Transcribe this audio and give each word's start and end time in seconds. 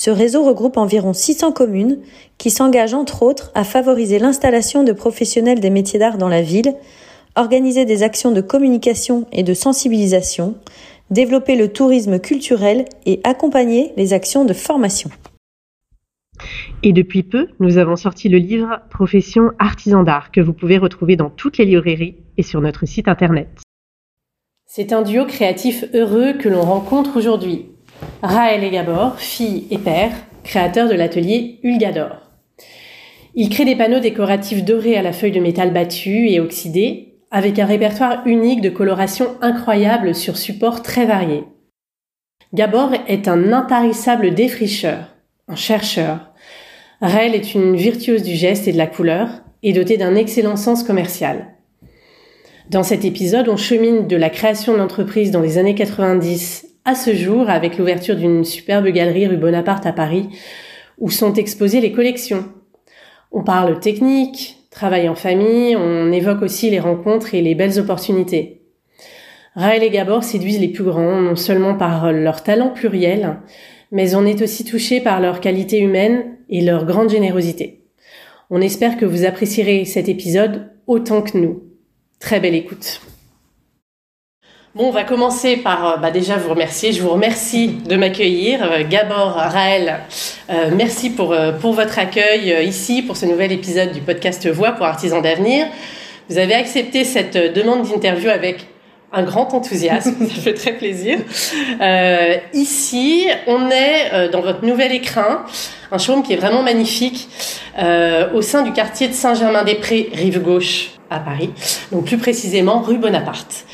Ce 0.00 0.10
réseau 0.10 0.42
regroupe 0.42 0.78
environ 0.78 1.12
600 1.12 1.52
communes 1.52 1.98
qui 2.38 2.48
s'engagent 2.48 2.94
entre 2.94 3.22
autres 3.22 3.52
à 3.54 3.64
favoriser 3.64 4.18
l'installation 4.18 4.82
de 4.82 4.92
professionnels 4.92 5.60
des 5.60 5.68
métiers 5.68 5.98
d'art 5.98 6.16
dans 6.16 6.30
la 6.30 6.40
ville, 6.40 6.74
organiser 7.36 7.84
des 7.84 8.02
actions 8.02 8.30
de 8.30 8.40
communication 8.40 9.26
et 9.30 9.42
de 9.42 9.52
sensibilisation, 9.52 10.54
développer 11.10 11.54
le 11.54 11.70
tourisme 11.70 12.18
culturel 12.18 12.86
et 13.04 13.20
accompagner 13.24 13.92
les 13.98 14.14
actions 14.14 14.46
de 14.46 14.54
formation. 14.54 15.10
Et 16.82 16.94
depuis 16.94 17.22
peu, 17.22 17.48
nous 17.58 17.76
avons 17.76 17.96
sorti 17.96 18.30
le 18.30 18.38
livre 18.38 18.80
Profession 18.88 19.50
artisan 19.58 20.02
d'art 20.02 20.32
que 20.32 20.40
vous 20.40 20.54
pouvez 20.54 20.78
retrouver 20.78 21.16
dans 21.16 21.28
toutes 21.28 21.58
les 21.58 21.66
librairies 21.66 22.16
et 22.38 22.42
sur 22.42 22.62
notre 22.62 22.86
site 22.86 23.06
internet. 23.06 23.48
C'est 24.64 24.94
un 24.94 25.02
duo 25.02 25.26
créatif 25.26 25.84
heureux 25.92 26.32
que 26.32 26.48
l'on 26.48 26.62
rencontre 26.62 27.18
aujourd'hui. 27.18 27.66
Raël 28.22 28.64
et 28.64 28.70
Gabor, 28.70 29.18
fille 29.18 29.66
et 29.70 29.78
père, 29.78 30.12
créateurs 30.44 30.88
de 30.88 30.94
l'atelier 30.94 31.58
Ulgador. 31.62 32.30
Ils 33.34 33.48
créent 33.48 33.64
des 33.64 33.76
panneaux 33.76 34.00
décoratifs 34.00 34.64
dorés 34.64 34.96
à 34.96 35.02
la 35.02 35.12
feuille 35.12 35.32
de 35.32 35.40
métal 35.40 35.72
battue 35.72 36.28
et 36.28 36.40
oxydée, 36.40 37.14
avec 37.30 37.58
un 37.58 37.66
répertoire 37.66 38.26
unique 38.26 38.60
de 38.60 38.70
coloration 38.70 39.36
incroyable 39.40 40.14
sur 40.14 40.36
supports 40.36 40.82
très 40.82 41.06
variés. 41.06 41.44
Gabor 42.52 42.90
est 43.06 43.28
un 43.28 43.52
intarissable 43.52 44.34
défricheur, 44.34 45.14
un 45.46 45.54
chercheur, 45.54 46.30
Raël 47.00 47.34
est 47.34 47.54
une 47.54 47.76
virtuose 47.76 48.22
du 48.22 48.34
geste 48.34 48.68
et 48.68 48.72
de 48.72 48.78
la 48.78 48.86
couleur 48.86 49.28
et 49.62 49.72
dotée 49.72 49.96
d'un 49.96 50.16
excellent 50.16 50.56
sens 50.56 50.82
commercial. 50.82 51.54
Dans 52.68 52.82
cet 52.82 53.04
épisode, 53.04 53.48
on 53.48 53.56
chemine 53.56 54.06
de 54.06 54.16
la 54.16 54.30
création 54.30 54.76
d'entreprise 54.76 55.30
dans 55.30 55.40
les 55.40 55.56
années 55.56 55.74
90 55.74 56.69
à 56.84 56.94
ce 56.94 57.14
jour 57.14 57.50
avec 57.50 57.78
l'ouverture 57.78 58.16
d'une 58.16 58.44
superbe 58.44 58.88
galerie 58.88 59.26
rue 59.26 59.36
Bonaparte 59.36 59.86
à 59.86 59.92
Paris 59.92 60.28
où 60.98 61.10
sont 61.10 61.34
exposées 61.34 61.80
les 61.80 61.92
collections. 61.92 62.44
On 63.32 63.42
parle 63.42 63.80
technique, 63.80 64.58
travail 64.70 65.08
en 65.08 65.14
famille, 65.14 65.76
on 65.76 66.12
évoque 66.12 66.42
aussi 66.42 66.70
les 66.70 66.80
rencontres 66.80 67.34
et 67.34 67.42
les 67.42 67.54
belles 67.54 67.78
opportunités. 67.78 68.62
Raël 69.54 69.82
et 69.82 69.90
Gabor 69.90 70.22
séduisent 70.22 70.60
les 70.60 70.68
plus 70.68 70.84
grands, 70.84 71.20
non 71.20 71.36
seulement 71.36 71.74
par 71.74 72.12
leur 72.12 72.42
talent 72.42 72.70
pluriel, 72.70 73.38
mais 73.90 74.14
on 74.14 74.26
est 74.26 74.42
aussi 74.42 74.64
touché 74.64 75.00
par 75.00 75.20
leur 75.20 75.40
qualité 75.40 75.80
humaine 75.80 76.36
et 76.48 76.60
leur 76.60 76.86
grande 76.86 77.10
générosité. 77.10 77.84
On 78.50 78.60
espère 78.60 78.96
que 78.96 79.04
vous 79.04 79.24
apprécierez 79.24 79.84
cet 79.84 80.08
épisode 80.08 80.70
autant 80.86 81.22
que 81.22 81.38
nous. 81.38 81.62
Très 82.20 82.40
belle 82.40 82.54
écoute. 82.54 83.00
Bon, 84.76 84.86
on 84.86 84.92
va 84.92 85.02
commencer 85.02 85.56
par 85.56 85.84
euh, 85.84 85.96
bah, 85.96 86.12
déjà 86.12 86.36
vous 86.36 86.50
remercier. 86.50 86.92
Je 86.92 87.02
vous 87.02 87.08
remercie 87.08 87.70
de 87.88 87.96
m'accueillir. 87.96 88.62
Euh, 88.62 88.84
Gabor, 88.88 89.32
Raël, 89.34 89.98
euh, 90.48 90.70
merci 90.72 91.10
pour, 91.10 91.34
pour 91.60 91.72
votre 91.72 91.98
accueil 91.98 92.64
ici 92.64 93.02
pour 93.02 93.16
ce 93.16 93.26
nouvel 93.26 93.50
épisode 93.50 93.90
du 93.90 94.00
podcast 94.00 94.48
Voix 94.48 94.70
pour 94.70 94.86
artisans 94.86 95.20
d'avenir. 95.20 95.66
Vous 96.28 96.38
avez 96.38 96.54
accepté 96.54 97.02
cette 97.02 97.36
demande 97.36 97.82
d'interview 97.82 98.30
avec 98.30 98.68
un 99.12 99.24
grand 99.24 99.52
enthousiasme, 99.54 100.14
ça 100.28 100.40
fait 100.40 100.54
très 100.54 100.74
plaisir. 100.74 101.18
Euh, 101.80 102.36
ici, 102.54 103.26
on 103.48 103.70
est 103.70 104.28
dans 104.28 104.40
votre 104.40 104.64
nouvel 104.64 104.92
écrin, 104.92 105.44
un 105.90 105.98
showroom 105.98 106.22
qui 106.22 106.34
est 106.34 106.36
vraiment 106.36 106.62
magnifique, 106.62 107.28
euh, 107.78 108.32
au 108.34 108.42
sein 108.42 108.62
du 108.62 108.72
quartier 108.72 109.08
de 109.08 109.14
Saint-Germain-des-Prés, 109.14 110.10
rive 110.12 110.40
gauche 110.40 110.90
à 111.08 111.18
Paris, 111.18 111.50
donc 111.90 112.04
plus 112.04 112.18
précisément 112.18 112.80
rue 112.82 112.98
Bonaparte. 112.98 113.64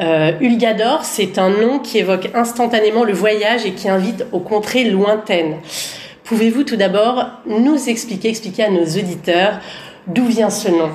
Euh, 0.00 0.32
Ulgador, 0.40 1.04
c'est 1.04 1.38
un 1.38 1.50
nom 1.50 1.78
qui 1.78 1.98
évoque 1.98 2.30
instantanément 2.34 3.04
le 3.04 3.12
voyage 3.12 3.66
et 3.66 3.72
qui 3.72 3.88
invite 3.88 4.24
aux 4.32 4.40
contrées 4.40 4.88
lointaines. 4.88 5.56
Pouvez-vous 6.24 6.64
tout 6.64 6.76
d'abord 6.76 7.26
nous 7.46 7.88
expliquer, 7.88 8.30
expliquer 8.30 8.64
à 8.64 8.70
nos 8.70 8.84
auditeurs 8.84 9.60
d'où 10.06 10.24
vient 10.24 10.48
ce 10.48 10.68
nom? 10.70 10.90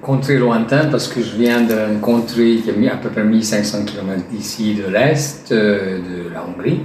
Contrée 0.00 0.38
lointaine 0.38 0.88
parce 0.90 1.08
que 1.08 1.20
je 1.20 1.36
viens 1.36 1.62
d'une 1.62 2.00
contrée 2.00 2.60
qui 2.62 2.70
est 2.70 2.90
à 2.90 2.96
peu 2.96 3.08
près 3.08 3.24
1500 3.24 3.86
km 3.86 4.22
d'ici, 4.30 4.74
de 4.74 4.92
l'Est, 4.92 5.50
euh, 5.50 5.98
de 5.98 6.32
la 6.32 6.44
Hongrie. 6.44 6.80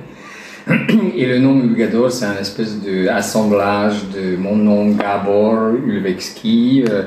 Et 1.16 1.26
le 1.26 1.40
nom 1.40 1.60
Ulgador, 1.60 2.12
c'est 2.12 2.26
un 2.26 2.38
espèce 2.40 2.80
d'assemblage 2.82 4.10
de 4.10 4.38
mon 4.38 4.56
nom 4.56 4.90
Gabor 4.90 5.74
Ulvexki. 5.86 6.86
Euh, 6.90 7.04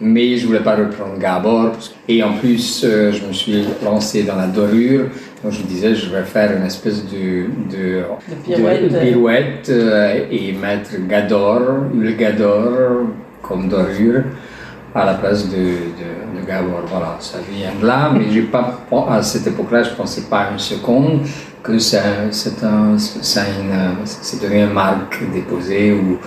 mais 0.00 0.36
je 0.36 0.46
voulais 0.46 0.60
pas 0.60 0.76
reprendre 0.76 1.18
Gabor. 1.18 1.72
Et 2.08 2.22
en 2.22 2.34
plus, 2.34 2.84
euh, 2.84 3.12
je 3.12 3.26
me 3.26 3.32
suis 3.32 3.64
lancé 3.82 4.24
dans 4.24 4.36
la 4.36 4.46
dorure. 4.46 5.06
Donc 5.42 5.52
je 5.52 5.62
disais, 5.62 5.94
je 5.94 6.10
vais 6.10 6.24
faire 6.24 6.56
une 6.56 6.64
espèce 6.64 7.04
de, 7.04 7.46
de, 7.70 8.02
de 8.48 8.98
pirouette, 8.98 9.70
et 10.30 10.52
mettre 10.52 10.90
Gador, 11.06 11.60
Ulgador 11.94 13.08
comme 13.42 13.68
dorure 13.68 14.22
à 14.94 15.04
la 15.04 15.14
place 15.14 15.48
de, 15.48 16.44
Gabor. 16.46 16.82
Voilà, 16.86 17.16
ça 17.20 17.38
vient 17.50 17.72
de 17.80 17.86
là, 17.86 18.10
mais 18.12 18.24
j'ai 18.30 18.42
pas, 18.42 18.80
à 19.08 19.22
cette 19.22 19.46
époque-là, 19.46 19.82
je 19.82 19.90
ne 19.90 19.96
pensais 19.96 20.22
pas 20.22 20.48
une 20.52 20.58
seconde 20.58 21.20
que 21.62 21.78
c'est 21.78 21.98
un, 21.98 22.30
c'est 22.30 22.60
devenu 24.42 24.64
une 24.64 24.72
marque 24.72 25.22
déposée 25.32 25.92
ou, 25.92 26.18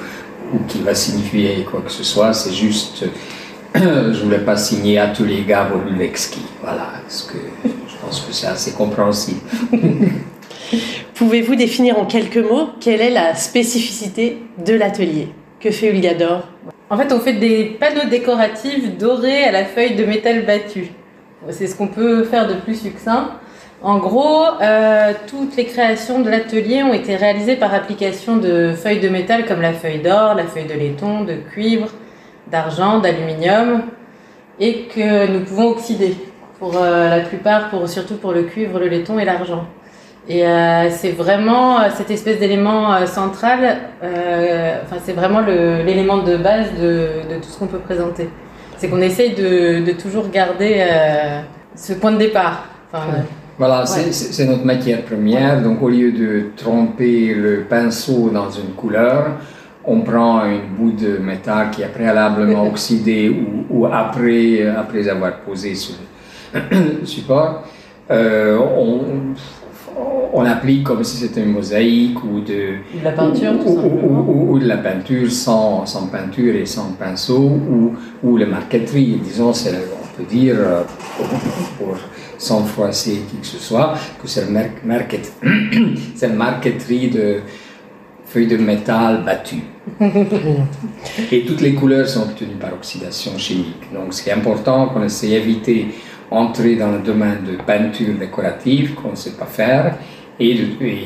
ou 0.53 0.59
qui 0.67 0.81
va 0.81 0.95
signifier 0.95 1.65
quoi 1.69 1.81
que 1.81 1.91
ce 1.91 2.03
soit. 2.03 2.33
C'est 2.33 2.53
juste, 2.53 3.05
je 4.13 4.23
voulais 4.23 4.39
pas 4.39 4.55
signer 4.55 4.97
à 4.97 5.07
tous 5.07 5.25
les 5.25 5.43
Gabor 5.43 5.81
Lexki. 5.97 6.41
Voilà, 6.61 6.89
parce 7.01 7.23
que 7.23 7.37
je 7.63 7.95
pense 8.01 8.21
que 8.21 8.33
c'est 8.33 8.47
assez 8.47 8.73
compréhensible. 8.73 9.41
Pouvez-vous 11.13 11.55
définir 11.55 11.99
en 11.99 12.05
quelques 12.05 12.37
mots 12.37 12.69
quelle 12.79 13.01
est 13.01 13.09
la 13.09 13.35
spécificité 13.35 14.37
de 14.65 14.73
l'atelier? 14.73 15.29
Que 15.59 15.71
fait 15.71 15.89
Ulgador 15.89 16.47
en 16.89 16.95
fait, 16.95 17.11
on 17.11 17.19
fait 17.19 17.33
des 17.33 17.65
panneaux 17.65 18.09
décoratifs 18.09 18.97
dorés 18.97 19.43
à 19.43 19.51
la 19.51 19.65
feuille 19.65 19.95
de 19.95 20.05
métal 20.05 20.45
battue. 20.45 20.91
C'est 21.49 21.67
ce 21.67 21.75
qu'on 21.75 21.87
peut 21.87 22.23
faire 22.23 22.47
de 22.47 22.53
plus 22.53 22.75
succinct. 22.75 23.31
En 23.81 23.97
gros, 23.97 24.45
euh, 24.61 25.11
toutes 25.27 25.57
les 25.57 25.65
créations 25.65 26.21
de 26.21 26.29
l'atelier 26.29 26.83
ont 26.83 26.93
été 26.93 27.17
réalisées 27.17 27.57
par 27.57 27.73
application 27.73 28.37
de 28.37 28.71
feuilles 28.73 29.01
de 29.01 29.09
métal 29.09 29.45
comme 29.45 29.61
la 29.61 29.73
feuille 29.73 29.99
d'or, 29.99 30.33
la 30.33 30.45
feuille 30.45 30.65
de 30.65 30.73
laiton, 30.73 31.25
de 31.25 31.35
cuivre, 31.35 31.89
d'argent, 32.51 32.99
d'aluminium, 32.99 33.83
et 34.59 34.87
que 34.93 35.31
nous 35.31 35.41
pouvons 35.41 35.69
oxyder. 35.69 36.15
Pour 36.59 36.75
euh, 36.75 37.09
la 37.09 37.19
plupart, 37.19 37.69
pour, 37.69 37.87
surtout 37.87 38.15
pour 38.15 38.31
le 38.31 38.43
cuivre, 38.43 38.79
le 38.79 38.87
laiton 38.87 39.19
et 39.19 39.25
l'argent. 39.25 39.67
Et 40.27 40.45
euh, 40.45 40.89
c'est 40.89 41.11
vraiment 41.11 41.79
euh, 41.79 41.89
cette 41.95 42.09
espèce 42.09 42.39
d'élément 42.39 43.05
central, 43.05 43.77
enfin, 44.01 44.97
c'est 45.05 45.13
vraiment 45.13 45.41
l'élément 45.41 46.17
de 46.17 46.35
base 46.35 46.73
de, 46.73 47.33
de 47.33 47.35
tout 47.35 47.49
ce 47.49 47.59
qu'on 47.59 47.67
peut 47.67 47.77
présenter. 47.77 48.29
C'est 48.77 48.89
qu'on 48.89 49.01
essaye 49.01 49.35
de, 49.35 49.85
de, 49.85 49.91
toujours 49.91 50.29
garder 50.29 50.83
ce 51.75 51.93
point 51.93 52.11
de 52.11 52.17
départ. 52.17 52.65
Enfin, 52.91 53.05
voilà, 53.57 53.81
ouais. 53.81 54.11
c'est 54.11 54.45
notre 54.45 54.65
matière 54.65 55.01
première. 55.03 55.63
Donc 55.63 55.81
au 55.81 55.89
lieu 55.89 56.11
de 56.11 56.47
tromper 56.55 57.33
le 57.33 57.61
pinceau 57.61 58.29
dans 58.29 58.51
une 58.51 58.73
couleur, 58.75 59.31
on 59.87 60.01
prend 60.01 60.45
une 60.45 60.75
bout 60.77 60.91
de 60.91 61.17
métal 61.17 61.71
qui 61.71 61.81
est 61.81 61.87
préalablement 61.87 62.67
oxydé 62.71 63.29
ou, 63.29 63.65
ou 63.69 63.85
après, 63.85 64.67
après 64.67 65.07
avoir 65.07 65.37
posé 65.39 65.73
sur 65.73 65.95
le 66.53 67.05
support. 67.05 67.63
Euh, 68.11 68.57
on, 68.57 69.01
on 70.33 70.45
applique 70.45 70.83
comme 70.83 71.03
si 71.03 71.17
c'était 71.17 71.41
une 71.41 71.53
mosaïque 71.53 72.23
ou 72.23 72.41
de, 72.41 72.53
de 72.53 73.03
la 73.03 73.11
peinture, 73.11 73.53
ou, 73.65 73.79
ou, 73.79 74.17
ou, 74.17 74.53
ou, 74.53 74.59
de 74.59 74.67
la 74.67 74.77
peinture 74.77 75.31
sans, 75.31 75.85
sans, 75.85 76.07
peinture 76.07 76.55
et 76.55 76.65
sans 76.65 76.91
pinceau, 76.91 77.39
ou, 77.39 77.93
ou 78.23 78.37
la 78.37 78.45
marqueterie. 78.45 79.19
Disons, 79.23 79.51
on 79.51 80.17
peut 80.17 80.29
dire, 80.29 80.55
euh, 80.57 80.83
pour, 81.77 81.95
sans 82.37 82.63
froisser 82.63 83.21
qui 83.29 83.37
que 83.37 83.47
ce 83.47 83.57
soit, 83.57 83.95
que 84.21 84.27
c'est 84.27 84.45
la 84.51 84.61
marquet, 84.83 85.21
marqueterie 86.35 87.09
de 87.09 87.37
feuilles 88.27 88.47
de 88.47 88.57
métal 88.57 89.23
battues. 89.23 89.63
et 91.31 91.45
toutes 91.45 91.61
les 91.61 91.73
couleurs 91.73 92.07
sont 92.07 92.23
obtenues 92.23 92.55
par 92.59 92.73
oxydation 92.73 93.37
chimique. 93.37 93.91
Donc, 93.93 94.13
c'est 94.13 94.31
important 94.31 94.87
qu'on 94.87 95.03
essaie 95.03 95.29
d'éviter 95.29 95.87
entrer 96.29 96.75
dans 96.75 96.91
le 96.91 96.99
domaine 96.99 97.43
de 97.45 97.55
peinture 97.63 98.13
décorative 98.19 98.95
qu'on 98.95 99.11
ne 99.11 99.15
sait 99.15 99.31
pas 99.31 99.45
faire 99.45 99.95
et, 100.39 100.57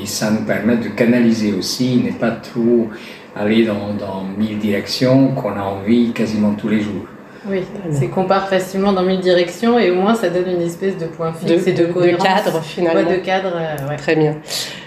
ça 0.06 0.32
nous 0.32 0.46
permet 0.46 0.78
de 0.78 0.90
canaliser 0.90 1.54
aussi, 1.54 1.98
n'est 1.98 2.12
pas 2.12 2.32
trop 2.32 2.90
aller 3.36 3.66
dans, 3.66 3.94
dans 3.94 4.26
mille 4.38 4.58
directions 4.60 5.30
qu'on 5.30 5.54
a 5.54 5.62
envie 5.62 6.12
quasiment 6.12 6.54
tous 6.54 6.68
les 6.68 6.82
jours. 6.82 7.06
Oui, 7.50 7.64
c'est 7.92 8.08
qu'on 8.08 8.26
part 8.26 8.50
facilement 8.50 8.94
dans 8.94 9.02
mille 9.02 9.20
directions 9.20 9.80
et 9.80 9.90
au 9.90 9.96
moins 9.96 10.14
ça 10.14 10.30
donne 10.30 10.48
une 10.48 10.62
espèce 10.62 10.96
de 10.98 11.06
point 11.06 11.34
fixe 11.34 11.66
de, 11.66 11.70
et 11.70 11.74
de, 11.74 11.86
de, 11.88 12.16
cadre 12.16 12.62
finalement. 12.62 13.10
Ouais, 13.10 13.18
de 13.18 13.24
cadre, 13.24 13.54
euh, 13.56 13.90
ouais. 13.90 13.96
Très 13.96 14.16
bien. 14.16 14.38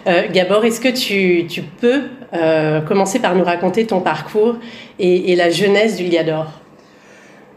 Euh, 0.06 0.23
Gabor, 0.33 0.65
est-ce 0.65 0.81
que 0.81 0.89
tu, 0.89 1.47
tu 1.49 1.62
peux 1.62 2.03
euh, 2.33 2.81
commencer 2.81 3.19
par 3.19 3.35
nous 3.35 3.43
raconter 3.43 3.87
ton 3.87 4.01
parcours 4.01 4.56
et, 5.01 5.33
et 5.33 5.37
la 5.37 5.51
jeunesse 5.51 5.97
du 5.97 6.09
Gador 6.09 6.53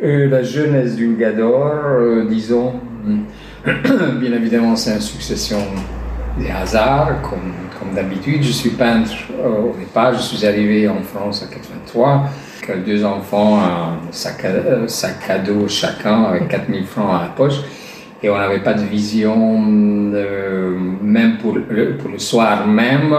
euh, 0.01 0.27
La 0.29 0.41
jeunesse 0.41 0.95
du 0.95 1.15
Gador, 1.15 1.73
euh, 1.85 2.25
disons, 2.27 2.73
bien 3.65 4.33
évidemment 4.33 4.75
c'est 4.75 4.95
une 4.95 5.01
succession 5.01 5.59
des 6.39 6.49
hasards, 6.49 7.21
comme, 7.21 7.53
comme 7.79 7.93
d'habitude. 7.93 8.41
Je 8.41 8.51
suis 8.51 8.71
peintre 8.71 9.11
euh, 9.39 9.69
au 9.69 9.75
départ, 9.77 10.13
je 10.13 10.21
suis 10.21 10.45
arrivé 10.45 10.87
en 10.87 11.01
France 11.03 11.45
en 11.47 11.53
83 11.53 12.29
deux 12.85 13.03
enfants, 13.03 13.59
un 13.59 14.11
sac 14.11 14.45
à, 14.45 14.47
euh, 14.47 14.87
sac 14.87 15.29
à 15.29 15.39
dos 15.39 15.67
chacun 15.67 16.23
avec 16.23 16.47
4000 16.49 16.85
francs 16.85 17.09
à 17.09 17.23
la 17.23 17.29
poche. 17.29 17.61
Et 18.23 18.29
on 18.29 18.37
n'avait 18.37 18.63
pas 18.63 18.73
de 18.73 18.83
vision, 18.83 20.11
euh, 20.13 20.75
même 21.01 21.37
pour 21.37 21.55
le, 21.55 21.97
pour 21.97 22.09
le 22.09 22.17
soir 22.17 22.65
même, 22.67 23.15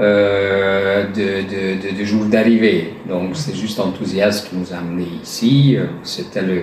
euh, 0.00 1.04
de, 1.08 1.90
de, 1.90 1.98
de, 1.98 2.04
jour 2.04 2.26
d'arrivée. 2.26 2.94
Donc 3.08 3.30
c'est 3.34 3.56
juste 3.56 3.80
enthousiasme 3.80 4.48
qui 4.48 4.56
nous 4.56 4.72
a 4.72 4.76
amenés 4.78 5.08
ici. 5.22 5.76
C'était 6.04 6.42
le, 6.42 6.62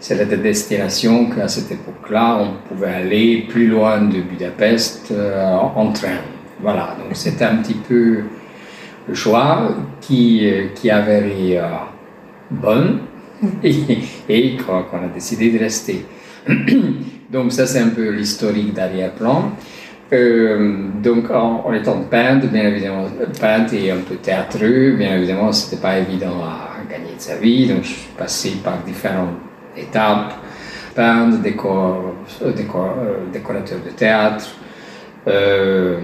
c'est 0.00 0.14
la 0.14 0.24
destination 0.24 1.26
qu'à 1.26 1.46
cette 1.46 1.70
époque-là, 1.70 2.38
on 2.40 2.68
pouvait 2.68 2.88
aller 2.88 3.46
plus 3.48 3.66
loin 3.66 4.00
de 4.00 4.22
Budapest 4.22 5.10
euh, 5.12 5.54
en 5.54 5.92
train. 5.92 6.16
Voilà, 6.62 6.96
donc 6.98 7.14
c'était 7.14 7.44
un 7.44 7.56
petit 7.56 7.74
peu 7.74 8.20
choix 9.14 9.74
qui, 10.00 10.48
euh, 10.48 10.68
qui 10.74 10.90
avait 10.90 11.58
euh, 11.58 11.66
bonne 12.50 13.00
et, 13.62 13.98
et 14.28 14.56
qu'on 14.56 14.98
a 14.98 15.08
décidé 15.12 15.50
de 15.50 15.58
rester. 15.58 16.04
donc 17.30 17.52
ça 17.52 17.66
c'est 17.66 17.80
un 17.80 17.90
peu 17.90 18.10
l'historique 18.10 18.74
d'arrière-plan. 18.74 19.52
Euh, 20.12 20.88
donc 21.02 21.30
en, 21.30 21.64
en, 21.66 21.72
étant 21.72 22.00
peintre, 22.02 22.48
bien 22.48 22.64
évidemment, 22.64 23.06
peintre 23.40 23.74
et 23.74 23.90
un 23.92 23.98
peu 23.98 24.16
théâtreux, 24.16 24.96
bien 24.96 25.16
évidemment, 25.16 25.52
c'était 25.52 25.80
pas 25.80 25.98
évident 25.98 26.42
à 26.42 26.82
gagner 26.90 27.14
de 27.16 27.20
sa 27.20 27.36
vie. 27.36 27.68
Donc 27.68 27.84
je 27.84 27.88
suis 27.90 28.08
passé 28.18 28.52
par 28.64 28.78
différentes 28.84 29.36
étapes, 29.76 30.34
peintre, 30.94 31.38
décor, 31.38 32.14
décor, 32.56 32.94
euh, 32.98 33.32
décorateur 33.32 33.78
de 33.84 33.90
théâtre, 33.90 34.46
euh, 35.28 35.98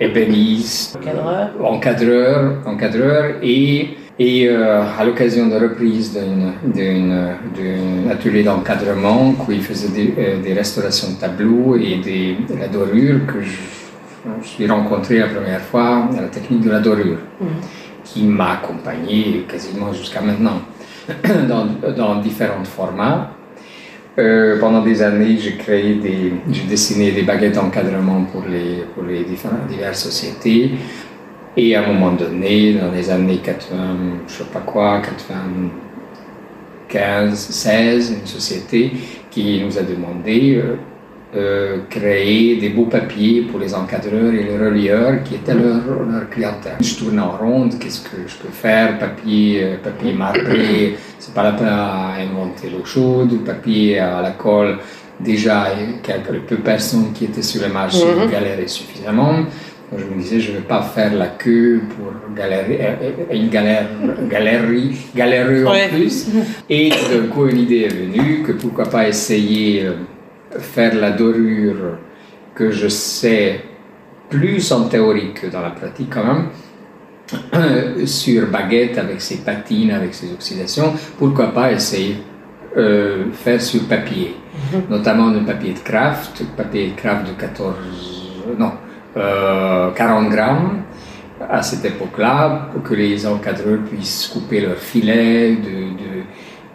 ébéniste, 0.00 0.96
encadreur, 0.96 1.50
encadreur, 1.62 2.52
encadreur 2.66 3.24
et, 3.42 3.90
et 4.18 4.48
euh, 4.48 4.82
à 4.98 5.04
l'occasion 5.04 5.46
de 5.46 5.54
reprise 5.54 6.18
d'un 6.64 8.10
atelier 8.10 8.42
d'encadrement 8.42 9.34
où 9.38 9.52
il 9.52 9.62
faisait 9.62 9.88
des, 9.88 10.14
euh, 10.18 10.42
des, 10.42 10.52
restaurations 10.52 11.12
de 11.12 11.20
tableaux 11.20 11.76
et 11.76 11.98
des, 11.98 12.38
de 12.52 12.58
la 12.58 12.66
dorure 12.66 13.24
que 13.26 13.40
je, 13.40 13.58
je 14.42 14.48
suis 14.48 14.68
rencontré 14.68 15.18
la 15.18 15.28
première 15.28 15.60
fois 15.60 16.08
à 16.16 16.20
la 16.20 16.28
technique 16.28 16.62
de 16.62 16.70
la 16.70 16.80
dorure 16.80 17.18
mmh. 17.40 17.44
qui 18.02 18.24
m'a 18.24 18.54
accompagné 18.54 19.44
quasiment 19.48 19.92
jusqu'à 19.92 20.22
maintenant 20.22 20.60
dans, 21.48 21.66
dans 21.92 22.16
différents 22.16 22.64
formats. 22.64 23.30
Euh, 24.18 24.58
pendant 24.58 24.82
des 24.82 25.02
années, 25.02 25.36
j'ai 25.38 25.56
créé 25.56 25.94
des, 25.94 26.32
j'ai 26.50 26.64
dessiné 26.64 27.12
des 27.12 27.22
baguettes 27.22 27.54
d'encadrement 27.54 28.24
pour 28.24 28.42
les, 28.50 28.82
pour 28.94 29.04
les 29.04 29.22
différentes, 29.24 29.68
diverses 29.68 30.02
sociétés. 30.02 30.72
Et 31.56 31.76
à 31.76 31.82
un 31.82 31.86
moment 31.92 32.12
donné, 32.12 32.74
dans 32.74 32.90
les 32.90 33.08
années 33.10 33.38
80, 33.38 33.76
je 34.26 34.32
sais 34.32 34.44
pas 34.52 34.60
quoi, 34.60 35.00
95, 35.00 37.38
16, 37.38 38.16
une 38.20 38.26
société 38.26 38.92
qui 39.30 39.62
nous 39.64 39.78
a 39.78 39.82
demandé 39.82 40.56
euh, 40.56 40.74
euh, 41.36 41.82
créer 41.88 42.56
des 42.56 42.70
beaux 42.70 42.86
papiers 42.86 43.42
pour 43.42 43.60
les 43.60 43.72
encadreurs 43.72 44.34
et 44.34 44.42
les 44.42 44.58
relieurs 44.58 45.22
qui 45.22 45.36
étaient 45.36 45.54
leur, 45.54 45.76
leur 46.10 46.28
clientèle. 46.28 46.74
Je 46.80 46.96
tourne 46.96 47.20
en 47.20 47.36
ronde, 47.36 47.78
qu'est-ce 47.78 48.02
que 48.02 48.26
je 48.26 48.36
peux 48.36 48.52
faire? 48.52 48.98
Papier, 48.98 49.62
euh, 49.62 49.76
papier 49.80 50.12
marbré, 50.12 50.96
c'est 51.20 51.34
pas 51.34 51.44
la 51.44 51.52
peine 51.52 51.68
à 51.68 52.14
inventer 52.18 52.70
l'eau 52.70 52.84
chaude, 52.84 53.44
papier 53.44 53.98
à 54.00 54.20
la 54.22 54.32
colle. 54.32 54.78
Déjà, 55.20 55.66
quelques 56.02 56.40
peu 56.48 56.56
de 56.56 56.62
personnes 56.62 57.12
qui 57.12 57.26
étaient 57.26 57.42
sur 57.52 57.62
le 57.66 57.72
marché 57.80 58.04
mm 58.04 58.18
-hmm. 58.18 58.30
galéraient 58.36 58.72
suffisamment. 58.80 59.34
je 60.00 60.04
me 60.10 60.16
disais, 60.22 60.40
je 60.40 60.50
ne 60.52 60.56
vais 60.58 60.68
pas 60.74 60.82
faire 60.94 61.12
la 61.24 61.30
queue 61.42 61.80
pour 61.92 62.08
galérer, 62.40 62.78
euh, 62.80 63.38
une 63.40 63.48
galère, 63.56 63.86
galérie, 64.34 64.90
galéreux 65.20 65.64
en 65.66 65.88
plus. 65.94 66.16
Et 66.76 66.84
d'un 67.10 67.26
coup, 67.32 67.44
une 67.52 67.60
idée 67.66 67.82
est 67.88 67.96
venue 68.02 68.32
que 68.46 68.52
pourquoi 68.62 68.86
pas 68.94 69.04
essayer 69.14 69.68
faire 70.74 70.94
la 70.94 71.10
dorure 71.10 71.98
que 72.54 72.70
je 72.70 72.88
sais 72.88 73.60
plus 74.28 74.70
en 74.72 74.84
théorie 74.88 75.32
que 75.34 75.46
dans 75.48 75.60
la 75.60 75.70
pratique 75.70 76.10
quand 76.10 76.24
même, 76.24 76.44
sur 78.06 78.46
baguette 78.48 78.98
avec 78.98 79.20
ses 79.20 79.38
patines, 79.38 79.90
avec 79.90 80.14
ses 80.14 80.32
oxydations, 80.32 80.92
pourquoi 81.18 81.52
pas 81.52 81.72
essayer 81.72 82.16
euh, 82.76 83.24
faire 83.32 83.60
sur 83.60 83.82
papier, 83.88 84.34
-hmm. 84.34 84.90
notamment 84.90 85.30
le 85.30 85.40
papier 85.40 85.72
de 85.72 85.80
craft, 85.80 86.42
papier 86.56 86.90
de 86.90 86.96
craft 87.00 87.26
de 87.28 87.32
14, 87.32 87.74
non, 88.58 88.72
euh, 89.16 89.90
40 89.92 90.30
grammes 90.30 90.82
à 91.48 91.62
cette 91.62 91.84
époque-là, 91.84 92.68
pour 92.72 92.82
que 92.82 92.94
les 92.94 93.26
encadreurs 93.26 93.80
puissent 93.90 94.28
couper 94.32 94.60
leurs 94.60 94.78
filets, 94.92 95.56
de, 95.56 95.76
de 96.02 96.10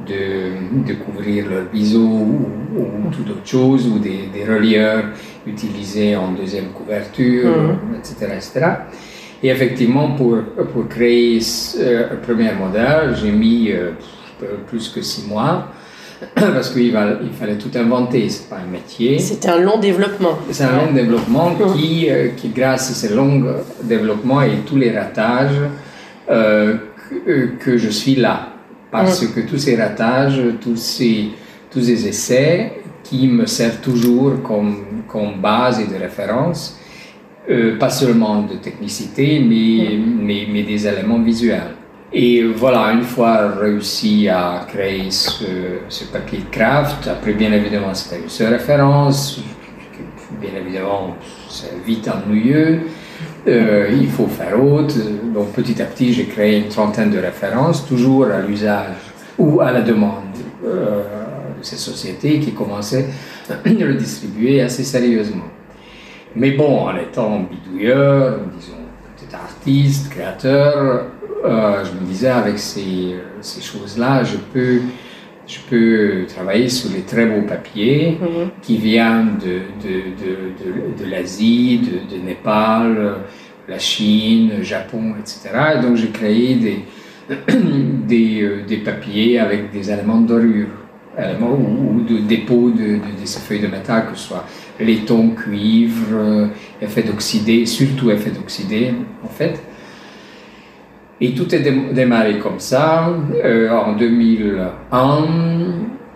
de, 0.05 0.85
de, 0.85 0.93
couvrir 0.95 1.49
leur 1.49 1.65
biseau 1.71 2.01
ou, 2.01 2.49
ou 2.77 3.11
toute 3.11 3.29
autre 3.29 3.47
chose, 3.47 3.87
ou 3.87 3.97
des, 3.97 4.27
des, 4.33 4.43
relieurs 4.45 5.05
utilisés 5.47 6.15
en 6.15 6.31
deuxième 6.33 6.69
couverture, 6.73 7.77
etc., 7.97 8.33
etc. 8.35 8.65
Et 9.45 9.49
effectivement, 9.49 10.13
pour, 10.13 10.37
pour 10.73 10.87
créer 10.87 11.39
ce 11.39 11.77
euh, 11.79 12.03
premier 12.25 12.51
modèle, 12.53 13.15
j'ai 13.21 13.29
mis 13.29 13.69
euh, 13.69 13.91
plus 14.65 14.89
que 14.89 15.03
six 15.03 15.27
mois. 15.27 15.67
Parce 16.35 16.71
qu'il 16.71 16.85
il 16.85 17.33
fallait 17.39 17.59
tout 17.59 17.69
inventer, 17.75 18.27
c'est 18.27 18.49
pas 18.49 18.55
un 18.55 18.71
métier. 18.71 19.19
C'était 19.19 19.49
un 19.49 19.59
long 19.59 19.77
développement. 19.77 20.39
C'est 20.49 20.63
un 20.63 20.75
long 20.75 20.91
développement 20.91 21.53
qui, 21.75 22.09
euh, 22.09 22.29
qui, 22.35 22.49
grâce 22.49 22.89
à 22.89 22.93
ce 22.95 23.13
long 23.13 23.43
développement 23.83 24.41
et 24.41 24.61
tous 24.65 24.77
les 24.77 24.97
ratages, 24.97 25.61
euh, 26.31 26.77
que, 27.27 27.51
que, 27.59 27.77
je 27.77 27.89
suis 27.91 28.15
là 28.15 28.49
parce 28.89 29.21
mmh. 29.21 29.33
que 29.33 29.41
tous 29.41 29.59
ces 29.59 29.75
ratages, 29.75 30.41
tous 30.59 30.77
ces, 30.77 31.29
tous 31.69 31.81
ces 31.83 32.07
essais 32.07 32.79
qui 33.03 33.27
me 33.27 33.45
servent 33.45 33.81
toujours 33.81 34.41
comme, 34.41 35.03
comme 35.07 35.39
base 35.39 35.79
et 35.81 35.85
de 35.85 36.01
référence, 36.01 36.79
euh, 37.49 37.77
pas 37.77 37.89
seulement 37.89 38.41
de 38.41 38.55
technicité, 38.55 39.39
mais, 39.39 39.97
mais, 39.97 40.47
mais, 40.51 40.63
des 40.63 40.87
éléments 40.87 41.21
visuels. 41.21 41.75
Et 42.11 42.43
voilà, 42.43 42.91
une 42.93 43.03
fois 43.03 43.51
réussi 43.59 44.27
à 44.29 44.65
créer 44.67 45.11
ce, 45.11 45.45
ce 45.89 46.05
papier 46.05 46.39
de 46.39 46.55
craft, 46.55 47.07
après 47.07 47.33
bien 47.33 47.51
évidemment 47.51 47.93
c'était 47.93 48.21
une 48.21 48.29
seule 48.29 48.53
référence, 48.53 49.41
bien 50.41 50.51
évidemment 50.59 51.15
c'est 51.49 51.73
vite 51.85 52.07
ennuyeux, 52.07 52.81
euh, 53.47 53.89
il 53.91 54.07
faut 54.09 54.27
faire 54.27 54.63
autre. 54.63 54.95
Donc 55.33 55.51
petit 55.53 55.81
à 55.81 55.85
petit, 55.85 56.13
j'ai 56.13 56.25
créé 56.25 56.57
une 56.59 56.69
trentaine 56.69 57.11
de 57.11 57.19
références, 57.19 57.85
toujours 57.87 58.25
à 58.25 58.41
l'usage 58.41 58.95
ou 59.37 59.61
à 59.61 59.71
la 59.71 59.81
demande 59.81 60.23
euh, 60.65 61.03
de 61.59 61.63
ces 61.63 61.77
sociétés 61.77 62.39
qui 62.39 62.53
commençaient 62.53 63.07
à 63.49 63.69
le 63.69 63.93
distribuer 63.95 64.61
assez 64.61 64.83
sérieusement. 64.83 65.54
Mais 66.35 66.51
bon, 66.51 66.87
en 66.87 66.97
étant 66.97 67.47
bidouilleur, 67.49 68.39
disons, 68.57 68.73
peut-être 69.15 69.35
artiste, 69.35 70.09
créateur, 70.09 71.05
euh, 71.45 71.83
je 71.85 71.91
me 71.93 72.05
disais 72.05 72.29
avec 72.29 72.59
ces, 72.59 73.15
ces 73.39 73.61
choses-là, 73.61 74.23
je 74.23 74.37
peux, 74.37 74.81
je 75.47 75.59
peux 75.69 76.25
travailler 76.27 76.67
sur 76.67 76.91
les 76.91 77.01
très 77.03 77.25
beaux 77.25 77.45
papiers 77.47 78.17
-hmm. 78.19 78.49
qui 78.61 78.77
viennent 78.77 79.37
de, 79.45 79.57
de, 79.85 79.95
de, 80.21 81.03
de, 81.03 81.09
l'Asie, 81.11 81.79
de, 82.11 82.17
Népal, 82.17 82.91
la 83.67 83.79
Chine, 83.79 84.51
Japon, 84.61 85.13
etc. 85.19 85.35
Et 85.75 85.81
donc 85.83 85.95
j'ai 85.95 86.09
créé 86.09 86.55
des, 86.55 86.79
des, 88.11 88.41
euh, 88.41 88.63
des, 88.67 88.77
papiers 88.77 89.39
avec 89.39 89.71
des 89.71 89.85
éléments 89.93 90.21
de 90.21 90.27
dorure, 90.27 90.73
éléments 91.17 91.57
ou, 91.65 91.95
ou 91.95 92.01
de 92.11 92.17
dépôt 92.19 92.69
de, 92.71 92.89
de, 93.19 93.25
ces 93.25 93.39
feuilles 93.45 93.61
de 93.67 93.71
métal, 93.77 93.99
que 94.09 94.17
ce 94.17 94.27
soit 94.29 94.45
laiton, 94.79 95.29
cuivre, 95.29 96.49
effet 96.81 97.03
d'oxydé, 97.03 97.65
surtout 97.65 98.11
effet 98.11 98.31
d'oxydé 98.31 98.93
en 99.23 99.29
fait. 99.29 99.59
Et 101.21 101.33
tout 101.33 101.53
est 101.55 101.61
démarré 101.93 102.39
comme 102.39 102.59
ça. 102.59 103.07
Euh, 103.43 103.71
en 103.71 103.93
2001, 103.93 105.25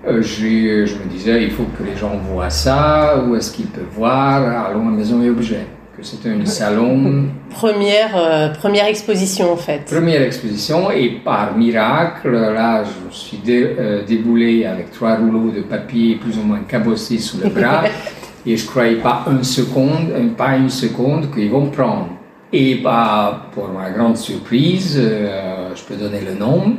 euh, 0.08 0.22
je 0.22 0.94
me 0.96 1.10
disais, 1.10 1.44
il 1.44 1.52
faut 1.52 1.68
que 1.78 1.84
les 1.84 1.96
gens 1.96 2.18
voient 2.32 2.50
ça, 2.50 3.24
où 3.26 3.36
est-ce 3.36 3.52
qu'ils 3.52 3.68
peuvent 3.68 3.84
voir, 3.92 4.68
allons 4.68 4.88
à 4.90 4.92
Maison 4.92 5.22
et 5.22 5.30
Objets, 5.30 5.68
que 5.98 6.06
c'était 6.06 6.30
un 6.30 6.46
salon. 6.46 7.26
Première, 7.50 8.16
euh, 8.16 8.50
première 8.50 8.86
exposition 8.86 9.52
en 9.54 9.58
fait. 9.58 9.86
Première 9.86 10.22
exposition 10.22 10.92
et 10.92 11.20
par 11.24 11.58
miracle, 11.58 12.32
là, 12.32 12.84
je 12.84 13.16
suis 13.16 13.42
euh, 13.48 14.04
déboulé 14.06 14.66
avec 14.66 14.92
trois 14.92 15.16
rouleaux 15.16 15.52
de 15.52 15.62
papier 15.62 16.16
plus 16.16 16.38
ou 16.38 16.44
moins 16.44 16.60
cabossés 16.68 17.18
sous 17.18 17.38
le 17.42 17.50
bras 17.50 17.84
et 18.50 18.58
je 18.58 18.66
croyais 18.66 18.96
pas 18.98 19.26
une 19.30 19.44
seconde, 19.44 20.12
pas 20.38 20.58
une 20.58 20.70
seconde 20.70 21.32
qu'ils 21.34 21.52
vont 21.52 21.68
prendre. 21.68 22.10
Et 22.52 22.76
bah, 22.76 23.48
pour 23.54 23.70
ma 23.70 23.92
grande 23.92 24.18
surprise, 24.18 24.98
euh, 25.00 25.70
je 25.76 25.84
peux 25.84 25.96
donner 25.96 26.22
le 26.22 26.34
nom, 26.34 26.76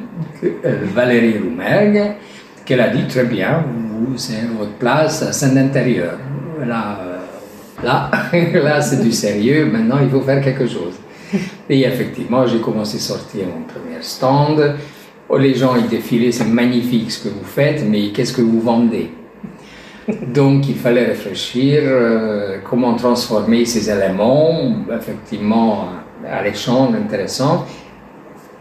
Valérie 0.94 1.38
Roumergue, 1.38 2.14
qu'elle 2.64 2.80
a 2.80 2.88
dit 2.88 3.06
très 3.06 3.24
bien, 3.24 3.64
vous, 3.66 4.18
c'est 4.18 4.46
votre 4.58 4.72
place 4.72 5.22
à 5.22 5.32
Saint-Intérieur. 5.32 6.18
Là, 6.66 6.98
Là, 7.82 8.10
là 8.54 8.80
c'est 8.80 9.02
du 9.02 9.12
sérieux, 9.12 9.66
maintenant 9.66 9.98
il 10.02 10.10
faut 10.10 10.20
faire 10.20 10.42
quelque 10.42 10.66
chose. 10.66 10.94
Et 11.68 11.80
effectivement, 11.82 12.46
j'ai 12.46 12.60
commencé 12.60 12.96
à 12.96 13.00
sortir 13.00 13.46
mon 13.46 13.62
premier 13.62 14.02
stand. 14.02 14.74
Oh, 15.28 15.38
les 15.38 15.54
gens 15.54 15.76
ils 15.76 15.88
défilaient, 15.88 16.32
c'est 16.32 16.44
magnifique 16.44 17.10
ce 17.10 17.24
que 17.24 17.28
vous 17.28 17.44
faites, 17.44 17.84
mais 17.88 18.08
qu'est-ce 18.08 18.32
que 18.32 18.42
vous 18.42 18.60
vendez? 18.60 19.10
Donc 20.26 20.68
il 20.68 20.76
fallait 20.76 21.04
réfléchir 21.04 21.80
euh, 21.84 22.58
comment 22.68 22.94
transformer 22.94 23.64
ces 23.64 23.90
éléments, 23.90 24.74
effectivement, 24.96 25.88
à 26.28 26.42
l'échange 26.42 26.94
intéressant, 26.94 27.66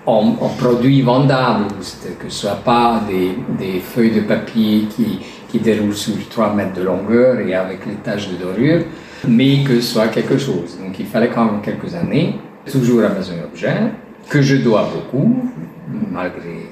en, 0.05 0.31
produits 0.57 1.01
vendables, 1.01 1.67
que 1.67 1.83
ce 1.83 2.25
ne 2.25 2.29
soit 2.29 2.63
pas 2.63 3.01
des, 3.07 3.79
feuilles 3.79 4.11
de 4.11 4.21
papier 4.21 4.87
qui, 4.89 5.59
déroulent 5.59 5.95
sur 5.95 6.13
3 6.29 6.53
mètres 6.53 6.73
de 6.73 6.83
longueur 6.83 7.39
et 7.39 7.53
avec 7.53 7.85
les 7.85 7.95
taches 7.95 8.29
de 8.29 8.35
dorure, 8.35 8.83
mais 9.27 9.63
que 9.63 9.75
ce 9.81 9.93
soit 9.93 10.07
quelque 10.07 10.37
chose. 10.37 10.77
Donc 10.83 10.97
il 10.99 11.05
fallait 11.05 11.29
quand 11.29 11.45
même 11.45 11.61
quelques 11.61 11.93
années, 11.95 12.35
toujours 12.71 13.03
à 13.03 13.09
Maison 13.09 13.33
Objet, 13.51 13.77
que 14.29 14.41
je 14.41 14.57
dois 14.57 14.89
beaucoup, 14.93 15.51
malgré 16.11 16.69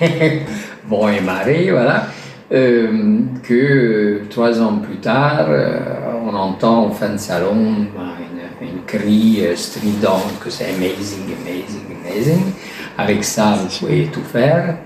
bon 0.88 1.08
et 1.08 1.20
marée, 1.20 1.68
voilà, 1.70 2.06
que 2.50 4.22
trois 4.28 4.60
ans 4.60 4.78
plus 4.78 4.96
tard, 4.96 5.46
euh, 5.48 5.78
on 6.24 6.34
entend 6.34 6.86
en 6.86 6.90
fin 6.90 7.10
de 7.10 7.18
salon 7.18 7.54
une, 7.54 8.68
une 8.68 8.82
cri 8.86 9.40
stridente 9.54 10.38
que 10.42 10.50
c'est 10.50 10.70
amazing, 10.70 11.26
amazing, 11.40 11.96
amazing. 12.04 12.42
Avec 12.98 13.22
ça, 13.24 13.56
vous 13.56 13.86
pouvez 13.86 14.06
tout 14.12 14.24
faire. 14.24 14.76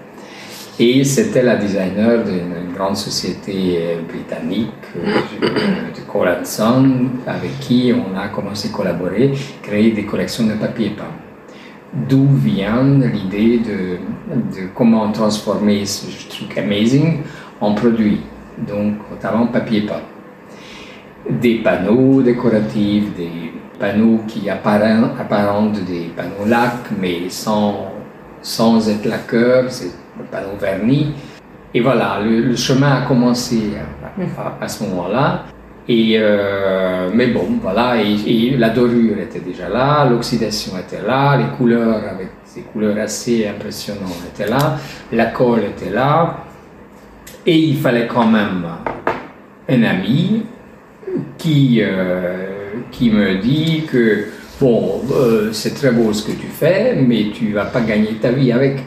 Et 0.78 1.04
c'était 1.04 1.42
la 1.42 1.54
designer 1.54 2.24
d'une 2.24 2.72
grande 2.74 2.96
société 2.96 3.78
euh, 3.78 4.02
britannique, 4.08 4.70
euh, 4.96 5.46
de 5.94 6.00
Colanson, 6.12 7.10
avec 7.28 7.60
qui 7.60 7.92
on 7.94 8.18
a 8.18 8.26
commencé 8.26 8.70
à 8.70 8.72
collaborer, 8.72 9.32
créer 9.62 9.92
des 9.92 10.04
collections 10.04 10.44
de 10.46 10.54
papier 10.54 10.90
peint. 10.90 11.04
D'où 12.08 12.26
vient 12.26 12.82
l'idée 12.82 13.58
de, 13.58 13.98
de, 14.34 14.66
comment 14.74 15.12
transformer 15.12 15.86
ce 15.86 16.06
truc 16.28 16.58
amazing 16.58 17.18
en 17.64 17.74
produit, 17.74 18.20
donc 18.58 18.94
notamment 19.10 19.46
papier 19.46 19.82
peint. 19.82 20.02
Des 21.30 21.56
panneaux 21.56 22.22
décoratifs, 22.22 23.14
des 23.16 23.52
panneaux 23.78 24.20
qui 24.28 24.48
apparentent 24.50 25.84
des 25.84 26.10
panneaux 26.16 26.46
lac, 26.46 26.90
mais 27.00 27.28
sans, 27.28 27.92
sans 28.42 28.88
être 28.88 29.06
lacqueur, 29.06 29.64
panneau 30.30 30.56
vernis. 30.60 31.12
Et 31.72 31.80
voilà, 31.80 32.20
le, 32.22 32.54
chemin 32.54 33.02
a 33.02 33.06
commencé 33.06 33.72
à, 34.60 34.68
ce 34.68 34.84
moment-là. 34.84 35.44
Et 35.86 36.16
euh, 36.18 37.10
mais 37.12 37.26
bon, 37.26 37.58
voilà, 37.60 37.96
et, 38.00 38.56
la 38.56 38.70
dorure 38.70 39.18
était 39.18 39.40
déjà 39.40 39.68
là, 39.68 40.06
l'oxydation 40.08 40.78
était 40.78 41.06
là, 41.06 41.36
les 41.36 41.56
couleurs 41.58 42.02
avec 42.10 42.28
ces 42.44 42.62
couleurs 42.62 42.96
assez 42.98 43.46
impressionnantes 43.46 44.22
étaient 44.32 44.48
là, 44.48 44.78
la 45.12 45.26
colle 45.26 45.64
était 45.64 45.90
là, 45.90 46.43
et 47.46 47.56
il 47.56 47.76
fallait 47.76 48.06
quand 48.06 48.26
même 48.26 48.64
un 49.68 49.82
ami 49.82 50.42
qui, 51.38 51.78
euh, 51.80 52.46
qui 52.90 53.10
me 53.10 53.36
dit 53.36 53.84
que 53.90 54.26
bon, 54.60 55.00
euh, 55.12 55.52
c'est 55.52 55.74
très 55.74 55.90
beau 55.90 56.12
ce 56.12 56.26
que 56.26 56.32
tu 56.32 56.46
fais, 56.46 56.94
mais 56.94 57.26
tu 57.32 57.52
vas 57.52 57.66
pas 57.66 57.80
gagner 57.80 58.14
ta 58.20 58.30
vie 58.30 58.52
avec 58.52 58.78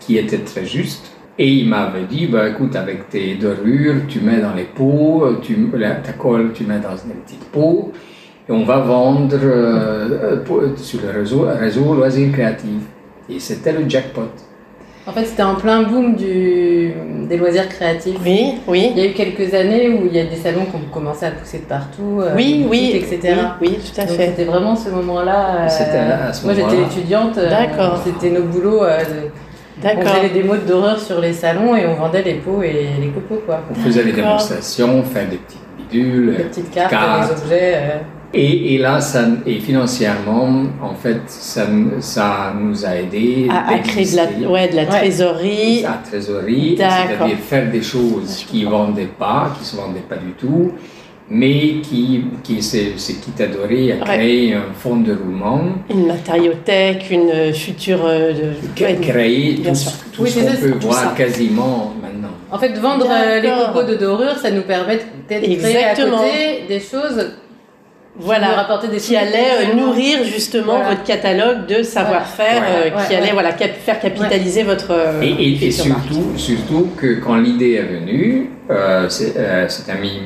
qui 0.00 0.18
était 0.18 0.38
très 0.38 0.64
juste. 0.64 1.12
Et 1.38 1.48
il 1.48 1.68
m'avait 1.68 2.04
dit, 2.04 2.26
bah, 2.26 2.48
écoute, 2.48 2.76
avec 2.76 3.08
tes 3.08 3.34
dorures, 3.36 4.06
tu 4.06 4.20
mets 4.20 4.40
dans 4.40 4.52
les 4.52 4.64
pots, 4.64 5.38
tu, 5.40 5.56
ta 6.04 6.12
colle, 6.12 6.52
tu 6.52 6.64
mets 6.64 6.78
dans 6.78 6.96
une 6.96 7.14
petite 7.24 7.44
pot, 7.46 7.92
et 8.48 8.52
on 8.52 8.64
va 8.64 8.80
vendre 8.80 9.38
euh, 9.42 10.44
sur 10.76 11.00
le 11.00 11.18
réseau, 11.20 11.46
réseau 11.58 11.94
Loisirs 11.94 12.32
Créatifs. 12.32 12.84
Et 13.30 13.38
c'était 13.38 13.72
le 13.72 13.88
jackpot. 13.88 14.28
En 15.04 15.12
fait, 15.12 15.24
c'était 15.24 15.42
en 15.42 15.56
plein 15.56 15.82
boom 15.82 16.14
du, 16.14 16.92
des 17.28 17.36
loisirs 17.36 17.68
créatifs. 17.68 18.18
Oui, 18.24 18.54
oui. 18.68 18.92
Il 18.94 19.02
y 19.02 19.06
a 19.06 19.10
eu 19.10 19.12
quelques 19.12 19.52
années 19.52 19.88
où 19.88 20.06
il 20.06 20.14
y 20.14 20.20
a 20.20 20.24
des 20.24 20.36
salons 20.36 20.64
qui 20.64 20.76
ont 20.76 20.92
commencé 20.92 21.26
à 21.26 21.32
pousser 21.32 21.58
de 21.58 21.64
partout. 21.64 22.20
Euh, 22.20 22.34
oui, 22.36 22.66
oui, 22.68 22.92
etc. 22.94 23.34
Oui, 23.60 23.78
tout 23.78 24.00
à 24.00 24.06
fait. 24.06 24.28
C'était 24.28 24.44
vraiment 24.44 24.76
ce 24.76 24.90
moment-là. 24.90 25.68
ce 25.68 26.44
moi, 26.44 26.54
j'étais 26.54 26.82
étudiante. 26.82 27.36
D'accord. 27.36 28.00
C'était 28.04 28.30
nos 28.30 28.44
boulots. 28.44 28.82
On 29.84 30.02
faisait 30.02 30.28
des 30.28 30.42
démos 30.42 30.58
d'horreur 30.66 31.00
sur 31.00 31.20
les 31.20 31.32
salons 31.32 31.74
et 31.74 31.86
on 31.86 31.94
vendait 31.94 32.22
les 32.22 32.34
pots 32.34 32.62
et 32.62 32.90
les 33.00 33.08
copeaux. 33.08 33.42
Quoi. 33.44 33.60
On 33.70 33.74
faisait 33.74 34.04
les 34.04 34.12
démonstrations, 34.12 35.00
on 35.00 35.02
faisait 35.02 35.26
des 35.26 35.38
petites 35.38 35.58
bidules, 35.76 36.36
des 36.36 36.44
petites 36.44 36.70
cartes, 36.70 36.92
des 36.92 37.42
objets. 37.42 37.74
Euh. 37.74 37.98
Et, 38.34 38.74
et, 38.74 38.78
là, 38.78 39.00
ça, 39.00 39.26
et 39.44 39.58
financièrement, 39.60 40.64
en 40.80 40.94
fait, 40.94 41.20
ça, 41.26 41.66
ça 42.00 42.54
nous 42.58 42.84
a 42.86 42.96
aidé 42.96 43.46
à, 43.50 43.78
créer 43.78 44.10
de 44.10 44.16
la, 44.16 44.50
ouais, 44.50 44.68
de 44.68 44.76
la 44.76 44.86
trésorerie. 44.86 45.82
La 45.82 46.00
trésorerie, 46.02 46.76
c'est-à-dire 46.78 47.36
faire 47.38 47.70
des 47.70 47.82
choses 47.82 48.46
qui 48.48 48.64
ne 48.64 48.70
vendaient 48.70 49.10
pas, 49.18 49.52
qui 49.54 49.60
ne 49.60 49.66
se 49.66 49.76
vendaient 49.76 50.00
pas 50.08 50.16
du 50.16 50.32
tout, 50.32 50.72
mais 51.28 51.80
qui, 51.82 52.24
qui 52.42 52.62
c'est 52.62 52.94
qui 52.96 53.30
t'a 53.32 53.44
à 53.44 54.04
créer 54.04 54.54
un 54.54 54.72
fonds 54.74 54.96
de 54.96 55.14
roulement. 55.14 55.60
Une 55.90 56.06
matériothèque, 56.06 57.10
une 57.10 57.52
future... 57.52 58.04
Euh, 58.04 58.32
de, 58.32 59.02
créer 59.02 59.56
tout, 59.56 59.70
tout 60.14 60.26
ce 60.26 60.40
qu'on 60.40 60.56
peut 60.56 60.78
voir 60.80 61.14
quasiment 61.14 61.92
maintenant. 62.00 62.28
En 62.50 62.58
fait, 62.58 62.72
vendre 62.78 63.06
euh, 63.10 63.40
les 63.40 63.48
copeaux 63.48 63.86
de 63.86 63.96
dorure, 63.96 64.36
ça 64.36 64.50
nous 64.50 64.62
permet 64.62 65.00
d'être 65.28 65.42
créer 65.42 65.84
à 65.84 65.94
côté 65.94 66.64
des 66.68 66.80
choses 66.80 67.32
voilà, 68.14 68.68
des 68.90 68.98
qui 68.98 69.16
allait 69.16 69.70
euh, 69.70 69.74
nourrir 69.74 70.22
justement 70.24 70.82
votre 70.82 71.02
catalogue 71.02 71.66
de 71.66 71.82
savoir-faire, 71.82 72.62
euh, 72.62 72.90
qui 73.06 73.14
allait 73.14 73.32
voilà, 73.32 73.52
faire 73.52 74.00
capitaliser 74.00 74.64
votre. 74.64 74.90
Euh, 74.90 75.22
et, 75.22 75.66
et, 75.66 75.70
surtout, 75.70 76.36
surtout 76.36 76.90
que 76.96 77.20
quand 77.20 77.36
l'idée 77.36 77.72
est 77.72 78.00
venue, 78.00 78.50
cet 79.08 79.88
ami 79.88 80.20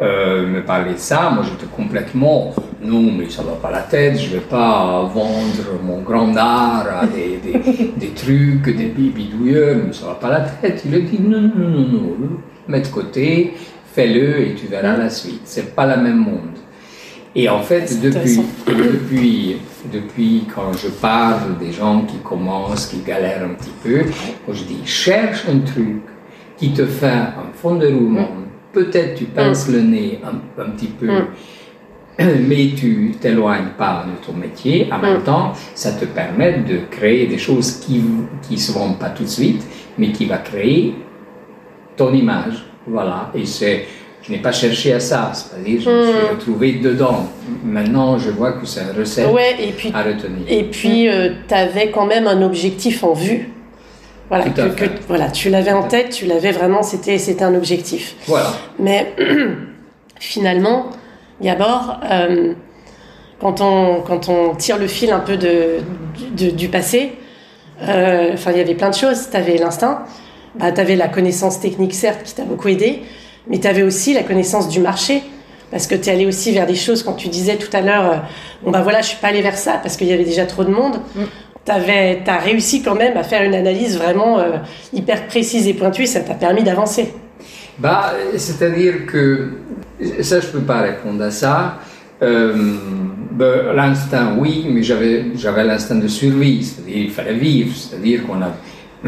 me 0.00 0.60
parlait 0.60 0.94
de 0.94 0.98
ça, 0.98 1.30
moi 1.34 1.44
j'étais 1.44 1.70
complètement 1.74 2.52
non, 2.82 3.12
mais 3.12 3.28
ça 3.28 3.42
va 3.42 3.52
pas 3.52 3.70
la 3.70 3.82
tête, 3.82 4.18
je 4.18 4.30
vais 4.30 4.40
pas 4.40 5.02
vendre 5.14 5.80
mon 5.82 6.00
grand 6.00 6.34
art 6.36 6.86
à 7.02 7.06
des, 7.06 7.38
des, 7.42 7.92
des 7.96 8.14
trucs, 8.14 8.74
des 8.74 8.86
bidouilleurs, 8.86 9.76
mais 9.86 9.92
ça 9.92 10.06
va 10.06 10.14
pas 10.14 10.30
la 10.30 10.40
tête. 10.40 10.82
Il 10.86 10.94
a 10.94 11.00
dit 11.00 11.20
non, 11.20 11.40
non, 11.40 11.68
non, 11.68 11.88
non, 11.92 12.16
mets 12.68 12.80
de 12.80 12.88
côté, 12.88 13.54
fais-le 13.92 14.40
et 14.40 14.54
tu 14.54 14.66
verras 14.66 14.96
la 14.96 15.10
suite. 15.10 15.42
C'est 15.44 15.74
pas 15.74 15.96
le 15.96 16.02
même 16.02 16.18
monde. 16.18 16.58
Et 17.34 17.48
en 17.48 17.60
fait, 17.60 18.00
depuis, 18.02 18.40
depuis, 18.66 19.56
depuis 19.92 20.44
quand 20.52 20.72
je 20.72 20.88
parle 20.88 21.58
des 21.58 21.72
gens 21.72 22.02
qui 22.02 22.16
commencent, 22.18 22.86
qui 22.86 23.02
galèrent 23.06 23.44
un 23.44 23.54
petit 23.54 23.70
peu, 23.82 24.02
je 24.52 24.64
dis 24.64 24.80
cherche 24.84 25.44
un 25.48 25.60
truc 25.60 26.02
qui 26.56 26.72
te 26.72 26.84
fait 26.84 27.06
un 27.06 27.52
fond 27.54 27.76
de 27.76 27.86
roulement. 27.86 28.22
Mm. 28.22 28.46
Peut-être 28.72 29.14
tu 29.16 29.24
pinces 29.26 29.68
mm. 29.68 29.72
le 29.72 29.80
nez 29.80 30.20
un, 30.24 30.62
un 30.62 30.70
petit 30.70 30.88
peu, 30.88 31.06
mm. 31.06 31.26
mais 32.48 32.72
tu 32.76 33.12
t'éloignes 33.20 33.74
pas 33.78 34.04
de 34.06 34.26
ton 34.26 34.36
métier. 34.36 34.88
En 34.92 34.98
même 34.98 35.22
temps, 35.22 35.52
ça 35.74 35.92
te 35.92 36.06
permet 36.06 36.58
de 36.58 36.80
créer 36.90 37.28
des 37.28 37.38
choses 37.38 37.78
qui 37.78 38.02
ne 38.50 38.56
se 38.56 38.72
vendent 38.72 38.98
pas 38.98 39.10
tout 39.10 39.22
de 39.22 39.28
suite, 39.28 39.62
mais 39.98 40.10
qui 40.10 40.26
va 40.26 40.38
créer 40.38 40.96
ton 41.96 42.12
image. 42.12 42.66
Voilà, 42.90 43.30
et 43.34 43.44
c'est, 43.46 43.86
je 44.22 44.32
n'ai 44.32 44.38
pas 44.38 44.52
cherché 44.52 44.92
à 44.92 45.00
ça, 45.00 45.32
c'est-à-dire 45.32 45.80
je 45.80 45.90
me 45.90 46.04
suis 46.04 46.12
hmm. 46.12 46.30
retrouvé 46.32 46.72
dedans. 46.72 47.28
Maintenant, 47.64 48.18
je 48.18 48.30
vois 48.30 48.52
que 48.52 48.66
c'est 48.66 48.80
une 48.82 48.98
recette 48.98 49.28
et 49.58 49.72
puis, 49.72 49.92
à 49.94 50.02
retenir. 50.02 50.44
Et 50.48 50.64
puis, 50.64 51.08
euh, 51.08 51.30
tu 51.48 51.54
avais 51.54 51.90
quand 51.90 52.06
même 52.06 52.26
un 52.26 52.42
objectif 52.42 53.04
en 53.04 53.12
vue. 53.12 53.50
Voilà, 54.28 54.44
que, 54.44 54.84
voilà 55.08 55.28
tu 55.28 55.50
l'avais 55.50 55.72
en 55.72 55.82
tête, 55.82 56.10
tu 56.10 56.24
l'avais 56.26 56.52
vraiment, 56.52 56.84
c'était, 56.84 57.18
c'était 57.18 57.42
un 57.42 57.54
objectif. 57.54 58.14
Voilà. 58.26 58.52
Mais 58.78 59.12
finalement, 60.20 60.90
Gabor, 61.42 61.98
euh, 62.08 62.52
quand, 63.40 63.60
on, 63.60 64.02
quand 64.02 64.28
on 64.28 64.54
tire 64.54 64.78
le 64.78 64.86
fil 64.86 65.10
un 65.10 65.18
peu 65.18 65.36
de, 65.36 65.80
du 66.52 66.68
passé, 66.68 67.12
euh, 67.82 68.30
enfin, 68.34 68.52
il 68.52 68.58
y 68.58 68.60
avait 68.60 68.74
plein 68.74 68.90
de 68.90 68.94
choses. 68.94 69.28
Tu 69.30 69.36
avais 69.36 69.56
l'instinct, 69.56 70.04
bah, 70.58 70.72
tu 70.72 70.80
avais 70.80 70.96
la 70.96 71.08
connaissance 71.08 71.60
technique, 71.60 71.94
certes, 71.94 72.22
qui 72.24 72.34
t'a 72.34 72.44
beaucoup 72.44 72.68
aidé, 72.68 73.02
mais 73.48 73.58
tu 73.58 73.66
avais 73.66 73.82
aussi 73.82 74.14
la 74.14 74.22
connaissance 74.22 74.68
du 74.68 74.80
marché. 74.80 75.22
parce 75.70 75.86
que 75.86 75.94
tu 75.94 76.08
es 76.08 76.12
allé 76.12 76.26
aussi 76.26 76.52
vers 76.52 76.66
des 76.66 76.74
choses 76.74 77.04
quand 77.04 77.12
tu 77.12 77.28
disais 77.28 77.56
tout 77.56 77.74
à 77.76 77.80
l'heure, 77.80 78.10
euh, 78.10 78.16
bon 78.64 78.72
bah 78.72 78.80
voilà, 78.82 79.02
je 79.02 79.06
suis 79.06 79.18
pas 79.18 79.28
allé 79.28 79.40
vers 79.40 79.56
ça 79.56 79.74
parce 79.80 79.96
qu'il 79.96 80.08
y 80.08 80.12
avait 80.12 80.24
déjà 80.24 80.44
trop 80.44 80.64
de 80.64 80.70
monde. 80.70 80.96
Mm. 81.14 81.22
Tu 81.64 81.72
as 81.72 82.38
réussi 82.38 82.82
quand 82.82 82.96
même 82.96 83.16
à 83.16 83.22
faire 83.22 83.42
une 83.42 83.54
analyse 83.54 83.96
vraiment 83.96 84.40
euh, 84.40 84.56
hyper 84.92 85.28
précise 85.28 85.68
et 85.68 85.74
pointue, 85.74 86.06
ça 86.06 86.20
t'a 86.20 86.34
permis 86.34 86.64
d'avancer. 86.64 87.12
Bah, 87.78 88.12
c'est-à-dire 88.36 89.06
que 89.06 89.52
ça, 90.20 90.40
je 90.40 90.46
peux 90.48 90.60
pas 90.60 90.80
répondre 90.80 91.22
à 91.22 91.30
ça. 91.30 91.78
Euh, 92.22 92.76
ben, 93.32 93.72
l'instinct, 93.74 94.36
oui, 94.38 94.66
mais 94.68 94.82
j'avais, 94.82 95.26
j'avais 95.36 95.64
l'instinct 95.64 95.94
de 95.94 96.08
survie, 96.08 96.64
c'est-à-dire 96.64 96.96
il 96.96 97.10
fallait 97.10 97.34
vivre, 97.34 97.74
c'est-à-dire 97.74 98.26
qu'on 98.26 98.42
a 98.42 98.52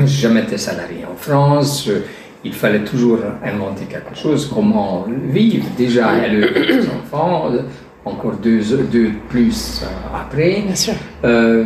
jamais 0.07 0.43
été 0.43 0.59
salarié 0.59 1.05
en 1.11 1.17
France, 1.17 1.89
il 2.45 2.53
fallait 2.53 2.85
toujours 2.85 3.21
inventer 3.45 3.85
quelque 3.85 4.17
chose, 4.17 4.51
comment 4.53 5.07
vivre? 5.31 5.67
Déjà, 5.77 6.27
élever 6.27 6.67
les 6.67 6.87
enfants, 6.89 7.51
encore 8.05 8.37
deux, 8.43 8.61
deux 8.61 9.09
de 9.09 9.11
plus 9.29 9.85
après, 10.15 10.63
Bien 10.67 10.75
sûr. 10.75 10.95
Euh, 11.25 11.65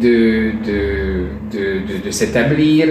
de, 0.00 0.52
de, 0.66 1.26
de, 1.52 2.04
de, 2.04 2.10
s'établir 2.10 2.88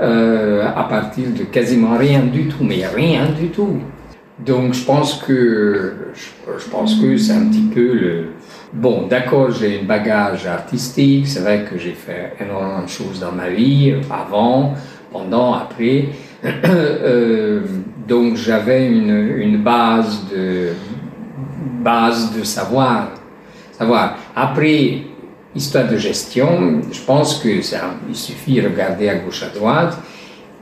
euh, 0.00 0.66
à 0.74 0.84
partir 0.84 1.26
de 1.38 1.44
quasiment 1.44 1.98
rien 1.98 2.22
du 2.24 2.48
tout, 2.48 2.64
mais 2.64 2.86
rien 2.86 3.28
du 3.38 3.48
tout. 3.48 3.78
Donc 4.44 4.72
je 4.72 4.84
pense 4.84 5.22
que 5.26 5.92
je, 6.14 6.68
pense 6.70 6.94
que 7.00 7.16
c'est 7.16 7.32
un 7.32 7.46
petit 7.46 7.68
peu 7.74 7.92
le 7.92 8.24
bon. 8.72 9.06
D'accord, 9.06 9.50
j'ai 9.50 9.80
un 9.80 9.84
bagage 9.84 10.46
artistique. 10.46 11.26
C'est 11.26 11.40
vrai 11.40 11.64
que 11.70 11.78
j'ai 11.78 11.92
fait 11.92 12.34
énormément 12.40 12.82
de 12.82 12.88
choses 12.88 13.20
dans 13.20 13.32
ma 13.32 13.48
vie 13.48 13.94
avant, 14.10 14.74
pendant, 15.12 15.54
après. 15.54 16.08
Euh, 16.64 17.62
donc 18.06 18.36
j'avais 18.36 18.86
une, 18.86 19.38
une, 19.38 19.56
base 19.62 20.24
de 20.30 20.68
base 21.82 22.32
de 22.36 22.44
savoir. 22.44 23.08
Savoir. 23.72 24.16
Après, 24.36 24.98
histoire 25.54 25.88
de 25.88 25.96
gestion, 25.96 26.80
je 26.92 27.00
pense 27.02 27.40
que 27.42 27.60
ça, 27.62 27.94
il 28.08 28.14
suffit 28.14 28.60
de 28.60 28.68
regarder 28.68 29.08
à 29.08 29.16
gauche 29.16 29.42
à 29.42 29.48
droite 29.48 29.98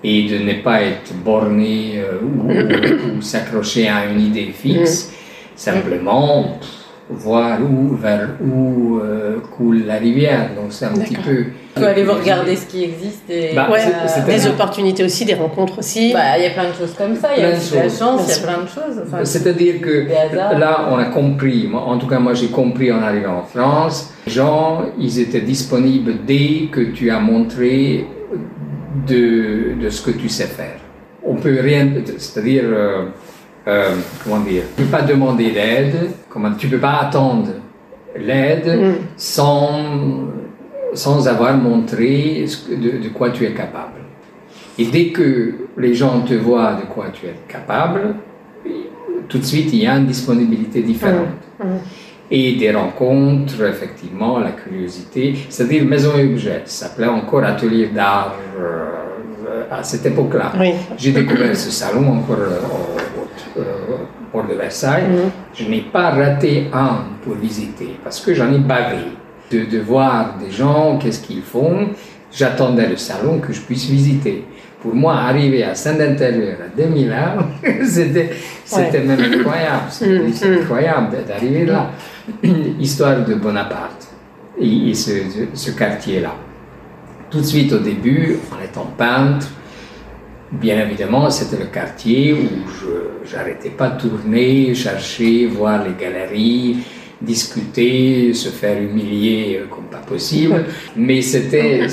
et 0.02 0.28
de 0.28 0.38
ne 0.38 0.62
pas 0.62 0.82
être 0.82 1.14
borné 1.24 1.98
euh, 1.98 3.16
ou, 3.16 3.20
s'accrocher 3.22 3.88
à 3.88 4.06
une 4.06 4.20
idée 4.20 4.52
fixe, 4.52 5.12
simplement 5.54 6.58
voir 7.08 7.60
où, 7.62 7.94
vers 7.94 8.30
où 8.40 8.98
euh, 8.98 9.38
coule 9.56 9.84
la 9.86 9.94
rivière. 9.96 10.50
Donc 10.54 10.72
c'est 10.72 10.86
un 10.86 10.92
petit 10.92 11.16
peu... 11.16 11.44
Il 11.76 11.82
faut 11.82 11.88
aller 11.88 12.04
vous 12.04 12.14
regarder 12.14 12.56
ce 12.56 12.66
qui 12.66 12.84
existe. 12.84 13.28
Et, 13.28 13.54
bah, 13.54 13.68
des 14.26 14.46
opportunités 14.46 15.04
aussi, 15.04 15.24
des 15.24 15.34
rencontres 15.34 15.80
aussi. 15.80 16.12
Bah, 16.12 16.38
il 16.38 16.44
y 16.44 16.46
a 16.46 16.50
plein 16.50 16.70
de 16.70 16.74
choses 16.74 16.94
comme 16.96 17.14
ça, 17.14 17.28
il 17.36 17.42
y 17.42 17.46
a 17.46 17.56
aussi 17.56 17.74
la 17.74 17.88
chance, 17.88 18.22
il 18.26 18.30
y 18.30 18.44
a 18.44 18.52
plein 18.52 18.62
de 18.62 18.68
choses. 18.68 19.28
C'est-à-dire 19.30 19.80
que 19.80 20.06
là, 20.34 20.88
on 20.90 20.96
a 20.96 21.04
compris, 21.06 21.68
en 21.72 21.98
tout 21.98 22.06
cas 22.06 22.18
moi 22.18 22.34
j'ai 22.34 22.48
compris 22.48 22.90
en 22.90 23.02
arrivant 23.02 23.38
en 23.38 23.42
France, 23.42 24.12
les 24.26 24.32
gens, 24.32 24.82
ils 24.98 25.20
étaient 25.20 25.42
disponibles 25.42 26.24
dès 26.26 26.68
que 26.72 26.80
tu 26.80 27.10
as 27.10 27.20
montré 27.20 28.06
de, 29.06 29.80
de, 29.80 29.88
ce 29.90 30.02
que 30.02 30.10
tu 30.16 30.28
sais 30.28 30.46
faire. 30.46 30.80
On 31.22 31.34
peut 31.34 31.58
rien, 31.60 31.88
c'est-à-dire, 32.18 32.64
euh, 32.64 33.06
euh, 33.66 33.94
comment 34.22 34.40
dire, 34.40 34.62
tu 34.76 34.84
peux 34.84 34.90
pas 34.90 35.02
demander 35.02 35.50
l'aide, 35.50 36.10
comment, 36.28 36.52
tu 36.52 36.68
peux 36.68 36.78
pas 36.78 37.00
attendre 37.02 37.48
l'aide 38.16 38.66
mm. 38.66 38.94
sans, 39.16 40.28
sans 40.94 41.28
avoir 41.28 41.56
montré 41.56 42.46
de, 42.70 43.02
de, 43.02 43.08
quoi 43.08 43.30
tu 43.30 43.44
es 43.44 43.52
capable. 43.52 44.00
Et 44.78 44.86
dès 44.86 45.08
que 45.08 45.54
les 45.76 45.94
gens 45.94 46.20
te 46.20 46.34
voient 46.34 46.74
de 46.74 46.86
quoi 46.86 47.06
tu 47.12 47.26
es 47.26 47.34
capable, 47.48 48.14
tout 49.28 49.38
de 49.38 49.44
suite 49.44 49.70
il 49.72 49.82
y 49.82 49.86
a 49.86 49.96
une 49.96 50.06
disponibilité 50.06 50.82
différente. 50.82 51.28
Mm. 51.58 51.66
Mm 51.66 51.78
et 52.30 52.52
des 52.54 52.72
rencontres, 52.72 53.62
effectivement, 53.62 54.38
la 54.38 54.50
curiosité, 54.50 55.34
c'est-à-dire 55.48 55.84
maison 55.84 56.16
et 56.16 56.24
objet, 56.24 56.62
ça 56.64 56.86
s'appelait 56.86 57.06
encore 57.06 57.44
atelier 57.44 57.86
d'art 57.86 58.34
euh, 58.58 59.64
à 59.70 59.82
cette 59.82 60.06
époque-là. 60.06 60.52
J'ai 60.96 61.12
découvert 61.12 61.56
ce 61.56 61.70
salon 61.70 62.18
encore 62.18 62.36
euh, 62.40 62.58
port 64.32 64.46
de 64.46 64.54
Versailles. 64.54 65.08
Mhm. 65.08 65.30
Je 65.54 65.64
n'ai 65.68 65.80
pas 65.80 66.10
raté 66.10 66.68
un 66.72 67.04
pour 67.22 67.34
visiter 67.34 67.96
parce 68.02 68.20
que 68.20 68.34
j'en 68.34 68.52
ai 68.52 68.58
bavé 68.58 69.04
de, 69.50 69.64
de 69.64 69.78
voir 69.78 70.36
des 70.38 70.50
gens, 70.50 70.98
qu'est-ce 70.98 71.20
qu'ils 71.20 71.42
font. 71.42 71.88
J'attendais 72.32 72.88
le 72.88 72.96
salon 72.96 73.38
que 73.38 73.52
je 73.52 73.60
puisse 73.60 73.86
visiter 73.86 74.44
pour 74.86 74.94
moi, 74.94 75.14
arriver 75.16 75.64
à 75.64 75.74
Saint-Intérieur 75.74 76.58
à 76.64 76.76
2000 76.76 77.12
ans, 77.12 77.46
c'était, 77.84 78.30
c'était 78.64 79.00
même 79.00 79.20
incroyable. 79.20 79.86
C'était 79.90 80.48
mm, 80.48 80.52
mm. 80.52 80.58
incroyable 80.62 81.16
d'arriver 81.26 81.66
là. 81.66 81.90
Histoire 82.78 83.24
de 83.24 83.34
Bonaparte 83.34 84.08
et, 84.60 84.94
ce, 84.94 85.10
ce 85.54 85.70
quartier-là. 85.72 86.34
Tout 87.30 87.38
de 87.40 87.44
suite 87.44 87.72
au 87.72 87.78
début, 87.78 88.38
en 88.52 88.64
étant 88.64 88.92
peintre, 88.96 89.48
bien 90.52 90.80
évidemment, 90.80 91.30
c'était 91.30 91.62
le 91.62 91.66
quartier 91.70 92.32
où 92.32 92.48
je 93.24 93.36
n'arrêtais 93.36 93.70
pas 93.70 93.90
de 93.90 94.00
tourner, 94.00 94.74
chercher, 94.74 95.46
voir 95.46 95.84
les 95.84 95.94
galeries, 96.02 96.78
discuter, 97.20 98.32
se 98.34 98.50
faire 98.50 98.80
humilier 98.80 99.62
comme 99.70 99.86
pas 99.86 99.98
possible. 99.98 100.64
Mais 100.96 101.22
c'était, 101.22 101.86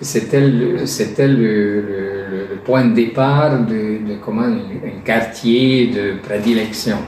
c'était 0.00 0.40
le, 0.40 0.86
c'était 0.86 1.28
le, 1.28 1.80
le, 1.80 2.56
point 2.64 2.84
de 2.84 2.94
départ 2.94 3.60
de, 3.64 4.08
de 4.08 4.16
comment 4.24 4.42
un, 4.42 5.00
quartier 5.04 5.88
de 5.88 6.14
prédilection. 6.22 6.98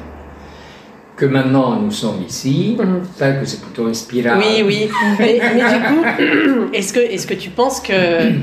Que 1.17 1.27
maintenant 1.27 1.81
nous 1.81 1.91
sommes 1.91 2.23
ici, 2.27 2.77
mm. 2.79 3.41
que 3.41 3.45
c'est 3.45 3.61
plutôt 3.61 3.87
inspirant. 3.87 4.39
Oui, 4.39 4.63
oui. 4.65 4.89
mais, 5.19 5.41
mais, 5.55 5.63
du 5.63 5.85
coup, 5.85 6.71
est-ce 6.73 6.93
que, 6.93 7.01
est-ce 7.01 7.27
que 7.27 7.35
tu 7.35 7.51
penses 7.51 7.81
que, 7.81 8.35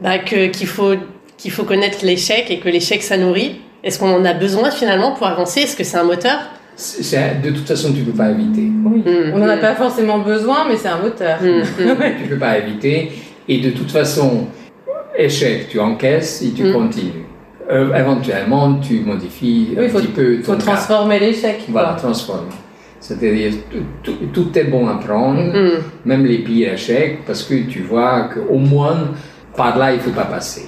bah, 0.00 0.18
que, 0.18 0.46
qu'il 0.46 0.68
faut, 0.68 0.94
qu'il 1.42 1.50
faut 1.50 1.64
connaître 1.64 1.98
l'échec 2.04 2.50
et 2.50 2.60
que 2.60 2.68
l'échec 2.68 3.02
ça 3.02 3.16
nourrit 3.16 3.56
Est-ce 3.82 3.98
qu'on 3.98 4.14
en 4.14 4.24
a 4.24 4.32
besoin 4.32 4.70
finalement 4.70 5.12
pour 5.12 5.26
avancer? 5.26 5.60
Est-ce 5.60 5.76
que 5.76 5.82
c'est 5.82 5.96
un 5.96 6.04
moteur? 6.04 6.38
De 7.42 7.50
toute 7.50 7.66
façon, 7.66 7.92
tu 7.92 8.00
ne 8.00 8.04
peux 8.06 8.16
pas 8.16 8.30
éviter. 8.30 8.62
Mm. 8.62 9.32
On 9.34 9.38
n'en 9.38 9.48
a 9.48 9.56
pas 9.56 9.74
forcément 9.74 10.20
besoin, 10.20 10.68
mais 10.68 10.76
c'est 10.76 10.88
un 10.88 10.98
moteur. 10.98 11.42
Mm. 11.42 11.62
tu 11.76 11.84
ne 12.24 12.28
peux 12.28 12.38
pas 12.38 12.58
éviter. 12.58 13.10
Et 13.48 13.58
de 13.58 13.70
toute 13.70 13.90
façon, 13.90 14.46
échec, 15.18 15.68
tu 15.68 15.80
encaisses 15.80 16.42
et 16.42 16.52
tu 16.52 16.64
mm. 16.64 16.72
continues. 16.72 17.24
Euh, 17.70 17.94
éventuellement, 17.94 18.74
tu 18.76 19.00
modifies 19.00 19.74
un 19.76 19.88
petit 19.88 20.06
peu. 20.08 20.34
Il 20.34 20.44
faut 20.44 20.54
transformer 20.54 21.18
l'échec. 21.18 21.62
Voilà, 21.68 21.94
transformer. 21.94 22.52
C'est-à-dire, 23.00 23.52
tout, 24.04 24.14
tout, 24.32 24.56
est 24.56 24.64
bon 24.64 24.88
à 24.88 24.94
prendre, 24.94 25.42
même 26.04 26.24
les 26.24 26.38
pires 26.38 26.74
échecs, 26.74 27.24
parce 27.26 27.42
que 27.42 27.54
tu 27.68 27.80
vois 27.80 28.30
qu'au 28.32 28.58
moins, 28.58 29.08
par 29.56 29.76
là, 29.76 29.92
il 29.92 29.96
ne 29.96 30.02
faut 30.02 30.12
pas 30.12 30.26
passer. 30.26 30.66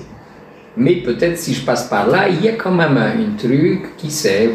Mais 0.77 0.97
peut-être 0.97 1.39
si 1.39 1.55
je 1.55 1.65
passe 1.65 1.89
par 1.89 2.09
là, 2.09 2.29
il 2.29 2.45
y 2.45 2.49
a 2.49 2.53
quand 2.53 2.73
même 2.73 2.97
un 2.97 3.37
truc 3.39 3.97
qui 3.97 4.11
sait, 4.11 4.51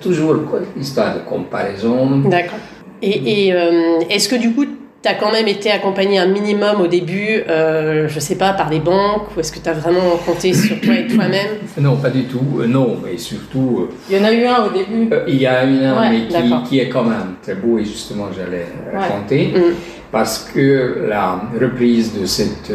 toujours 0.00 0.36
histoire 0.78 1.14
de 1.14 1.20
comparaison. 1.20 2.18
D'accord. 2.28 2.58
Et, 3.02 3.46
et 3.46 3.54
euh, 3.54 4.00
est-ce 4.10 4.28
que 4.28 4.36
du 4.36 4.52
coup, 4.52 4.66
tu 5.02 5.08
as 5.08 5.14
quand 5.14 5.32
même 5.32 5.48
été 5.48 5.70
accompagné 5.70 6.18
un 6.18 6.26
minimum 6.26 6.80
au 6.80 6.86
début, 6.86 7.42
euh, 7.48 8.06
je 8.08 8.20
sais 8.20 8.36
pas, 8.36 8.52
par 8.52 8.68
les 8.68 8.80
banques, 8.80 9.34
ou 9.34 9.40
est-ce 9.40 9.50
que 9.50 9.58
tu 9.58 9.68
as 9.68 9.72
vraiment 9.72 10.16
compté 10.26 10.52
sur 10.52 10.78
toi 10.80 10.94
et 10.94 11.06
toi-même? 11.06 11.58
Non, 11.78 11.96
pas 11.96 12.10
du 12.10 12.24
tout. 12.24 12.58
Euh, 12.60 12.66
non, 12.66 12.98
mais 13.02 13.16
surtout. 13.16 13.88
Euh, 13.88 13.94
il 14.10 14.18
y 14.18 14.20
en 14.20 14.24
a 14.24 14.32
eu 14.32 14.44
un 14.44 14.64
au 14.64 14.70
début. 14.70 15.08
il 15.26 15.36
y 15.36 15.46
a 15.46 15.64
eu 15.64 15.84
un, 15.84 16.10
mais 16.10 16.26
qui, 16.26 16.62
qui, 16.68 16.78
est 16.80 16.88
quand 16.88 17.04
même 17.04 17.36
très 17.42 17.54
beau, 17.54 17.78
et 17.78 17.84
justement, 17.84 18.26
j'allais 18.36 18.66
raconter. 18.94 19.54
Mm. 19.56 19.74
Parce 20.12 20.50
que 20.52 21.06
la 21.08 21.40
reprise 21.58 22.18
de 22.20 22.26
cette 22.26 22.72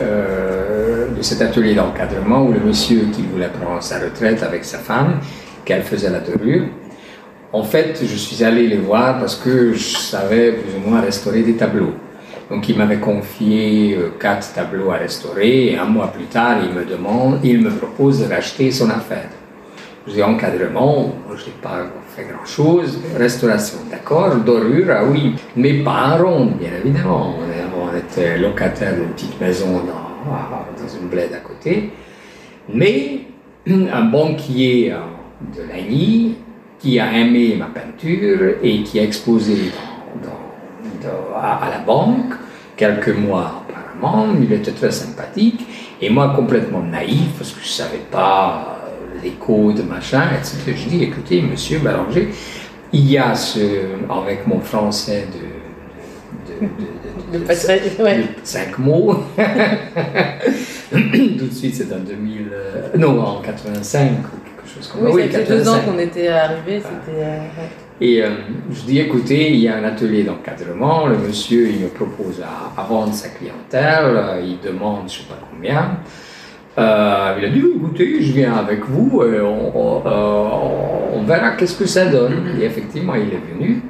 euh, 0.00 1.08
de 1.14 1.20
cet 1.20 1.42
atelier 1.42 1.74
d'encadrement 1.74 2.44
où 2.44 2.52
le 2.52 2.60
monsieur 2.60 3.02
qui 3.12 3.22
voulait 3.22 3.50
prendre 3.50 3.82
sa 3.82 3.98
retraite 3.98 4.42
avec 4.42 4.64
sa 4.64 4.78
femme, 4.78 5.20
qu'elle 5.64 5.82
faisait 5.82 6.08
la 6.08 6.20
dorure. 6.20 6.64
En 7.52 7.62
fait, 7.62 8.00
je 8.02 8.16
suis 8.16 8.42
allé 8.42 8.66
les 8.66 8.76
voir 8.76 9.18
parce 9.18 9.36
que 9.36 9.72
je 9.74 9.96
savais 9.96 10.52
plus 10.52 10.74
ou 10.76 10.88
moins 10.88 11.00
restaurer 11.00 11.42
des 11.42 11.54
tableaux. 11.54 11.92
Donc, 12.50 12.68
il 12.68 12.76
m'avait 12.76 12.98
confié 12.98 13.96
euh, 13.96 14.10
quatre 14.18 14.52
tableaux 14.52 14.90
à 14.90 14.96
restaurer 14.96 15.72
et 15.72 15.78
un 15.78 15.84
mois 15.84 16.08
plus 16.08 16.24
tard, 16.24 16.58
il 16.62 16.74
me 16.74 16.84
demande, 16.84 17.40
il 17.42 17.60
me 17.60 17.70
propose 17.70 18.20
de 18.20 18.32
racheter 18.32 18.70
son 18.70 18.90
affaire. 18.90 19.28
Je 20.06 20.12
dis 20.14 20.22
encadrement, 20.22 21.14
je 21.30 21.44
n'ai 21.44 21.56
pas 21.62 21.86
fait 22.16 22.24
grand 22.24 22.44
chose. 22.44 23.00
Restauration, 23.16 23.78
d'accord. 23.90 24.36
Dorure, 24.36 24.88
ah 24.90 25.04
oui, 25.04 25.34
mais 25.56 25.82
pas 25.82 26.18
en 26.18 26.24
rond, 26.24 26.46
bien 26.58 26.70
évidemment 26.84 27.36
on 27.92 27.96
était 27.96 28.38
locataire 28.38 28.94
d'une 28.94 29.08
petite 29.08 29.40
maison 29.40 29.80
dans, 29.80 30.30
dans 30.30 31.00
une 31.00 31.08
bled 31.08 31.32
à 31.32 31.38
côté. 31.38 31.90
Mais 32.72 33.20
un 33.68 34.02
banquier 34.04 34.94
de 35.54 35.62
Lagny 35.62 36.36
qui 36.82 36.98
a 36.98 37.16
aimé 37.16 37.54
ma 37.56 37.66
peinture 37.66 38.56
et 38.60 38.82
qui 38.82 38.98
a 38.98 39.04
exposé 39.04 39.70
à, 41.40 41.70
la 41.70 41.78
banque 41.78 42.34
quelques 42.76 43.16
mois 43.16 43.64
auparavant, 44.00 44.34
il 44.40 44.52
était 44.52 44.72
très 44.72 44.90
sympathique 44.90 45.64
et 46.00 46.10
moi 46.10 46.32
complètement 46.34 46.82
naïf 46.82 47.28
parce 47.38 47.52
que 47.52 47.60
je 47.60 47.66
ne 47.66 47.72
savais 47.72 48.02
pas 48.10 48.80
les 49.22 49.30
codes, 49.32 49.86
machin, 49.88 50.24
etc. 50.36 50.74
Je 50.76 50.88
dis, 50.88 51.04
écoutez, 51.04 51.40
monsieur 51.40 51.78
Bélanger, 51.78 52.30
il 52.92 53.08
y 53.08 53.16
a 53.16 53.36
ce, 53.36 53.60
avec 54.10 54.44
mon 54.48 54.58
français 54.58 55.28
de, 55.32 56.66
de, 56.66 57.38
de, 57.38 57.44
de, 57.44 58.02
ouais. 58.02 58.24
cinq 58.42 58.78
mots, 58.78 59.14
tout 60.90 61.46
de 61.46 61.52
suite 61.52 61.76
c'est 61.76 61.94
en 61.94 62.00
2000, 62.00 62.48
euh, 62.52 62.98
non, 62.98 63.20
en 63.20 63.40
85 63.40 64.10
ou 64.10 64.41
quelque 64.62 64.74
chose 64.74 64.88
comme 64.88 65.02
ça. 65.02 65.14
Oui, 65.14 65.22
oui 65.24 65.32
ça 65.32 65.38
fait 65.40 65.54
deux 65.54 65.68
ans 65.68 65.78
qu'on 65.84 65.98
était 65.98 66.28
arrivés, 66.28 66.80
c'était... 66.80 67.18
Euh, 67.18 67.38
ouais. 67.38 67.68
Et 68.00 68.22
euh, 68.22 68.30
je 68.72 68.82
dis, 68.82 68.98
écoutez, 68.98 69.50
il 69.50 69.60
y 69.60 69.68
a 69.68 69.76
un 69.76 69.84
atelier 69.84 70.24
d'encadrement, 70.24 71.06
le 71.06 71.18
monsieur, 71.18 71.68
il 71.68 71.80
me 71.80 71.88
propose 71.88 72.42
à, 72.42 72.80
à 72.80 72.84
vendre 72.84 73.14
sa 73.14 73.28
clientèle, 73.28 74.42
il 74.44 74.58
demande 74.60 75.08
je 75.08 75.18
ne 75.18 75.18
sais 75.20 75.28
pas 75.28 75.38
combien. 75.50 75.98
Euh, 76.78 77.36
il 77.38 77.44
a 77.44 77.48
dit, 77.48 77.62
écoutez, 77.76 78.22
je 78.22 78.32
viens 78.32 78.54
avec 78.54 78.84
vous, 78.86 79.22
et 79.22 79.40
on, 79.40 79.76
on, 79.76 80.02
euh, 80.06 81.18
on 81.18 81.22
verra 81.22 81.50
qu'est-ce 81.52 81.76
que 81.76 81.86
ça 81.86 82.06
donne. 82.06 82.56
Et 82.60 82.64
effectivement, 82.64 83.14
il 83.14 83.28
est 83.34 83.54
venu, 83.54 83.82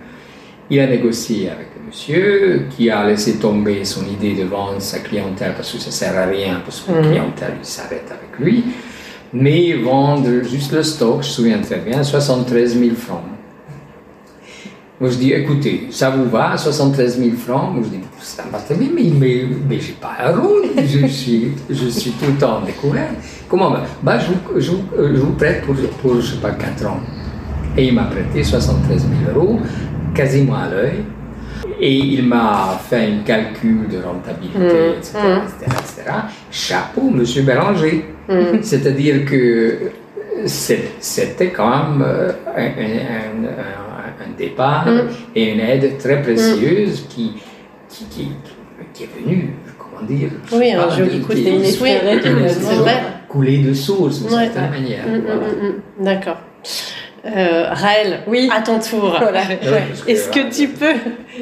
il 0.68 0.80
a 0.80 0.87
négocié 0.88 1.48
avec 1.48 1.68
le 1.78 1.87
monsieur, 1.87 2.66
qui 2.70 2.90
a 2.90 3.06
laissé 3.06 3.38
tomber 3.38 3.85
son 3.85 4.04
idée 4.06 4.35
de 4.35 4.44
vendre 4.46 4.82
sa 4.82 4.98
clientèle 4.98 5.54
parce 5.54 5.72
que 5.72 5.78
ça 5.78 5.87
ne 5.87 5.92
sert 5.92 6.18
à 6.18 6.26
rien, 6.26 6.61
parce 6.64 6.80
que 6.80 6.92
la 6.92 7.00
clientèle 7.00 7.54
s'arrête 7.62 8.11
avec 8.11 8.38
lui, 8.38 8.64
mais 9.33 9.73
vendre 9.75 10.42
juste 10.42 10.73
le 10.73 10.83
stock, 10.83 11.23
je 11.23 11.29
me 11.29 11.33
souviens 11.33 11.59
très 11.61 11.79
bien, 11.79 12.03
73 12.03 12.79
000 12.79 12.95
francs. 12.95 13.23
Moi, 15.01 15.11
je 15.11 15.16
dis, 15.16 15.33
écoutez, 15.33 15.88
ça 15.90 16.11
vous 16.11 16.31
va, 16.31 16.57
73 16.57 17.18
000 17.18 17.31
francs? 17.37 17.75
Moi, 17.75 17.83
je 17.83 17.88
dis, 17.97 18.05
ça 18.21 18.45
m'a 18.53 18.59
très 18.59 18.77
bien, 18.77 18.88
mais, 18.95 19.11
mais, 19.12 19.47
mais 19.68 19.81
j'ai 19.81 19.95
pas 19.95 20.12
un 20.21 20.37
rôle, 20.37 20.66
je 20.77 21.07
suis, 21.09 21.49
je 21.68 21.88
suis 21.88 22.12
tout 22.12 22.27
le 22.27 22.38
temps 22.38 22.59
en 22.59 22.61
découvert. 22.61 23.09
Comment 23.49 23.73
bah, 23.73 23.83
bah 24.01 24.18
je, 24.21 24.27
vous, 24.27 24.61
je, 24.61 24.71
vous, 24.71 24.83
je, 24.97 25.21
vous, 25.21 25.33
prête 25.33 25.62
pour, 25.62 25.75
pour, 26.01 26.21
je 26.21 26.35
sais 26.35 26.40
pas, 26.40 26.53
4 26.53 26.87
ans. 26.87 27.01
Et 27.77 27.88
il 27.88 27.95
m'a 27.95 28.05
prêté 28.05 28.45
73 28.45 29.07
000 29.27 29.37
euros, 29.37 29.59
quasiment 30.14 30.55
à 30.55 30.68
l'œil. 30.68 31.03
Et 31.85 31.95
il 31.95 32.25
m'a 32.27 32.81
fait 32.88 33.07
un 33.07 33.18
calcul 33.25 33.88
de 33.88 33.99
rentabilité, 33.99 34.59
mmh. 34.59 34.99
etc., 34.99 35.18
etc., 35.42 35.79
etc. 35.81 36.11
Chapeau, 36.51 37.11
monsieur 37.11 37.42
Bélanger. 37.42 38.05
Mmh. 38.29 38.35
C'est-à-dire 38.62 39.25
que 39.25 39.90
c'était 40.47 41.51
quand 41.51 41.68
même 41.68 42.03
un, 42.57 42.61
un, 42.61 43.49
un 43.49 43.83
un 44.23 44.37
départ 44.37 44.87
mm. 44.87 45.09
et 45.35 45.53
une 45.53 45.61
aide 45.61 45.99
très 45.99 46.23
précieuse 46.23 47.03
mm. 47.03 47.09
qui, 47.09 47.33
qui, 47.88 48.05
qui, 48.07 48.29
qui, 48.95 49.05
est 49.05 49.09
venue, 49.21 49.51
comment 49.79 50.07
dire 50.07 50.31
Oui, 50.53 50.73
un 50.73 50.90
joli 50.90 51.21
coup, 51.21 51.33
vrai. 51.33 53.03
Couler 53.29 53.59
de 53.59 53.73
source, 53.73 54.21
d'une 54.21 54.35
ouais. 54.35 54.45
certaine 54.53 54.71
manière. 54.71 55.07
Mm, 55.07 55.21
voilà. 55.25 55.47
D'accord. 56.01 56.38
Euh, 57.24 57.68
Raël, 57.70 58.20
oui. 58.26 58.50
à 58.52 58.62
ton 58.62 58.78
tour. 58.80 59.16
Voilà. 59.20 59.42
Ouais. 59.42 59.85
Est-ce 60.08 60.28
que 60.28 60.52
tu 60.52 60.68
peux, 60.68 60.94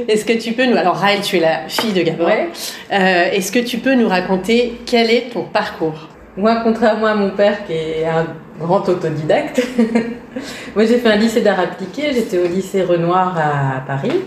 est-ce 0.08 0.24
que 0.24 0.34
tu 0.34 0.52
peux 0.52 0.66
nous, 0.66 0.76
alors 0.76 0.96
Raël, 0.96 1.20
tu 1.22 1.36
es 1.36 1.40
la 1.40 1.68
fille 1.68 1.92
de 1.92 2.02
Gabor. 2.02 2.26
Ouais. 2.26 2.48
Euh, 2.92 3.30
est-ce 3.32 3.50
que 3.50 3.60
tu 3.60 3.78
peux 3.78 3.94
nous 3.94 4.08
raconter 4.08 4.78
quel 4.84 5.10
est 5.10 5.30
ton 5.32 5.44
parcours? 5.44 6.08
Moi, 6.36 6.60
contrairement 6.62 7.06
à 7.06 7.14
mon 7.14 7.30
père, 7.30 7.66
qui 7.66 7.72
est 7.72 8.06
un 8.06 8.26
grand 8.58 8.86
autodidacte. 8.88 9.62
Moi, 10.76 10.84
j'ai 10.84 10.98
fait 10.98 11.08
un 11.08 11.16
lycée 11.16 11.40
d'art 11.40 11.58
appliqué, 11.58 12.12
j'étais 12.12 12.38
au 12.38 12.46
lycée 12.46 12.82
Renoir 12.82 13.36
à 13.36 13.80
Paris. 13.86 14.20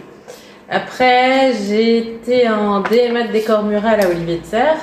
Après, 0.69 1.53
j'ai 1.67 1.97
été 1.99 2.49
en 2.49 2.81
DMA 2.81 3.27
de 3.27 3.31
décor 3.31 3.63
mural 3.63 4.01
à 4.01 4.09
Olivier 4.09 4.39
de 4.39 4.45
Serre, 4.45 4.77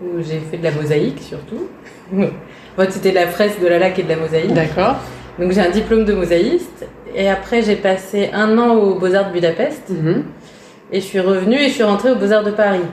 où 0.00 0.22
j'ai 0.22 0.40
fait 0.50 0.58
de 0.58 0.64
la 0.64 0.70
mosaïque 0.70 1.20
surtout. 1.20 1.68
Moi, 2.12 2.86
c'était 2.88 3.10
de 3.10 3.16
la 3.16 3.26
fresque, 3.26 3.60
de 3.60 3.66
la 3.66 3.78
laque 3.78 3.98
et 3.98 4.04
de 4.04 4.08
la 4.08 4.16
mosaïque. 4.16 4.52
D'accord. 4.52 4.96
Donc, 5.38 5.52
j'ai 5.52 5.60
un 5.60 5.70
diplôme 5.70 6.04
de 6.04 6.12
mosaïste. 6.12 6.86
Et 7.14 7.28
après, 7.28 7.62
j'ai 7.62 7.76
passé 7.76 8.30
un 8.32 8.58
an 8.58 8.74
aux 8.74 8.94
Beaux-Arts 8.94 9.28
de 9.28 9.32
Budapest. 9.32 9.88
Mm 9.90 10.06
-hmm. 10.06 10.22
Et 10.92 11.00
je 11.00 11.06
suis 11.06 11.20
revenue 11.20 11.56
et 11.56 11.68
je 11.68 11.74
suis 11.74 11.82
rentrée 11.82 12.10
aux 12.10 12.16
Beaux-Arts 12.16 12.44
de 12.44 12.50
Paris, 12.50 12.86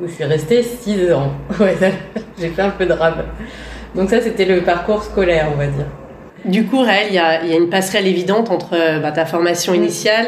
où 0.00 0.06
je 0.06 0.12
suis 0.12 0.24
restée 0.24 0.62
six 0.62 1.12
ans. 1.12 1.32
Ouais, 1.60 1.76
j'ai 2.38 2.48
fait 2.48 2.62
un 2.62 2.70
peu 2.70 2.86
de 2.86 2.92
rab. 2.92 3.16
Donc 3.94 4.10
ça, 4.10 4.20
c'était 4.20 4.46
le 4.46 4.60
parcours 4.62 5.02
scolaire, 5.02 5.46
on 5.54 5.58
va 5.58 5.66
dire. 5.66 5.86
Du 6.44 6.64
coup, 6.64 6.80
Raël, 6.82 7.06
il 7.10 7.14
y 7.14 7.18
a, 7.18 7.44
y 7.44 7.52
a, 7.52 7.56
une 7.56 7.68
passerelle 7.68 8.06
évidente 8.06 8.50
entre 8.50 9.00
bah, 9.02 9.12
ta 9.12 9.26
formation 9.26 9.74
initiale 9.74 10.26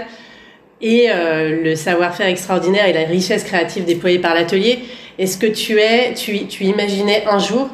et 0.80 1.08
euh, 1.08 1.62
le 1.64 1.74
savoir-faire 1.76 2.28
extraordinaire 2.28 2.86
et 2.86 2.92
la 2.92 3.04
richesse 3.04 3.44
créative 3.44 3.84
déployée 3.84 4.18
par 4.18 4.34
l'atelier. 4.34 4.80
Est-ce 5.18 5.38
que 5.38 5.46
tu 5.46 5.78
es, 5.78 6.12
tu, 6.14 6.46
tu 6.46 6.64
imaginais 6.64 7.24
un 7.28 7.38
jour 7.38 7.68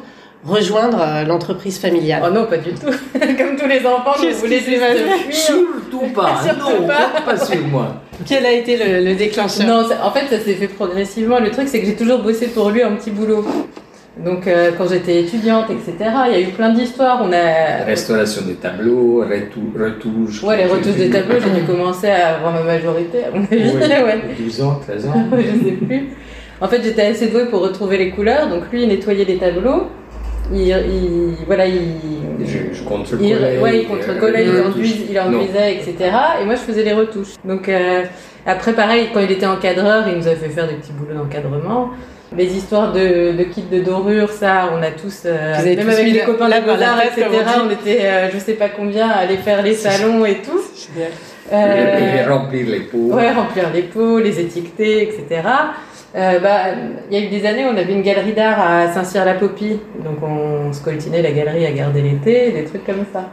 rejoindre 0.45 0.99
euh, 1.01 1.23
l'entreprise 1.23 1.77
familiale 1.79 2.23
Oh 2.25 2.31
non, 2.33 2.45
pas 2.45 2.57
du 2.57 2.71
tout. 2.71 2.87
Comme 3.19 3.55
tous 3.57 3.67
les 3.67 3.85
enfants, 3.85 4.13
vous 4.17 4.35
voulez 4.39 4.59
juste 4.59 4.81
Surtout 5.31 6.07
pas. 6.13 6.41
Surtout 6.43 6.81
non, 6.81 6.87
pas. 6.87 7.21
pas 7.25 7.37
sur 7.37 7.61
moi. 7.67 8.01
Quel 8.25 8.45
a 8.45 8.51
été 8.51 8.77
le, 8.77 9.05
le 9.05 9.15
déclencheur 9.15 9.67
Non, 9.67 9.83
en 10.03 10.11
fait, 10.11 10.27
ça 10.29 10.43
s'est 10.43 10.55
fait 10.55 10.67
progressivement. 10.67 11.39
Le 11.39 11.51
truc, 11.51 11.67
c'est 11.67 11.79
que 11.79 11.85
j'ai 11.85 11.95
toujours 11.95 12.19
bossé 12.19 12.47
pour 12.47 12.69
lui 12.69 12.81
un 12.81 12.91
petit 12.95 13.11
boulot. 13.11 13.45
Donc, 14.17 14.45
euh, 14.45 14.71
quand 14.77 14.89
j'étais 14.89 15.21
étudiante, 15.21 15.67
etc., 15.69 15.95
il 16.27 16.33
y 16.33 16.35
a 16.35 16.41
eu 16.41 16.51
plein 16.51 16.69
d'histoires. 16.69 17.21
On 17.23 17.31
a... 17.31 17.85
Restauration 17.85 18.41
des 18.45 18.55
tableaux, 18.55 19.23
retouches. 19.23 20.43
Ouais, 20.43 20.57
les 20.57 20.65
retouches 20.65 20.95
des 20.97 21.09
tableaux, 21.09 21.37
j'ai 21.39 21.61
dû 21.61 21.65
commencer 21.67 22.09
à 22.09 22.35
avoir 22.35 22.53
ma 22.53 22.63
majorité, 22.63 23.23
à 23.23 23.31
mon 23.31 23.43
avis. 23.43 23.71
Oui, 23.73 23.79
ouais. 23.81 24.21
12 24.37 24.61
ans, 24.61 24.79
13 24.85 25.05
ans. 25.07 25.25
je 25.37 25.65
sais 25.69 25.75
plus. 25.75 26.09
En 26.59 26.67
fait, 26.67 26.83
j'étais 26.83 27.03
assez 27.03 27.27
douée 27.27 27.45
pour 27.45 27.61
retrouver 27.61 27.97
les 27.97 28.09
couleurs. 28.11 28.49
Donc, 28.49 28.63
lui, 28.71 28.83
il 28.83 28.89
nettoyait 28.89 29.25
les 29.25 29.37
tableaux. 29.37 29.87
Il, 30.53 30.67
il 30.67 31.35
voilà, 31.45 31.65
il. 31.65 31.79
Je, 32.45 32.73
je 32.73 32.83
contre 32.83 33.11
il, 33.21 33.35
ouais, 33.61 33.79
il 33.81 33.87
contre-collait, 33.87 34.45
il, 34.45 34.61
enduisait, 34.61 35.05
il 35.11 35.19
enduisait, 35.19 35.75
etc. 35.75 35.95
Et 36.41 36.45
moi, 36.45 36.55
je 36.55 36.61
faisais 36.61 36.83
les 36.83 36.93
retouches. 36.93 37.35
Donc, 37.45 37.69
euh, 37.69 38.03
après, 38.45 38.73
pareil, 38.73 39.09
quand 39.13 39.19
il 39.19 39.31
était 39.31 39.45
encadreur, 39.45 40.07
il 40.07 40.17
nous 40.17 40.27
a 40.27 40.35
fait 40.35 40.49
faire 40.49 40.67
des 40.67 40.73
petits 40.75 40.91
boulots 40.93 41.13
d'encadrement. 41.13 41.91
Les 42.35 42.55
histoires 42.55 42.93
de, 42.93 43.33
de 43.37 43.43
kits 43.43 43.65
de 43.69 43.81
dorure, 43.81 44.29
ça, 44.31 44.69
on 44.73 44.81
a 44.81 44.91
tous, 44.91 45.23
euh, 45.25 45.63
même 45.63 45.85
tous 45.85 45.91
avec 45.91 46.13
les 46.13 46.19
copains 46.21 46.45
de 46.45 46.51
la 46.51 46.61
Beaux-Arts, 46.61 47.01
etc., 47.03 47.27
on 47.65 47.69
était, 47.69 48.05
euh, 48.05 48.29
je 48.33 48.39
sais 48.39 48.53
pas 48.53 48.69
combien, 48.69 49.09
à 49.09 49.17
aller 49.17 49.35
faire 49.35 49.61
les 49.61 49.73
salons 49.73 50.25
et 50.25 50.35
tout. 50.35 50.61
Euh, 51.51 52.21
et 52.21 52.25
remplir 52.25 52.67
les 52.67 52.79
pots. 52.79 53.11
Ouais, 53.13 53.31
remplir 53.33 53.65
les 53.73 53.81
pots, 53.81 54.19
les 54.19 54.39
étiqueter, 54.39 55.01
etc. 55.03 55.41
Euh, 56.13 56.39
bah, 56.39 56.63
il 57.09 57.17
y 57.17 57.21
a 57.21 57.25
eu 57.25 57.29
des 57.29 57.45
années, 57.45 57.65
on 57.65 57.77
avait 57.77 57.93
une 57.93 58.01
galerie 58.01 58.33
d'art 58.33 58.59
à 58.59 58.91
Saint-Cyr-la-Popie, 58.91 59.79
donc 60.03 60.17
on 60.21 60.73
scoltinait 60.73 61.21
la 61.21 61.31
galerie 61.31 61.65
à 61.65 61.71
garder 61.71 62.01
l'été, 62.01 62.51
des 62.51 62.65
trucs 62.65 62.85
comme 62.85 63.05
ça. 63.13 63.29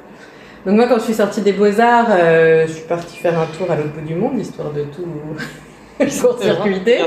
Donc 0.65 0.77
moi, 0.77 0.87
quand 0.87 0.99
je 0.99 1.05
suis 1.05 1.15
sortie 1.15 1.41
des 1.41 1.53
Beaux-Arts, 1.53 2.11
euh, 2.11 2.67
je 2.67 2.73
suis 2.73 2.85
partie 2.87 3.17
faire 3.17 3.39
un 3.39 3.47
tour 3.47 3.71
à 3.71 3.77
l'autre 3.77 3.93
bout 3.95 4.07
du 4.07 4.15
monde, 4.15 4.39
histoire 4.39 4.71
de 4.73 4.83
tout 4.83 5.07
court-circuiter. 5.99 6.99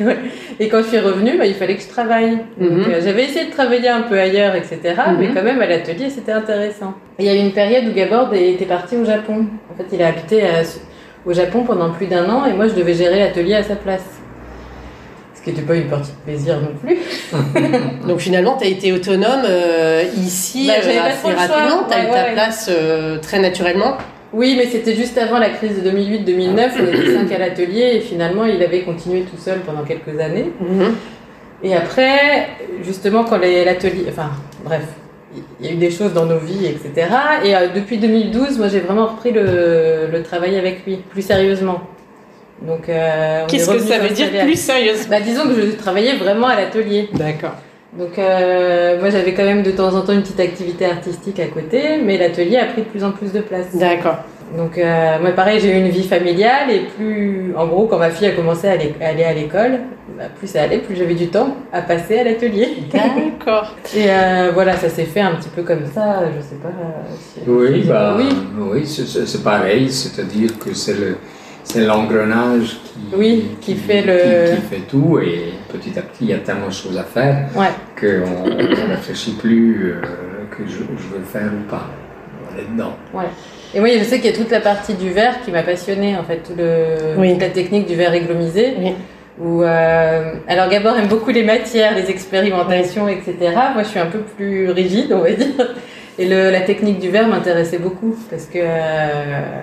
et 0.60 0.68
quand 0.68 0.82
je 0.82 0.88
suis 0.88 0.98
revenue, 0.98 1.36
bah, 1.36 1.44
il 1.44 1.54
fallait 1.54 1.76
que 1.76 1.82
je 1.82 1.88
travaille. 1.88 2.36
Mm 2.56 2.66
-hmm. 2.66 2.88
euh, 2.88 3.00
j'avais 3.04 3.24
essayé 3.24 3.46
de 3.46 3.50
travailler 3.50 3.88
un 3.90 4.02
peu 4.02 4.18
ailleurs, 4.18 4.54
etc. 4.54 4.76
Mm 4.76 4.94
-hmm. 4.94 5.16
Mais 5.18 5.28
quand 5.34 5.44
même, 5.44 5.60
à 5.60 5.66
l'atelier, 5.66 6.08
c'était 6.08 6.32
intéressant. 6.42 6.92
Et 7.18 7.24
il 7.24 7.26
y 7.26 7.32
a 7.32 7.34
eu 7.34 7.44
une 7.48 7.52
période 7.62 7.84
où 7.88 7.92
Gabord 7.92 8.32
était 8.34 8.70
parti 8.76 8.96
au 8.96 9.04
Japon. 9.04 9.36
En 9.70 9.74
fait, 9.76 9.88
il 9.94 10.00
a 10.02 10.08
habité 10.14 10.36
à, 10.42 10.62
au 11.28 11.32
Japon 11.40 11.60
pendant 11.70 11.90
plus 11.98 12.06
d'un 12.06 12.26
an 12.36 12.40
et 12.48 12.52
moi, 12.58 12.66
je 12.68 12.74
devais 12.80 12.94
gérer 12.94 13.18
l'atelier 13.18 13.56
à 13.62 13.62
sa 13.62 13.76
place. 13.76 14.19
Ce 15.40 15.44
qui 15.44 15.50
n'était 15.50 15.66
pas 15.66 15.74
une 15.74 15.88
partie 15.88 16.10
de 16.12 16.30
plaisir 16.30 16.60
non 16.60 16.74
plus. 16.78 16.98
Donc 18.06 18.18
finalement, 18.18 18.58
tu 18.58 18.64
as 18.64 18.68
été 18.68 18.92
autonome 18.92 19.44
euh, 19.48 20.04
ici 20.18 20.66
bah, 20.66 20.74
euh, 20.76 21.00
assez 21.00 21.32
rapidement. 21.32 21.84
Tu 21.88 21.94
as 21.94 22.04
eu 22.04 22.10
ta 22.10 22.24
ouais. 22.24 22.32
place 22.34 22.68
euh, 22.70 23.18
très 23.18 23.38
naturellement. 23.38 23.96
Oui, 24.34 24.54
mais 24.58 24.66
c'était 24.66 24.94
juste 24.94 25.16
avant 25.16 25.38
la 25.38 25.48
crise 25.48 25.82
de 25.82 25.90
2008-2009. 25.90 26.70
On 26.78 26.86
était 26.86 27.14
cinq 27.14 27.32
à 27.32 27.38
l'atelier 27.38 27.92
et 27.94 28.00
finalement, 28.00 28.44
il 28.44 28.62
avait 28.62 28.82
continué 28.82 29.22
tout 29.22 29.38
seul 29.38 29.60
pendant 29.60 29.82
quelques 29.82 30.20
années. 30.20 30.52
Mm 30.60 30.80
-hmm. 30.80 30.92
Et 31.62 31.74
après, 31.74 32.48
justement, 32.82 33.24
quand 33.24 33.38
l'atelier. 33.38 34.06
Enfin, 34.08 34.30
bref, 34.64 34.82
il 35.60 35.66
y 35.66 35.68
a 35.68 35.72
eu 35.72 35.76
des 35.76 35.90
choses 35.90 36.12
dans 36.12 36.26
nos 36.26 36.38
vies, 36.38 36.66
etc. 36.66 37.08
Et 37.44 37.54
euh, 37.54 37.68
depuis 37.74 37.98
2012, 37.98 38.58
moi, 38.58 38.68
j'ai 38.68 38.80
vraiment 38.80 39.06
repris 39.06 39.32
le, 39.32 40.08
le, 40.10 40.22
travail 40.22 40.56
avec 40.56 40.84
lui, 40.86 40.96
plus 40.96 41.22
sérieusement. 41.22 41.80
Donc, 42.62 42.88
euh, 42.88 43.46
qu'est-ce 43.48 43.70
que 43.70 43.78
ça 43.78 43.98
veut 43.98 44.10
dire 44.10 44.28
plus 44.42 44.58
sérieusement 44.58 45.10
bah, 45.10 45.20
Disons 45.20 45.44
que 45.44 45.54
je 45.54 45.76
travaillais 45.76 46.16
vraiment 46.16 46.48
à 46.48 46.56
l'atelier. 46.56 47.08
D'accord. 47.14 47.54
Donc 47.98 48.18
euh, 48.18 49.00
moi 49.00 49.10
j'avais 49.10 49.34
quand 49.34 49.44
même 49.44 49.64
de 49.64 49.72
temps 49.72 49.92
en 49.94 50.02
temps 50.02 50.12
une 50.12 50.22
petite 50.22 50.38
activité 50.38 50.86
artistique 50.86 51.40
à 51.40 51.46
côté, 51.46 51.98
mais 52.04 52.18
l'atelier 52.18 52.56
a 52.56 52.66
pris 52.66 52.82
de 52.82 52.86
plus 52.86 53.02
en 53.02 53.10
plus 53.10 53.32
de 53.32 53.40
place. 53.40 53.74
D'accord. 53.74 54.18
Donc 54.56 54.78
euh, 54.78 55.18
moi 55.20 55.30
pareil 55.32 55.58
j'ai 55.60 55.76
eu 55.76 55.78
une 55.78 55.88
vie 55.88 56.06
familiale 56.06 56.70
et 56.70 56.80
plus 56.96 57.52
en 57.56 57.66
gros 57.66 57.86
quand 57.86 57.98
ma 57.98 58.10
fille 58.10 58.28
a 58.28 58.32
commencé 58.32 58.68
à 58.68 58.72
aller, 58.72 59.24
à, 59.24 59.32
l'école, 59.32 59.80
bah, 60.16 60.24
plus 60.36 60.46
ça 60.46 60.62
allait, 60.62 60.78
plus 60.78 60.94
j'avais 60.94 61.14
du 61.14 61.28
temps 61.28 61.56
à 61.72 61.82
passer 61.82 62.18
à 62.18 62.24
l'atelier. 62.24 62.68
D'accord. 62.92 63.74
et 63.96 64.04
euh, 64.08 64.50
voilà 64.54 64.76
ça 64.76 64.88
s'est 64.88 65.04
fait 65.04 65.20
un 65.20 65.34
petit 65.34 65.48
peu 65.48 65.62
comme 65.62 65.86
ça, 65.92 66.22
je 66.36 66.40
sais 66.42 66.60
pas. 66.62 66.70
Si 67.18 67.40
oui 67.48 67.84
bah 67.88 68.14
oui, 68.16 68.28
oui 68.56 68.86
c'est 68.86 69.42
pareil, 69.42 69.90
c'est-à-dire 69.90 70.56
que 70.60 70.74
c'est 70.74 70.94
le 70.94 71.16
c'est 71.64 71.84
l'engrenage 71.84 72.78
qui, 72.84 73.16
oui, 73.16 73.44
qui, 73.60 73.74
qui, 73.74 73.80
fait 73.80 74.02
le... 74.02 74.50
Qui, 74.50 74.56
qui, 74.56 74.66
fait 74.68 74.82
tout 74.88 75.18
et 75.18 75.52
petit 75.72 75.98
à 75.98 76.02
petit 76.02 76.22
il 76.22 76.28
y 76.28 76.34
a 76.34 76.38
tellement 76.38 76.68
de 76.68 76.72
choses 76.72 76.98
à 76.98 77.04
faire 77.04 77.46
ouais. 77.54 77.68
qu'on 77.98 78.48
ne 78.48 78.90
réfléchit 78.90 79.32
plus 79.32 79.92
euh, 79.92 80.00
que 80.50 80.66
je, 80.66 80.78
je 80.78 81.14
veux 81.14 81.24
faire 81.24 81.50
ou 81.52 81.70
pas. 81.70 81.88
On 82.52 82.58
est 82.58 82.72
dedans. 82.72 82.96
Ouais. 83.14 83.24
Et 83.72 83.78
moi, 83.80 83.88
je 83.96 84.02
sais 84.02 84.16
qu'il 84.20 84.30
y 84.30 84.34
a 84.34 84.36
toute 84.36 84.50
la 84.50 84.60
partie 84.60 84.94
du 84.94 85.10
verre 85.10 85.40
qui 85.44 85.52
m'a 85.52 85.62
passionnée, 85.62 86.16
en 86.16 86.24
fait, 86.24 86.38
tout 86.38 86.54
le, 86.56 87.18
Oui. 87.18 87.32
toute 87.32 87.42
la 87.42 87.50
technique 87.50 87.86
du 87.86 87.94
verre 87.94 88.14
églomisé. 88.14 88.74
Oui. 88.78 88.94
Où, 89.40 89.62
euh, 89.62 90.32
alors 90.48 90.68
Gabor 90.68 90.96
aime 90.98 91.06
beaucoup 91.06 91.30
les 91.30 91.44
matières, 91.44 91.94
les 91.94 92.10
expérimentations, 92.10 93.08
etc. 93.08 93.36
Moi, 93.72 93.84
je 93.84 93.88
suis 93.88 93.98
un 94.00 94.06
peu 94.06 94.18
plus 94.18 94.70
rigide, 94.70 95.12
on 95.12 95.20
va 95.20 95.30
dire. 95.30 95.74
Et 96.18 96.28
le, 96.28 96.50
la 96.50 96.60
technique 96.60 96.98
du 96.98 97.08
verre 97.08 97.28
m'intéressait 97.28 97.78
beaucoup 97.78 98.14
parce 98.28 98.44
que 98.44 98.58
euh, 98.58 99.60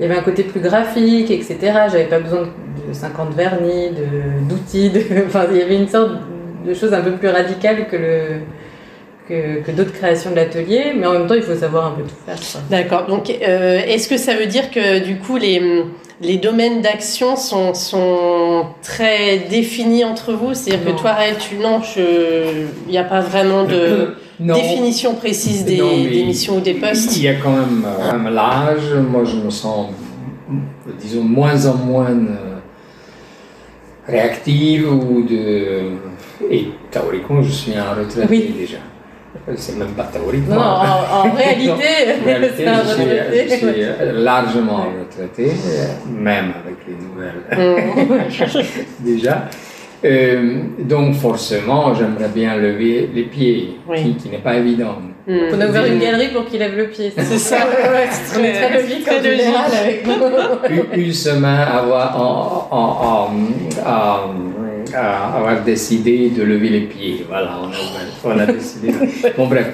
il 0.00 0.06
y 0.06 0.10
avait 0.10 0.18
un 0.18 0.22
côté 0.22 0.44
plus 0.44 0.60
graphique, 0.60 1.30
etc. 1.30 1.58
J'avais 1.92 2.04
pas 2.04 2.20
besoin 2.20 2.40
de, 2.40 2.88
de 2.88 2.92
50 2.92 3.34
vernis, 3.34 3.90
d'outils. 4.48 4.90
Enfin, 5.26 5.44
il 5.50 5.58
y 5.58 5.62
avait 5.62 5.76
une 5.76 5.88
sorte 5.88 6.12
de 6.66 6.72
choses 6.72 6.94
un 6.94 7.02
peu 7.02 7.12
plus 7.12 7.28
radicales 7.28 7.86
que 7.86 7.96
le 7.96 8.22
que, 9.30 9.70
d'autres 9.70 9.92
créations 9.92 10.30
de 10.30 10.36
l'atelier, 10.36 10.92
mais 10.96 11.06
en 11.06 11.12
même 11.12 11.26
temps, 11.26 11.34
il 11.34 11.42
faut 11.42 11.54
savoir 11.54 11.86
un 11.86 11.90
peu 11.92 12.02
tout 12.02 12.14
faire. 12.26 12.36
D'accord. 12.68 13.06
Donc, 13.06 13.30
euh, 13.30 13.80
est-ce 13.86 14.08
que 14.08 14.16
ça 14.16 14.34
veut 14.34 14.46
dire 14.46 14.70
que 14.70 14.98
du 15.04 15.18
coup, 15.18 15.36
les, 15.36 15.84
les 16.20 16.36
domaines 16.36 16.82
d'action 16.82 17.36
sont, 17.36 17.72
sont 17.72 18.66
très 18.82 19.38
définis 19.50 20.04
entre 20.04 20.32
vous 20.34 20.52
C'est-à-dire 20.54 20.94
que 20.94 21.00
toi, 21.00 21.12
Raël, 21.12 21.36
tu 21.38 21.56
non, 21.56 21.80
il 21.96 22.90
n'y 22.90 22.98
a 22.98 23.04
pas 23.04 23.20
vraiment 23.20 23.64
de 23.64 24.14
Non. 24.42 24.54
définition 24.54 25.14
précise 25.16 25.66
des, 25.66 25.76
Non, 25.76 25.90
mais 25.98 26.08
des 26.08 26.24
missions 26.24 26.56
ou 26.56 26.60
des 26.60 26.72
postes 26.72 27.14
Il 27.16 27.22
y 27.24 27.28
a 27.28 27.34
quand 27.34 27.52
même 27.52 27.84
euh, 27.86 28.10
un 28.12 28.30
l'âge. 28.30 28.94
Moi, 29.10 29.22
je 29.24 29.36
me 29.36 29.50
sens, 29.50 29.88
disons, 30.98 31.22
moins 31.22 31.66
en 31.66 31.74
moins 31.74 32.08
euh, 32.08 32.56
réactive 34.06 34.90
ou 34.90 35.22
de. 35.22 35.92
Et 36.50 36.68
théoriquement, 36.90 37.42
je 37.42 37.50
suis 37.50 37.74
un 37.74 37.92
retraité 37.92 38.26
Oui. 38.30 38.54
déjà. 38.58 38.78
C'est 39.56 39.76
même 39.78 39.92
pas 39.92 40.04
théoriquement. 40.12 40.54
Non, 40.56 40.60
en, 40.60 41.28
en 41.28 41.32
réalité, 41.32 41.72
réalité, 42.24 42.64
je 42.66 43.48
suis, 43.48 43.58
suis 43.58 43.84
largement 44.14 44.86
retraité, 45.00 45.52
même 46.08 46.52
avec 46.62 46.78
les 46.88 46.96
nouvelles 47.04 47.42
Mmh. 47.56 49.00
déjà. 49.00 49.44
Euh, 50.04 50.60
donc 50.78 51.14
forcément, 51.14 51.94
j'aimerais 51.94 52.28
bien 52.34 52.56
lever 52.56 53.10
les 53.14 53.24
pieds, 53.24 53.78
Oui. 53.88 54.02
qui, 54.02 54.14
qui 54.16 54.28
n'est 54.30 54.38
pas 54.38 54.56
évident. 54.56 54.96
Mmh. 55.26 55.36
On 55.54 55.60
a 55.60 55.66
ouvert 55.68 55.84
une 55.84 55.98
galerie 55.98 56.28
pour 56.28 56.46
qu'il 56.46 56.58
lève 56.58 56.74
le 56.76 56.86
pied. 56.88 57.12
C'est 57.16 57.38
ça. 57.38 57.56
Ouais, 57.58 57.88
ouais, 57.90 58.08
c'est 58.10 58.32
très- 58.40 58.52
très, 58.52 58.68
très 58.68 58.82
logique 58.82 59.06
en 59.08 59.22
général 59.22 59.64
logique. 59.70 59.80
avec 59.82 60.06
nous. 60.06 60.14
Une, 60.96 61.02
une 61.04 61.12
semaine 61.12 61.68
avoir, 61.70 62.18
en- 62.18 62.68
en- 62.70 62.78
en- 63.06 63.90
en- 63.90 64.34
à 64.94 65.36
avoir 65.36 65.62
décidé 65.62 66.30
de 66.30 66.42
lever 66.42 66.68
les 66.68 66.80
pieds. 66.82 67.24
Voilà, 67.28 67.58
on 67.62 67.68
a, 67.68 68.34
on 68.34 68.38
a 68.38 68.46
décidé. 68.46 68.92
Bon, 69.36 69.46
bref. 69.48 69.68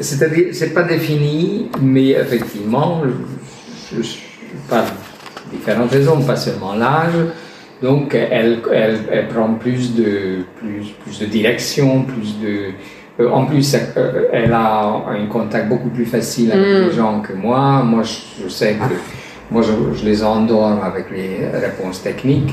C'est-à-dire, 0.00 0.46
c'est 0.52 0.72
pas 0.72 0.82
défini, 0.84 1.68
mais 1.82 2.08
effectivement, 2.10 3.02
je, 3.92 4.02
par 4.68 4.84
différentes 5.52 5.90
raisons, 5.90 6.20
pas 6.22 6.36
seulement 6.36 6.74
l'âge. 6.74 7.12
Donc, 7.82 8.14
elle, 8.14 8.60
elle, 8.72 8.98
elle 9.12 9.28
prend 9.28 9.52
plus 9.54 9.94
de, 9.94 10.44
plus, 10.58 10.86
plus 11.04 11.20
de 11.20 11.26
direction, 11.26 12.02
plus 12.04 12.38
de. 12.40 12.70
euh, 13.20 13.30
en 13.30 13.44
plus, 13.44 13.76
euh, 13.98 14.28
elle 14.32 14.52
a 14.54 15.02
un 15.08 15.26
contact 15.26 15.68
beaucoup 15.68 15.90
plus 15.90 16.06
facile 16.06 16.52
avec 16.52 16.66
Mm. 16.66 16.88
les 16.88 16.92
gens 16.92 17.20
que 17.20 17.34
moi. 17.34 17.82
Moi, 17.84 18.02
je 18.02 18.48
sais 18.48 18.74
que 18.74 18.94
moi, 19.50 19.62
je, 19.62 19.98
je 19.98 20.04
les 20.04 20.22
endors 20.24 20.82
avec 20.84 21.10
les 21.10 21.46
réponses 21.58 22.02
techniques. 22.02 22.52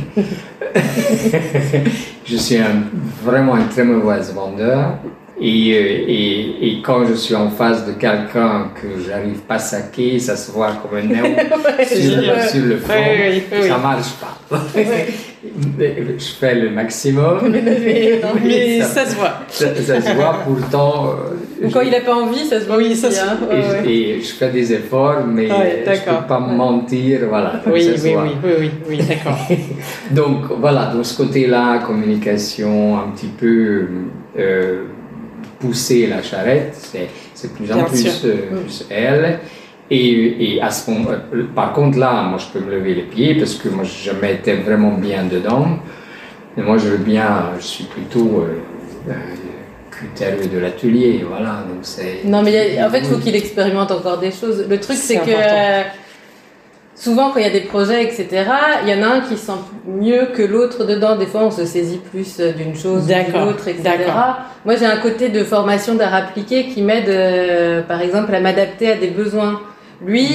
je 2.25 2.36
suis 2.38 2.58
un- 2.58 2.84
vraiment 3.23 3.56
un 3.56 3.63
très 3.63 3.84
mauvais 3.84 4.19
vendeur. 4.34 4.97
Et, 5.41 5.73
euh, 5.73 6.06
et, 6.08 6.67
et 6.77 6.82
quand 6.84 7.06
je 7.06 7.15
suis 7.15 7.36
en 7.36 7.49
face 7.49 7.86
de 7.88 7.93
quelqu'un 7.93 8.69
que 8.79 8.88
j'arrive 9.06 9.39
pas 9.39 9.56
à 9.56 9.60
saquer, 9.60 10.19
ça 10.19 10.36
se 10.38 10.51
voit 10.51 10.71
comme 10.73 10.97
un 10.97 11.01
néon 11.13 11.36
sur, 11.86 12.17
le- 12.17 12.47
sur 12.49 12.65
le 12.65 12.77
front. 12.77 12.93
Oui, 12.93 13.32
oui, 13.32 13.43
oui. 13.62 13.67
Ça 13.67 13.77
marche 13.79 14.12
pas. 14.21 14.38
Je 15.45 16.25
fais 16.39 16.56
le 16.56 16.69
maximum. 16.69 17.39
Mais 18.43 18.79
ça, 18.82 18.88
ça 18.88 19.06
se 19.06 19.15
voit. 19.15 19.34
ça- 19.49 19.75
ça 19.75 20.01
se 20.01 20.13
voit 20.13 20.39
pourtant. 20.45 21.08
euh, 21.62 21.69
Quand 21.71 21.82
il 21.82 21.91
n'a 21.91 21.99
pas 22.01 22.15
envie, 22.15 22.45
ça 22.45 22.60
se 22.62 22.65
voit 22.65 22.77
Oui, 22.77 22.95
ça 22.95 23.12
se- 23.12 23.19
hein. 23.19 23.38
et, 23.51 23.56
Ouais, 23.56 23.62
je- 23.62 23.88
ouais. 23.88 23.93
et 23.93 24.21
je 24.21 24.34
fais 24.34 24.49
des 24.49 24.71
efforts, 24.73 25.25
mais 25.27 25.49
Ouais, 25.51 25.82
je 25.82 25.86
d'accord. 25.91 26.21
peux 26.21 26.27
pas 26.27 26.39
me 26.39 26.56
mentir, 26.56 27.21
voilà. 27.27 27.62
Oui, 27.65 27.89
oui, 27.93 27.99
oui, 28.03 28.12
oui, 28.43 28.51
oui, 28.60 28.71
oui, 28.89 28.97
d'accord. 28.97 29.38
Donc 30.12 30.43
voilà, 30.60 30.93
de 30.95 31.03
ce 31.03 31.17
côté-là, 31.17 31.79
communication 31.86 32.97
un 32.97 33.12
petit 33.12 33.27
peu 33.27 33.86
euh, 34.39 34.84
pousser 35.60 36.08
la 36.08 36.21
charrette, 36.21 36.75
c'est 37.34 37.53
plus 37.53 37.71
en 37.71 37.84
plus, 37.84 38.21
euh, 38.25 38.36
plus 38.62 38.86
elle. 38.89 39.39
Et, 39.91 40.56
et 40.56 40.62
à 40.62 40.72
ce 40.72 40.89
moment, 40.89 41.10
euh, 41.12 41.43
par 41.56 41.74
contre 41.74 41.98
là, 41.98 42.24
moi 42.24 42.38
je 42.39 42.48
peux 42.48 42.65
me 42.65 42.72
lever 42.72 42.96
les 42.96 43.02
pieds 43.04 43.36
parce 43.36 43.56
que 43.56 43.69
moi 43.69 43.84
je 43.84 44.12
m'étais 44.12 44.56
vraiment 44.56 44.91
bien 44.93 45.24
dedans. 45.26 45.78
Et 46.58 46.62
moi 46.62 46.78
je 46.78 46.88
veux 46.89 46.98
bien, 46.98 47.52
je 47.60 47.63
suis 47.63 47.84
plutôt 47.86 48.46
euh, 48.48 49.10
euh, 49.10 50.48
de 50.52 50.58
l'atelier, 50.60 51.24
voilà. 51.28 51.63
Donc 51.67 51.80
c'est. 51.82 52.22
Non, 52.26 52.41
mais 52.41 52.78
a- 52.80 52.88
en 52.88 52.89
fait, 52.89 53.00
il 53.00 53.06
faut 53.06 53.17
qu'il 53.17 53.36
expérimente 53.36 53.91
encore 53.91 54.19
des 54.19 54.32
choses. 54.32 54.65
Le 54.69 54.80
truc, 54.80 54.96
C'est 54.98 55.17
que 55.17 55.30
euh, 55.30 55.82
souvent, 56.96 57.32
quand 57.32 57.39
il 57.39 57.43
y 57.43 57.50
a 57.50 57.52
des 57.52 57.62
projets, 57.62 58.04
etc., 58.04 58.28
il 58.84 58.89
y 58.89 58.93
en 58.96 59.04
a 59.04 59.15
un 59.15 59.22
qui 59.22 59.38
sent 59.38 59.52
mieux 59.88 60.28
que 60.36 60.41
l'autre 60.41 60.86
dedans. 60.86 61.15
Des 61.17 61.26
fois, 61.26 61.43
on 61.43 61.52
se 61.52 61.65
saisit 61.65 61.98
plus 62.12 62.39
euh, 62.39 62.52
d'une 62.54 62.76
chose 62.76 63.04
ou 63.04 63.08
d'une 63.08 63.15
D'accord, 63.32 63.48
autre, 63.50 63.67
etc. 63.67 63.84
Moi, 64.65 64.76
j'ai 64.78 64.86
un 64.86 64.98
côté 64.98 65.30
de 65.30 65.43
formation 65.43 65.96
d'art 65.96 66.13
appliqué 66.15 66.67
qui 66.67 66.82
m'aide, 66.82 67.10
euh, 67.10 67.82
par 67.82 68.02
exemple, 68.02 68.34
à 68.34 68.39
m'adapter 68.39 68.91
à 68.91 68.96
des 68.96 69.08
besoins. 69.10 69.60
Lui, 70.06 70.27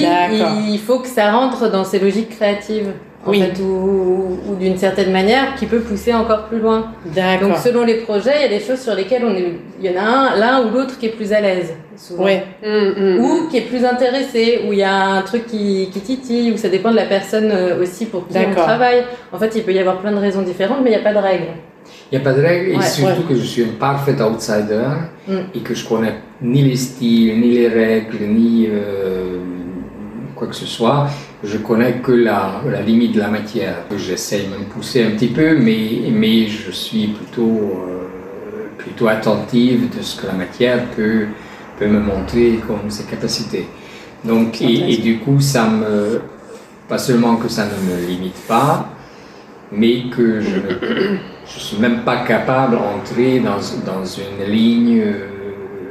il 0.69 0.79
faut 0.79 0.99
que 0.99 1.07
ça 1.07 1.31
rentre 1.31 1.69
dans 1.69 1.83
ses 1.83 1.99
logiques 1.99 2.29
créatives. 2.29 2.93
En 3.25 3.31
Oui. 3.31 3.41
fait, 3.41 3.61
ou, 3.61 4.39
ou 4.49 4.55
d'une 4.55 4.77
certaine 4.77 5.11
manière, 5.11 5.53
qui 5.55 5.65
peut 5.65 5.81
pousser 5.81 6.13
encore 6.13 6.45
plus 6.45 6.59
loin. 6.59 6.91
Donc 7.41 7.57
selon 7.57 7.83
les 7.83 7.95
projets, 7.95 8.31
il 8.37 8.41
y 8.43 8.45
a 8.45 8.59
des 8.59 8.63
choses 8.63 8.79
sur 8.79 8.95
lesquelles 8.95 9.25
on 9.25 9.35
est, 9.35 9.55
il 9.81 9.91
y 9.91 9.93
en 9.93 10.01
a 10.01 10.05
un, 10.05 10.35
l'un 10.37 10.63
ou 10.65 10.69
l'autre 10.71 10.97
qui 10.97 11.07
est 11.07 11.09
plus 11.09 11.33
à 11.33 11.41
l'aise, 11.41 11.73
souvent. 11.97 12.23
Ouais. 12.23 12.45
Hum, 12.65 12.93
hum, 12.97 13.19
Ou 13.19 13.49
qui 13.49 13.57
est 13.57 13.67
plus 13.67 13.83
intéressé, 13.83 14.61
où 14.65 14.71
il 14.71 14.79
y 14.79 14.83
a 14.83 14.95
un 14.95 15.21
truc 15.23 15.47
qui, 15.47 15.89
qui 15.91 15.99
titille, 15.99 16.53
ou 16.53 16.57
ça 16.57 16.69
dépend 16.69 16.91
de 16.91 16.95
la 16.95 17.07
personne 17.07 17.51
euh, 17.51 17.81
aussi 17.81 18.05
pour 18.05 18.25
qui 18.25 18.37
on 18.37 18.55
travaille. 18.55 19.03
En 19.33 19.37
fait, 19.37 19.51
il 19.53 19.63
peut 19.63 19.73
y 19.73 19.79
avoir 19.79 19.97
plein 19.99 20.13
de 20.13 20.17
raisons 20.17 20.41
différentes, 20.41 20.77
mais 20.81 20.91
il 20.91 20.93
n'y 20.93 21.01
a 21.01 21.03
pas 21.03 21.13
de 21.13 21.21
règle. 21.21 21.47
Il 22.11 22.17
n'y 22.17 22.21
a 22.21 22.23
pas 22.23 22.33
de 22.33 22.41
règle, 22.41 22.71
et 22.71 22.81
surtout 22.81 23.21
ouais. 23.21 23.27
que 23.29 23.35
je 23.35 23.45
suis 23.45 23.63
un 23.63 23.73
parfait 23.79 24.15
outsider 24.21 24.87
Mm. 25.27 25.41
et 25.53 25.59
que 25.59 25.75
je 25.75 25.85
connais 25.87 26.15
ni 26.41 26.63
les 26.63 26.75
styles, 26.75 27.39
ni 27.39 27.49
les 27.51 27.67
règles, 27.67 28.17
ni 28.25 28.65
euh, 28.67 29.37
quoi 30.35 30.47
que 30.47 30.55
ce 30.55 30.65
soit. 30.65 31.07
Je 31.43 31.57
connais 31.59 31.99
que 32.01 32.11
la, 32.11 32.61
la 32.67 32.81
limite 32.81 33.11
de 33.13 33.19
la 33.19 33.27
matière. 33.27 33.75
J'essaye 33.95 34.47
de 34.47 34.57
me 34.57 34.63
pousser 34.65 35.03
un 35.03 35.11
petit 35.11 35.27
peu, 35.27 35.55
mais, 35.57 36.09
mais 36.11 36.47
je 36.47 36.71
suis 36.71 37.07
plutôt, 37.07 37.43
euh, 37.87 38.67
plutôt 38.79 39.07
attentive 39.07 39.95
de 39.95 40.01
ce 40.01 40.19
que 40.19 40.25
la 40.27 40.33
matière 40.33 40.83
peut, 40.95 41.25
peut 41.77 41.87
me 41.87 41.99
montrer 41.99 42.59
comme 42.65 42.89
ses 42.89 43.03
capacités. 43.03 43.67
Donc, 44.25 44.61
et, 44.63 44.93
et 44.93 44.97
du 44.97 45.19
coup, 45.19 45.39
ça 45.39 45.69
me, 45.69 46.21
pas 46.87 46.97
seulement 46.97 47.35
que 47.35 47.47
ça 47.49 47.65
ne 47.65 47.89
me 47.91 48.07
limite 48.07 48.41
pas, 48.47 48.89
mais 49.71 50.09
que 50.09 50.41
je 50.41 50.55
ne 50.55 51.17
je 51.53 51.59
suis 51.59 51.77
même 51.77 52.01
pas 52.03 52.17
capable 52.25 52.77
d'entrer 52.77 53.39
dans, 53.39 53.57
dans 53.91 54.05
une 54.05 54.51
ligne 54.51 55.01
euh, 55.01 55.27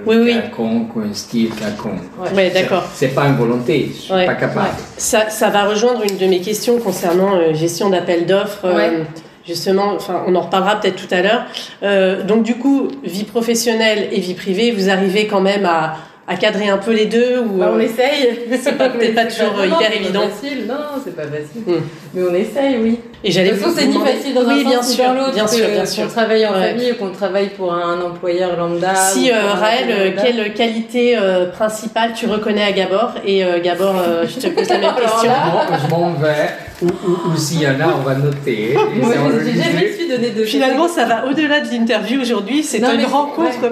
Oui, 0.06 0.16
oui. 0.16 0.32
quelconque 0.34 0.94
ou 0.96 1.00
un 1.00 1.12
style 1.12 1.50
quelconque. 1.50 2.00
Ouais. 2.18 2.32
Ouais, 2.34 2.50
d'accord. 2.50 2.84
C'est 2.94 3.08
pas 3.14 3.26
une 3.26 3.36
volonté, 3.36 3.90
je 3.92 3.98
suis 4.00 4.12
Ouais. 4.14 4.26
pas 4.26 4.34
capable. 4.34 4.68
Ça, 4.96 5.28
ça 5.30 5.50
va 5.50 5.64
rejoindre 5.64 6.02
une 6.08 6.16
de 6.16 6.26
mes 6.26 6.40
questions 6.40 6.78
concernant 6.78 7.34
euh, 7.36 7.52
gestion 7.54 7.90
d'appel 7.90 8.26
d'offres. 8.26 8.64
euh, 8.66 9.02
justement, 9.46 9.94
enfin, 9.96 10.22
on 10.26 10.34
en 10.34 10.40
reparlera 10.42 10.78
peut-être 10.80 10.96
tout 10.96 11.12
à 11.14 11.22
l'heure. 11.22 11.44
Euh, 11.82 12.22
donc, 12.22 12.42
du 12.42 12.56
coup, 12.56 12.88
vie 13.02 13.24
professionnelle 13.24 14.08
et 14.12 14.20
vie 14.20 14.34
privée, 14.34 14.70
vous 14.72 14.90
arrivez 14.90 15.26
quand 15.26 15.40
même 15.40 15.64
à, 15.66 15.96
à 16.28 16.36
cadrer 16.36 16.68
un 16.68 16.76
peu 16.78 16.92
les 16.92 17.06
deux 17.06 17.38
ou 17.40 17.58
Bah, 17.58 17.70
on 17.72 17.76
euh, 17.78 17.80
essaye. 17.80 18.38
c'est 18.62 18.76
pas- 18.76 18.90
peut-être 18.90 19.14
pas 19.14 19.24
toujours, 19.24 19.54
non, 19.56 19.64
hyper 19.64 19.78
c'est 19.80 19.88
pas 19.88 19.94
évident. 19.94 20.20
facile. 20.28 20.66
Non, 20.68 20.74
c'est 21.02 21.16
pas 21.16 21.22
facile. 21.22 21.62
Hmm. 21.66 21.80
Mais 22.14 22.22
on 22.30 22.34
essaye, 22.34 22.76
oui. 22.82 22.98
Et 23.24 23.28
De 23.28 23.32
j'allais 23.32 23.48
toute 23.50 23.58
façon, 23.60 23.70
vous 23.72 23.78
c'est 23.78 23.86
ni 23.86 23.94
demander- 23.94 24.10
facile 24.12 24.34
dans 24.34 24.40
oui, 24.42 24.60
un 24.64 24.68
bien 24.68 24.82
sens 24.82 24.88
ni 24.90 24.94
sûr, 24.94 25.04
dans 25.06 25.14
l'autre. 25.14 25.32
bien 25.34 25.46
sûr, 25.48 25.66
bien 25.68 25.80
Qu'on 25.80 25.86
sûr. 25.86 26.08
travaille 26.12 26.46
en 26.46 26.52
Ouais. 26.52 26.68
famille 26.68 26.92
ou 26.92 26.94
qu'on 26.96 27.10
travaille 27.10 27.48
pour 27.48 27.72
un 27.72 28.00
employeur 28.02 28.56
lambda. 28.56 28.94
Si 28.94 29.30
euh, 29.32 29.52
Raël, 29.54 29.86
euh, 29.90 30.04
lambda. 30.10 30.22
quelle 30.22 30.54
qualité 30.54 31.16
euh, 31.18 31.46
principale 31.50 32.12
tu 32.14 32.26
reconnais 32.26 32.62
à 32.62 32.72
Gabor 32.72 33.14
Et 33.26 33.42
euh, 33.44 33.58
Gabor, 33.60 33.94
euh, 33.98 34.24
je 34.28 34.38
te 34.38 34.46
pose 34.54 34.68
la 34.68 34.78
même 34.78 34.94
question. 34.94 35.30
je 35.84 35.90
m'en 35.90 36.12
vais, 36.12 36.50
ou, 36.82 36.86
ou, 36.86 37.30
ou 37.32 37.36
s'il 37.36 37.62
y 37.62 37.66
en 37.66 37.70
a, 37.80 37.94
on 37.98 38.02
va 38.02 38.14
noter. 38.14 38.72
et 38.72 38.74
j'ai 38.74 39.18
enregistré. 39.18 39.72
jamais 39.72 39.92
su 39.98 40.08
donner 40.08 40.30
de 40.30 40.44
Finalement, 40.44 40.86
ça 40.88 41.04
va 41.06 41.26
au-delà 41.26 41.60
de 41.60 41.70
l'interview 41.70 42.20
aujourd'hui. 42.20 42.62
C'est 42.62 42.78
Non, 42.80 42.92
une 42.92 43.04
rencontre 43.06 43.60
ouais. 43.62 43.70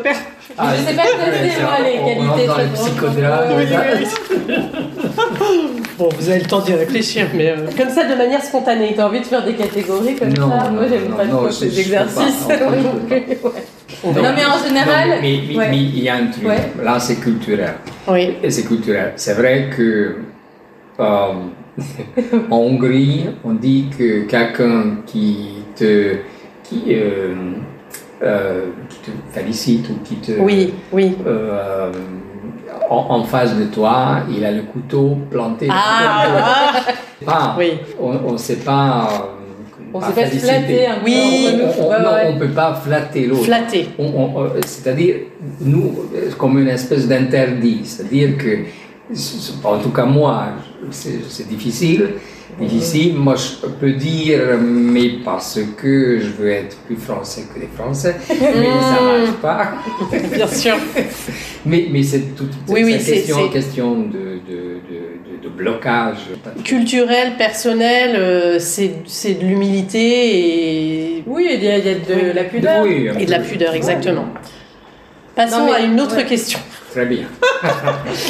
Ah, 0.58 0.72
Je 0.74 0.82
sais 0.88 0.94
pas 0.96 1.02
c'est- 1.02 1.62
moi, 1.62 1.76
les 1.84 1.98
on- 1.98 2.02
on 2.02 2.06
qualités 2.34 2.48
entre 2.50 2.62
dans 2.62 2.72
psychodrame. 2.72 3.48
Bon, 5.98 6.08
vous 6.18 6.28
avez 6.28 6.40
le 6.40 6.46
temps 6.46 6.60
d'y 6.60 6.74
réfléchir, 6.74 7.26
mais 7.34 7.50
euh, 7.50 7.56
comme 7.76 7.88
ça, 7.88 8.04
de 8.04 8.14
manière 8.14 8.42
spontanée. 8.42 8.92
T'as 8.94 9.06
envie 9.06 9.20
de 9.20 9.24
faire 9.24 9.44
des 9.44 9.54
catégories 9.54 10.14
comme 10.16 10.28
Non, 10.30 10.50
ça 10.50 10.70
Moi, 10.70 10.82
j'aime 10.90 11.14
pas 11.16 11.24
trop 11.26 11.50
ces 11.50 11.80
exercices. 11.80 12.46
non, 14.04 14.14
mais 14.14 14.44
en 14.44 14.66
général. 14.66 15.08
Non, 15.08 15.14
mais, 15.22 15.40
mais- 15.48 15.56
ouais. 15.56 15.68
mais 15.70 15.78
il 15.78 16.02
y 16.02 16.08
a 16.08 16.16
un 16.16 16.26
truc. 16.26 16.46
Ouais. 16.46 16.72
Là, 16.82 16.98
c'est 17.00 17.16
culturel. 17.16 17.74
Oui. 18.08 18.34
Et 18.42 18.50
c'est 18.50 18.64
culturel. 18.64 19.12
C'est 19.16 19.34
vrai 19.34 19.70
que 19.74 20.16
euh, 21.00 21.32
en 22.50 22.56
Hongrie, 22.56 23.26
on 23.44 23.54
dit 23.54 23.86
que 23.96 24.22
quelqu'un 24.24 24.98
qui 25.06 25.48
te, 25.74 26.16
qui, 26.62 26.82
euh, 26.90 27.34
euh, 28.22 28.66
qui 28.88 28.98
te 28.98 29.10
félicite 29.32 29.88
ou 29.90 29.94
qui 30.04 30.16
te 30.16 30.32
Oui, 30.40 30.72
oui. 30.92 31.16
euh, 31.26 31.90
en, 32.88 32.96
en 33.10 33.24
face 33.24 33.54
de 33.56 33.64
toi, 33.64 34.20
il 34.30 34.44
a 34.44 34.50
le 34.52 34.62
couteau 34.62 35.16
planté. 35.30 35.68
Ah, 35.70 36.72
Pas- 37.24 37.56
oui. 37.58 37.72
On 38.00 38.32
ne 38.32 38.36
sait 38.38 38.56
pas. 38.56 39.08
euh, 39.10 39.26
On 39.94 40.00
pas 40.00 40.06
sait 40.12 40.20
pas 40.22 40.30
se 40.30 40.36
flatter 40.38 40.86
un 40.86 40.94
Oui. 41.04 41.48
On- 41.52 41.84
on- 41.84 41.88
Ouais, 41.90 42.02
non, 42.02 42.12
ouais. 42.12 42.22
on 42.28 42.34
ne 42.34 42.38
peut 42.38 42.50
pas 42.54 42.74
flatter 42.74 43.26
l'autre. 43.26 43.44
Flatter. 43.44 43.88
On- 43.98 44.04
on- 44.04 44.36
on- 44.40 44.50
c'est-à-dire, 44.64 45.16
nous, 45.60 45.92
comme 46.38 46.58
une 46.58 46.68
espèce 46.68 47.06
d'interdit. 47.08 47.80
C'est-à-dire 47.84 48.36
que, 48.36 48.58
en 49.64 49.78
tout 49.78 49.90
cas 49.90 50.04
moi, 50.04 50.44
c'est 50.90 51.20
c'est 51.28 51.48
difficile. 51.48 52.10
Difficile, 52.60 53.14
moi 53.16 53.34
je 53.36 53.66
peux 53.68 53.92
dire, 53.92 54.40
mais 54.62 55.10
parce 55.24 55.58
que 55.76 56.18
je 56.20 56.28
veux 56.30 56.48
être 56.50 56.76
plus 56.86 56.96
français 56.96 57.44
que 57.52 57.60
les 57.60 57.66
Français, 57.66 58.16
mais 58.28 58.36
ça 58.36 59.00
Mm. 59.00 59.04
marche 59.04 59.36
pas. 59.42 59.72
Bien 60.36 60.46
sûr. 60.46 60.76
Mais, 61.66 61.88
mais 61.90 62.04
c'est 62.04 62.36
toute 62.36 62.52
Oui, 62.68 62.82
oui, 62.84 62.92
question, 63.04 63.48
question 63.48 63.96
de, 64.02 64.06
de, 64.06 64.78
de, 64.88 65.38
de- 65.38 65.42
de 65.42 65.48
blocage. 65.48 66.18
Culturel, 66.62 67.32
personnel, 67.36 68.14
euh, 68.14 68.58
c'est 68.60 68.92
c'est 69.06 69.34
de 69.34 69.44
l'humilité 69.44 71.16
et, 71.18 71.24
Oui, 71.26 71.48
il 71.52 71.64
y 71.64 71.68
a, 71.68 71.78
il 71.78 71.84
y 71.86 71.88
a 71.90 71.94
de 71.94 72.32
la 72.32 72.44
pudeur. 72.44 72.84
Oui, 72.84 73.08
et 73.18 73.26
de 73.26 73.30
la 73.32 73.40
pudeur, 73.40 73.74
exactement. 73.74 74.26
Passons 75.34 75.58
Non, 75.58 75.66
mais- 75.66 75.72
à 75.72 75.80
une 75.80 76.00
autre 76.00 76.14
ouais. 76.16 76.24
question. 76.24 76.60
Très 76.96 77.04
bien. 77.04 77.26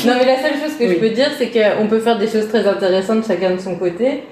Non, 0.07 0.15
mais 0.19 0.27
la 0.27 0.43
seule 0.43 0.55
chose 0.61 0.77
que 0.77 0.85
Oui. 0.85 0.95
je 0.95 0.99
peux 0.99 1.11
dire, 1.11 1.29
c'est 1.39 1.51
qu'on 1.51 1.87
peut 1.87 2.01
faire 2.01 2.19
des 2.19 2.27
choses 2.27 2.49
très 2.49 2.67
intéressantes 2.67 3.25
chacun 3.25 3.53
de 3.55 3.61
son 3.61 3.77
côté. 3.77 4.25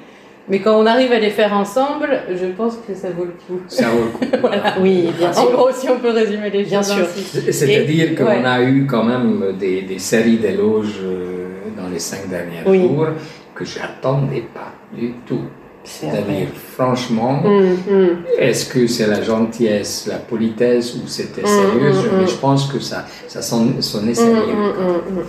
Mais 0.49 0.59
quand 0.59 0.77
on 0.77 0.85
arrive 0.87 1.13
à 1.13 1.21
les 1.21 1.31
faire 1.31 1.53
ensemble, 1.57 2.09
je 2.29 2.47
pense 2.47 2.79
que 2.87 2.95
ça 2.97 3.11
vaut 3.11 3.27
le 3.27 3.31
coup. 3.47 3.61
Ça 3.69 3.89
vaut 3.91 4.07
le 4.07 4.11
coup. 4.11 4.37
Voilà. 4.41 4.75
Oui, 4.81 5.09
bien 5.17 5.31
En 5.31 5.33
sûr. 5.33 5.53
gros, 5.53 5.71
si 5.73 5.89
on 5.89 5.99
peut 6.01 6.11
résumer 6.11 6.51
les 6.51 6.65
Bien 6.65 6.83
choses 6.83 6.95
sûr. 6.95 7.05
ainsi. 7.05 7.53
C'est-à-dire 7.53 8.17
qu'on 8.17 8.25
ouais. 8.27 8.45
a 8.45 8.61
eu 8.63 8.87
quand 8.87 9.05
même 9.05 9.55
des, 9.59 9.83
des 9.83 10.01
séries 10.01 10.39
d'éloges 10.39 10.99
euh, 11.03 11.47
dans 11.81 11.89
les 11.89 12.01
cinq 12.01 12.29
derniers 12.29 12.63
Oui. 12.67 12.81
jours 12.83 13.07
que 13.55 13.65
j'attendais 13.65 14.45
pas 14.53 14.73
du 14.93 15.13
tout. 15.27 15.43
C'est 15.87 16.07
C'est-à-dire, 16.11 16.49
franchement, 16.73 17.43
Hum, 17.45 17.77
hum. 17.91 18.09
est-ce 18.39 18.73
que 18.73 18.87
c'est 18.87 19.07
la 19.07 19.21
gentillesse, 19.23 20.07
la 20.11 20.17
politesse 20.17 20.95
ou 20.95 21.07
c'était 21.07 21.43
Mm, 21.43 21.47
sérieux? 21.47 21.91
mm, 21.93 22.17
Mais 22.19 22.25
mm. 22.25 22.29
je 22.29 22.35
pense 22.37 22.73
que 22.73 22.79
ça, 22.81 23.05
ça 23.29 23.43
son- 23.43 23.81
sonnait 23.83 24.15
sérieux. 24.15 24.33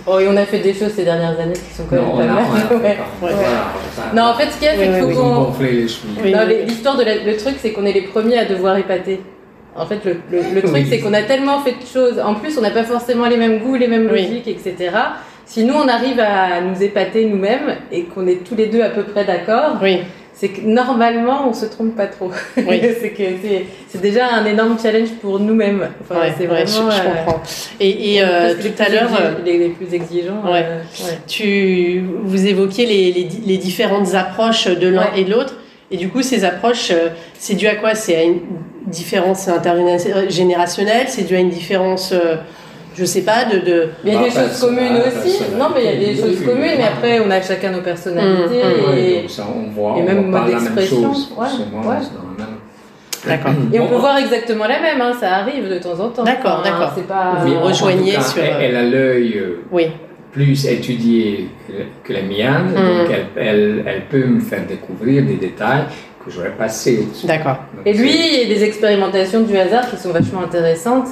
Oh, 0.06 0.18
et 0.18 0.26
on 0.28 0.36
a 0.36 0.46
fait 0.46 0.60
des 0.60 0.72
choses 0.72 0.92
ces 0.96 1.04
dernières 1.04 1.38
années 1.38 1.52
qui 1.52 1.74
sont 1.76 1.82
quand 1.90 1.96
même 2.16 2.30
a, 2.30 2.36
pas 2.36 2.74
mal. 2.78 2.96
Non, 4.14 4.22
en 4.24 4.34
fait, 4.34 4.50
ce 4.50 4.56
qu'il 4.56 4.66
y 4.66 4.70
a, 4.70 4.76
c'est 4.76 5.04
qu'il 5.04 5.14
faut 5.14 5.20
qu'on. 5.22 5.52
l'histoire 6.66 6.96
de 6.96 7.04
la- 7.04 7.22
le 7.24 7.36
truc, 7.36 7.56
c'est 7.60 7.72
qu'on 7.72 7.84
est 7.84 7.92
les 7.92 8.02
premiers 8.02 8.38
à 8.38 8.44
devoir 8.46 8.76
épater. 8.78 9.20
En 9.78 9.84
fait, 9.84 9.98
le, 10.06 10.16
le, 10.32 10.38
le 10.54 10.62
truc, 10.62 10.72
Oui. 10.74 10.86
c'est 10.88 11.00
qu'on 11.00 11.12
a 11.12 11.22
tellement 11.22 11.60
fait 11.60 11.72
de 11.72 11.86
choses. 11.86 12.18
En 12.18 12.34
plus, 12.34 12.56
on 12.56 12.62
n'a 12.62 12.70
pas 12.70 12.84
forcément 12.84 13.26
les 13.26 13.36
mêmes 13.36 13.58
goûts, 13.58 13.74
les 13.74 13.88
mêmes 13.88 14.08
Oui. 14.10 14.22
logiques, 14.22 14.48
etc. 14.48 14.90
Si 15.44 15.64
nous, 15.64 15.74
on 15.74 15.86
arrive 15.86 16.18
à 16.18 16.62
nous 16.62 16.82
épater 16.82 17.26
nous-mêmes 17.26 17.76
et 17.92 18.04
qu'on 18.04 18.26
est 18.26 18.42
tous 18.42 18.54
les 18.54 18.66
deux 18.66 18.80
à 18.82 18.88
peu 18.88 19.02
près 19.02 19.24
d'accord, 19.24 19.76
Oui, 19.82 19.98
c'est 20.38 20.48
que 20.48 20.60
normalement, 20.60 21.48
on 21.48 21.54
se 21.54 21.64
trompe 21.64 21.96
pas 21.96 22.08
trop. 22.08 22.30
Oui. 22.58 22.80
c'est 23.00 23.10
que 23.10 23.22
c'est- 23.42 23.64
c'est 23.88 24.00
déjà 24.02 24.28
un 24.34 24.44
énorme 24.44 24.76
challenge 24.80 25.08
pour 25.22 25.40
nous-mêmes. 25.40 25.88
Enfin, 26.02 26.20
ouais, 26.20 26.34
c'est 26.36 26.42
ouais, 26.46 26.64
vraiment. 26.64 26.90
je, 26.90 26.96
je 26.96 27.00
euh, 27.00 27.14
comprends. 27.24 27.42
Et, 27.80 28.14
et, 28.16 28.22
euh, 28.22 28.54
tout 28.54 28.82
à 28.82 28.88
l'heure, 28.90 29.10
euh, 29.18 29.34
les, 29.44 29.56
les 29.56 29.68
plus 29.70 29.94
exigeants. 29.94 30.42
Ouais. 30.44 30.62
euh, 30.64 30.82
tu, 31.26 32.04
vous 32.24 32.46
évoquiez 32.46 32.84
les, 32.84 33.12
les, 33.12 33.28
les 33.46 33.56
différentes 33.56 34.14
approches 34.14 34.66
de 34.68 34.88
l'un 34.88 35.08
et 35.16 35.24
de 35.24 35.30
l'autre. 35.30 35.54
Et 35.90 35.96
du 35.96 36.08
coup, 36.10 36.20
ces 36.20 36.44
approches, 36.44 36.92
c'est 37.38 37.54
dû 37.54 37.66
à 37.68 37.76
quoi? 37.76 37.94
C'est 37.94 38.16
à 38.16 38.22
une 38.24 38.40
différence 38.88 39.48
intergénérationnelle? 39.48 41.06
C'est 41.08 41.22
dû 41.22 41.36
à 41.36 41.38
une 41.40 41.48
différence, 41.50 42.12
je 42.96 43.04
sais 43.04 43.22
pas, 43.22 43.44
de... 43.44 43.58
de... 43.58 43.88
Il 44.04 44.12
y 44.12 44.16
a 44.16 44.18
Bah, 44.20 44.24
des 44.24 44.30
choses 44.30 44.60
communes 44.60 44.96
aussi. 45.06 45.38
Non, 45.58 45.66
mais 45.74 45.84
il 45.84 46.02
y 46.02 46.10
a 46.10 46.14
des 46.14 46.20
choses 46.20 46.40
communes, 46.44 46.74
mais 46.78 46.84
après, 46.84 47.20
on 47.20 47.30
a 47.30 47.40
chacun 47.42 47.70
nos 47.70 47.82
personnalités. 47.82 48.62
Mmh, 48.62 48.96
et, 48.98 49.28
ça, 49.28 49.44
on 49.54 49.70
voit, 49.70 49.98
et 49.98 50.02
on 50.02 50.04
même 50.06 50.30
pas 50.32 50.40
mode 50.42 50.52
la 50.52 50.58
d'expression. 50.60 51.10
Ouais, 51.36 51.46
ouais. 51.46 51.96
la 53.26 53.36
D'accord. 53.36 53.52
et 53.72 53.80
on 53.80 53.84
Bon, 53.84 53.88
peut 53.90 53.96
voir 53.96 54.18
exactement 54.18 54.66
la 54.66 54.80
même, 54.80 55.00
hein, 55.00 55.12
ça 55.18 55.36
arrive 55.36 55.68
de 55.68 55.78
temps 55.78 55.98
en 56.00 56.08
temps. 56.10 56.24
D'accord, 56.24 56.60
Enfin, 56.60 56.70
d'accord. 56.70 56.92
C'est 56.96 57.06
pas. 57.06 57.38
Vous 57.44 57.60
rejoignez 57.60 58.12
cas, 58.12 58.20
sur, 58.22 58.42
Elle, 58.42 58.50
euh, 58.54 58.58
elle 58.62 58.76
a 58.76 58.82
l'œil 58.82 59.34
euh, 59.38 59.60
Oui, 59.72 59.88
plus 60.32 60.66
étudié 60.66 61.48
que, 61.66 61.72
que 62.06 62.12
le 62.18 62.22
mien, 62.26 62.60
Mm. 62.60 62.74
donc 62.74 63.10
elle, 63.10 63.26
elle, 63.44 63.84
elle 63.86 64.02
peut 64.06 64.24
me 64.26 64.40
faire 64.40 64.64
découvrir 64.66 65.24
des 65.24 65.34
détails 65.36 65.84
que 66.24 66.30
j'aurais 66.30 66.50
passé 66.50 67.00
au-dessus. 67.02 67.26
d'accord. 67.26 67.58
Et 67.84 67.92
lui, 67.92 68.10
il 68.10 68.48
y 68.48 68.52
a 68.52 68.54
des 68.54 68.64
expérimentations 68.64 69.42
du 69.42 69.56
hasard 69.56 69.88
qui 69.90 69.96
sont 69.96 70.10
vachement 70.10 70.42
intéressantes. 70.42 71.06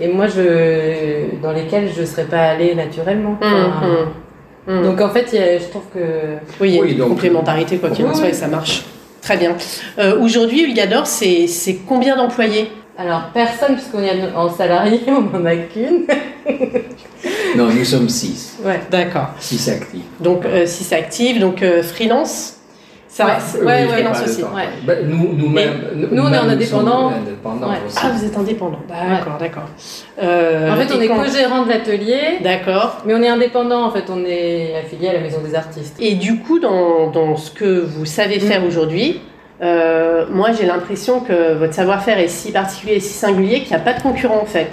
Et 0.00 0.08
moi, 0.08 0.26
je, 0.28 1.40
dans 1.42 1.52
lesquelles 1.52 1.90
je 1.94 2.00
ne 2.00 2.06
serais 2.06 2.24
pas 2.24 2.40
allée 2.40 2.74
naturellement. 2.74 3.36
Enfin, 3.40 3.72
hum, 4.66 4.76
hum. 4.76 4.82
Donc 4.82 5.00
en 5.00 5.10
fait, 5.10 5.26
a- 5.36 5.58
je 5.58 5.64
trouve 5.68 5.82
que. 5.94 6.00
Oui, 6.60 6.68
il 6.70 6.74
y 6.74 6.78
a 6.78 6.82
Oui, 6.82 6.92
une 6.92 6.98
donc- 6.98 7.08
complémentarité, 7.10 7.76
quoi 7.78 7.90
qu'il 7.90 8.06
en 8.06 8.14
soit, 8.14 8.24
oui. 8.24 8.30
et 8.30 8.34
ça 8.34 8.48
marche. 8.48 8.84
Très 9.20 9.36
bien. 9.36 9.54
Euh, 9.98 10.18
Aujourd'hui, 10.18 10.62
Ulgador, 10.62 11.06
c'est 11.06 11.46
c'est 11.46 11.76
combien 11.86 12.16
d'employés? 12.16 12.70
Alors, 12.96 13.30
personne, 13.34 13.74
puisqu'on 13.76 14.02
est 14.02 14.32
en 14.34 14.48
salarié, 14.50 15.00
on 15.08 15.20
n'en 15.38 15.44
a 15.44 15.56
qu'une. 15.56 16.06
Non, 17.56 17.68
nous 17.68 17.84
sommes 17.84 18.08
six. 18.08 18.58
Ouais. 18.64 18.80
D'accord. 18.90 19.28
Six 19.38 19.68
actifs. 19.68 20.02
Donc, 20.20 20.44
euh, 20.46 20.64
si 20.66 20.84
c'est 20.84 20.96
actif, 20.96 21.38
donc 21.38 21.62
euh, 21.62 21.82
freelance 21.82 22.56
ça, 23.12 23.26
Ouais. 23.26 23.32
c'est- 23.40 23.58
Ouais, 23.58 23.64
Oui, 23.86 23.90
ouais, 23.92 24.04
temps. 24.04 24.54
ouais. 24.54 24.62
Ben, 24.84 25.08
nous, 25.08 25.32
nous-mêmes, 25.36 25.80
nous, 26.12 26.22
on 26.22 26.32
est 26.32 26.38
en 26.38 26.48
indépendant. 26.48 27.08
Ouais. 27.08 27.76
Ah, 28.00 28.10
vous 28.14 28.24
êtes 28.24 28.38
indépendant. 28.38 28.78
D'accord, 28.88 29.36
d'accord. 29.38 29.64
Euh, 30.22 30.70
En 30.72 30.76
fait, 30.76 30.94
on 30.96 31.00
est 31.00 31.08
quand- 31.08 31.16
co-gérant 31.16 31.64
de 31.64 31.70
l'atelier, 31.70 32.38
D'accord. 32.42 32.98
mais 33.04 33.14
on 33.14 33.22
est 33.22 33.28
indépendant. 33.28 33.84
En 33.84 33.90
fait, 33.90 34.04
on 34.10 34.24
est 34.24 34.76
affilié 34.76 35.08
à 35.08 35.12
la 35.14 35.20
Maison 35.20 35.40
des 35.44 35.54
Artistes. 35.56 35.96
Et 35.98 36.14
du 36.14 36.38
coup, 36.38 36.60
dans, 36.60 37.08
dans 37.10 37.36
ce 37.36 37.50
que 37.50 37.80
vous 37.80 38.04
savez 38.04 38.36
Mm. 38.36 38.40
faire 38.42 38.64
aujourd'hui, 38.64 39.20
euh, 39.60 40.24
moi 40.30 40.52
j'ai 40.52 40.64
l'impression 40.66 41.20
que 41.20 41.54
votre 41.54 41.74
savoir-faire 41.74 42.18
est 42.18 42.28
si 42.28 42.52
particulier 42.52 42.94
et 42.94 43.00
si 43.00 43.12
singulier 43.12 43.60
qu'il 43.60 43.70
n'y 43.70 43.76
a 43.76 43.84
pas 43.84 43.92
de 43.92 44.00
concurrent 44.02 44.40
en 44.40 44.46
fait. 44.46 44.70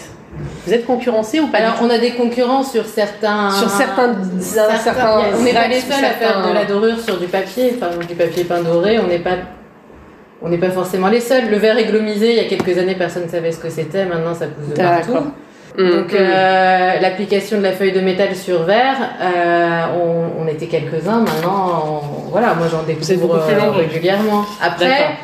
Vous 0.66 0.74
êtes 0.74 0.86
concurrencé 0.86 1.40
ou 1.40 1.48
pas 1.48 1.60
Alors, 1.60 1.76
on 1.82 1.90
a 1.90 1.98
des 1.98 2.12
concurrents 2.12 2.64
sur 2.64 2.86
certains. 2.86 3.50
Sur 3.52 3.70
certains- 3.70 4.16
certains 4.42 5.22
on 5.40 5.44
n'est 5.44 5.54
pas 5.54 5.68
les 5.68 5.80
seuls 5.80 6.04
à 6.06 6.10
faire 6.10 6.48
de 6.48 6.54
la 6.54 6.66
dorure 6.66 7.00
sur 7.00 7.18
du 7.20 7.28
papier, 7.28 7.76
enfin 7.76 7.96
du 8.06 8.16
papier 8.16 8.44
peint 8.44 8.62
doré. 8.62 9.00
On 9.00 9.08
n'est 9.08 9.20
pas, 9.20 9.38
on 10.42 10.50
n'est 10.50 10.58
pas 10.58 10.70
forcément 10.72 11.08
les 11.08 11.22
seuls. 11.22 11.50
Le 11.50 11.58
verre 11.58 11.78
églomisé, 11.78 12.32
il 12.32 12.36
y 12.38 12.40
a 12.46 12.50
quelques 12.50 12.78
années, 12.78 12.96
personne 12.96 13.24
ne 13.26 13.30
savait 13.30 13.52
ce 13.52 13.60
que 13.60 13.70
c'était. 13.70 14.06
Maintenant, 14.06 14.34
ça 14.34 14.46
pousse 14.48 14.70
de 14.70 14.76
partout. 15.08 15.28
Mm, 15.78 15.90
Donc, 15.92 16.12
mm. 16.12 16.16
euh, 16.20 17.00
l'application 17.02 17.58
de 17.60 17.64
la 17.64 17.72
feuille 17.72 17.92
de 17.92 18.00
métal 18.02 18.36
sur 18.36 18.64
verre, 18.64 18.98
euh, 19.22 19.84
on, 19.96 20.44
on 20.44 20.48
était 20.48 20.66
quelques-uns. 20.66 21.20
Maintenant, 21.20 22.02
on- 22.04 22.30
voilà, 22.32 22.54
moi 22.56 22.68
j'en 22.72 22.82
découvre 22.84 23.36
euh, 23.36 23.72
régulièrement. 23.78 24.44
Après. 24.62 25.18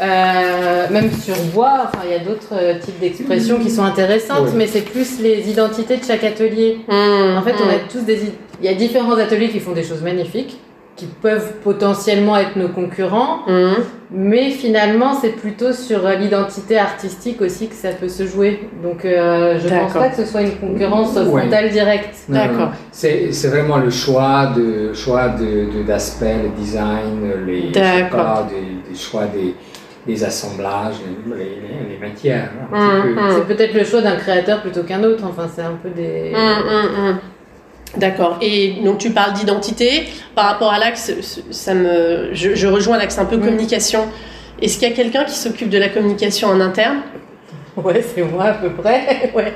Euh, 0.00 0.86
même 0.90 1.10
sur 1.12 1.36
bois, 1.54 1.84
enfin, 1.86 2.04
il 2.04 2.10
y 2.12 2.14
a 2.14 2.18
d'autres 2.24 2.52
euh, 2.52 2.74
types 2.78 2.98
d'expressions 3.00 3.58
qui 3.58 3.70
sont 3.70 3.84
intéressantes, 3.84 4.46
Oui. 4.48 4.54
mais 4.56 4.66
c'est 4.66 4.82
plus 4.82 5.20
les 5.20 5.48
identités 5.50 5.96
de 5.96 6.04
chaque 6.04 6.24
atelier. 6.24 6.78
Mm, 6.88 7.36
En 7.38 7.42
fait, 7.42 7.54
on 7.62 7.66
mm. 7.66 7.70
a 7.70 7.78
tous 7.90 8.00
des. 8.04 8.18
Il 8.62 8.66
y 8.66 8.68
a 8.68 8.74
différents 8.74 9.16
ateliers 9.16 9.48
qui 9.50 9.60
font 9.60 9.72
des 9.72 9.82
choses 9.82 10.02
magnifiques, 10.02 10.58
qui 10.96 11.04
peuvent 11.06 11.52
potentiellement 11.62 12.36
être 12.38 12.56
nos 12.56 12.68
concurrents, 12.68 13.40
Mm. 13.46 13.72
mais 14.12 14.50
finalement, 14.50 15.14
c'est 15.20 15.30
plutôt 15.36 15.72
sur 15.72 16.06
euh, 16.06 16.14
l'identité 16.14 16.78
artistique 16.78 17.40
aussi 17.42 17.68
que 17.68 17.74
ça 17.74 17.90
peut 17.90 18.08
se 18.08 18.26
jouer. 18.26 18.68
Donc, 18.82 19.04
euh, 19.04 19.58
je 19.62 19.68
pense 19.68 19.92
pas 19.92 20.08
que 20.08 20.16
ce 20.16 20.24
soit 20.24 20.42
une 20.42 20.56
concurrence 20.56 21.14
Ouais. 21.16 21.24
frontale 21.40 21.70
directe. 21.70 22.14
D'accord. 22.28 22.70
C'est 22.92 23.32
c'est 23.32 23.48
vraiment 23.48 23.78
le 23.78 23.90
choix 23.90 24.52
de 24.56 24.92
choix 24.94 25.28
de 25.28 25.78
de- 25.78 25.82
d'aspect, 25.86 26.36
le 26.44 26.50
design, 26.62 27.20
les 27.46 27.68
je 27.68 27.74
sais 27.74 27.80
D'accord. 27.80 28.18
pas, 28.24 28.48
des, 28.50 28.90
des 28.92 28.98
choix 28.98 29.24
des, 29.24 29.54
des 30.06 30.22
assemblages, 30.24 30.94
les, 31.26 31.36
les, 31.36 31.94
les 31.94 31.98
matières. 31.98 32.50
un 32.72 33.04
Mm, 33.04 33.14
mm. 33.14 33.30
C'est 33.36 33.56
peut-être 33.56 33.74
le 33.74 33.84
choix 33.84 34.02
d'un 34.02 34.16
créateur 34.16 34.62
plutôt 34.62 34.82
qu'un 34.82 35.02
autre. 35.04 35.24
Enfin, 35.26 35.48
c'est 35.54 35.62
un 35.62 35.76
peu 35.82 35.88
des. 35.90 36.32
Hum. 36.34 37.18
D'accord. 37.96 38.38
Et 38.40 38.74
donc 38.84 38.98
tu 38.98 39.10
parles 39.10 39.32
d'identité. 39.32 40.04
Par 40.34 40.46
rapport 40.46 40.72
à 40.72 40.78
l'axe, 40.78 41.12
ça 41.50 41.74
me, 41.74 42.30
je, 42.32 42.54
je 42.54 42.66
rejoins 42.66 42.98
l'axe 42.98 43.18
un 43.18 43.24
peu 43.24 43.36
Mm. 43.36 43.40
communication. 43.44 44.04
Est-ce 44.60 44.78
qu'il 44.78 44.88
y 44.88 44.92
a 44.92 44.94
quelqu'un 44.94 45.24
qui 45.24 45.34
s'occupe 45.34 45.68
de 45.70 45.78
la 45.78 45.88
communication 45.88 46.48
en 46.48 46.60
interne? 46.60 46.98
Ouais, 47.76 48.02
c'est 48.02 48.22
moi 48.22 48.44
à 48.44 48.52
peu 48.54 48.70
près. 48.70 49.30
ouais. 49.34 49.52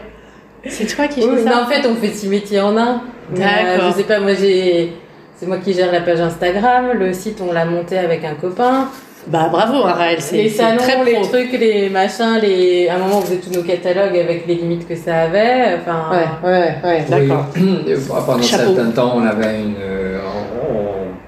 C'est 0.67 0.87
toi 0.95 1.07
qui 1.09 1.21
Oui, 1.21 1.37
fais 1.37 1.45
mais 1.45 1.51
ça 1.51 1.63
en 1.63 1.67
fait, 1.67 1.87
on 1.89 1.95
fait 1.95 2.09
six 2.13 2.29
métiers 2.29 2.61
en 2.61 2.77
un. 2.77 3.01
Euh, 3.35 3.37
D'accord. 3.39 3.91
je 3.93 3.97
sais 3.97 4.05
pas, 4.05 4.21
moi 4.21 4.33
j'ai. 4.35 4.93
C'est 5.37 5.47
moi 5.47 5.57
qui 5.57 5.73
gère 5.73 5.91
la 5.91 6.03
page 6.03 6.21
Instagram. 6.21 6.91
Le 6.95 7.13
site, 7.15 7.41
on 7.41 7.51
l'a 7.53 7.65
monté 7.65 7.97
avec 7.97 8.25
un 8.25 8.35
copain. 8.35 8.89
Bah 9.27 9.49
bravo, 9.53 9.85
Araël, 9.85 10.17
c'est 10.21 10.37
les 10.37 10.49
c'est 10.49 10.63
salons, 10.63 10.79
très 10.79 11.05
les 11.05 11.13
pro. 11.13 11.25
trucs, 11.27 11.53
les 11.53 11.91
machins, 11.91 12.39
les... 12.41 12.89
à 12.89 12.97
un 12.97 12.99
moment 12.99 13.19
on 13.19 13.21
faisait 13.21 13.37
tous 13.37 13.51
nos 13.55 13.63
catalogues 13.63 14.17
avec 14.17 14.47
les 14.47 14.55
limites 14.55 14.89
que 14.89 14.97
ça 14.97 15.21
avait. 15.23 15.77
Enfin, 15.79 16.07
Ouais, 16.43 16.51
ouais, 16.51 16.75
ouais, 16.85 17.05
d'accord. 17.09 17.47
Oui. 17.57 17.95
Pendant 18.09 18.43
Chapeau. 18.43 18.75
certain 18.75 18.91
temps, 18.93 19.13
on 19.17 19.23
avait 19.27 19.61
une, 19.61 19.75
euh, 19.81 20.19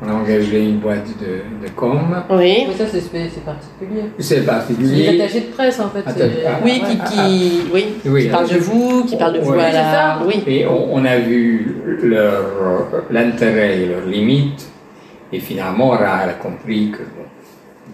on, 0.02 0.06
on 0.06 0.10
a 0.10 0.14
engagé 0.14 0.64
une 0.64 0.78
boîte 0.78 1.06
de, 1.20 1.66
de 1.66 1.70
com. 1.76 2.00
Oui. 2.30 2.64
Mais 2.68 2.74
ça 2.74 2.84
c'est 2.90 3.00
c'est 3.02 3.44
particulier. 3.44 4.04
C'est 4.18 4.40
particulier. 4.46 5.20
attachés 5.20 5.40
de 5.40 5.46
presse 5.54 5.78
en 5.78 5.90
fait. 5.90 5.98
Attends, 6.00 6.14
c'est- 6.16 6.46
ah, 6.46 6.60
Oui, 6.64 6.80
qui, 6.88 6.98
ah, 6.98 7.10
qui, 7.10 7.60
oui, 7.74 7.86
Oui, 8.06 8.22
qui 8.24 8.28
parle 8.30 8.48
de 8.48 8.56
vous, 8.58 9.04
qui 9.04 9.16
parle 9.16 9.34
de 9.34 9.40
vous 9.40 9.52
à 9.52 9.70
C'est 9.70 9.72
la... 9.72 10.18
Oui. 10.26 10.42
Et 10.46 10.66
on, 10.66 10.94
on 10.94 11.04
a 11.04 11.18
vu 11.18 11.76
leur 12.02 12.86
l'intérêt 13.10 13.80
et 13.82 13.86
leurs 13.86 14.06
limites. 14.06 14.66
Et 15.34 15.38
finalement, 15.40 15.88
Ra 15.90 16.20
a 16.28 16.28
compris 16.34 16.90
que 16.90 16.98
bon, 16.98 17.24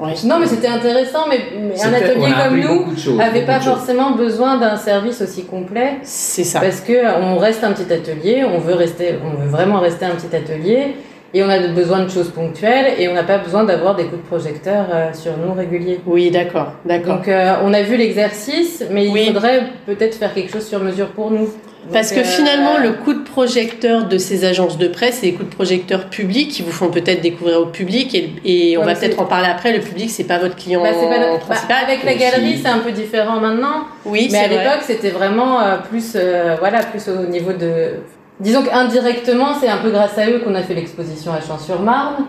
Ouais. 0.01 0.15
Non 0.25 0.39
mais 0.39 0.47
c'était 0.47 0.69
intéressant, 0.69 1.27
mais, 1.29 1.41
mais 1.61 1.81
un 1.83 1.93
atelier 1.93 2.33
comme 2.45 2.61
nous 2.61 3.17
n'avait 3.17 3.45
pas 3.45 3.61
forcément 3.61 4.13
besoin 4.13 4.57
d'un 4.57 4.77
service 4.77 5.21
aussi 5.21 5.45
complet. 5.45 5.95
C'est 6.03 6.45
ça. 6.45 6.61
Parce 6.61 6.81
que 6.81 6.93
euh, 6.93 7.19
on 7.21 7.37
reste 7.37 7.65
un 7.65 7.73
petit 7.73 7.93
atelier, 7.93 8.45
on 8.45 8.59
veut 8.59 8.75
rester, 8.75 9.15
on 9.25 9.41
veut 9.43 9.49
vraiment 9.49 9.81
rester 9.81 10.05
un 10.05 10.15
petit 10.15 10.35
atelier, 10.35 10.95
et 11.35 11.43
on 11.43 11.49
a 11.49 11.59
besoin 11.69 12.01
de 12.05 12.09
choses 12.11 12.31
ponctuelles, 12.31 12.95
et 12.99 13.09
on 13.09 13.15
n'a 13.15 13.25
pas 13.25 13.39
besoin 13.39 13.65
d'avoir 13.65 13.97
des 13.97 14.05
coups 14.05 14.23
de 14.23 14.27
projecteur 14.27 14.87
euh, 14.93 15.13
sur 15.13 15.37
nous 15.37 15.53
réguliers. 15.53 16.01
Oui, 16.07 16.31
d'accord, 16.31 16.73
d'accord. 16.85 17.17
Donc 17.17 17.29
euh, 17.29 17.55
on 17.65 17.75
a 17.75 17.83
vu 17.83 17.97
l'exercice, 17.97 18.85
mais 18.91 19.09
Oui. 19.09 19.25
il 19.27 19.33
faudrait 19.35 19.65
peut-être 19.87 20.15
faire 20.15 20.33
quelque 20.33 20.53
chose 20.53 20.67
sur 20.67 20.81
mesure 20.81 21.09
pour 21.09 21.31
nous. 21.31 21.49
Parce 21.93 22.13
que 22.13 22.21
euh, 22.21 22.25
finalement, 22.25 22.79
le 22.79 22.93
coup 22.93 23.15
de 23.15 23.23
projecteur 23.25 24.07
de 24.09 24.19
ces 24.19 24.45
agences 24.45 24.79
de 24.79 24.89
presse, 24.89 25.19
c'est 25.21 25.27
des 25.29 25.33
coups 25.33 25.49
de 25.51 25.55
projecteur 25.55 26.07
publics 26.11 26.51
qui 26.51 26.63
vous 26.63 26.73
font 26.73 26.91
peut-être 26.91 27.21
découvrir 27.21 27.61
au 27.61 27.67
public 27.67 28.15
et, 28.15 28.33
et 28.45 28.77
on 28.77 28.81
Ouais, 28.83 28.95
va 28.95 29.01
peut-être 29.01 29.21
en 29.21 29.25
parler 29.25 29.49
après. 29.49 29.73
Le 29.73 29.81
public, 29.81 30.11
c'est 30.11 30.25
pas 30.25 30.39
votre 30.39 30.57
client 30.57 30.83
bah, 30.83 30.91
pas 30.93 31.19
notre- 31.19 31.47
principal. 31.47 31.69
bah, 31.69 31.87
avec 31.87 32.05
la 32.05 32.15
galerie, 32.15 32.59
c'est 32.63 32.69
un 32.69 32.79
peu 32.79 32.93
différent 32.93 33.41
maintenant. 33.41 33.85
oui, 34.05 34.29
Mais 34.31 34.39
à 34.39 34.49
vrai. 34.49 34.59
l'époque, 34.65 34.83
c'était 34.87 35.11
vraiment 35.11 35.61
euh, 35.61 35.77
plus, 35.89 36.13
euh, 36.15 36.57
voilà, 36.59 36.81
plus 36.81 37.09
au 37.09 37.27
niveau 37.27 37.53
de. 37.53 37.95
Disons 38.41 38.63
qu'indirectement, 38.63 39.55
c'est 39.61 39.69
un 39.69 39.79
peu 39.79 39.91
grâce 39.91 40.17
à 40.19 40.29
eux 40.31 40.41
qu'on 40.45 40.55
a 40.55 40.63
fait 40.63 40.75
l'exposition 40.75 41.33
à 41.33 41.41
Champs-sur-Marne. 41.41 42.27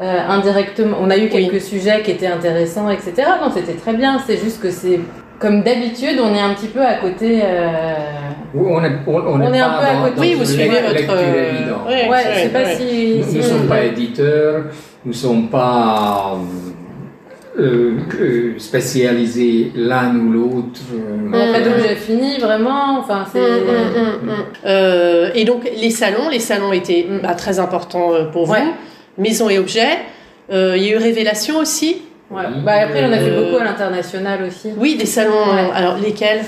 Euh, 0.00 0.18
indirectement, 0.28 0.96
on 1.00 1.10
a 1.10 1.16
eu 1.18 1.28
quelques 1.28 1.60
sujets 1.60 2.02
qui 2.02 2.10
étaient 2.10 2.26
intéressants, 2.26 2.88
etc. 2.90 3.12
Non, 3.40 3.52
c'était 3.54 3.74
très 3.74 3.92
bien. 3.92 4.18
C'est 4.26 4.38
juste 4.38 4.60
que 4.60 4.70
c'est 4.70 4.98
comme 5.42 5.62
d'habitude, 5.62 6.18
on 6.22 6.32
est 6.34 6.40
un 6.40 6.54
petit 6.54 6.68
peu 6.68 6.80
à 6.80 6.94
côté. 6.94 7.40
euh, 7.42 7.92
Oui, 8.54 8.66
on 8.70 8.84
est, 8.84 8.90
on, 9.06 9.12
on 9.14 9.34
On 9.34 9.38
n'est 9.50 9.58
est 9.58 9.60
un 9.60 9.70
peu 9.70 9.84
à 9.84 9.94
côté. 10.08 10.20
Oui, 10.20 10.34
vous 10.38 10.44
suivez 10.44 10.68
votre- 10.68 10.96
évidente. 11.00 11.86
Ouais, 11.88 12.08
Ouais, 12.08 12.18
je 12.34 12.38
sais 12.40 12.48
pas 12.48 12.58
ouais. 12.62 12.76
si. 12.76 13.16
Nous 13.18 13.24
si 13.30 13.36
ne 13.38 13.42
on- 13.42 13.46
sommes 13.48 13.66
pas 13.68 13.82
éditeurs, 13.92 14.64
nous 15.04 15.12
ne 15.12 15.16
sommes 15.16 15.48
pas 15.48 16.36
euh, 17.58 17.92
euh, 18.20 18.54
spécialisés 18.58 19.72
l'un 19.74 20.14
ou 20.16 20.32
l'autre. 20.32 20.80
On 20.92 21.28
n'a 21.36 21.52
pas 21.52 21.60
d'objet 21.60 21.96
fini, 21.96 22.38
vraiment. 22.38 22.98
Enfin, 23.00 23.26
c'est. 23.32 23.38
Hum, 23.40 24.28
hum. 24.28 24.30
Euh, 24.64 25.30
et 25.34 25.44
donc 25.44 25.68
les 25.80 25.90
salons, 25.90 26.28
les 26.30 26.38
salons 26.38 26.72
étaient 26.72 27.06
Mm. 27.08 27.18
bah, 27.22 27.34
très 27.34 27.58
importants 27.58 28.12
euh, 28.14 28.24
pour 28.26 28.46
vous. 28.46 28.54
Maison 29.18 29.50
et 29.50 29.58
objets. 29.58 29.98
Euh, 30.52 30.74
Il 30.76 30.82
y 30.84 30.88
a 30.90 30.92
eu 30.94 30.96
révélation 30.98 31.58
aussi. 31.58 32.02
Ouais. 32.32 32.42
Bah, 32.64 32.72
après, 32.84 33.04
on 33.04 33.12
a 33.12 33.18
fait 33.18 33.30
Euh, 33.30 33.44
beaucoup 33.44 33.60
à 33.60 33.64
l'international 33.64 34.42
aussi. 34.46 34.70
Oui, 34.76 34.96
des 34.96 35.06
salons. 35.06 35.32
Ouais. 35.32 35.70
Alors 35.74 35.96
lesquels? 35.96 36.40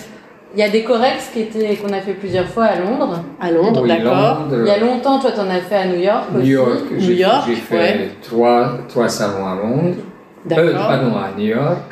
Il 0.57 0.61
y 0.61 0.63
a 0.63 0.69
des 0.69 0.85
Corex 0.85 1.31
qui 1.33 1.41
étaient 1.41 1.75
qu'on 1.77 1.93
a 1.93 2.01
fait 2.01 2.13
plusieurs 2.13 2.47
fois 2.47 2.65
à 2.67 2.79
Londres. 2.79 3.23
À 3.41 3.51
Londres, 3.51 3.81
Oui, 3.83 3.89
d'accord. 3.89 4.47
Il 4.53 4.67
y 4.67 4.71
a 4.71 4.79
longtemps, 4.79 5.19
toi, 5.19 5.33
t'en 5.33 5.51
as 5.51 5.59
fait 5.61 5.75
à 5.77 5.87
New 5.87 5.99
York 5.99 6.27
New 6.33 6.41
aussi. 6.41 6.49
York, 6.51 6.79
j'ai- 6.97 7.07
New 7.13 7.19
York, 7.19 7.43
j'ai 7.49 7.55
fait 7.57 7.77
ouais. 7.77 8.11
trois, 8.23 8.79
trois 8.89 9.09
salons 9.09 9.45
à 9.47 9.57
Londres, 9.57 9.97
euh, 9.99 10.49
D'accord. 10.49 10.87
pardon, 10.87 11.13
à 11.17 11.37
New 11.37 11.47
York. 11.47 11.91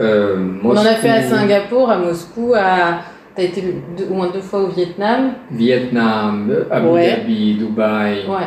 Euh, 0.00 0.36
On 0.64 0.70
en 0.70 0.76
a 0.76 0.94
fait 0.94 1.08
à 1.10 1.22
Singapour, 1.22 1.90
à 1.90 1.98
Moscou, 1.98 2.54
à. 2.56 3.00
T'as 3.34 3.44
été 3.44 3.62
deux- 3.96 4.08
au 4.10 4.14
moins 4.14 4.28
deux 4.32 4.40
fois 4.42 4.60
au 4.60 4.66
Vietnam. 4.68 5.32
Vietnam, 5.50 6.52
Abu 6.70 6.86
Ouais. 6.88 7.16
Dhabi, 7.16 7.54
Dubaï. 7.54 8.26
Ouais. 8.28 8.46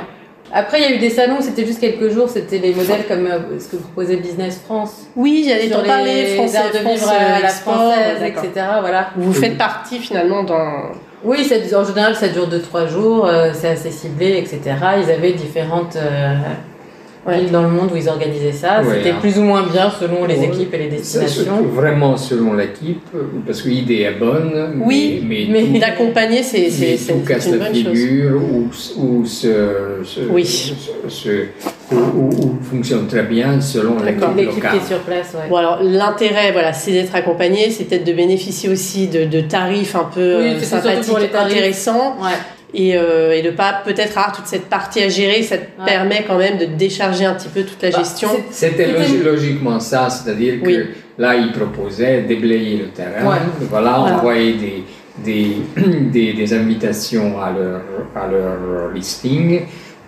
Après, 0.57 0.79
il 0.79 0.89
y 0.89 0.93
a 0.93 0.95
eu 0.95 0.99
des 0.99 1.09
salons, 1.09 1.41
c'était 1.41 1.65
juste 1.65 1.81
quelques 1.81 2.07
jours, 2.07 2.29
c'était 2.29 2.59
les 2.59 2.73
modèles 2.73 3.05
comme 3.09 3.27
euh, 3.27 3.59
ce 3.59 3.67
que 3.67 3.75
proposait 3.75 4.15
Business 4.15 4.61
France. 4.63 5.01
Oui, 5.17 5.45
j'allais 5.45 5.69
t'en 5.69 5.83
parler. 5.83 6.23
les 6.23 6.35
Français, 6.35 6.59
de 6.73 6.77
France, 6.77 6.99
vivre 6.99 7.11
à 7.11 7.39
la 7.41 7.49
Export, 7.49 7.73
française, 7.73 8.19
d'accord. 8.21 8.43
etc. 8.45 8.65
Voilà. 8.79 9.09
Vous 9.17 9.33
faites 9.33 9.57
partie 9.57 9.99
finalement 9.99 10.43
d'un. 10.43 10.91
Oui, 11.25 11.43
ça, 11.43 11.55
en 11.77 11.83
général, 11.83 12.15
ça 12.15 12.29
dure 12.29 12.47
2-3 12.47 12.87
jours, 12.87 13.25
euh, 13.25 13.49
c'est 13.53 13.67
assez 13.67 13.91
ciblé, 13.91 14.37
etc. 14.37 14.61
Ils 15.03 15.11
avaient 15.11 15.33
différentes 15.33 15.97
euh, 15.97 16.35
Ouais. 17.25 17.39
villes 17.39 17.51
dans 17.51 17.63
le 17.63 17.69
monde 17.69 17.89
où 17.91 17.95
ils 17.95 18.07
organisaient 18.07 18.51
ça. 18.51 18.81
Ouais, 18.81 18.97
C'était 18.97 19.09
hein. 19.11 19.17
plus 19.19 19.37
ou 19.39 19.43
moins 19.43 19.63
bien 19.65 19.89
selon 19.89 20.25
les 20.25 20.37
Ouais. 20.37 20.45
équipes 20.45 20.73
et 20.73 20.77
les 20.77 20.87
destinations. 20.89 21.63
vraiment 21.73 22.17
selon 22.17 22.53
l'équipe, 22.53 23.01
parce 23.45 23.61
que 23.63 23.69
l'idée 23.69 24.01
est 24.01 24.19
bonne, 24.19 24.81
Oui, 24.85 25.23
mais, 25.27 25.47
mais- 25.49 25.79
D'accompagner, 25.79 26.43
c'est 26.43 26.67
une 26.67 27.25
la 27.25 27.65
bonne 27.65 27.73
chose. 27.75 27.97
figure 27.97 28.41
ou, 28.43 28.69
ou, 28.97 29.23
Oui. 30.31 30.45
se- 30.45 30.73
se- 31.07 31.29
ou, 31.91 31.95
ou- 31.95 32.29
ou 32.29 32.55
fonctionne 32.61 33.07
très 33.07 33.23
bien 33.23 33.59
selon 33.61 33.97
l'équipe 34.03 34.23
L'équipe 34.35 34.59
qui 34.69 34.77
est 34.77 34.87
sur 34.87 34.99
place, 34.99 35.33
ouais. 35.35 35.49
Bon 35.49 35.57
alors 35.57 35.79
l'intérêt 35.83 36.51
voilà 36.51 36.73
c'est 36.73 36.91
d'être 36.91 37.15
accompagné, 37.15 37.69
c'est 37.69 37.85
peut-être 37.85 38.05
de 38.05 38.13
bénéficier 38.13 38.69
aussi 38.69 39.07
de, 39.07 39.25
de 39.25 39.41
tarifs 39.41 39.95
un 39.95 40.09
peu 40.13 40.37
Oui, 40.41 40.49
euh, 40.55 40.59
sympathiques, 40.59 41.15
intéressants 41.33 42.15
Ouais. 42.21 42.29
Et, 42.75 42.97
euh, 42.97 43.31
et 43.35 43.41
de 43.41 43.51
pas 43.51 43.81
peut-être 43.85 44.17
avoir 44.17 44.35
toute 44.35 44.47
cette 44.47 44.65
partie 44.65 45.01
à 45.01 45.09
gérer, 45.09 45.41
ça 45.43 45.57
te 45.57 45.63
Ouais. 45.79 45.85
permet 45.85 46.23
quand 46.27 46.37
même 46.37 46.57
de 46.57 46.65
décharger 46.65 47.25
un 47.25 47.33
petit 47.33 47.47
peu 47.47 47.63
toute 47.63 47.81
la 47.81 47.89
Bah, 47.91 47.97
gestion. 47.99 48.29
C'était 48.51 48.85
C'était- 48.85 48.91
logi- 48.99 49.23
logiquement 49.23 49.79
ça, 49.79 50.09
c'est-à-dire 50.09 50.55
Oui. 50.63 50.73
que 50.73 50.87
là, 51.17 51.35
il 51.35 51.51
proposait 51.51 52.21
déblayer 52.21 52.77
le 52.77 52.87
terrain, 52.89 53.25
Ouais. 53.25 53.37
voilà, 53.69 53.97
Voilà. 53.99 54.17
envoyer 54.17 54.53
des, 54.53 54.83
des, 55.23 55.47
des, 56.11 56.33
des 56.33 56.53
invitations 56.53 57.39
à 57.41 57.51
leur, 57.51 57.81
à 58.15 58.27
leur 58.29 58.91
listing 58.93 59.61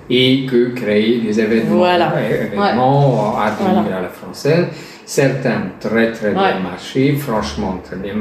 et 0.10 0.46
que 0.46 0.70
créer 0.74 1.20
des 1.20 1.40
événements, 1.40 1.78
Voilà. 1.78 2.14
événements 2.30 3.38
à 3.38 3.52
Voilà. 3.60 3.98
à 3.98 4.02
la 4.02 4.10
française. 4.10 4.66
Certains 5.10 5.62
très 5.80 6.12
très 6.12 6.32
bien 6.32 6.42
Ouais. 6.58 6.60
marchés, 6.62 7.16
franchement 7.16 7.80
très 7.82 7.96
bien 7.96 8.14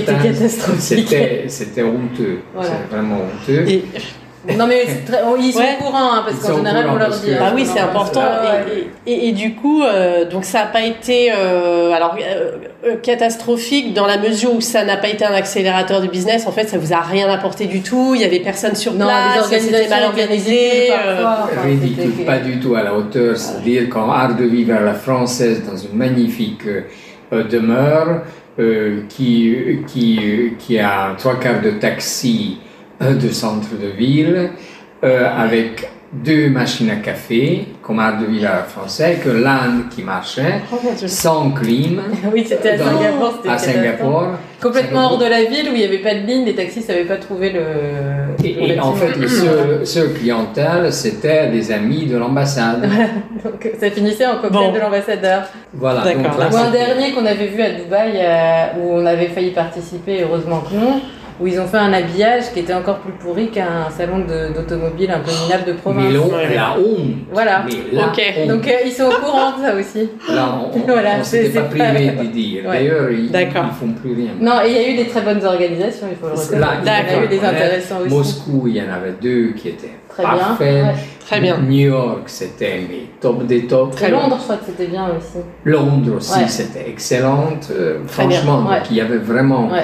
étaient 0.00 0.12
Certains. 0.12 0.78
C'était 0.78 1.44
c'était 1.48 1.82
honteux, 1.82 2.38
Voilà. 2.54 2.70
c'est 2.70 2.94
vraiment 2.96 3.16
honteux. 3.20 3.68
Et, 3.68 3.84
Non 4.56 4.66
mais 4.66 4.84
c'est 4.86 5.04
très- 5.10 5.22
oh, 5.26 5.36
ils 5.38 5.52
sont 5.52 5.58
Ouais. 5.58 5.76
au 5.80 5.84
courant 5.84 6.12
hein, 6.14 6.22
parce 6.26 6.38
qu'en 6.40 6.56
général 6.58 6.86
on 6.88 6.96
leur 6.96 7.10
dit. 7.10 7.26
que- 7.26 7.32
hein, 7.32 7.36
bah 7.40 7.52
oui 7.54 7.66
c'est 7.66 7.80
important. 7.80 8.22
et, 9.06 9.10
et, 9.10 9.28
et 9.28 9.32
du 9.32 9.54
coup 9.54 9.82
euh, 9.82 10.24
donc 10.24 10.44
ça 10.44 10.60
n'a 10.60 10.66
pas 10.66 10.82
été 10.82 11.32
euh, 11.32 11.92
alors 11.92 12.16
euh, 12.20 12.52
euh, 12.86 12.96
catastrophique 13.02 13.92
dans 13.94 14.06
la 14.06 14.18
mesure 14.18 14.54
où 14.54 14.60
ça 14.60 14.84
n'a 14.84 14.96
pas 14.96 15.08
été 15.08 15.24
un 15.24 15.32
accélérateur 15.34 16.00
du 16.00 16.08
business. 16.08 16.46
En 16.46 16.52
fait 16.52 16.68
ça 16.68 16.78
vous 16.78 16.92
a 16.92 17.00
rien 17.00 17.28
apporté 17.30 17.66
du 17.66 17.80
tout. 17.82 18.12
Il 18.14 18.20
y 18.20 18.24
avait 18.24 18.40
personne 18.40 18.74
sur 18.76 18.92
Non, 18.92 19.06
place 19.06 19.50
les 19.50 19.60
c'était 19.60 19.88
mal 19.88 20.04
organisé 20.04 20.92
euh, 20.92 21.22
parfois, 21.22 21.48
enfin, 21.52 21.68
ridicule, 21.68 22.24
pas 22.24 22.38
du 22.38 22.60
tout 22.60 22.74
à 22.76 22.82
la 22.82 22.94
hauteur, 22.94 23.36
c'est-à-dire 23.36 23.88
qu'en 23.88 24.10
art 24.10 24.36
de 24.36 24.44
vivre 24.44 24.74
à 24.76 24.80
la 24.80 24.94
française, 24.94 25.62
dans 25.68 25.76
une 25.76 25.96
magnifique 25.96 26.62
euh, 27.32 27.42
demeure 27.44 28.22
euh, 28.58 29.00
qui, 29.08 29.54
qui, 29.86 30.18
euh, 30.22 30.48
qui 30.58 30.78
a 30.78 31.14
trois 31.18 31.38
quarts 31.38 31.60
de 31.62 31.70
taxi 31.72 32.58
euh, 32.60 32.65
de 33.00 33.28
centre 33.28 33.68
de 33.80 33.88
ville, 33.88 34.50
euh, 35.04 35.26
avec 35.36 35.88
deux 36.12 36.48
machines 36.48 36.88
à 36.90 36.96
café, 36.96 37.66
comme 37.82 37.98
art 37.98 38.18
de 38.18 38.26
vivre 38.26 38.48
à 38.48 38.56
la 38.56 38.62
française, 38.62 39.18
que 39.22 39.28
l'Inde 39.28 39.88
qui 39.94 40.02
marchait, 40.02 40.62
oh 40.72 40.76
sans 41.06 41.50
clim, 41.50 42.00
Oui, 42.32 42.44
c'était 42.48 42.70
à 42.70 42.78
Singapour, 42.78 43.32
c'était 43.36 43.48
à. 43.50 43.58
Singapour. 43.58 44.24
Complètement 44.62 45.10
hors 45.12 45.18
de 45.18 45.26
la 45.26 45.44
ville 45.44 45.68
où 45.70 45.74
il 45.74 45.78
n'y 45.80 45.84
avait 45.84 45.98
pas 45.98 46.14
de 46.14 46.20
ligne, 46.26 46.44
les 46.46 46.54
taxis 46.54 46.78
ne 46.78 46.84
savaient 46.84 47.04
pas 47.04 47.16
trouver 47.16 47.50
le. 47.50 47.60
Et, 48.42 48.54
le 48.54 48.74
et 48.74 48.80
en 48.80 48.94
fait, 48.94 49.14
le 49.18 49.28
seul, 49.28 49.86
seul 49.86 50.12
clientèle, 50.14 50.90
c'était 50.92 51.48
des 51.48 51.70
amis 51.72 52.06
de 52.06 52.16
l'ambassade. 52.16 52.88
Donc 53.44 53.68
ça 53.78 53.90
finissait 53.90 54.26
en 54.26 54.36
cocktail 54.36 54.52
Bon. 54.52 54.72
de 54.72 54.78
l'ambassadeur. 54.78 55.42
Voilà. 55.74 56.02
D'accord, 56.02 56.36
c'était- 56.50 56.78
dernier 56.78 57.12
qu'on 57.12 57.26
avait 57.26 57.48
vu 57.48 57.60
à 57.60 57.70
Dubaï 57.72 58.12
euh, 58.16 58.64
où 58.80 58.92
on 58.94 59.04
avait 59.04 59.26
failli 59.26 59.50
participer, 59.50 60.22
heureusement 60.22 60.60
que 60.60 60.74
non, 60.74 61.00
où 61.40 61.46
ils 61.46 61.58
ont 61.60 61.66
fait 61.66 61.76
un 61.78 61.92
habillage 61.92 62.52
qui 62.52 62.60
était 62.60 62.74
encore 62.74 62.98
plus 62.98 63.12
pourri 63.12 63.48
qu'un 63.50 63.90
salon 63.90 64.24
d'automobile 64.54 65.10
un 65.10 65.20
peu 65.20 65.30
minable 65.44 65.64
de 65.66 65.72
province. 65.74 66.04
Mais 66.10 66.18
Ouais. 66.18 66.54
la 66.54 66.76
honte. 66.78 67.14
Voilà. 67.32 67.64
Mais 67.66 67.72
la 67.92 68.06
Ok. 68.06 68.22
honte. 68.38 68.48
Donc 68.48 68.66
euh, 68.68 68.72
ils 68.84 68.92
sont 68.92 69.04
au 69.04 69.10
courant 69.24 69.52
de 69.58 69.62
ça 69.64 69.74
aussi. 69.74 70.08
Là, 70.34 70.58
on, 70.72 70.78
Voilà, 70.86 71.10
on 71.20 71.24
s'était 71.24 71.50
c'est- 71.50 71.60
pas 71.60 71.66
privé 71.66 72.10
de 72.12 72.24
dire. 72.26 72.64
Ouais. 72.66 72.72
D'ailleurs, 72.78 73.10
ils, 73.10 73.26
ils 73.26 73.50
font 73.78 73.92
plus 74.00 74.14
rien. 74.14 74.30
Non, 74.40 74.60
et 74.64 74.68
il 74.70 74.72
y 74.74 74.78
a 74.78 74.88
eu 74.90 74.96
des 74.96 75.06
très 75.06 75.20
bonnes 75.22 75.44
organisations, 75.44 76.06
il 76.10 76.16
faut 76.16 76.28
le 76.28 76.58
Là, 76.60 76.68
reconnaître. 76.78 77.06
Il 77.10 77.12
y 77.12 77.16
en 77.16 77.20
a 77.20 77.24
eu 77.24 77.28
des 77.28 77.44
intéressants 77.44 77.98
aussi. 78.04 78.14
Moscou, 78.14 78.64
il 78.68 78.76
y 78.76 78.80
en 78.80 78.92
avait 78.92 79.14
deux 79.20 79.52
qui 79.56 79.68
étaient 79.70 79.90
Très 80.08 80.22
bien. 80.22 80.32
parfaits. 80.36 80.84
Ouais. 80.84 80.94
très 81.26 81.40
bien 81.40 81.58
New 81.58 81.88
York, 81.88 82.22
c'était 82.26 82.80
mais 82.88 83.00
top 83.20 83.44
des 83.46 83.66
tops. 83.66 83.96
Très 83.96 84.06
Et 84.06 84.10
bien. 84.12 84.20
Londres, 84.20 84.36
je 84.38 84.44
crois 84.44 84.56
que 84.56 84.64
c'était 84.66 84.86
bien 84.86 85.06
aussi. 85.08 85.44
Londres 85.64 86.12
aussi, 86.18 86.38
Ouais. 86.38 86.46
c'était 86.48 86.88
excellente. 86.88 87.68
Euh, 87.72 87.98
bien. 87.98 88.06
franchement, 88.06 88.58
Ouais. 88.68 88.76
donc 88.78 88.90
il 88.90 88.96
y 88.96 89.00
avait 89.00 89.16
vraiment 89.18 89.68
Ouais. 89.68 89.82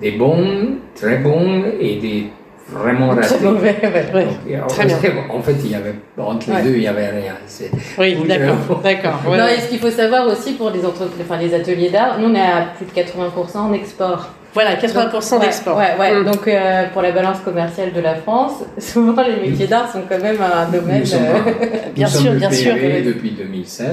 Des 0.00 0.12
bons, 0.12 0.76
très 0.94 1.16
bons 1.16 1.64
et 1.80 1.96
des 1.96 2.26
vraiment 2.70 3.08
raté. 3.08 3.22
Très 3.28 3.38
mauvais, 3.40 3.76
ouais. 3.82 4.06
Ouais. 4.14 4.56
Donc, 4.58 4.68
Très 4.68 4.84
bien. 4.84 4.96
En 5.30 5.40
fait, 5.40 5.54
il 5.64 5.70
y 5.70 5.74
avait, 5.74 5.94
entre 6.18 6.50
les 6.50 6.56
Ouais. 6.56 6.62
deux, 6.62 6.74
il 6.74 6.80
n'y 6.80 6.86
avait 6.86 7.08
rien. 7.08 7.34
C'est- 7.46 7.70
Oui, 7.98 8.16
d'accord. 8.28 8.80
D'accord. 8.82 9.20
ouais, 9.26 9.38
non, 9.38 9.44
ouais. 9.44 9.56
et 9.56 9.60
ce 9.60 9.68
qu'il 9.68 9.78
faut 9.78 9.90
savoir 9.90 10.26
aussi 10.26 10.52
pour 10.52 10.68
les 10.70 10.84
entreprises, 10.84 11.22
enfin 11.22 11.38
les 11.40 11.54
ateliers 11.54 11.88
d'art, 11.88 12.18
nous 12.20 12.28
on 12.28 12.34
est 12.34 12.40
à 12.40 12.66
plus 12.76 12.84
de 12.84 12.90
80% 12.92 13.58
en 13.70 13.72
export. 13.72 14.28
Voilà, 14.54 14.76
80% 14.76 15.36
Donc, 15.36 15.44
d'export. 15.44 15.76
Ouais, 15.78 15.94
ouais. 15.98 16.20
Mm. 16.20 16.24
Donc 16.24 16.46
euh, 16.48 16.84
pour 16.92 17.02
la 17.02 17.12
balance 17.12 17.38
commerciale 17.40 17.92
de 17.92 18.00
la 18.00 18.16
France, 18.16 18.64
souvent 18.78 19.22
les 19.22 19.48
métiers 19.50 19.66
d'art 19.66 19.90
sont 19.90 20.02
quand 20.08 20.20
même 20.20 20.38
un 20.40 20.70
domaine. 20.70 21.00
Nous 21.00 21.06
sommes, 21.06 21.22
euh, 21.22 21.52
Bien 21.94 22.06
nous 22.06 22.12
sûr, 22.12 22.30
sommes 22.30 22.38
bien 22.38 22.50
sûr. 22.50 22.74
EPV 22.76 23.02
depuis 23.02 23.30
2007. 23.30 23.86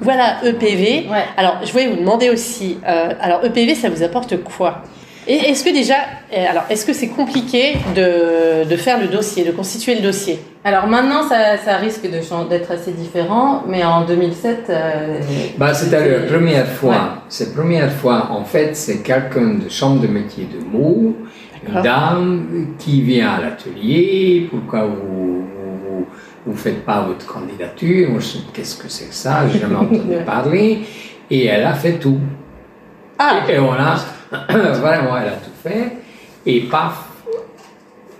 Voilà, 0.00 0.36
EPV. 0.44 1.08
Ouais. 1.10 1.24
Alors, 1.36 1.58
je 1.64 1.72
voulais 1.72 1.88
vous 1.88 1.96
demander 1.96 2.30
aussi, 2.30 2.78
euh, 2.86 3.10
alors 3.20 3.44
EPV, 3.44 3.74
ça 3.74 3.88
vous 3.90 4.02
apporte 4.02 4.42
quoi? 4.42 4.82
Et 5.28 5.34
est-ce 5.50 5.64
que 5.64 5.70
déjà, 5.70 5.94
euh, 6.32 6.44
alors, 6.48 6.62
est-ce 6.70 6.86
que 6.86 6.92
c'est 6.92 7.08
compliqué 7.08 7.74
de, 7.96 8.62
de 8.64 8.76
faire 8.76 9.00
le 9.00 9.08
dossier, 9.08 9.44
de 9.44 9.50
constituer 9.50 9.96
le 9.96 10.00
dossier? 10.02 10.38
Alors 10.62 10.86
maintenant, 10.86 11.22
ça, 11.28 11.56
ça 11.58 11.76
risque 11.78 12.02
d'être 12.48 12.70
assez 12.70 12.92
différent, 12.92 13.64
mais 13.66 13.82
en 13.84 14.04
2007. 14.04 14.66
euh, 14.70 15.18
Bah, 15.58 15.74
c'était 15.74 16.20
la 16.20 16.26
première 16.32 16.68
fois. 16.68 16.90
Ouais. 16.92 16.98
C'est 17.28 17.48
la 17.48 17.54
première 17.60 17.90
fois, 17.92 18.28
en 18.30 18.44
fait, 18.44 18.76
c'est 18.76 19.02
quelqu'un 19.02 19.54
de 19.64 19.68
chambre 19.68 20.00
de 20.00 20.06
métier 20.06 20.44
de 20.46 20.64
mots, 20.64 21.16
une 21.68 21.82
dame 21.82 22.66
qui 22.78 23.00
vient 23.02 23.30
à 23.30 23.40
l'atelier, 23.40 24.46
pourquoi 24.48 24.84
vous 24.86 24.94
vous, 24.94 25.78
vous 25.98 26.06
faites 26.54 26.84
pas 26.84 27.02
votre 27.02 27.26
candidature 27.26 28.10
qu'est-ce 28.52 28.76
que 28.76 28.88
c'est 28.88 29.08
que 29.08 29.14
ça 29.14 29.48
J'ai 29.48 29.58
jamais 29.58 29.74
entendu 29.76 30.16
parler. 30.26 30.80
Et 31.30 31.46
elle 31.46 31.64
a 31.64 31.74
fait 31.74 31.94
tout. 31.94 32.18
Ah, 33.18 33.40
Et 33.48 33.58
on 33.58 33.72
a, 33.72 33.96
vraiment, 34.74 35.16
elle 35.18 35.28
a 35.28 35.32
tout 35.32 35.50
fait. 35.62 35.92
Et 36.44 36.60
paf, 36.60 37.05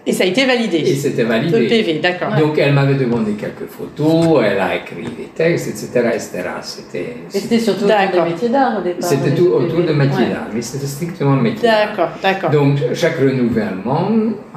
et 0.06 0.12
ça 0.12 0.24
a 0.24 0.26
été 0.26 0.42
et 0.42 0.46
validé. 0.46 0.94
c'était 0.94 1.24
validé. 1.24 1.64
EPV, 1.66 1.98
d'accord. 2.00 2.34
Donc 2.38 2.56
elle 2.58 2.72
m'avait 2.72 2.94
demandé 2.94 3.32
quelques 3.32 3.68
photos, 3.68 4.42
elle 4.44 4.60
a 4.60 4.76
écrit 4.76 5.02
des 5.16 5.28
textes, 5.34 5.68
etc. 5.68 5.88
etc. 6.14 6.30
C'était, 6.62 6.98
et 6.98 7.16
C'était 7.28 7.58
surtout 7.58 7.84
autour 7.86 8.24
des 8.24 8.30
métiers 8.30 8.48
d'art 8.48 8.78
au 8.78 8.82
départ. 8.82 9.08
c'était 9.08 9.30
tout 9.32 9.48
autour 9.48 9.82
de 9.82 9.92
métier 9.92 10.24
Ouais. 10.24 10.30
d'art, 10.30 10.46
mais 10.54 10.62
c'était 10.62 10.86
strictement 10.86 11.36
métier 11.36 11.68
d'art. 11.68 11.88
D'accord, 11.88 12.08
d'accord. 12.22 12.50
Donc 12.50 12.78
chaque 12.94 13.18
renouvellement, 13.18 14.10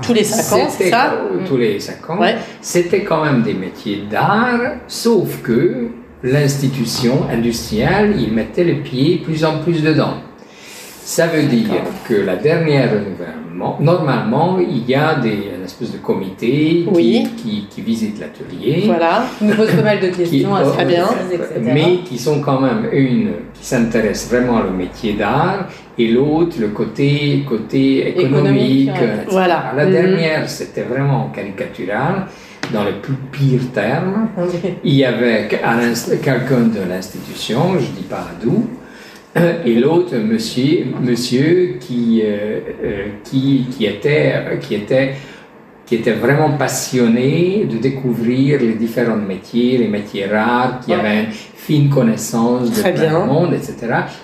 Tous 0.04 0.14
les 0.14 0.24
cinq 0.24 0.58
ans, 0.58 0.66
c'est 0.70 0.78
c'était- 0.86 0.90
ça 0.92 1.18
Tous 1.48 1.58
les 1.58 1.80
cinq 1.80 2.10
ans, 2.10 2.20
Ouais. 2.20 2.36
c'était 2.62 3.02
quand 3.04 3.24
même 3.26 3.42
des 3.42 3.54
métiers 3.56 4.04
d'art, 4.10 4.60
sauf 4.88 5.42
que 5.42 5.88
l'institution 6.22 7.24
industrielle, 7.32 8.14
il 8.20 8.34
mettait 8.34 8.64
le 8.64 8.82
pied 8.82 9.18
plus 9.24 9.44
en 9.46 9.60
plus 9.60 9.82
dedans. 9.82 10.16
Ça 11.04 11.28
veut 11.28 11.44
dire 11.44 11.82
que 12.08 12.14
la 12.14 12.36
dernière 12.36 12.92
renouvellement, 12.92 13.39
normalement, 13.80 14.58
il 14.60 14.90
y 14.90 14.96
a 14.96 15.16
des, 15.16 15.38
une 15.58 15.66
espèce 15.66 15.92
de 15.92 15.98
comité 15.98 16.48
qui, 16.48 16.88
Oui. 16.94 17.28
qui, 17.38 17.66
qui 17.70 17.82
visite 17.82 18.20
l'atelier. 18.20 18.84
Voilà. 18.86 19.24
Ils 19.42 19.48
nous 19.48 19.56
posent 19.56 19.76
pas 19.76 19.82
mal 19.82 20.00
de 20.00 20.08
questions 20.08 20.50
Qui- 20.56 20.62
assez 20.62 20.72
Très 20.72 20.86
bien. 20.86 21.06
etc. 21.32 21.72
mais 21.78 21.90
qui 22.08 22.18
sont 22.18 22.40
quand 22.42 22.60
même 22.62 22.88
une 22.92 23.30
qui 23.54 23.66
s'intéresse 23.66 24.30
vraiment 24.32 24.60
au 24.68 24.72
métier 24.76 25.14
d'art 25.14 25.68
et 25.98 26.08
l'autre 26.08 26.56
le 26.60 26.70
côté 26.70 27.44
côté 27.48 28.10
économique. 28.10 28.90
Économique, 28.90 28.90
ouais. 28.90 28.94
etc. 29.16 29.28
Voilà. 29.30 29.74
La 29.76 29.86
Mhm. 29.86 29.92
dernière 29.92 30.50
c'était 30.50 30.84
vraiment 30.94 31.30
caricatural 31.36 32.26
dans 32.74 32.84
les 32.84 32.94
plus 33.02 33.16
pires 33.32 33.72
termes. 33.74 34.30
Il 34.84 34.94
y 34.94 35.04
avait 35.04 35.48
quelqu'un 35.50 36.66
de 36.78 36.82
l'institution, 36.88 37.74
je 37.80 37.88
dis 38.00 38.08
pas 38.08 38.28
d'où, 38.42 38.58
euh, 38.58 38.79
et 39.66 39.76
l'autre 39.76 40.16
monsieur, 40.18 40.86
monsieur 41.02 41.76
qui, 41.80 42.22
euh, 42.24 42.60
euh, 42.84 43.06
qui, 43.24 43.68
qui, 43.72 43.86
était, 43.86 44.34
qui, 44.62 44.76
était, 44.76 45.14
qui 45.86 45.96
était 45.96 46.12
vraiment 46.14 46.52
passionné 46.52 47.66
de 47.70 47.78
découvrir 47.78 48.60
les 48.60 48.74
différents 48.74 49.16
métiers, 49.18 49.78
les 49.78 49.88
métiers 49.88 50.26
rares, 50.26 50.80
qui 50.82 50.92
Ouais. 50.92 51.00
avait 51.00 51.20
une 51.26 51.32
fine 51.32 51.90
connaissance 51.90 52.70
de 52.70 52.80
Très 52.82 52.94
plein 52.94 53.10
bien. 53.10 53.26
monde, 53.26 53.54
etc. 53.54 53.76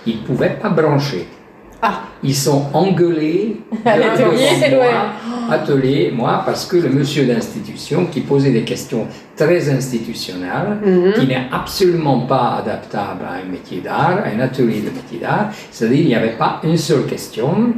Il 0.05 0.17
ne 0.17 0.21
pouvait 0.21 0.57
pas 0.61 0.69
brancher. 0.69 1.25
Ah. 1.87 2.01
Ils 2.23 2.33
sont 2.35 2.63
engueulés 2.73 3.57
l'atelier, 3.85 4.75
moi, 4.75 5.53
atelier, 5.55 6.11
moi, 6.15 6.41
parce 6.43 6.65
que 6.65 6.77
le 6.77 6.89
monsieur 6.89 7.25
d'institution 7.25 8.07
qui 8.11 8.21
posait 8.21 8.49
des 8.51 8.63
questions 8.63 9.05
très 9.35 9.69
institutionnelles, 9.69 10.77
Mhm. 10.83 11.13
qui 11.13 11.27
n'est 11.27 11.45
absolument 11.51 12.21
pas 12.21 12.57
adaptable 12.61 13.23
à 13.29 13.33
un 13.45 13.51
métier 13.51 13.81
d'art, 13.81 14.17
à 14.25 14.29
un 14.35 14.39
atelier 14.39 14.81
de 14.81 14.89
métier 14.89 15.19
d'art, 15.21 15.49
c'est-à-dire 15.71 15.99
il 15.99 16.07
n'y 16.07 16.15
avait 16.15 16.37
pas 16.37 16.59
une 16.63 16.77
seule 16.77 17.05
question. 17.05 17.73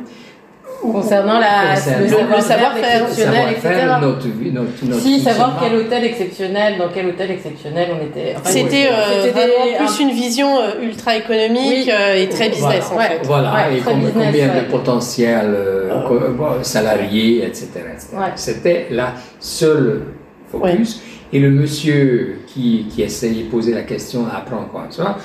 Concernant 0.81 1.39
la, 1.39 1.73
Concernant 1.75 1.99
le 2.29 2.35
le 2.35 2.41
savoir-faire 2.41 3.01
exceptionnel, 3.03 3.43
etc. 3.51 3.61
savoir-faire, 3.61 4.01
notre, 4.01 4.27
vie- 4.27 4.51
notre, 4.51 4.69
notre 4.85 5.01
Si, 5.01 5.19
savoir 5.19 5.59
quel 5.61 5.75
hôtel 5.79 6.03
exceptionnel, 6.03 6.77
dans 6.77 6.89
quel 6.93 7.07
hôtel 7.07 7.31
exceptionnel 7.31 7.89
on 7.99 8.05
était. 8.05 8.35
enfin, 8.35 8.49
C'était 8.49 8.87
euh, 8.91 9.31
vraiment 9.31 9.77
plus 9.77 9.95
un- 10.03 10.07
une 10.07 10.11
vision 10.15 10.59
euh, 10.59 10.81
ultra 10.83 11.15
économique 11.15 11.87
Oui. 11.87 11.91
euh, 11.91 12.15
et 12.21 12.29
très 12.29 12.49
business 12.49 12.85
Voilà. 12.91 13.05
en 13.05 13.09
fait. 13.09 13.19
Voilà, 13.23 13.53
Ouais, 13.53 13.77
et 13.77 13.79
très 13.81 13.91
com- 13.91 13.99
business, 14.01 14.25
combien 14.27 14.49
ouais. 14.53 14.61
de 14.61 14.71
potentiels 14.71 15.53
euh, 15.55 16.31
bon, 16.37 16.47
salariés, 16.61 17.43
etc. 17.45 17.67
Ouais. 18.13 18.19
C'était 18.35 18.87
la 18.91 19.13
seule 19.39 20.03
focus. 20.51 21.01
Et 21.33 21.39
le 21.39 21.49
monsieur 21.49 22.39
qui, 22.47 22.85
qui 22.89 23.01
essayait 23.01 23.43
de 23.43 23.49
poser 23.49 23.73
la 23.73 23.81
question 23.81 24.25
quoi 24.71 24.83
que 24.87 24.93
ce 24.95 25.01
soit, 25.01 25.17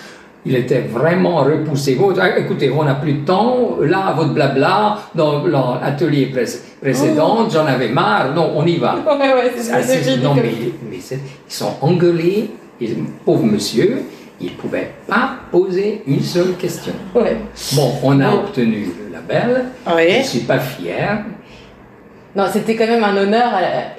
il 0.45 0.57
était 0.57 0.81
vraiment 0.81 1.37
repoussé. 1.45 1.95
Bon, 1.95 2.13
ah, 2.21 2.37
écoutez, 2.39 2.71
on 2.71 2.83
n'a 2.85 2.95
plus 2.97 3.13
de 3.13 3.25
temps. 3.25 3.77
Là, 3.81 4.13
votre 4.17 4.35
blabla, 4.35 4.99
dans 5.15 5.45
l'atelier 5.47 6.27
pré- 6.27 6.45
précédent, 6.81 7.49
j'en 7.49 7.65
avais 7.67 7.89
marre. 7.89 8.35
Non, 8.35 8.53
on 8.57 8.67
y 8.67 8.77
va. 8.77 8.97
Ouais, 9.07 9.33
ouais, 9.35 9.51
fini 9.51 10.23
non, 10.23 10.35
mais, 10.35 10.53
ils 10.91 11.01
sont 11.49 11.75
engueulés. 11.81 12.51
Et 12.81 12.89
le 12.89 12.97
pauvre 13.25 13.45
monsieur, 13.45 14.03
il 14.41 14.47
ne 14.53 14.57
pouvait 14.57 14.91
pas 15.07 15.35
poser 15.53 16.03
une 16.07 16.23
seule 16.23 16.55
question. 16.59 16.93
Ouais. 17.15 17.37
Bon, 17.75 17.93
on 18.03 18.19
a 18.21 18.31
Bon. 18.31 18.39
obtenu 18.39 18.89
le 19.07 19.13
label. 19.13 19.67
Je 19.87 20.19
ne 20.19 20.23
suis 20.25 20.41
pas 20.41 20.59
fier. 20.59 21.25
Non, 22.35 22.45
c'était 22.51 22.77
quand 22.77 22.87
même 22.87 23.05
un 23.05 23.15
honneur. 23.17 23.51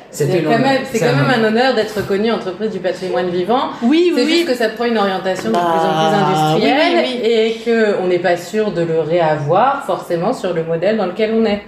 C'était 0.09 0.31
C'est 0.31 0.39
quand 0.41 0.47
honneur. 0.53 0.59
même, 0.59 0.81
c'est 0.91 0.97
C'est 0.97 1.05
quand 1.05 1.15
même 1.15 1.29
un 1.39 1.47
honneur. 1.47 1.75
d'être 1.75 1.95
reconnu 1.95 2.31
entreprise 2.31 2.71
du 2.71 2.79
patrimoine 2.79 3.29
vivant. 3.29 3.69
Oui, 3.83 4.11
C'est 4.15 4.21
oui, 4.23 4.27
juste 4.27 4.39
oui. 4.47 4.53
que 4.53 4.57
ça 4.57 4.69
prend 4.69 4.85
une 4.85 4.97
orientation 4.97 5.49
de 5.49 5.55
plus 5.55 5.61
en 5.61 5.63
Bah, 5.63 6.09
plus 6.09 6.17
industrielle 6.57 7.03
oui, 7.05 7.19
oui, 7.23 7.29
et 7.29 7.97
qu'on 7.99 8.07
n'est 8.07 8.19
pas 8.19 8.35
sûr 8.37 8.71
de 8.71 8.81
le 8.81 8.99
réavoir 9.01 9.83
forcément 9.85 10.33
sur 10.33 10.53
le 10.53 10.63
modèle 10.63 10.97
dans 10.97 11.05
lequel 11.05 11.31
on 11.35 11.45
est. 11.45 11.61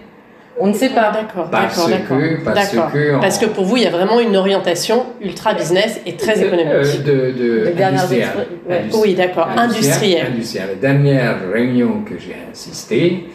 On 0.57 0.67
ne 0.67 0.73
sait 0.73 0.89
pas. 0.89 1.11
D'accord, 1.11 1.49
Parce 1.51 1.75
d'accord, 1.75 1.89
d'accord. 1.89 2.17
que- 2.17 2.43
parce 2.45 2.69
que 2.69 3.15
en- 3.15 3.19
Parce 3.19 3.37
que 3.37 3.45
pour 3.45 3.65
vous, 3.65 3.75
il 3.77 3.83
y 3.83 3.87
a 3.87 3.89
vraiment 3.89 4.19
une 4.21 4.37
orientation 4.37 5.05
ultra 5.21 5.53
business 5.53 5.99
et 6.05 6.13
très 6.15 6.41
Euh, 6.41 6.47
économique. 6.47 7.03
de, 7.03 7.73
de 7.77 7.83
industriel. 7.83 8.29
ouais. 8.69 8.75
Industri- 8.85 9.01
Oui, 9.01 9.13
d'accord, 9.15 9.49
industriel. 9.55 10.27
industriel. 10.33 10.67
La 10.69 10.75
dernière 10.75 11.35
réunion 11.53 12.01
que 12.09 12.17
j'ai 12.17 12.37
assistée, 12.51 13.25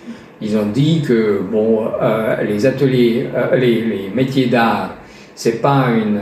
ils 0.40 0.56
ont 0.56 0.66
dit 0.66 1.02
que 1.06 1.40
bon, 1.40 1.86
euh, 2.00 2.42
les 2.42 2.64
ateliers, 2.66 3.28
euh, 3.34 3.56
les, 3.56 3.80
les 3.82 4.10
métiers 4.14 4.46
d'art, 4.46 4.94
c'est 5.34 5.60
pas 5.60 5.86
une, 5.90 6.20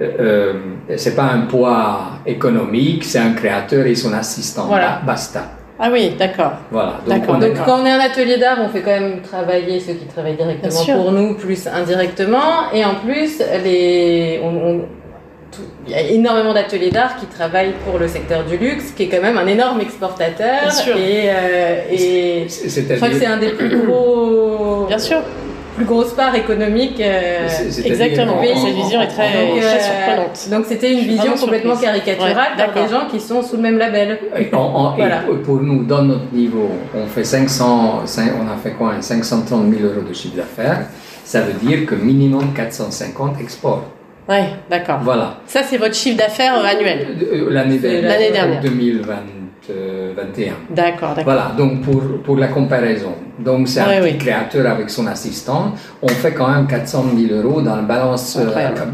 euh, 0.00 0.52
c'est 0.96 1.14
pas 1.16 1.24
un 1.32 1.42
poids 1.42 2.18
économique, 2.26 3.04
c'est 3.04 3.18
un 3.18 3.32
créateur 3.32 3.86
et 3.86 3.94
son 3.94 4.12
assistant. 4.12 4.66
Voilà. 4.66 5.00
Ba- 5.00 5.12
Basta. 5.12 5.42
Ah 5.78 5.88
oui, 5.92 6.14
d'accord. 6.18 6.52
Voilà. 6.70 7.00
D'accord. 7.06 7.34
on 7.36 7.38
Donc 7.40 7.54
quand 7.64 7.82
on 7.82 7.86
est 7.86 7.90
un 7.90 7.98
atelier 8.00 8.38
d'art, 8.38 8.58
on 8.60 8.68
fait 8.68 8.80
quand 8.82 8.92
même 8.92 9.20
travailler 9.22 9.80
ceux 9.80 9.94
qui 9.94 10.06
travaillent 10.06 10.36
directement 10.36 10.84
pour 11.02 11.12
nous, 11.12 11.34
plus 11.34 11.66
indirectement. 11.66 12.70
Et 12.72 12.84
en 12.84 12.94
plus, 13.04 13.40
les, 13.64 14.40
on- 14.42 14.82
il 15.86 15.92
y 15.92 15.94
a 15.94 16.00
énormément 16.02 16.52
d'ateliers 16.54 16.90
d'art 16.90 17.16
qui 17.18 17.26
travaillent 17.26 17.74
pour 17.84 17.98
le 17.98 18.08
secteur 18.08 18.44
du 18.44 18.56
luxe, 18.56 18.92
qui 18.96 19.04
est 19.04 19.08
quand 19.08 19.22
même 19.22 19.38
un 19.38 19.46
énorme 19.46 19.80
exportateur. 19.80 20.60
Bien 20.62 20.70
sûr. 20.70 20.96
Et, 20.96 21.24
euh, 21.28 21.82
et 21.90 22.46
je 22.48 22.94
crois 22.96 23.08
que 23.08 23.16
c'est 23.16 23.26
un 23.26 23.38
des 23.38 23.50
plus 23.50 23.68
gros, 23.86 24.86
Bien 24.88 24.98
sûr, 24.98 25.18
plus 25.76 25.84
grosses 25.84 26.12
parts 26.12 26.34
économiques. 26.34 27.00
euh, 27.00 27.48
exactement. 27.84 28.40
Cette 28.42 28.74
vision 28.74 29.00
est 29.02 29.08
très, 29.08 29.46
donc, 29.46 29.60
très 29.60 29.76
euh, 29.76 29.80
surprenante. 29.80 30.48
donc 30.50 30.66
c'était 30.68 30.92
une 30.92 31.00
vision 31.00 31.32
complètement 31.34 31.76
surprise. 31.76 32.02
caricaturale 32.04 32.52
Ouais, 32.56 32.64
par 32.64 32.84
des 32.84 32.90
gens 32.92 33.06
qui 33.10 33.18
sont 33.20 33.42
sous 33.42 33.56
le 33.56 33.62
même 33.62 33.78
label. 33.78 34.18
Et, 34.38 34.54
en- 34.54 34.58
en- 34.60 34.92
et 34.94 34.98
Voilà. 34.98 35.18
pour- 35.26 35.38
pour 35.42 35.60
nous, 35.60 35.82
dans 35.84 36.02
notre 36.02 36.32
niveau, 36.32 36.68
on 36.94 37.06
fait 37.06 37.24
500, 37.24 38.02
cin- 38.06 38.32
on 38.40 38.46
a 38.52 38.56
fait 38.62 38.70
quoi 38.72 38.92
530 39.00 39.68
000 39.74 39.82
euros 39.84 40.02
de 40.08 40.14
chiffre 40.14 40.36
d'affaires. 40.36 40.86
Ça 41.24 41.40
veut 41.40 41.54
dire 41.54 41.86
que 41.86 41.94
minimum 41.94 42.52
450 42.54 43.40
exports. 43.40 43.84
Oui, 44.28 44.36
d'accord. 44.70 45.00
Voilà. 45.02 45.36
Ça, 45.46 45.62
c'est 45.62 45.76
votre 45.76 45.94
chiffre 45.94 46.16
d'affaires 46.16 46.54
euh, 46.58 46.64
annuel. 46.64 47.06
Euh, 47.32 47.50
L'année 47.50 47.78
dernière. 47.78 48.08
l'année 48.08 48.30
dernière. 48.30 48.60
2021. 49.68 50.52
D'accord, 50.70 51.10
d'accord. 51.10 51.24
Voilà, 51.24 51.52
donc 51.56 51.82
pour, 51.82 52.00
pour 52.22 52.36
la 52.36 52.48
comparaison. 52.48 53.14
Donc 53.38 53.66
c'est 53.68 53.80
un 53.80 53.88
Ouais, 53.88 54.00
petit 54.00 54.12
oui. 54.12 54.18
créateur 54.18 54.70
avec 54.70 54.90
son 54.90 55.06
assistant. 55.06 55.72
On 56.02 56.08
fait 56.08 56.32
quand 56.32 56.48
même 56.48 56.66
400 56.66 57.04
000 57.16 57.40
euros 57.42 57.60
dans 57.62 57.76
la 57.76 57.82
balance, 57.82 58.38
euh, 58.40 58.50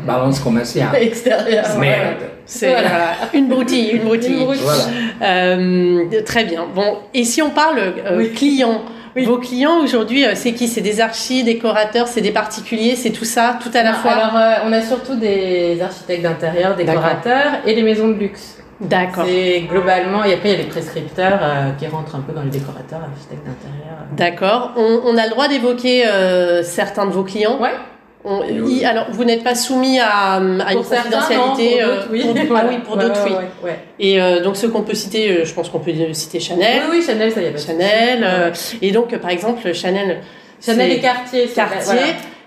balance 0.07 0.41
commerciale. 0.41 0.89
Extérieur. 1.01 1.64
Merde. 1.78 2.16
C'est 2.47 2.70
voilà, 2.70 3.12
une 3.35 3.49
broutille, 3.49 3.91
une 3.97 4.03
broutille. 4.05 4.33
Une 4.39 4.45
broutille. 4.45 4.62
Voilà. 4.64 4.85
Euh, 5.22 6.22
très 6.24 6.45
bien. 6.45 6.64
Bon, 6.74 6.99
et 7.14 7.22
si 7.24 7.43
on 7.43 7.51
parle 7.51 7.78
euh, 7.78 8.16
Oui. 8.18 8.33
client, 8.33 8.83
Vos 9.17 9.39
clients 9.39 9.79
aujourd'hui, 9.83 10.25
euh, 10.25 10.33
c'est 10.35 10.53
qui? 10.53 10.69
C'est 10.69 10.81
des 10.81 11.01
archis, 11.01 11.43
décorateurs, 11.43 12.07
c'est 12.07 12.21
des 12.21 12.31
particuliers, 12.31 12.97
c'est 12.97 13.11
tout 13.11 13.25
ça, 13.25 13.59
tout 13.61 13.71
à 13.75 13.83
la 13.83 13.95
fois? 13.95 14.13
Alors, 14.13 14.37
euh, 14.37 14.67
on 14.67 14.73
a 14.73 14.83
surtout 14.83 15.17
des 15.17 15.81
architectes 15.83 16.23
d'intérieur, 16.23 16.77
décorateurs 16.77 17.53
et 17.67 17.75
les 17.75 17.83
maisons 17.83 18.09
de 18.09 18.15
luxe. 18.15 18.59
D'accord. 18.81 19.25
C'est 19.27 19.61
globalement, 19.69 20.25
et 20.25 20.33
après 20.33 20.51
il 20.51 20.53
y 20.53 20.55
a 20.55 20.59
les 20.59 20.69
prescripteurs 20.69 21.39
euh, 21.43 21.73
qui 21.79 21.87
rentrent 21.87 22.17
un 22.17 22.21
peu 22.21 22.33
dans 22.33 22.43
les 22.43 22.51
décorateurs, 22.51 23.01
architectes 23.13 23.45
d'intérieur. 23.45 23.99
D'accord. 24.13 24.73
On, 24.77 25.03
on 25.05 25.19
a 25.19 25.25
le 25.25 25.31
droit 25.31 25.49
d'évoquer 25.49 26.07
euh, 26.07 26.63
certains 26.63 27.05
de 27.05 27.11
vos 27.11 27.25
clients? 27.25 27.59
Ouais. 27.61 27.75
On- 28.23 28.43
y- 28.45 28.85
alors, 28.85 29.07
vous 29.11 29.25
n'êtes 29.25 29.43
pas 29.43 29.55
soumis 29.55 29.99
à, 29.99 30.35
à 30.35 30.41
une 30.41 30.59
Pour 30.75 30.85
certains, 30.85 31.09
non, 31.09 31.16
confidentialité 31.23 31.81
pour 31.81 31.89
d'autres, 31.89 32.09
oui. 32.11 32.79
pour- 32.85 32.99
ah 32.99 33.03
d'autres, 33.03 33.25
ouais, 33.25 33.31
oui. 33.31 33.37
ouais, 33.64 33.71
ouais. 33.71 33.79
Et 33.99 34.21
euh, 34.21 34.41
donc, 34.43 34.57
ceux 34.57 34.68
qu'on 34.68 34.83
peut 34.83 34.95
citer, 34.95 35.31
euh, 35.31 35.45
je 35.47 35.55
pense 35.55 35.71
qu'on 35.71 35.79
peut 35.79 35.93
citer 36.12 36.39
Chanel. 36.39 36.83
Oui, 36.91 36.99
oui, 36.99 37.05
Chanel, 37.07 37.33
ça 37.33 37.41
y 37.41 37.51
de 37.51 37.57
Chanel. 37.57 38.21
euh, 38.23 38.51
et 38.83 38.91
donc, 38.93 39.12
euh, 39.14 39.18
par 39.18 39.31
exemple, 39.31 39.73
Chanel. 39.73 40.18
Chanel 40.64 40.93
et 40.93 41.01
Cartier. 41.01 41.47
c'est- 41.49 41.55
Cartier. 41.55 41.81
voilà. 41.85 42.01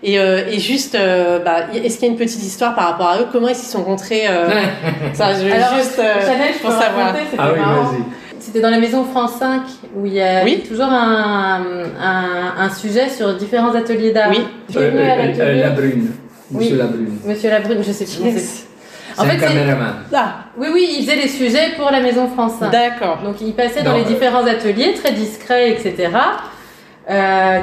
Et, 0.05 0.19
euh, 0.19 0.41
et 0.51 0.59
juste, 0.59 0.93
euh, 0.95 1.39
bah, 1.39 1.61
est-ce 1.73 1.95
qu'il 1.97 2.07
y 2.07 2.09
a 2.09 2.11
une 2.11 2.19
petite 2.19 2.43
histoire 2.43 2.75
par 2.75 2.89
rapport 2.89 3.07
à 3.07 3.17
eux? 3.21 3.27
Comment 3.31 3.47
ils 3.47 3.55
s'y 3.55 3.65
sont 3.65 3.79
rencontrés 3.79 4.23
euh, 4.27 4.49
ça, 5.13 5.33
je 5.33 5.45
veux 5.45 5.53
Alors, 5.53 5.73
juste 5.75 5.97
euh, 5.97 6.21
Chanel, 6.21 6.49
je 6.53 6.59
pour 6.59 6.69
peux 6.69 6.79
savoir. 6.79 7.05
raconter, 7.13 7.25
Ah 7.39 7.49
oui, 7.53 7.59
marrant. 7.59 7.83
vas-y. 7.83 8.03
C'était 8.53 8.65
dans 8.67 8.69
la 8.71 8.79
maison 8.79 9.03
France 9.03 9.31
5 9.39 9.61
où 9.95 10.05
il 10.05 10.13
y 10.13 10.21
a 10.21 10.43
Oui. 10.43 10.61
toujours 10.67 10.85
un, 10.85 11.63
un, 11.99 12.53
un 12.59 12.69
sujet 12.69 13.09
sur 13.09 13.33
différents 13.35 13.73
ateliers 13.73 14.11
d'art. 14.11 14.29
Oui. 14.29 14.41
Euh, 14.75 14.91
euh, 14.93 15.25
l'atelier 15.25 15.59
la 15.61 15.69
Brune. 15.71 16.11
Oui. 16.51 16.65
Monsieur 16.65 16.77
Labrune. 16.77 17.17
Monsieur 17.25 17.49
Labrune, 17.49 17.83
je 17.83 17.91
sais 17.91 18.05
plus. 18.05 18.29
Yes. 18.29 18.67
C'est 19.15 19.19
En 19.21 19.25
fait, 19.25 19.39
c'est- 19.39 19.47
caméraman. 19.47 19.93
Ah, 20.13 20.35
Oui, 20.55 20.67
oui, 20.71 20.87
il 20.99 21.03
faisait 21.03 21.15
les 21.15 21.27
sujets 21.27 21.71
pour 21.77 21.89
la 21.89 21.99
maison 21.99 22.27
France 22.27 22.53
5. 22.59 22.69
d'accord. 22.69 23.21
Donc 23.23 23.41
il 23.41 23.53
passait 23.53 23.81
dans 23.81 23.95
les 23.95 24.01
euh, 24.01 24.05
différents 24.05 24.45
ateliers, 24.45 24.93
très 24.93 25.13
discrets, 25.13 25.71
etc. 25.71 26.09
Euh, 27.09 27.59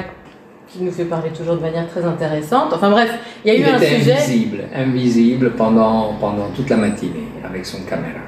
qui 0.67 0.83
nous 0.83 0.91
fait 0.91 1.05
parler 1.05 1.29
toujours 1.29 1.55
de 1.55 1.61
manière 1.61 1.87
très 1.87 2.03
intéressante. 2.03 2.73
Enfin 2.73 2.89
bref, 2.89 3.11
il 3.45 3.47
y 3.47 3.51
a 3.51 3.57
Il 3.57 3.61
eu 3.61 3.65
un 3.69 3.79
sujet. 3.79 4.11
invisible, 4.13 4.63
invisible 4.75 5.51
pendant, 5.51 6.15
pendant 6.19 6.49
toute 6.53 6.69
la 6.69 6.75
matinée 6.75 7.27
avec 7.49 7.65
son 7.65 7.79
caméra. 7.83 8.19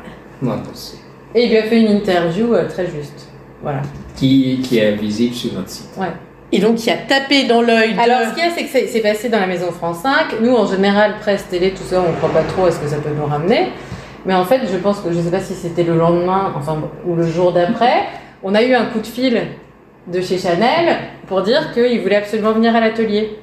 Non, 0.41 0.59
possible. 0.59 1.02
Et 1.35 1.45
il 1.45 1.49
lui 1.49 1.57
a 1.57 1.63
fait 1.63 1.79
une 1.81 1.91
interview 1.97 2.53
euh, 2.53 2.67
très 2.67 2.85
juste. 2.85 3.27
Voilà. 3.61 3.81
Qui, 4.15 4.59
qui 4.63 4.77
est 4.79 4.91
visible 4.93 5.33
sur 5.33 5.53
notre 5.53 5.69
site. 5.69 5.89
Et 6.51 6.59
donc, 6.59 6.85
il 6.85 6.89
a 6.91 6.97
tapé 6.97 7.45
dans 7.45 7.61
l'œil 7.61 7.93
de... 7.95 7.99
Alors, 7.99 8.29
ce 8.29 8.35
qu'il 8.35 8.43
y 8.43 8.47
a, 8.47 8.51
c'est 8.55 8.63
que 8.63 8.69
c'est- 8.69 8.87
c'est 8.87 8.99
passé 8.99 9.29
dans 9.29 9.39
la 9.39 9.47
maison 9.47 9.71
France 9.71 9.99
5. 10.03 10.39
Nous, 10.41 10.53
en 10.53 10.67
général, 10.67 11.15
presse, 11.19 11.47
télé, 11.49 11.71
tout 11.71 11.81
ça, 11.83 12.03
on 12.05 12.11
ne 12.11 12.15
croit 12.17 12.29
pas 12.31 12.43
trop 12.43 12.65
à 12.65 12.71
ce 12.71 12.79
que 12.79 12.87
ça 12.87 12.97
peut 12.97 13.09
nous 13.17 13.25
ramener. 13.25 13.69
Mais 14.25 14.35
en 14.35 14.45
fait, 14.45 14.61
je 14.71 14.77
pense 14.77 14.99
que 14.99 15.11
je 15.11 15.17
ne 15.17 15.23
sais 15.23 15.31
pas 15.31 15.39
si 15.39 15.53
c'était 15.55 15.83
le 15.83 15.97
lendemain, 15.97 16.53
enfin, 16.55 16.79
ou 17.07 17.15
le 17.15 17.23
jour 17.27 17.51
d'après, 17.53 18.03
on 18.43 18.53
a 18.53 18.61
eu 18.61 18.73
un 18.75 18.85
coup 18.85 18.99
de 18.99 19.07
fil 19.07 19.41
de 20.07 20.21
chez 20.21 20.37
Chanel 20.37 20.97
pour 21.27 21.41
dire 21.41 21.71
qu'ils 21.73 22.01
voulaient 22.01 22.17
absolument 22.17 22.51
venir 22.51 22.75
à 22.75 22.79
l'atelier. 22.81 23.37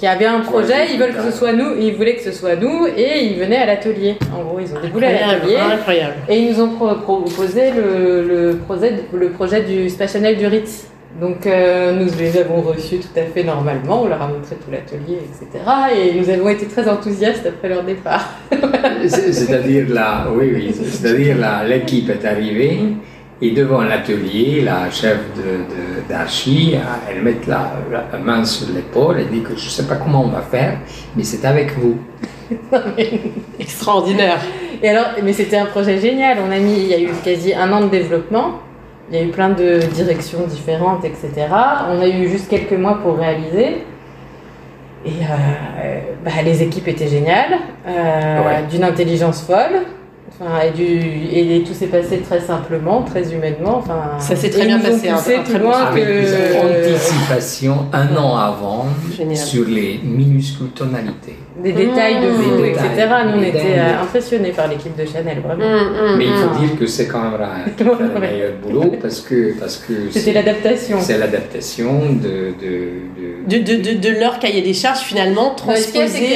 Qu'il 0.00 0.08
y 0.08 0.12
avait 0.12 0.24
un 0.24 0.40
projet, 0.40 0.72
Ouais, 0.72 0.86
ils 0.94 0.98
veulent 0.98 1.12
que 1.14 1.30
ce 1.30 1.30
soit 1.30 1.52
nous, 1.52 1.72
ils 1.78 1.94
voulaient 1.94 2.14
que 2.16 2.22
ce 2.22 2.32
soit 2.32 2.56
nous, 2.56 2.86
et 2.96 3.18
ils 3.22 3.38
venaient 3.38 3.58
à 3.58 3.66
l'atelier. 3.66 4.16
En 4.34 4.42
gros, 4.44 4.58
ils 4.58 4.74
ont 4.74 4.80
déboulé 4.80 5.08
à 5.08 5.26
l'atelier. 5.34 5.56
incroyable. 5.58 6.14
Et 6.26 6.38
ils 6.38 6.52
nous 6.54 6.60
ont 6.62 6.70
pro- 6.70 6.94
proposé 6.94 7.64
le, 7.76 8.22
le, 8.26 8.56
projet, 8.56 8.94
le 9.12 9.28
projet 9.28 9.60
du 9.60 9.90
Spa 9.90 10.06
Chanel 10.06 10.38
du 10.38 10.46
Ritz. 10.46 10.86
Donc 11.20 11.46
euh, 11.46 11.92
nous 11.92 12.08
les 12.18 12.38
avons 12.38 12.62
reçus 12.62 12.96
tout 12.98 13.18
à 13.18 13.24
fait 13.24 13.42
normalement, 13.44 14.04
on 14.04 14.06
leur 14.08 14.22
a 14.22 14.28
montré 14.28 14.56
tout 14.56 14.70
l'atelier, 14.70 15.18
etc. 15.28 15.62
Et 15.94 16.18
nous 16.18 16.30
avons 16.30 16.48
été 16.48 16.64
très 16.66 16.88
enthousiastes 16.88 17.44
après 17.46 17.68
leur 17.68 17.82
départ. 17.82 18.26
C'est- 19.06 19.32
C'est-à-dire 19.34 19.84
là, 19.90 20.28
oui, 20.34 20.50
oui, 20.54 20.72
c'est-à-dire 20.72 21.36
là, 21.36 21.62
l'équipe 21.64 22.08
est 22.08 22.24
arrivée 22.26 22.78
et 23.42 23.50
devant 23.52 23.80
l'atelier, 23.82 24.60
la 24.62 24.90
chef 24.90 25.18
de, 25.36 25.42
de- 25.42 26.08
d'archi, 26.08 26.74
elle 27.08 27.22
met 27.22 27.36
la, 27.46 27.72
la 28.12 28.18
main 28.18 28.44
sur 28.44 28.68
l'épaule 28.74 29.20
et 29.20 29.24
dit 29.24 29.40
que 29.42 29.50
je 29.56 29.64
ne 29.64 29.70
sais 29.70 29.86
pas 29.86 29.96
comment 29.96 30.24
on 30.24 30.28
va 30.28 30.42
faire, 30.42 30.78
mais 31.16 31.22
c'est 31.24 31.44
avec 31.46 31.76
vous. 31.78 31.96
Extraordinaire. 33.58 34.38
Et 34.82 34.88
alors, 34.88 35.06
mais 35.22 35.32
c'était 35.32 35.56
un 35.56 35.66
projet 35.66 35.98
génial. 35.98 36.38
On 36.46 36.50
a 36.52 36.58
mis, 36.58 36.74
il 36.74 36.86
y 36.86 36.94
a 36.94 37.00
eu 37.00 37.08
quasi 37.24 37.54
un 37.54 37.70
an 37.72 37.80
de 37.82 37.88
développement. 37.88 38.54
Il 39.10 39.16
y 39.16 39.20
a 39.20 39.24
eu 39.24 39.28
plein 39.28 39.50
de 39.50 39.78
directions 39.92 40.46
différentes, 40.46 41.04
etc. 41.04 41.30
On 41.90 42.00
a 42.00 42.08
eu 42.08 42.28
juste 42.28 42.48
quelques 42.48 42.72
mois 42.78 42.98
pour 43.02 43.16
réaliser. 43.18 43.84
Et 45.04 45.08
euh, 45.08 46.00
bah, 46.24 46.30
les 46.44 46.62
équipes 46.62 46.88
étaient 46.88 47.08
géniales, 47.08 47.54
euh, 47.88 48.38
Ouais. 48.44 48.62
d'une 48.70 48.84
intelligence 48.84 49.42
folle. 49.42 49.82
Enfin, 50.42 50.60
et, 50.66 50.70
du, 50.70 50.84
et 51.58 51.62
tout 51.66 51.74
s'est 51.74 51.88
passé 51.88 52.18
très 52.18 52.40
simplement, 52.40 53.02
très 53.02 53.30
humainement. 53.32 53.76
Enfin, 53.76 54.18
Ça 54.18 54.34
s'est 54.36 54.48
très 54.48 54.62
et 54.62 54.66
bien 54.66 54.78
passé, 54.78 55.08
un- 55.10 55.16
poussé 55.16 55.34
un 55.36 55.40
plus 55.42 55.50
très 55.52 55.58
loin 55.62 55.90
que 55.94 56.90
anticipation 56.94 57.86
un 57.92 58.16
an 58.16 58.36
avant 58.36 58.86
Génial. 59.16 59.36
sur 59.36 59.66
les 59.66 60.00
minuscules 60.02 60.68
tonalités. 60.70 61.36
des 61.62 61.72
détails 61.72 62.22
de 62.22 62.28
Mmh. 62.30 62.32
vous, 62.32 62.62
Des 62.62 62.68
etc. 62.70 62.88
détails, 62.96 63.26
Nous, 63.34 63.38
on 63.38 63.42
était 63.42 63.78
euh, 63.78 64.02
impressionnés 64.02 64.52
par 64.52 64.66
l'équipe 64.68 64.96
de 64.98 65.04
Chanel, 65.04 65.40
vraiment. 65.44 65.62
Hum, 65.62 66.10
hum, 66.12 66.16
Mais 66.16 66.24
il 66.24 66.32
faut 66.32 66.58
dire 66.58 66.78
que 66.78 66.86
c'est 66.86 67.06
quand 67.06 67.20
même 67.22 67.38
là 67.38 67.50
qui 67.76 67.84
fait 67.84 67.90
le 68.14 68.18
meilleur 68.20 68.52
boulot 68.62 68.92
parce 69.02 69.20
que 69.20 69.58
parce 69.60 69.76
que 69.76 69.92
C'était 70.10 70.32
l'adaptation. 70.32 70.96
c'est 71.00 71.18
l'adaptation 71.18 71.92
de, 72.14 72.54
de, 72.58 72.72
de- 73.46 73.58
De, 73.58 73.58
de, 73.58 73.82
de, 73.82 73.98
de 73.98 74.20
leur 74.20 74.38
cahier 74.38 74.62
des 74.62 74.72
charges, 74.74 75.00
finalement, 75.00 75.54
transposé. 75.54 76.28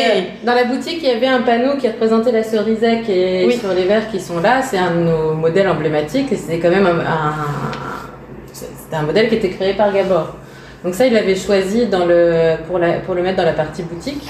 Dans 0.45 0.55
la 0.55 0.65
boutique, 0.65 0.99
il 1.03 1.09
y 1.09 1.13
avait 1.13 1.27
un 1.27 1.41
panneau 1.43 1.77
qui 1.79 1.87
représentait 1.89 2.33
la 2.33 2.43
cerisette 2.43 3.09
et 3.09 3.45
Oui. 3.47 3.57
sur 3.57 3.73
les 3.73 3.85
qui 4.11 4.21
sont 4.21 4.41
là, 4.41 4.63
c'est 4.63 4.79
un 4.79 4.91
de 4.93 5.01
nos 5.01 5.35
modèles 5.35 5.69
emblématiques 5.69 6.31
et 6.33 6.37
c'était 6.37 6.59
quand 6.59 6.71
même 6.71 6.87
un, 6.87 7.01
un- 7.01 8.97
un 8.97 9.03
modèle 9.03 9.29
qui 9.29 9.35
était 9.37 9.51
créé 9.51 9.75
par 9.75 9.93
Gabor. 9.93 10.37
Donc 10.85 10.95
ça, 10.95 11.07
il 11.07 11.13
l'avait 11.15 11.35
choisi 11.35 11.87
dans 11.87 12.05
le, 12.07 12.57
pour, 12.69 12.79
la, 12.79 12.95
pour 13.01 13.15
le 13.15 13.23
mettre 13.23 13.39
dans 13.39 13.45
la 13.45 13.53
partie 13.55 13.83
boutique. 13.83 14.29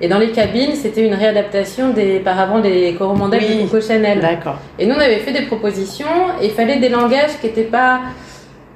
Et 0.00 0.08
dans 0.08 0.18
les 0.18 0.30
cabines, 0.32 0.74
c'était 0.74 1.06
une 1.06 1.14
réadaptation 1.14 1.90
des 1.90 2.20
paravents 2.20 2.58
des 2.60 2.94
coromandels 2.98 3.42
Oui. 3.46 3.64
de 3.64 3.68
Coco 3.68 3.80
Chanel. 3.86 4.18
D'accord. 4.20 4.56
Et 4.78 4.86
nous, 4.86 4.94
on 4.94 4.98
avait 4.98 5.18
fait 5.18 5.32
des 5.32 5.42
propositions 5.42 6.06
et 6.40 6.46
il 6.46 6.50
fallait 6.52 6.78
des 6.78 6.88
langages 6.88 7.38
qui 7.40 7.46
n'étaient 7.48 7.64
pas. 7.64 8.00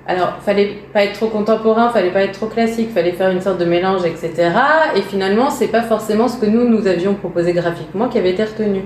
Alors, 0.06 0.34
fallait 0.44 0.80
pas 0.92 1.02
être 1.04 1.14
trop 1.14 1.28
contemporain, 1.28 1.88
fallait 1.88 2.10
pas 2.10 2.20
être 2.24 2.32
trop 2.32 2.46
classique, 2.46 2.90
fallait 2.92 3.12
faire 3.12 3.30
une 3.30 3.40
sorte 3.40 3.58
de 3.58 3.64
mélange, 3.64 4.02
etc. 4.04 4.50
Et 4.94 5.00
finalement, 5.00 5.48
c'est 5.48 5.68
pas 5.68 5.80
forcément 5.80 6.28
ce 6.28 6.36
que 6.36 6.44
nous, 6.46 6.68
nous 6.68 6.86
avions 6.86 7.14
proposé 7.14 7.54
graphiquement 7.54 8.08
qui 8.08 8.18
avait 8.18 8.32
été 8.32 8.44
retenu. 8.44 8.82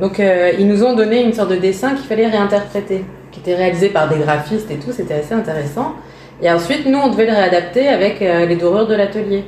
Donc, 0.00 0.18
euh, 0.20 0.52
ils 0.58 0.66
nous 0.66 0.84
ont 0.84 0.94
donné 0.94 1.22
une 1.22 1.32
sorte 1.32 1.50
de 1.50 1.56
dessin 1.56 1.90
qu'il 1.94 2.06
fallait 2.06 2.26
réinterpréter, 2.26 3.04
qui 3.30 3.40
était 3.40 3.54
réalisé 3.54 3.88
par 3.88 4.08
des 4.08 4.18
graphistes 4.18 4.70
et 4.70 4.76
tout, 4.76 4.92
c'était 4.92 5.14
assez 5.14 5.34
intéressant. 5.34 5.94
Et 6.42 6.50
ensuite, 6.50 6.86
nous, 6.86 6.98
on 6.98 7.08
devait 7.08 7.26
le 7.26 7.32
réadapter 7.32 7.88
avec 7.88 8.20
euh, 8.22 8.46
les 8.46 8.56
dorures 8.56 8.86
de 8.86 8.94
l'atelier. 8.94 9.44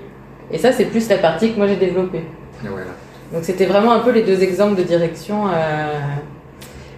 Et 0.53 0.59
ça, 0.59 0.71
c'est 0.73 0.85
plus 0.85 1.09
la 1.09 1.17
partie 1.17 1.53
que 1.53 1.57
moi 1.59 1.67
j'ai 1.67 1.77
développée. 1.77 2.25
voilà. 2.63 2.85
Donc 3.33 3.43
c'était 3.43 3.65
vraiment 3.65 3.93
un 3.93 3.99
peu 4.01 4.11
les 4.13 4.23
deux 4.23 4.43
exemples 4.43 4.77
de 4.77 4.83
direction. 4.85 5.47
euh. 5.49 5.99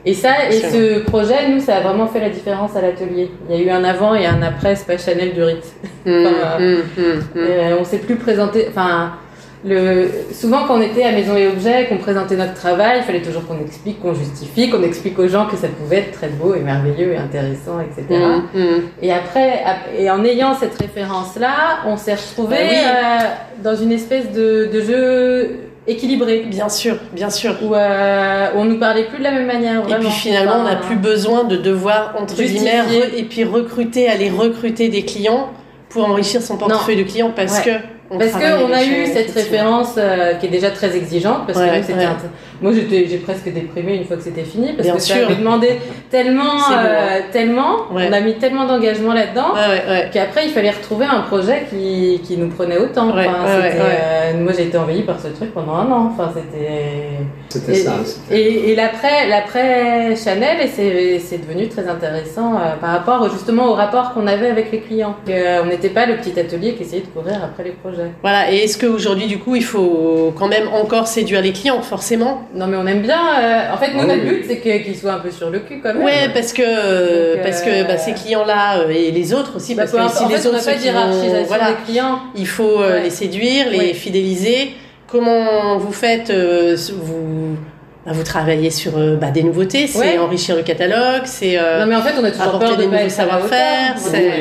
Et 0.04 0.12
ça, 0.14 0.48
et 0.50 0.52
ce 0.52 0.98
projet, 1.00 1.48
nous, 1.48 1.60
ça 1.60 1.76
a 1.76 1.80
vraiment 1.80 2.06
fait 2.06 2.20
la 2.20 2.28
différence 2.28 2.76
à 2.76 2.80
l'atelier. 2.82 3.30
Il 3.48 3.56
y 3.56 3.58
a 3.58 3.62
eu 3.62 3.70
un 3.70 3.82
avant 3.84 4.14
et 4.14 4.26
un 4.26 4.40
après 4.42 4.76
Spa 4.76 4.98
Chanel 4.98 5.32
du 5.34 5.42
Ritz. 5.42 5.72
Hum, 6.06 6.26
Enfin, 6.36 6.62
hum. 6.62 6.82
Euh, 7.36 7.76
on 7.80 7.84
s'est 7.84 7.98
plus 7.98 8.16
présenté. 8.16 8.66
Enfin, 8.68 9.12
le, 9.66 10.08
souvent 10.32 10.64
quand 10.66 10.76
on 10.78 10.80
était 10.80 11.02
à 11.02 11.10
Maison 11.12 11.36
et 11.36 11.48
Objets, 11.48 11.86
qu'on 11.88 11.98
présentait 11.98 12.36
notre 12.36 12.54
travail, 12.54 12.98
il 13.00 13.04
fallait 13.04 13.20
toujours 13.22 13.44
qu'on 13.46 13.60
explique, 13.60 14.00
qu'on 14.00 14.14
justifie, 14.14 14.70
qu'on 14.70 14.82
explique 14.84 15.18
aux 15.18 15.26
gens 15.28 15.46
que 15.46 15.56
ça 15.56 15.66
pouvait 15.68 15.96
être 15.98 16.12
très 16.12 16.28
beau 16.28 16.54
et 16.54 16.60
merveilleux 16.60 17.12
et 17.12 17.16
intéressant, 17.16 17.80
etc. 17.80 18.06
Hum, 18.22 18.42
hum. 18.54 18.82
Et 19.02 19.12
après, 19.12 19.62
ap- 19.64 19.88
et 19.98 20.08
en 20.10 20.24
ayant 20.24 20.54
cette 20.54 20.78
référence-là, 20.80 21.80
on 21.86 21.96
s'est 21.96 22.14
retrouvé 22.14 22.56
Bah 22.56 22.62
oui. 22.70 22.76
euh, 22.76 23.18
dans 23.64 23.74
une 23.76 23.90
espèce 23.92 24.30
de, 24.32 24.70
de 24.72 24.80
jeu 24.80 25.56
équilibré. 25.88 26.44
Bien 26.48 26.68
sûr, 26.68 26.96
bien 27.12 27.30
sûr. 27.30 27.56
où 27.62 27.74
euh, 27.74 28.48
on 28.56 28.64
nous 28.64 28.78
parlait 28.78 29.04
plus 29.04 29.18
de 29.18 29.24
la 29.24 29.32
même 29.32 29.46
manière. 29.46 29.82
Et 29.88 29.94
puis 29.98 30.10
finalement, 30.10 30.56
on 30.60 30.64
n'a 30.64 30.76
plus 30.76 30.96
besoin 30.96 31.44
de 31.44 31.56
devoir, 31.56 32.14
entre 32.20 32.34
guillemets, 32.36 32.82
et 33.16 33.22
puis 33.24 33.44
recruter, 33.44 34.08
aller 34.08 34.30
recruter 34.30 34.88
des 34.88 35.02
clients 35.04 35.48
pour 35.88 36.08
enrichir 36.08 36.42
son 36.42 36.56
portefeuille 36.56 36.96
de 36.96 37.02
clients 37.04 37.32
parce 37.34 37.58
Ouais. 37.58 37.64
que 37.64 37.95
Parce 38.08 38.32
qu'on 38.32 38.72
a 38.72 38.84
eu 38.84 39.06
cette 39.06 39.32
référence 39.32 39.94
euh, 39.98 40.34
qui 40.34 40.46
est 40.46 40.50
déjà 40.50 40.70
très 40.70 40.96
exigeante. 40.96 41.46
Parce 41.46 41.58
Ouais, 41.58 41.82
que 41.86 41.92
ouais. 41.92 42.04
un- 42.04 42.16
Moi, 42.62 42.72
j'étais, 42.72 43.06
j'ai 43.08 43.18
presque 43.18 43.52
déprimé 43.52 43.96
une 43.96 44.04
fois 44.04 44.16
que 44.16 44.22
c'était 44.22 44.44
fini. 44.44 44.72
Parce 44.72 44.84
Bien 44.86 44.94
que 44.94 45.00
ça 45.02 45.14
avait 45.16 45.34
demandé 45.34 45.80
tellement, 46.10 46.54
euh, 46.72 47.20
tellement, 47.32 47.76
Ouais. 47.92 48.06
on 48.08 48.12
a 48.12 48.20
mis 48.20 48.34
tellement 48.34 48.64
d'engagement 48.66 49.12
là-dedans. 49.12 49.54
Qu'après, 50.12 50.46
il 50.46 50.50
fallait 50.52 50.70
retrouver 50.70 51.06
un 51.06 51.20
projet 51.20 51.66
qui, 51.68 52.20
qui 52.24 52.36
nous 52.36 52.48
prenait 52.48 52.78
autant. 52.78 53.08
Enfin, 53.10 53.20
euh, 53.46 54.32
moi, 54.40 54.52
j'ai 54.56 54.64
été 54.64 54.78
envahie 54.78 55.02
par 55.02 55.18
ce 55.20 55.28
truc 55.28 55.52
pendant 55.52 55.74
un 55.74 55.90
an. 55.90 56.12
Enfin, 56.12 56.32
c'était. 56.34 57.18
C'était 57.58 57.72
Et, 57.80 57.82
ça. 57.84 57.94
et, 58.30 58.70
et 58.70 58.74
l'après, 58.76 59.28
Chanel, 60.16 60.60
et 60.62 60.68
c'est, 60.68 61.18
c'est 61.18 61.38
devenu 61.38 61.68
très 61.68 61.88
intéressant 61.88 62.54
euh, 62.54 62.76
par 62.80 62.90
rapport 62.90 63.30
justement 63.32 63.66
au 63.68 63.74
rapport 63.74 64.12
qu'on 64.12 64.26
avait 64.26 64.48
avec 64.48 64.70
les 64.72 64.80
clients. 64.80 65.16
Euh, 65.28 65.60
on 65.64 65.66
n'était 65.66 65.88
pas 65.90 66.06
le 66.06 66.16
petit 66.16 66.38
atelier 66.38 66.74
qui 66.74 66.82
essayait 66.82 67.02
de 67.02 67.06
courir 67.06 67.40
après 67.42 67.64
les 67.64 67.70
projets. 67.70 67.96
projet. 67.96 68.10
Voilà. 68.22 68.50
Et 68.52 68.56
est-ce 68.64 68.78
qu'aujourd'hui, 68.78 69.26
du 69.26 69.38
coup, 69.38 69.54
il 69.56 69.64
faut 69.64 70.32
quand 70.38 70.48
même 70.48 70.68
encore 70.68 71.06
séduire 71.06 71.40
les 71.42 71.52
clients, 71.52 71.82
forcément? 71.82 72.42
Non, 72.54 72.66
mais 72.66 72.76
on 72.76 72.86
aime 72.86 73.02
bien. 73.02 73.20
euh, 73.40 73.72
En 73.74 73.76
fait, 73.76 73.92
nous, 73.94 74.00
Ah 74.02 74.06
notre 74.06 74.24
but, 74.24 74.44
c'est 74.48 74.58
qu'ils 74.60 74.96
soient 74.96 75.14
un 75.14 75.18
peu 75.20 75.30
sur 75.30 75.50
le 75.50 75.60
cul 75.60 75.80
quand 75.82 75.94
même. 75.94 76.02
Ouais, 76.02 76.28
parce 76.34 76.52
que 76.52 77.34
Donc, 77.34 77.42
parce 77.44 77.62
que 77.62 77.86
bah, 77.86 77.98
ces 77.98 78.12
clients-là 78.12 78.80
euh, 78.80 78.90
et 78.90 79.10
les 79.10 79.32
autres 79.34 79.56
aussi, 79.56 79.74
Bah, 79.74 79.84
parce 79.84 79.92
que 80.10 80.16
si 80.16 80.24
en 80.24 80.28
les 80.28 80.34
fait, 80.36 80.48
on 80.48 80.52
autres 80.52 80.66
n'a 80.66 80.72
pas 80.72 81.42
voilà, 81.46 81.68
des 81.70 81.76
clients. 81.86 82.18
il 82.36 82.46
faut 82.46 82.80
euh, 82.80 82.94
Ouais. 82.96 83.02
les 83.04 83.10
séduire, 83.10 83.70
les 83.70 83.94
fidéliser. 83.94 84.72
Comment 85.08 85.78
vous 85.78 85.92
faites 85.92 86.30
euh, 86.30 86.76
vous 86.92 87.56
bah, 88.04 88.12
vous 88.14 88.22
travaillez 88.22 88.70
sur 88.70 88.92
euh, 88.96 89.16
bah, 89.16 89.32
des 89.32 89.42
nouveautés, 89.42 89.88
c'est 89.88 89.98
Ouais. 89.98 90.18
enrichir 90.18 90.54
le 90.54 90.62
catalogue, 90.62 91.22
c'est 91.24 91.58
euh, 91.58 91.80
Non, 91.80 91.86
mais 91.86 91.96
en 91.96 92.02
fait, 92.02 92.12
on 92.20 92.22
a 92.22 92.30
toujours 92.30 92.46
apporter 92.46 92.66
peur 92.66 92.76
de 92.76 92.82
des 92.82 92.88
pas 92.88 92.96
nouveaux 92.98 93.08
savoir-faire, 93.08 93.94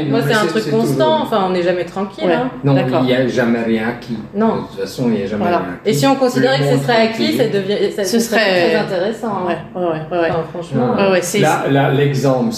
Moi, 0.07 0.21
c'est- 0.21 0.33
un 0.35 0.45
truc 0.45 0.69
constant. 0.69 0.93
toujours- 0.93 1.19
Enfin, 1.23 1.45
on 1.47 1.49
n'est 1.49 1.63
jamais 1.63 1.83
tranquille. 1.83 2.25
Ouais. 2.27 2.33
hein. 2.33 2.51
Non, 2.63 2.75
il 2.77 3.05
n'y 3.07 3.13
a 3.15 3.27
jamais 3.27 3.63
rien 3.63 3.89
acquis. 3.89 4.19
Non. 4.35 4.55
De 4.57 4.61
toute 4.67 4.79
façon, 4.81 5.05
il 5.07 5.13
n'y 5.15 5.23
a 5.23 5.25
jamais 5.25 5.41
Voilà. 5.41 5.57
rien 5.57 5.67
acquis. 5.81 5.89
Et 5.89 5.93
si 5.93 6.05
on 6.05 6.13
considérait 6.15 6.59
que 6.59 6.77
ce 6.77 6.83
serait 6.83 7.01
acquis, 7.07 7.37
devient, 7.37 7.91
ça, 7.95 8.03
Ce 8.03 8.19
ce 8.19 8.29
serait 8.29 8.39
serait- 8.39 8.67
très 8.69 8.75
intéressant. 8.75 9.27
hein. 9.29 9.47
ouais, 9.47 9.81
ouais, 9.81 9.87
ouais, 10.11 10.17
ouais. 10.19 10.29
Enfin, 10.29 10.43
franchement. 10.53 10.95
Ouais, 11.11 11.71
Là, 11.71 11.91
l'exemple, 11.91 12.53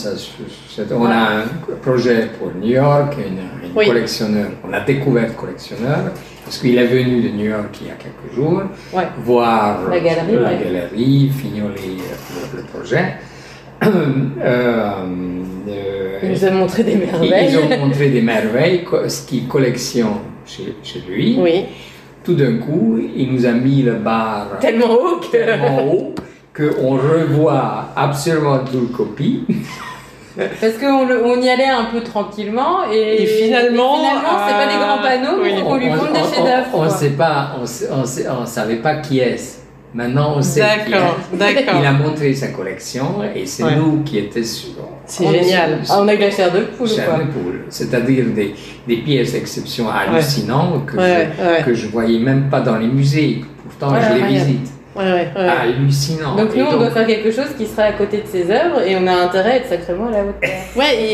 on 0.92 1.06
a 1.06 1.16
un 1.16 1.44
projet 1.82 2.28
pour 2.38 2.50
New 2.62 2.68
York, 2.72 3.16
une, 3.18 3.68
une 3.70 3.72
Oui. 3.74 3.88
collectionneur, 3.88 4.48
on 4.70 4.74
a 4.74 4.82
découvert 4.82 5.34
collectionneur, 5.38 6.00
parce 6.48 6.60
qu'il 6.60 6.78
est 6.78 6.86
venu 6.88 7.22
de 7.22 7.30
New 7.30 7.44
York 7.50 7.78
il 7.82 7.88
y 7.88 7.90
a 7.90 7.96
quelques 7.96 8.34
jours, 8.34 8.62
Ouais. 8.94 9.04
voir 9.20 9.90
La 9.90 10.00
galerie, 10.00 10.34
la 10.36 10.42
ouais. 10.52 10.60
galerie, 10.64 11.30
fignoler 11.30 11.98
le, 11.98 12.58
le 12.62 12.64
projet. 12.64 13.16
Euh, 14.40 14.64
euh, 15.70 16.20
Il 16.24 16.30
nous 16.32 16.46
a 16.46 16.52
montré 16.52 16.84
des 16.84 16.94
ils- 16.94 17.00
merveilles. 17.00 17.50
Ils 17.52 17.58
ont 17.58 17.86
montré 17.86 18.10
des 18.10 18.22
merveilles, 18.22 18.86
ce 19.08 19.28
qu'il 19.28 19.48
collectionne 19.48 20.08
chez, 20.46 20.76
chez 20.84 21.04
lui. 21.08 21.38
Oui. 21.40 21.66
Tout 22.24 22.34
d'un 22.34 22.58
coup, 22.58 22.98
il 23.16 23.32
nous 23.34 23.46
a 23.46 23.52
mis 23.52 23.84
le 23.84 23.94
bar 23.94 24.58
Tellement 24.60 24.92
haut 24.94 25.18
que. 25.20 25.32
tellement 25.32 25.84
haut 25.92 26.16
qu'on 26.56 26.92
revoit 26.96 27.90
absolument 27.96 28.60
toute 28.60 28.92
copie. 28.94 29.44
Parce 30.38 30.74
qu'on 30.74 31.08
on 31.26 31.42
y 31.42 31.50
allait 31.50 31.66
un 31.66 31.86
peu 31.86 32.02
tranquillement 32.02 32.90
et, 32.92 33.24
Et 33.24 33.26
finalement, 33.26 33.96
et 33.96 34.08
finalement, 34.08 34.40
c'est 34.48 34.54
pas 34.54 34.68
des 34.68 34.78
grands 34.80 35.02
panneaux, 35.02 35.42
oui. 35.42 35.52
mais 35.56 35.62
on 35.66 35.76
lui 35.78 35.90
montre 35.90 36.12
des 36.14 36.20
chefs-d'œuvre. 36.20 36.68
On 36.74 36.84
ne 36.84 36.88
quoi. 36.88 36.98
sait 36.98 37.10
pas, 37.12 37.56
on 37.62 37.66
sait- 37.66 37.90
on 37.92 38.06
sait- 38.06 38.26
on 38.30 38.46
savait 38.46 38.76
pas 38.78 38.96
qui 38.98 39.20
est. 39.20 39.38
Maintenant, 39.94 40.34
on 40.36 40.42
sait 40.42 40.62
qui 40.86 40.92
D'accord, 40.92 41.16
est. 41.34 41.38
d'accord. 41.38 41.76
Il 41.82 41.86
a 41.88 41.92
montré 41.94 42.34
sa 42.34 42.50
collection 42.50 43.06
et 43.34 43.46
c'est 43.46 43.64
Ouais. 43.64 43.76
nous 43.78 44.04
qui 44.04 44.20
étions 44.20 44.44
sûrs. 44.44 44.72
C'est 45.06 45.24
est- 45.26 45.44
génial. 45.44 45.80
Ah, 45.90 46.00
on 46.02 46.08
a 46.10 46.16
de 46.16 46.22
la 46.22 46.30
chair 46.30 46.52
de 46.52 46.60
poule 46.60 46.86
ou 46.88 46.90
Chair 46.90 47.06
quoi 47.06 47.18
de 47.20 47.24
poule. 47.32 47.62
C'est-à-dire 47.70 48.26
des, 48.36 48.54
des 48.88 48.98
pièces 48.98 49.32
d'exception 49.32 49.86
hallucinantes 49.90 50.86
que, 50.86 50.98
Ouais, 50.98 51.30
je, 51.40 51.44
ouais. 51.44 51.64
que 51.66 51.74
je 51.74 51.88
voyais 51.88 52.20
même 52.20 52.50
pas 52.50 52.60
dans 52.60 52.76
les 52.78 52.88
musées. 52.88 53.42
Pourtant, 53.64 53.94
Ouais, 53.96 54.02
je 54.08 54.14
les 54.22 54.28
visite. 54.28 54.72
Ouais, 54.98 55.04
ouais, 55.04 55.28
ouais. 55.36 55.48
Hallucinant. 55.48 56.36
Donc 56.36 56.50
Et 56.56 56.60
nous, 56.60 56.66
on 56.66 56.78
doit 56.78 56.90
faire 56.92 57.06
quelque 57.06 57.32
chose 57.32 57.50
qui 57.58 57.66
serait 57.68 57.84
à 57.90 57.92
côté 57.94 58.18
de 58.18 58.28
ses 58.28 58.50
œuvres 58.52 58.82
et 58.86 58.96
on 58.96 59.06
a 59.08 59.14
intérêt 59.14 59.52
à 59.52 59.56
être 59.58 59.70
sacrément 59.70 60.08
à 60.08 60.12
la 60.12 60.22
hauteur. 60.24 60.50
Ouais, 60.76 60.96
et, 60.96 61.06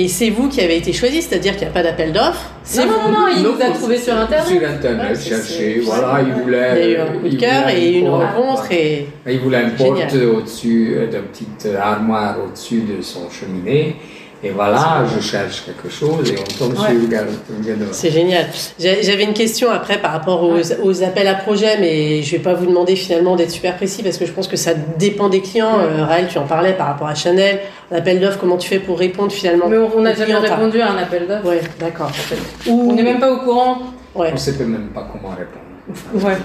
et- 0.00 0.02
et 0.04 0.08
c'est 0.08 0.30
vous 0.30 0.48
qui 0.48 0.60
avez 0.60 0.76
été 0.76 0.92
choisi, 0.92 1.22
c'est-à-dire 1.22 1.52
qu'il 1.52 1.62
n'y 1.62 1.70
a 1.70 1.74
pas 1.74 1.82
d'appel 1.82 2.12
d'offre. 2.12 2.50
C'est 2.64 2.84
Non, 2.84 2.92
non, 2.92 2.98
vous. 3.06 3.12
non, 3.12 3.20
non, 3.20 3.26
il 3.36 3.42
nous 3.42 3.60
a 3.60 3.70
trouvé 3.74 3.96
sur 3.96 4.14
Internet. 4.16 4.46
Sur 4.46 4.68
Internet, 4.68 5.08
Ouais, 5.10 5.14
c'est- 5.16 5.78
voilà, 5.80 6.20
il 6.26 6.32
voulait. 6.42 6.70
Il 6.76 6.78
y 6.78 6.94
a 6.94 6.98
eu 6.98 7.00
un 7.00 7.06
coup 7.18 7.28
de 7.28 7.34
cœur 7.36 7.62
voulait 7.62 7.82
et 7.82 7.98
une 7.98 8.06
porte, 8.06 8.22
rencontre 8.34 8.72
et 8.72 9.06
Il 9.28 9.38
voulait 9.40 9.62
une 9.62 9.70
porte 9.72 10.14
au-dessus, 10.14 10.94
euh, 10.96 11.06
de 11.06 11.18
petite 11.18 11.68
armoire 11.80 12.36
au-dessus 12.44 12.82
de 12.82 13.02
son 13.02 13.28
cheminée. 13.30 13.96
Et 14.44 14.50
voilà, 14.50 15.04
je 15.14 15.20
cherche 15.20 15.62
quelque 15.64 15.88
chose 15.88 16.28
et 16.32 16.34
on 16.36 16.58
tombe 16.58 16.72
Ouais. 16.76 16.98
sur 16.98 17.08
gars 17.08 17.22
de- 17.22 17.86
c'est 17.92 18.10
génial. 18.10 18.46
J'a- 18.78 19.00
J'avais 19.00 19.22
une 19.22 19.34
question 19.34 19.70
après 19.70 19.98
par 19.98 20.10
rapport 20.10 20.42
aux, 20.42 20.58
aux 20.82 21.02
appels 21.04 21.28
à 21.28 21.34
projets, 21.34 21.78
mais 21.78 22.22
je 22.22 22.32
vais 22.32 22.38
pas 22.42 22.52
vous 22.54 22.66
demander 22.66 22.96
finalement 22.96 23.36
d'être 23.36 23.52
super 23.52 23.76
précis 23.76 24.02
parce 24.02 24.18
que 24.18 24.26
je 24.26 24.32
pense 24.32 24.48
que 24.48 24.56
ça 24.56 24.72
dépend 24.98 25.28
des 25.28 25.42
clients. 25.42 25.76
Ouais. 25.78 25.84
Euh, 26.00 26.04
Raël, 26.04 26.26
tu 26.28 26.38
en 26.38 26.46
parlais 26.46 26.72
par 26.72 26.88
rapport 26.88 27.06
à 27.06 27.14
Chanel, 27.14 27.60
l'appel 27.92 28.18
d'offres, 28.18 28.38
comment 28.40 28.56
tu 28.56 28.68
fais 28.68 28.80
pour 28.80 28.98
répondre 28.98 29.30
finalement 29.30 29.68
Mais 29.68 29.76
on 29.78 30.00
n'a 30.00 30.12
jamais 30.14 30.34
répondu 30.34 30.80
à 30.80 30.90
un 30.90 30.96
appel 30.98 31.28
d'offres. 31.28 31.46
Ouais, 31.48 31.60
d'accord. 31.78 32.06
en 32.06 32.12
fait. 32.12 32.36
Ou, 32.68 32.90
On 32.90 32.94
n'est 32.94 33.04
même 33.04 33.20
pas 33.20 33.30
au 33.32 33.38
courant. 33.38 33.78
ouais. 34.16 34.28
On 34.30 34.32
ne 34.32 34.36
sait 34.38 34.52
même 34.64 34.88
pas 34.92 35.06
comment 35.12 35.34
répondre. 35.36 36.26
Ouais. 36.26 36.36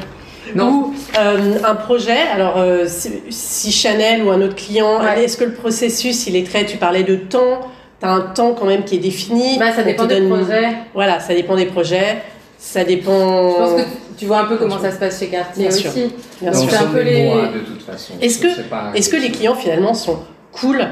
Non. 0.56 0.70
Ou 0.70 0.94
euh, 1.20 1.58
un 1.66 1.76
projet, 1.76 2.20
alors 2.34 2.58
euh, 2.58 2.86
si, 2.88 3.12
si 3.32 3.72
Chanel 3.72 4.24
ou 4.24 4.30
un 4.30 4.42
autre 4.42 4.56
client, 4.56 5.02
Ouais. 5.02 5.24
est-ce 5.24 5.36
que 5.36 5.44
le 5.46 5.54
processus, 5.54 6.28
il 6.28 6.36
est 6.36 6.48
très, 6.48 6.66
tu 6.66 6.78
parlais 6.78 7.04
de 7.04 7.16
temps, 7.16 7.62
tu 8.00 8.06
as 8.06 8.12
un 8.12 8.22
temps 8.22 8.54
quand 8.54 8.66
même 8.66 8.84
qui 8.84 8.96
est 8.96 9.00
défini 9.00 9.58
Bah, 9.58 9.72
ça 9.76 9.84
dépend 9.84 10.06
des 10.06 10.20
donne- 10.20 10.30
projets. 10.30 10.70
Voilà, 10.94 11.20
ça 11.20 11.34
dépend 11.34 11.56
des 11.56 11.66
projets, 11.66 12.18
ça 12.58 12.84
dépend... 12.84 13.52
Je 13.52 13.56
pense 13.58 13.82
que 13.82 13.88
tu- 14.18 14.26
vois 14.26 14.40
un 14.40 14.46
peu 14.46 14.58
comment 14.58 14.80
ça 14.80 14.92
se 14.92 14.98
passe 14.98 15.20
chez 15.20 15.28
Cartier 15.28 15.68
Bien 15.68 15.76
sûr. 15.76 15.90
aussi. 15.92 16.14
Bien 16.42 16.52
Donc, 16.52 16.62
sûr. 16.62 16.70
c'est 16.72 16.84
un 16.86 16.88
peu 16.88 17.02
les- 17.02 17.24
mois, 17.26 17.48
de 17.48 17.60
toute 17.60 17.82
façon. 17.84 18.14
Est-ce 18.22 18.40
que, 18.40 18.48
est-ce 18.96 19.10
que 19.10 19.18
les 19.18 19.32
clients 19.32 19.56
finalement 19.56 19.94
sont 19.94 20.20
cool 20.52 20.86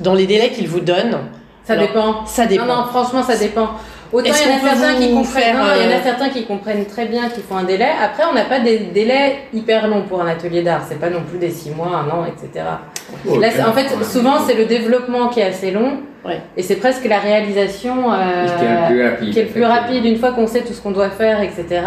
dans 0.00 0.14
les 0.14 0.26
délais 0.26 0.50
qu'ils 0.50 0.68
vous 0.68 0.80
donnent 0.80 1.18
Ça 1.64 1.74
Alors, 1.74 1.86
dépend. 1.86 2.26
Ça 2.26 2.46
dépend. 2.46 2.66
Non, 2.66 2.76
non, 2.76 2.84
franchement, 2.86 3.22
ça 3.22 3.36
dépend. 3.36 3.70
Autant 4.10 4.24
il 4.24 4.28
y 4.30 4.52
en 4.52 4.56
a 4.56 4.60
certains 4.74 4.94
qui 4.94 5.12
comprennent, 5.12 5.56
non, 5.58 5.64
il 5.76 5.82
y 5.90 5.94
en 5.94 5.98
a 5.98 6.02
certains 6.02 6.28
qui 6.30 6.44
comprennent 6.46 6.86
très 6.86 7.04
bien, 7.04 7.28
qui 7.28 7.42
font 7.42 7.58
un 7.58 7.64
délai. 7.64 7.88
Après, 8.02 8.22
on 8.30 8.32
n'a 8.34 8.46
pas 8.46 8.58
des 8.60 8.78
délais 8.78 9.40
hyper 9.52 9.86
longs 9.86 10.02
pour 10.08 10.22
un 10.22 10.28
atelier 10.28 10.62
d'art. 10.62 10.80
C'est 10.88 10.98
pas 10.98 11.10
non 11.10 11.20
plus 11.28 11.38
des 11.38 11.50
six 11.50 11.68
mois, 11.70 11.88
un 11.88 12.08
an, 12.10 12.24
etc. 12.24 12.64
Là, 13.26 13.48
en 13.68 13.72
fait, 13.74 14.04
souvent, 14.04 14.36
c'est 14.46 14.54
le 14.54 14.64
développement 14.64 15.28
qui 15.28 15.40
est 15.40 15.44
assez 15.44 15.70
long. 15.72 15.98
Ouais. 16.26 16.40
Et 16.56 16.62
c'est 16.62 16.76
presque 16.76 17.04
la 17.08 17.18
réalisation 17.18 18.12
euh, 18.12 18.46
Qui 18.58 18.64
est 18.64 18.68
le 18.68 18.86
plus 18.88 19.04
rapide. 19.08 19.30
qui 19.32 19.38
est 19.38 19.42
le 19.44 19.48
plus 19.50 19.64
rapide 19.64 20.04
une 20.04 20.16
fois 20.16 20.32
qu'on 20.32 20.46
sait 20.46 20.60
tout 20.62 20.72
ce 20.72 20.80
qu'on 20.82 20.90
doit 20.90 21.10
faire, 21.10 21.40
etc. 21.42 21.80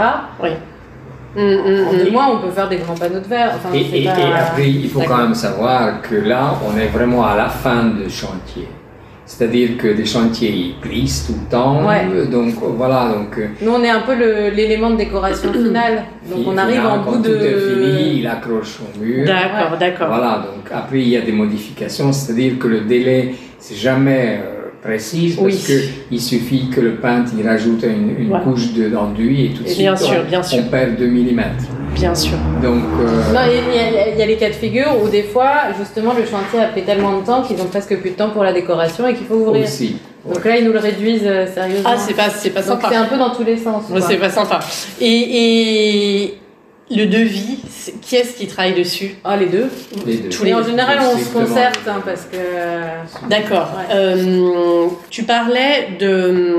Hum. 1.38 1.63
deux 2.03 2.11
mois, 2.11 2.27
on 2.34 2.45
peut 2.45 2.51
faire 2.51 2.67
des 2.67 2.77
grands 2.77 2.95
panneaux 2.95 3.19
de 3.21 3.27
verre. 3.27 3.53
Enfin, 3.55 3.73
Et, 3.73 3.86
c'est 3.89 3.99
et- 4.01 4.05
pas- 4.05 4.19
et 4.19 4.34
après, 4.34 4.69
il 4.69 4.89
faut 4.89 4.99
D'accord. 4.99 5.17
quand 5.17 5.23
même 5.23 5.34
savoir 5.36 6.01
que 6.01 6.15
là, 6.15 6.55
on 6.67 6.77
est 6.77 6.88
vraiment 6.88 7.25
à 7.25 7.38
la 7.38 7.47
fin 7.47 7.86
du 7.86 8.09
chantier. 8.09 8.67
C'est-à-dire 9.25 9.77
que 9.77 9.88
les 9.88 10.03
chantiers, 10.05 10.49
ils 10.51 10.75
plissent 10.82 11.27
tout 11.27 11.36
le 11.41 11.49
temps. 11.49 11.88
Ouais. 11.88 12.05
Donc 12.29 12.53
voilà, 12.75 13.13
donc 13.13 13.38
euh, 13.38 13.47
Nous, 13.61 13.71
on 13.71 13.82
est 13.82 13.89
un 13.89 14.01
peu 14.01 14.13
l'élément 14.49 14.89
de 14.89 14.97
décoration 14.97 15.53
finale. 15.53 16.03
Donc, 16.29 16.45
on 16.47 16.57
arrive 16.57 16.86
en 16.86 16.99
quand 17.01 17.11
bout 17.11 17.17
tout 17.23 17.29
de. 17.29 17.36
est 17.38 17.59
fini, 18.01 18.19
il 18.19 18.27
accroche 18.27 18.79
au 18.82 18.99
mur. 18.99 19.25
D'accord, 19.25 19.77
d'accord. 19.77 20.07
Voilà, 20.07 20.43
donc 20.53 20.69
après 20.73 20.99
il 20.99 21.07
y 21.09 21.15
a 21.17 21.21
des 21.21 21.32
modifications, 21.32 22.11
c'est-à-dire 22.11 22.59
que 22.59 22.67
le 22.67 22.82
délai, 22.82 23.34
c'est 23.62 23.76
jamais 23.76 24.39
euh, 24.43 24.70
précis 24.82 25.34
parce 25.38 25.45
Oui. 25.53 25.64
que 25.68 25.74
il 26.12 26.20
suffit 26.22 26.70
que 26.70 26.82
le 26.82 26.95
peintre 26.95 27.32
il 27.38 27.47
rajoute 27.47 27.84
une, 27.84 28.16
une 28.20 28.30
Voilà. 28.30 28.43
couche 28.43 28.74
de- 28.74 28.89
d'enduit 28.89 29.45
et 29.45 29.49
tout 29.49 29.62
de 29.64 29.68
Et 29.68 29.72
suite 29.72 29.80
bien 29.84 29.95
sûr, 29.95 30.16
on, 30.26 30.30
bien 30.30 30.41
sûr. 30.43 30.59
on 30.66 30.70
perd 30.70 30.97
2 30.97 31.07
mm. 31.07 31.41
Bien 31.93 32.16
sûr. 32.16 32.38
Donc 32.64 32.84
euh, 33.01 33.34
Non, 33.34 33.41
il 33.45 33.76
y, 33.76 33.80
a- 33.80 34.07
il 34.14 34.20
y 34.20 34.24
y 34.24 34.26
les 34.26 34.38
cas 34.38 34.47
de 34.49 34.53
figure 34.55 34.88
où 35.03 35.09
des 35.09 35.24
fois, 35.24 35.51
justement, 35.78 36.14
le 36.14 36.26
chantier 36.26 36.59
a 36.62 36.68
pris 36.70 36.84
tellement 36.84 37.20
de 37.20 37.26
temps 37.26 37.41
qu'ils 37.43 37.62
ont 37.62 37.66
presque 37.66 37.95
plus 37.97 38.12
de 38.12 38.16
temps 38.16 38.30
pour 38.30 38.43
la 38.43 38.53
décoration 38.53 39.07
et 39.07 39.14
qu'il 39.14 39.28
faut 39.28 39.36
ouvrir. 39.36 39.66
aussi. 39.66 39.97
Donc 40.26 40.43
là, 40.45 40.57
ils 40.57 40.66
nous 40.66 40.72
le 40.74 40.80
réduisent 40.80 41.22
euh, 41.26 41.45
sérieusement. 41.53 41.91
Ah, 41.93 41.97
c'est 41.97 42.14
pas, 42.16 42.30
c'est 42.30 42.51
pas 42.51 42.62
sympa. 42.62 42.88
c'est 42.89 42.95
un 42.95 43.05
peu 43.05 43.18
dans 43.18 43.32
tous 43.32 43.43
les 43.43 43.57
sens. 43.57 43.84
Ouais, 43.91 43.99
c'est 44.01 44.18
pas 44.18 44.30
sympa. 44.30 44.59
Et, 45.01 45.05
et 46.26 46.38
le 46.96 47.06
devis, 47.08 47.58
qui 48.02 48.16
est-ce 48.16 48.34
qui 48.38 48.48
travaille 48.48 48.74
dessus 48.74 49.16
Ah, 49.24 49.38
les 49.38 49.46
deux. 49.48 49.70
les 50.06 50.18
deux. 50.18 50.30
Tous 50.30 50.44
Mais 50.44 50.50
les 50.50 50.56
en 50.56 50.64
général, 50.64 51.00
on 51.02 51.18
se 51.18 51.26
concerte 51.30 51.80
hein, 51.88 52.02
parce 52.06 52.22
que. 52.32 53.28
D'accord. 53.30 53.70
Ouais. 53.78 53.96
Euh, 53.96 54.88
tu 55.10 55.24
parlais 55.24 55.89
de, 56.00 56.56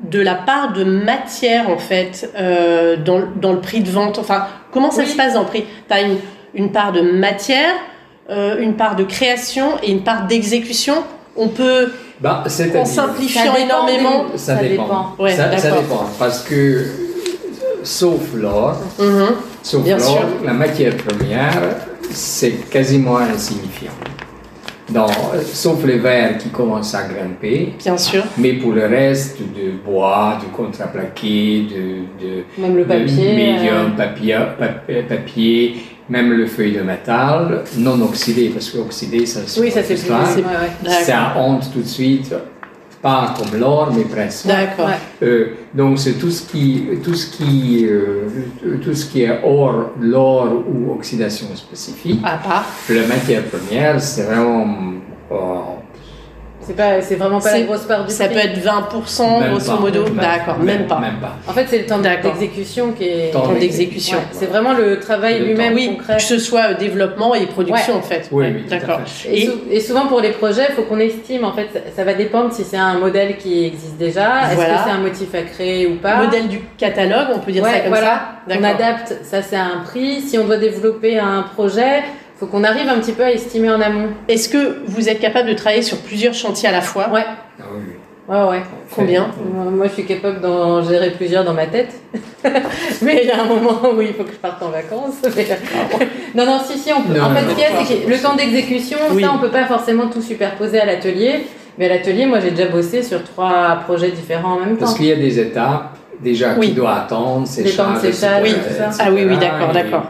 de 0.00 0.20
la 0.20 0.34
part 0.34 0.72
de 0.72 0.84
matière, 0.84 1.68
en 1.70 1.78
fait, 1.78 2.30
euh, 2.38 2.96
dans, 2.96 3.22
dans 3.36 3.52
le 3.52 3.60
prix 3.60 3.80
de 3.80 3.90
vente. 3.90 4.18
Enfin, 4.18 4.46
comment 4.72 4.90
ça 4.90 5.02
Oui. 5.02 5.08
se 5.08 5.16
passe 5.16 5.34
dans 5.34 5.40
le 5.42 5.46
prix? 5.48 5.64
Tu 5.88 5.94
as 5.94 6.02
une, 6.02 6.16
une 6.54 6.72
part 6.72 6.92
de 6.92 7.00
matière, 7.00 7.74
euh, 8.30 8.56
une 8.60 8.74
part 8.74 8.96
de 8.96 9.04
création 9.04 9.72
et 9.82 9.90
une 9.90 10.02
part 10.04 10.26
d'exécution. 10.26 11.02
On 11.36 11.48
peut, 11.48 11.90
Bah, 12.20 12.44
en 12.44 12.84
simplifiant 12.84 13.42
Ça 13.44 13.50
dépend 13.52 13.64
énormément. 13.64 14.24
Ça, 14.36 14.56
Ça 14.56 14.62
dépend. 14.62 14.82
dépend. 14.84 15.14
Ouais, 15.18 15.30
ça, 15.34 15.56
ça 15.56 15.68
d'accord. 15.70 15.82
dépend. 15.82 16.04
Parce 16.18 16.42
que, 16.42 16.54
euh, 16.54 16.84
sauf 17.82 18.34
l'or, 18.34 18.76
Mhm. 18.98 19.26
sauf 19.62 19.86
l'or, 19.86 20.24
la 20.44 20.52
matière 20.52 20.96
première, 20.96 21.60
c'est 22.10 22.68
quasiment 22.70 23.18
insignifiant. 23.18 23.92
Dans, 24.88 25.06
sauf 25.52 25.84
les 25.86 25.98
verres 25.98 26.36
qui 26.36 26.50
commencent 26.50 26.94
à 26.94 27.04
grimper, 27.04 27.72
Bien 27.78 27.96
sûr. 27.96 28.24
mais 28.36 28.54
pour 28.54 28.72
le 28.72 28.84
reste, 28.86 29.38
de 29.38 29.70
bois, 29.82 30.38
de 30.42 30.54
contreplaqué, 30.54 31.66
de, 31.70 32.22
de, 32.22 32.42
Même 32.58 32.76
le 32.76 32.84
de 32.84 32.88
papier. 32.88 33.34
médium, 33.34 33.92
euh, 33.94 33.96
papier, 33.96 34.36
papier, 35.08 35.76
même 36.10 36.32
le 36.32 36.46
feuille 36.46 36.72
de 36.72 36.82
métal, 36.82 37.62
non 37.78 38.02
oxydé, 38.02 38.50
parce 38.50 38.68
que 38.68 38.78
oxydé, 38.78 39.24
ça 39.24 39.40
Oui, 39.58 39.70
ça 39.70 39.82
c'est 39.82 39.94
plus. 39.94 40.10
ouais, 40.10 40.44
ouais. 40.44 40.90
Ça 41.04 41.34
honte 41.38 41.70
tout 41.72 41.80
de 41.80 41.86
suite, 41.86 42.34
pas 43.02 43.34
comme 43.36 43.58
l'or, 43.58 43.92
mais 43.94 44.04
presque. 44.04 44.46
D'accord. 44.46 44.86
Ouais. 44.86 45.26
Euh, 45.26 45.46
donc 45.74 45.98
c'est 45.98 46.14
tout 46.14 46.30
ce 46.30 46.42
qui, 46.46 46.84
tout 47.02 47.14
ce 47.14 47.36
qui, 47.36 47.84
euh, 47.86 48.28
tout 48.82 48.94
ce 48.94 49.06
qui 49.06 49.22
est 49.22 49.40
or, 49.44 49.90
l'or 50.00 50.62
ou 50.68 50.92
oxydation 50.92 51.48
spécifique. 51.56 52.20
À 52.24 52.38
part. 52.38 52.64
La 52.88 53.06
matière 53.06 53.42
première, 53.44 54.00
c'est 54.00 54.22
vraiment, 54.22 54.64
euh, 55.32 55.34
C'est 56.72 56.76
pas, 56.76 57.02
c'est 57.02 57.16
vraiment 57.16 57.38
pas 57.40 57.52
la 57.52 57.60
grosse 57.62 57.82
part 57.82 58.06
du 58.06 58.12
Ça 58.14 58.24
prix. 58.26 58.34
peut 58.34 58.40
être 58.40 58.58
20% 58.58 59.40
Même 59.40 59.50
grosso 59.50 59.72
pas, 59.72 59.80
modo. 59.80 60.04
même 60.04 60.14
pas. 60.14 60.22
D'accord, 60.22 60.58
même 60.58 60.86
pas. 60.86 60.98
Même 61.00 61.16
pas. 61.20 61.36
En 61.46 61.52
fait, 61.52 61.66
c'est 61.68 61.78
le 61.80 61.86
temps 61.86 61.98
d'exécution 61.98 62.92
qui 62.92 63.04
est. 63.04 63.30
Temps 63.30 63.42
Temps 63.42 63.52
d'exécution. 63.52 64.18
Ouais, 64.18 64.24
c'est 64.32 64.46
vraiment 64.46 64.72
le 64.72 64.98
travail 64.98 65.40
lui-même 65.44 65.74
Oui, 65.74 65.96
concret. 65.96 66.16
que 66.16 66.22
ce 66.22 66.38
soit 66.38 66.70
euh, 66.70 66.74
développement 66.74 67.34
et 67.34 67.46
production 67.46 67.94
Ouais. 67.94 67.98
en 67.98 68.02
fait. 68.02 68.28
Oui, 68.32 68.46
D'accord. 68.70 69.00
Et, 69.28 69.42
Et- 69.42 69.46
sou- 69.46 69.60
et 69.70 69.80
souvent 69.80 70.06
pour 70.06 70.20
les 70.20 70.30
projets, 70.30 70.66
il 70.70 70.74
faut 70.74 70.82
qu'on 70.82 70.98
estime. 70.98 71.44
En 71.44 71.52
fait, 71.52 71.68
ça, 71.72 71.80
ça 71.96 72.04
va 72.04 72.14
dépendre 72.14 72.52
si 72.52 72.64
c'est 72.64 72.76
un 72.78 72.94
modèle 72.98 73.36
qui 73.36 73.64
existe 73.66 73.98
déjà, 73.98 74.46
est-ce 74.46 74.54
Voilà. 74.54 74.74
que 74.74 74.80
c'est 74.86 74.90
un 74.90 74.98
motif 75.00 75.34
à 75.34 75.42
créer 75.42 75.86
ou 75.86 75.96
pas? 75.96 76.16
Modèle 76.16 76.48
du 76.48 76.60
catalogue, 76.78 77.28
on 77.34 77.38
peut 77.40 77.52
dire 77.52 77.64
ça 77.64 77.80
comme 77.80 77.88
voilà. 77.88 78.22
ça. 78.48 78.56
On 78.58 78.64
adapte, 78.64 79.14
ça 79.24 79.42
c'est 79.42 79.56
un 79.56 79.82
prix. 79.84 80.20
Si 80.22 80.38
on 80.38 80.44
doit 80.46 80.56
développer 80.56 81.18
un 81.18 81.42
projet, 81.54 82.02
faut 82.42 82.48
qu'on 82.48 82.64
arrive 82.64 82.88
un 82.88 82.98
petit 82.98 83.12
peu 83.12 83.22
à 83.22 83.30
estimer 83.30 83.70
en 83.70 83.80
amont. 83.80 84.08
Est-ce 84.26 84.48
que 84.48 84.78
vous 84.86 85.08
êtes 85.08 85.20
capable 85.20 85.48
de 85.48 85.54
travailler 85.54 85.82
sur 85.82 85.98
plusieurs 85.98 86.34
chantiers 86.34 86.68
à 86.68 86.72
la 86.72 86.80
fois? 86.80 87.08
Ouais, 87.10 87.22
Ah 87.24 87.64
oui, 87.72 87.82
oui. 87.86 88.34
ouais, 88.34 88.42
ouais. 88.50 88.62
Combien? 88.92 89.28
Moi, 89.54 89.66
moi, 89.70 89.86
je 89.86 89.92
suis 89.92 90.04
capable 90.04 90.40
d'en 90.40 90.82
gérer 90.82 91.10
plusieurs 91.12 91.44
dans 91.44 91.54
ma 91.54 91.66
tête. 91.66 91.94
mais 93.02 93.20
il 93.22 93.28
y 93.28 93.30
a 93.30 93.42
un 93.42 93.46
moment 93.46 93.78
où 93.96 94.00
il 94.02 94.12
faut 94.12 94.24
que 94.24 94.32
je 94.32 94.38
parte 94.38 94.60
en 94.60 94.70
vacances. 94.70 95.22
Mais- 95.36 95.46
non, 96.34 96.44
non, 96.44 96.58
si, 96.66 96.76
si, 96.76 96.92
on 96.92 97.02
peut. 97.02 97.16
Non, 97.16 97.26
en 97.26 97.30
fait, 97.32 97.42
non, 97.42 97.50
ce 97.50 97.54
qu'il 97.54 97.62
y 97.62 97.64
a, 97.64 97.70
non, 97.74 97.84
c'est 97.86 97.94
que 97.98 98.10
le 98.10 98.18
temps 98.18 98.34
d'exécution, 98.34 98.98
Oui. 99.12 99.22
ça, 99.22 99.30
on 99.32 99.38
peut 99.38 99.50
pas 99.50 99.66
forcément 99.66 100.08
tout 100.08 100.20
superposer 100.20 100.80
à 100.80 100.84
l'atelier. 100.84 101.46
Mais 101.78 101.86
à 101.86 101.90
l'atelier, 101.90 102.26
moi, 102.26 102.40
j'ai 102.40 102.50
déjà 102.50 102.66
bossé 102.66 103.04
sur 103.04 103.22
trois 103.22 103.76
projets 103.84 104.10
différents 104.10 104.54
en 104.54 104.58
même 104.58 104.70
temps. 104.70 104.80
Parce 104.86 104.94
qu'il 104.94 105.06
y 105.06 105.12
a 105.12 105.16
des 105.16 105.38
étapes 105.38 105.96
déjà 106.22 106.54
Oui. 106.58 106.68
qui 106.68 106.72
doit 106.74 106.94
attendre, 106.94 107.46
séchage, 107.46 107.98
etc., 108.04 108.10
tout 108.10 108.16
ça. 108.16 108.38
etc. 108.40 108.84
Ah 109.00 109.08
oui, 109.12 109.22
oui, 109.28 109.36
d'accord, 109.38 109.70
Et- 109.70 109.74
d'accord. 109.74 110.04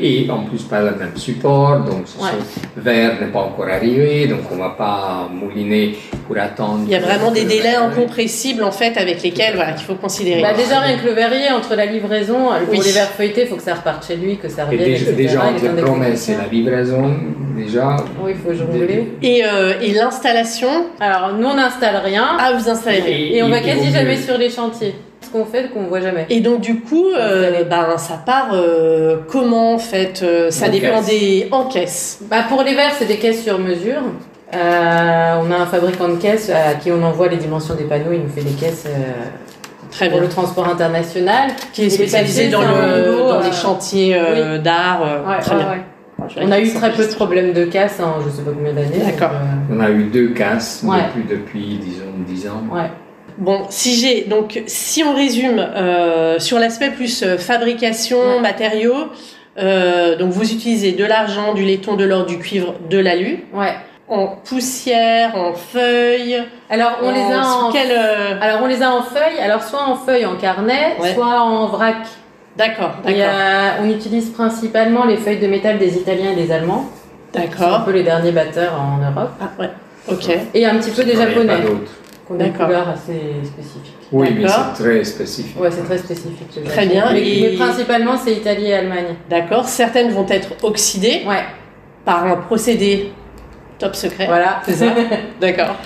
Et 0.00 0.30
en 0.30 0.44
plus 0.44 0.62
pas 0.62 0.80
le 0.80 0.92
même 0.96 1.16
support, 1.16 1.80
donc 1.80 2.02
ce 2.06 2.18
Ouais. 2.22 2.30
sont- 2.30 2.80
verre 2.80 3.20
n'est 3.20 3.26
pas 3.26 3.40
encore 3.40 3.66
arrivé, 3.68 4.26
donc 4.26 4.40
on 4.52 4.56
va 4.56 4.70
pas 4.70 5.28
mouliner 5.32 5.96
pour 6.26 6.38
attendre. 6.38 6.80
Il 6.86 6.90
y 6.90 6.94
a 6.96 7.00
vraiment 7.00 7.30
des 7.30 7.44
délais 7.44 7.74
incompressibles 7.74 8.62
en 8.64 8.70
fait 8.72 8.96
avec 8.96 9.22
lesquels 9.22 9.54
voilà, 9.56 9.72
qu'il 9.72 9.84
faut 9.86 9.94
considérer. 9.94 10.42
Bah, 10.42 10.54
déjà, 10.56 10.80
rien 10.80 10.96
que 10.98 11.06
le 11.06 11.12
verrier, 11.12 11.50
entre 11.50 11.74
la 11.74 11.86
livraison, 11.86 12.48
pour 12.64 12.70
Oui. 12.70 12.80
les 12.84 12.92
verres 12.92 13.08
feuilletés, 13.10 13.42
il 13.42 13.46
faut 13.48 13.56
que 13.56 13.62
ça 13.62 13.74
reparte 13.74 14.06
chez 14.06 14.16
lui, 14.16 14.36
que 14.38 14.48
ça 14.48 14.62
Et 14.62 14.64
revienne. 14.76 14.84
déjà, 14.90 15.02
etc. 15.02 15.14
déjà 15.16 15.40
les 15.50 15.68
entre 15.68 15.76
la 15.76 15.82
promesse 15.82 16.28
et 16.28 16.34
la 16.36 16.46
livraison, 16.50 17.14
déjà. 17.56 17.96
Oui, 18.22 18.32
il 18.34 18.36
faut 18.36 18.54
jongler. 18.56 19.12
Et, 19.22 19.44
euh, 19.44 19.74
et 19.82 19.92
l'installation, 19.92 20.68
Alors, 21.00 21.34
nous, 21.38 21.46
on 21.46 21.54
n'installe 21.54 21.96
rien. 22.04 22.24
ah 22.38 22.52
vous 22.58 22.68
installez. 22.68 23.00
rien. 23.00 23.34
Et 23.36 23.42
on 23.42 23.48
va 23.48 23.60
quasi 23.60 23.90
jamais 23.92 24.16
sur 24.16 24.38
les 24.38 24.48
chantiers. 24.50 24.94
Ce 25.28 25.32
qu'on 25.32 25.44
fait, 25.44 25.68
qu'on 25.72 25.82
voit 25.84 26.00
jamais. 26.00 26.24
Et 26.30 26.40
donc 26.40 26.60
du 26.62 26.80
coup, 26.80 27.06
euh, 27.14 27.64
ben 27.64 27.98
ça 27.98 28.14
part 28.24 28.48
euh, 28.54 29.16
comment 29.28 29.74
en 29.74 29.78
fait 29.78 30.20
euh, 30.22 30.50
Ça 30.50 30.66
En 30.66 30.70
dépend 30.70 30.96
caisse. 31.02 31.06
des 31.08 31.48
en 31.50 31.64
caisse. 31.66 32.20
Bah, 32.30 32.44
pour 32.48 32.62
les 32.62 32.74
verres, 32.74 32.92
c'est 32.98 33.04
des 33.06 33.16
caisses 33.18 33.42
sur 33.44 33.58
mesure. 33.58 34.00
Euh, 34.54 35.34
on 35.42 35.50
a 35.52 35.56
un 35.56 35.66
fabricant 35.66 36.08
de 36.08 36.16
caisses 36.16 36.50
à 36.50 36.74
qui 36.74 36.90
on 36.90 37.02
envoie 37.02 37.28
les 37.28 37.36
dimensions 37.36 37.74
des 37.74 37.84
panneaux. 37.84 38.12
Il 38.12 38.20
nous 38.22 38.28
fait 38.30 38.40
des 38.42 38.52
caisses 38.54 38.84
euh, 38.86 38.90
Très 39.90 40.08
pour 40.08 40.18
bien. 40.20 40.28
le 40.28 40.32
transport 40.32 40.66
international. 40.68 41.50
Qui 41.74 41.84
est 41.84 41.90
spécialisé 41.90 42.48
dans, 42.48 42.62
le, 42.62 42.66
boulot, 43.12 43.28
dans 43.28 43.40
euh, 43.40 43.42
les 43.42 43.52
chantiers 43.52 44.14
euh, 44.16 44.56
d'art. 44.58 45.02
euh, 45.04 45.28
Ouais, 45.28 45.38
très 45.40 45.56
ouais, 45.56 45.60
bien. 45.62 45.70
ouais. 45.70 46.26
On 46.40 46.50
a 46.50 46.58
eu 46.60 46.72
très 46.72 46.90
peu 46.92 47.06
de 47.06 47.12
problèmes 47.14 47.52
de 47.52 47.64
casse 47.66 48.00
en 48.00 48.20
je 48.24 48.30
sais 48.30 48.42
pas 48.42 48.50
combien 48.56 48.72
d'années. 48.72 49.04
D'accord. 49.04 49.30
On 49.70 49.78
a 49.80 49.90
eu 49.90 50.04
deux 50.04 50.28
casses 50.28 50.82
Ouais. 50.84 50.96
depuis, 51.14 51.28
depuis, 51.36 51.78
disons, 51.78 52.04
10 52.26 52.48
ans. 52.48 52.62
ouais. 52.74 52.90
Bon, 53.38 53.62
si 53.70 53.94
j'ai 53.94 54.22
donc 54.24 54.60
si 54.66 55.04
on 55.04 55.14
résume 55.14 55.58
euh, 55.60 56.38
sur 56.40 56.58
l'aspect 56.58 56.90
plus 56.90 57.22
euh, 57.22 57.38
fabrication, 57.38 58.18
Ouais. 58.18 58.40
matériaux, 58.40 58.96
euh, 59.58 60.16
donc 60.16 60.30
vous 60.32 60.52
utilisez 60.52 60.92
de 60.92 61.04
l'argent, 61.04 61.54
du 61.54 61.62
laiton, 61.64 61.94
de 61.94 62.04
l'or, 62.04 62.26
du 62.26 62.38
cuivre, 62.38 62.74
de 62.90 62.98
l'alu, 62.98 63.44
ouais. 63.54 63.74
en 64.08 64.26
poussière, 64.44 65.36
en 65.36 65.52
feuilles. 65.54 66.42
Alors 66.68 66.98
on 67.02 67.12
les 67.12 67.32
a 67.32 67.46
en 67.46 67.70
quel 67.70 67.90
euh, 67.92 68.34
alors 68.40 68.60
on 68.62 68.66
les 68.66 68.82
a 68.82 68.90
en 68.90 69.02
feuilles. 69.02 69.38
Alors 69.40 69.62
soit 69.62 69.84
en 69.84 69.94
feuilles 69.94 70.26
en 70.26 70.34
carnet, 70.36 70.96
Ouais. 71.00 71.14
soit 71.14 71.40
en 71.40 71.66
vrac. 71.68 71.96
D'accord, 72.56 72.94
d'accord, 73.04 73.20
euh, 73.22 73.70
on 73.84 73.88
utilise 73.88 74.30
principalement 74.30 75.04
les 75.04 75.16
feuilles 75.16 75.38
de 75.38 75.46
métal 75.46 75.78
des 75.78 75.96
Italiens 75.96 76.32
et 76.32 76.34
des 76.34 76.50
Allemands. 76.50 76.86
sont 77.32 77.40
un 77.40 77.44
d'accord. 77.44 77.84
peu 77.84 77.92
les 77.92 78.02
derniers 78.02 78.32
batteurs 78.32 78.72
en 78.74 78.98
Europe. 78.98 79.30
Ah 79.40 79.50
ouais. 79.60 79.70
Ok. 80.10 80.28
Et 80.54 80.66
un 80.66 80.74
petit 80.78 80.90
peu 80.90 81.04
des 81.04 81.14
japonais. 81.14 81.52
Qui 82.28 82.32
ont 82.32 82.36
des 82.36 82.50
couleurs 82.50 82.88
assez 82.88 83.20
spécifiques. 83.44 83.96
Oui, 84.12 84.28
mais 84.38 84.48
c'est 84.48 84.82
très 84.84 85.04
spécifique. 85.04 85.60
Ouais, 85.60 85.70
c'est 85.70 85.82
très 85.84 85.98
spécifique. 85.98 86.64
Très 86.64 86.86
bien, 86.86 87.12
Mais, 87.12 87.26
et- 87.26 87.50
mais 87.50 87.56
principalement, 87.56 88.16
c'est 88.16 88.32
Italie 88.34 88.66
et 88.68 88.74
Allemagne. 88.74 89.16
D'accord. 89.28 89.64
Certaines 89.66 90.10
vont 90.12 90.26
être 90.28 90.50
oxydées 90.62 91.22
Ouais, 91.26 91.42
par 92.04 92.24
un 92.24 92.36
procédé 92.36 93.12
top 93.78 93.94
secret. 93.96 94.26
voilà, 94.26 94.60
c'est 94.64 94.74
ça. 94.74 94.86
D'accord. 95.40 95.76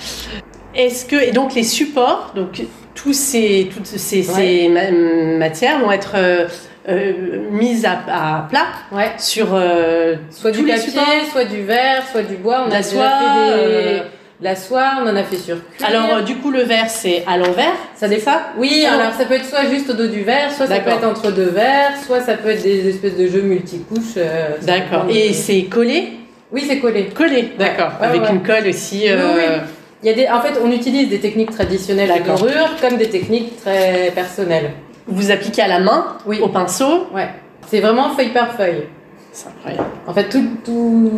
Est-ce 0.75 1.05
que 1.05 1.15
et 1.15 1.31
donc 1.31 1.53
les 1.53 1.63
supports, 1.63 2.31
donc 2.35 2.61
tous 2.95 3.13
ces 3.13 3.69
toutes 3.73 3.85
ces, 3.87 4.23
ces 4.23 4.69
ma- 4.69 4.91
matières 5.37 5.79
vont 5.79 5.91
être 5.91 6.13
euh, 6.15 6.47
euh, 6.89 7.13
mises 7.51 7.85
à, 7.85 7.99
à 8.07 8.47
plat 8.49 8.65
Ouais. 8.91 9.11
sur 9.17 9.49
euh, 9.53 10.15
Soit 10.31 10.51
tous 10.51 10.61
du 10.61 10.65
les 10.65 10.73
papier, 10.73 10.89
supports 10.91 11.05
soit 11.31 11.45
du 11.45 11.61
verre, 11.63 12.03
soit 12.11 12.23
du 12.23 12.35
bois. 12.37 12.63
On 12.65 12.69
La 12.69 12.77
a 12.77 12.81
déjà 12.81 12.89
soie, 12.89 13.09
fait 13.09 13.93
des... 13.93 14.01
euh, 14.41 14.43
La 14.43 14.55
soie, 14.55 14.91
on 15.03 15.07
en 15.07 15.15
a 15.15 15.23
fait 15.23 15.37
sur 15.37 15.57
cuir. 15.77 15.87
Alors 15.87 16.17
euh, 16.17 16.21
du 16.21 16.35
coup 16.35 16.51
le 16.51 16.61
verre 16.63 16.89
c'est 16.89 17.23
à 17.27 17.37
l'envers. 17.37 17.73
ça 17.95 18.07
dépend. 18.07 18.31
Oui, 18.57 18.85
alors 18.85 19.13
ça 19.13 19.25
peut 19.25 19.35
être 19.35 19.45
soit 19.45 19.65
juste 19.69 19.89
au 19.89 19.93
dos 19.93 20.07
du 20.07 20.21
verre, 20.21 20.51
soit 20.51 20.67
ça 20.67 20.79
peut 20.79 20.91
être 20.91 21.05
entre 21.07 21.31
deux 21.31 21.49
verres, 21.49 21.93
soit 22.05 22.21
ça 22.21 22.33
peut 22.35 22.49
être 22.49 22.63
des 22.63 22.89
espèces 22.89 23.17
de 23.17 23.27
jeux 23.27 23.41
multicouches. 23.41 24.17
euh, 24.17 24.49
D'accord. 24.63 25.05
Et 25.09 25.33
c'est 25.33 25.63
collé? 25.63 26.13
Oui, 26.51 26.63
c'est 26.67 26.79
collé. 26.79 27.05
Collé. 27.07 27.53
D'accord. 27.57 27.91
Ouais, 27.99 28.07
Avec 28.07 28.21
ouais. 28.23 28.29
une 28.31 28.43
colle 28.43 28.67
aussi. 28.67 29.09
euh, 29.09 29.15
Oui, 29.35 29.41
oui. 29.47 29.61
Il 30.03 30.07
y 30.09 30.11
a 30.11 30.13
des, 30.15 30.27
en 30.27 30.41
fait, 30.41 30.59
on 30.61 30.69
utilise 30.69 31.07
des 31.09 31.19
techniques 31.19 31.51
traditionnelles 31.51 32.11
de 32.21 32.27
dorure 32.27 32.69
comme 32.81 32.97
des 32.97 33.09
techniques 33.09 33.55
très 33.61 34.11
personnelles. 34.13 34.71
Vous 35.07 35.31
appliquez 35.31 35.61
à 35.61 35.67
la 35.69 35.79
main, 35.79 36.17
Oui. 36.25 36.39
au 36.41 36.49
pinceau? 36.49 37.07
Ouais. 37.13 37.29
C'est 37.67 37.79
vraiment 37.79 38.09
feuille 38.09 38.33
par 38.33 38.51
feuille. 38.53 38.83
C'est 39.31 39.47
incroyable. 39.47 39.87
En 40.05 40.13
fait, 40.13 40.25
tout, 40.29 40.45
tout, 40.65 41.11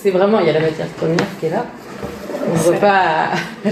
c'est 0.00 0.10
vraiment, 0.10 0.38
il 0.40 0.46
y 0.46 0.50
a 0.50 0.52
la 0.52 0.60
matière 0.60 0.86
première 0.86 1.18
qui 1.40 1.46
est 1.46 1.50
là. 1.50 1.66
On 2.48 2.52
ne 2.52 2.56
voit 2.58 2.74
pas. 2.76 3.26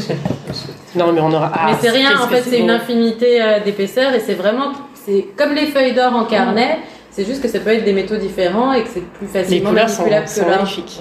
Non 0.96 1.12
mais 1.12 1.20
on 1.20 1.30
aura. 1.32 1.52
Ah, 1.54 1.66
mais 1.70 1.76
c'est 1.80 1.90
rien, 1.90 2.20
en 2.20 2.26
fait, 2.26 2.42
c'est 2.42 2.58
une 2.58 2.70
infinité 2.70 3.40
euh, 3.40 3.60
d'épaisseur 3.64 4.12
et 4.12 4.18
c'est 4.18 4.34
vraiment, 4.34 4.72
c'est 5.06 5.26
comme 5.36 5.52
les 5.54 5.66
feuilles 5.66 5.94
d'or 5.94 6.12
en 6.16 6.24
carnet. 6.24 6.78
C'est 7.12 7.24
juste 7.24 7.40
que 7.40 7.46
ça 7.48 7.60
peut 7.60 7.70
être 7.70 7.84
des 7.84 7.92
métaux 7.92 8.16
différents 8.16 8.72
et 8.72 8.82
que 8.82 8.88
c'est 8.92 9.04
plus 9.04 9.26
Les 9.32 9.42
facilement 9.42 9.70
couleurs 9.70 9.88
sont, 9.88 10.02
manipulable 10.02 10.28
sont 10.28 10.44
que 10.44 10.50
là. 10.50 10.56
magnifiques. 10.56 11.00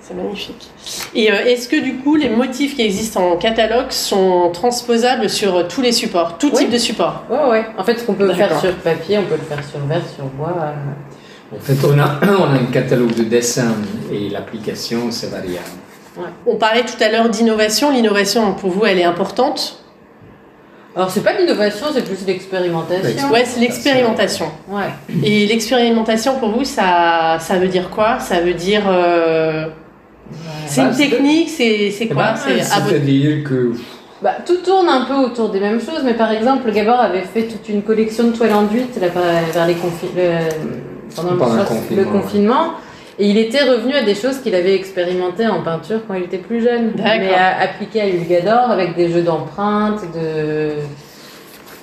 C'est 0.00 0.14
magnifique. 0.14 0.68
Et 1.14 1.32
euh, 1.32 1.46
est-ce 1.46 1.66
que 1.66 1.76
du 1.82 1.94
coup 1.96 2.16
les 2.16 2.28
motifs 2.28 2.76
qui 2.76 2.82
existent 2.82 3.22
en 3.32 3.36
catalogue 3.38 3.90
sont 3.90 4.50
transposables 4.52 5.30
sur 5.30 5.56
euh, 5.56 5.62
tous 5.66 5.80
les 5.80 5.92
supports, 5.92 6.36
tout 6.36 6.50
Oui. 6.52 6.58
type 6.64 6.70
de 6.70 6.76
support? 6.78 7.24
Ouais, 7.30 7.48
ouais. 7.50 7.66
En 7.78 7.84
fait, 7.84 7.98
ce 7.98 8.04
qu'on 8.04 8.12
peut 8.12 8.30
faire 8.34 8.60
sur 8.60 8.74
papier, 8.76 9.16
on 9.16 9.22
peut 9.24 9.36
le 9.40 9.56
faire 9.56 9.64
sur 9.64 9.78
verre, 9.86 10.02
sur 10.14 10.24
bois. 10.26 10.54
euh. 10.58 11.56
En 11.56 11.58
fait, 11.60 11.76
on 11.86 11.98
a, 11.98 12.20
on 12.38 12.52
a 12.54 12.58
un 12.60 12.66
catalogue 12.70 13.14
de 13.14 13.24
dessins 13.24 13.72
et 14.12 14.28
l'application, 14.28 15.10
c'est 15.10 15.30
variable. 15.30 15.64
On 16.46 16.56
parlait 16.56 16.84
tout 16.84 17.02
à 17.02 17.08
l'heure 17.08 17.28
d'innovation. 17.28 17.90
L'innovation 17.90 18.52
pour 18.54 18.70
vous 18.70 18.84
elle 18.86 18.98
est 18.98 19.04
importante 19.04 19.80
Alors, 20.96 21.10
c'est 21.10 21.22
pas 21.24 21.32
l'innovation, 21.32 21.86
c'est 21.92 22.04
plus 22.04 22.24
l'expérimentation. 22.26 23.30
Ouais, 23.30 23.44
c'est 23.44 23.58
l'expérimentation. 23.60 24.46
Ouais. 24.68 24.90
Et 25.24 25.46
l'expérimentation 25.46 26.38
pour 26.38 26.50
vous 26.50 26.64
ça, 26.64 27.38
ça 27.40 27.58
veut 27.58 27.66
dire 27.68 27.90
quoi? 27.90 28.20
Ça 28.20 28.40
veut 28.40 28.54
dire. 28.54 28.82
euh, 28.86 29.66
C'est 30.66 30.80
Bah, 30.82 30.86
une 30.88 30.94
c'est- 30.94 31.08
technique, 31.10 31.48
c'est 31.50 31.90
c'est 31.90 32.06
quoi? 32.06 32.32
Ben, 32.32 32.36
C'est 32.36 32.72
à 32.72 32.80
votre- 32.80 33.44
que 33.44 33.72
Bah, 34.22 34.36
tout 34.46 34.56
tourne 34.64 34.88
un 34.88 35.04
peu 35.04 35.14
autour 35.16 35.50
des 35.50 35.60
mêmes 35.60 35.80
choses, 35.80 36.00
mais 36.04 36.14
par 36.14 36.30
exemple, 36.32 36.70
Gabor 36.72 36.98
avait 37.00 37.20
fait 37.22 37.42
toute 37.42 37.68
une 37.68 37.82
collection 37.82 38.24
de 38.28 38.32
toiles 38.32 38.54
enduites 38.54 38.98
là, 39.00 39.08
vers 39.52 39.66
les 39.66 39.74
confi- 39.74 40.14
le- 40.16 40.48
pendant 41.14 41.32
le- 41.32 41.36
Pendant 41.38 41.54
le 41.54 41.60
le 41.60 41.64
confinement, 41.66 42.12
confinement. 42.20 42.64
Et 43.18 43.28
il 43.28 43.38
était 43.38 43.62
revenu 43.62 43.94
à 43.94 44.02
des 44.02 44.14
choses 44.16 44.38
qu'il 44.40 44.54
avait 44.54 44.74
expérimentées 44.74 45.46
en 45.46 45.62
peinture 45.62 46.00
quand 46.06 46.14
il 46.14 46.24
était 46.24 46.38
plus 46.38 46.62
jeune, 46.62 46.92
D'accord. 46.96 47.12
mais 47.20 47.32
à, 47.34 47.60
appliquées 47.62 48.00
à 48.00 48.08
Ulgador 48.08 48.70
avec 48.70 48.96
des 48.96 49.08
jeux 49.12 49.22
d'empreintes 49.22 50.02
de... 50.14 50.70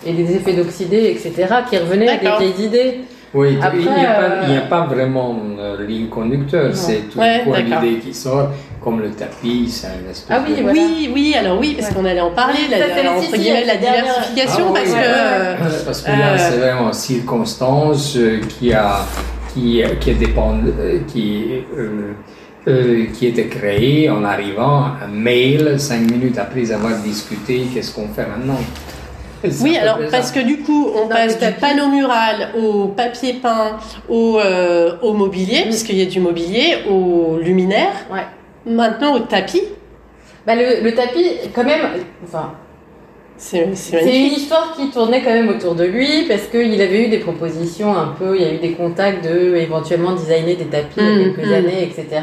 et 0.06 0.12
des 0.14 0.36
effets 0.36 0.54
d'oxydé, 0.54 1.10
etc., 1.12 1.48
qui 1.70 1.78
revenaient 1.78 2.10
à 2.10 2.18
des 2.18 2.28
vieilles 2.46 2.66
idées. 2.66 3.00
Oui, 3.34 3.58
Après, 3.62 3.78
il 3.78 3.84
n'y 3.84 3.88
a, 4.06 4.14
pas- 4.14 4.22
euh, 4.24 4.58
a 4.58 4.62
pas 4.64 4.82
vraiment 4.94 5.34
de 5.80 5.84
ligne 5.86 6.08
conducteur, 6.10 6.76
c'est 6.76 7.10
tout 7.10 7.18
Ouais, 7.18 7.44
quoi 7.46 7.60
l'idée 7.62 8.00
qui 8.00 8.14
sort, 8.14 8.50
comme 8.84 9.00
le 9.00 9.12
tapis, 9.12 9.70
c'est 9.70 9.88
une 10.04 10.10
espèce 10.12 10.28
Ah 10.30 10.44
oui, 10.46 10.54
de... 10.58 10.62
voilà. 10.64 10.82
Oui, 10.82 11.12
oui, 11.14 11.34
alors 11.40 11.58
oui, 11.58 11.76
parce 11.80 11.88
Ouais. 11.92 11.96
qu'on 11.96 12.04
allait 12.04 12.20
en 12.20 12.32
parler, 12.32 12.60
la, 12.70 12.76
c'est 12.94 13.04
la- 13.04 13.04
le 13.04 13.10
entre 13.20 13.38
guillemets, 13.38 13.64
la 13.64 13.76
la 13.76 13.80
diversification, 13.80 14.66
Ah 14.68 14.72
oui, 14.74 14.80
parce 14.82 14.90
ouais, 14.90 14.96
que. 14.96 14.98
ouais, 14.98 15.72
euh, 15.72 15.86
Parce 15.86 16.02
que 16.02 16.12
là, 16.12 16.34
Euh, 16.34 16.38
c'est 16.38 16.58
vraiment 16.58 16.92
circonstance 16.92 18.18
euh, 18.18 18.42
qui 18.60 18.74
a 18.74 18.98
qui, 19.54 19.82
qui 20.00 20.14
dépend 20.14 20.56
euh, 20.56 21.00
qui 21.08 21.46
euh, 21.78 22.14
euh, 22.68 23.06
qui 23.14 23.28
était 23.28 23.48
créée 23.48 24.10
en 24.10 24.24
arrivant 24.24 24.84
un 25.04 25.08
mail 25.08 25.80
cinq 25.80 26.02
minutes 26.12 26.38
après 26.38 26.72
avoir 26.72 26.96
discuté 27.00 27.62
qu'est-ce 27.74 27.94
qu'on 27.94 28.08
fait 28.10 28.26
maintenant? 28.28 28.60
Oui, 29.62 29.76
à 29.76 29.82
alors 29.82 29.98
parce 30.12 30.32
que 30.32 30.40
du 30.40 30.60
coup, 30.60 30.92
on 30.96 31.08
passe 31.08 31.40
du 31.40 31.52
panneau 31.60 31.90
mural 31.90 32.50
au 32.56 32.90
papier 32.90 33.34
peint, 33.42 33.78
au, 34.08 34.38
euh, 34.38 34.98
au 35.02 35.14
mobilier, 35.14 35.62
Mm. 35.62 35.70
puisqu'il 35.70 35.98
y 35.98 36.04
a 36.04 36.06
du 36.06 36.20
mobilier, 36.20 36.76
au 36.88 37.40
luminaire, 37.42 37.92
Ouais. 38.14 38.28
maintenant 38.72 39.16
au 39.16 39.20
tapis. 39.22 39.64
Bah, 40.46 40.54
le, 40.56 40.84
le 40.84 40.94
tapis, 40.94 41.26
quand 41.56 41.64
même, 41.64 41.82
enfin, 42.24 42.52
C'est 43.44 44.20
une 44.20 44.34
histoire 44.34 44.74
qui 44.76 44.92
tournait 44.92 45.22
quand 45.24 45.34
même 45.34 45.50
autour 45.50 45.74
de 45.74 45.84
lui 45.84 46.26
parce 46.28 46.44
qu'il 46.44 46.80
avait 46.80 47.06
eu 47.06 47.10
des 47.10 47.18
propositions 47.18 47.92
un 47.98 48.14
peu, 48.18 48.36
il 48.36 48.42
y 48.44 48.46
a 48.46 48.54
eu 48.54 48.60
des 48.60 48.74
contacts 48.74 49.24
de 49.26 49.56
éventuellement 49.56 50.14
designer 50.14 50.56
des 50.56 50.66
tapis 50.66 50.98
il 51.00 51.04
y 51.04 51.08
a 51.08 51.12
Mm, 51.28 51.34
quelques 51.36 51.50
mm. 51.50 51.54
années, 51.54 51.84
etc. 51.84 52.22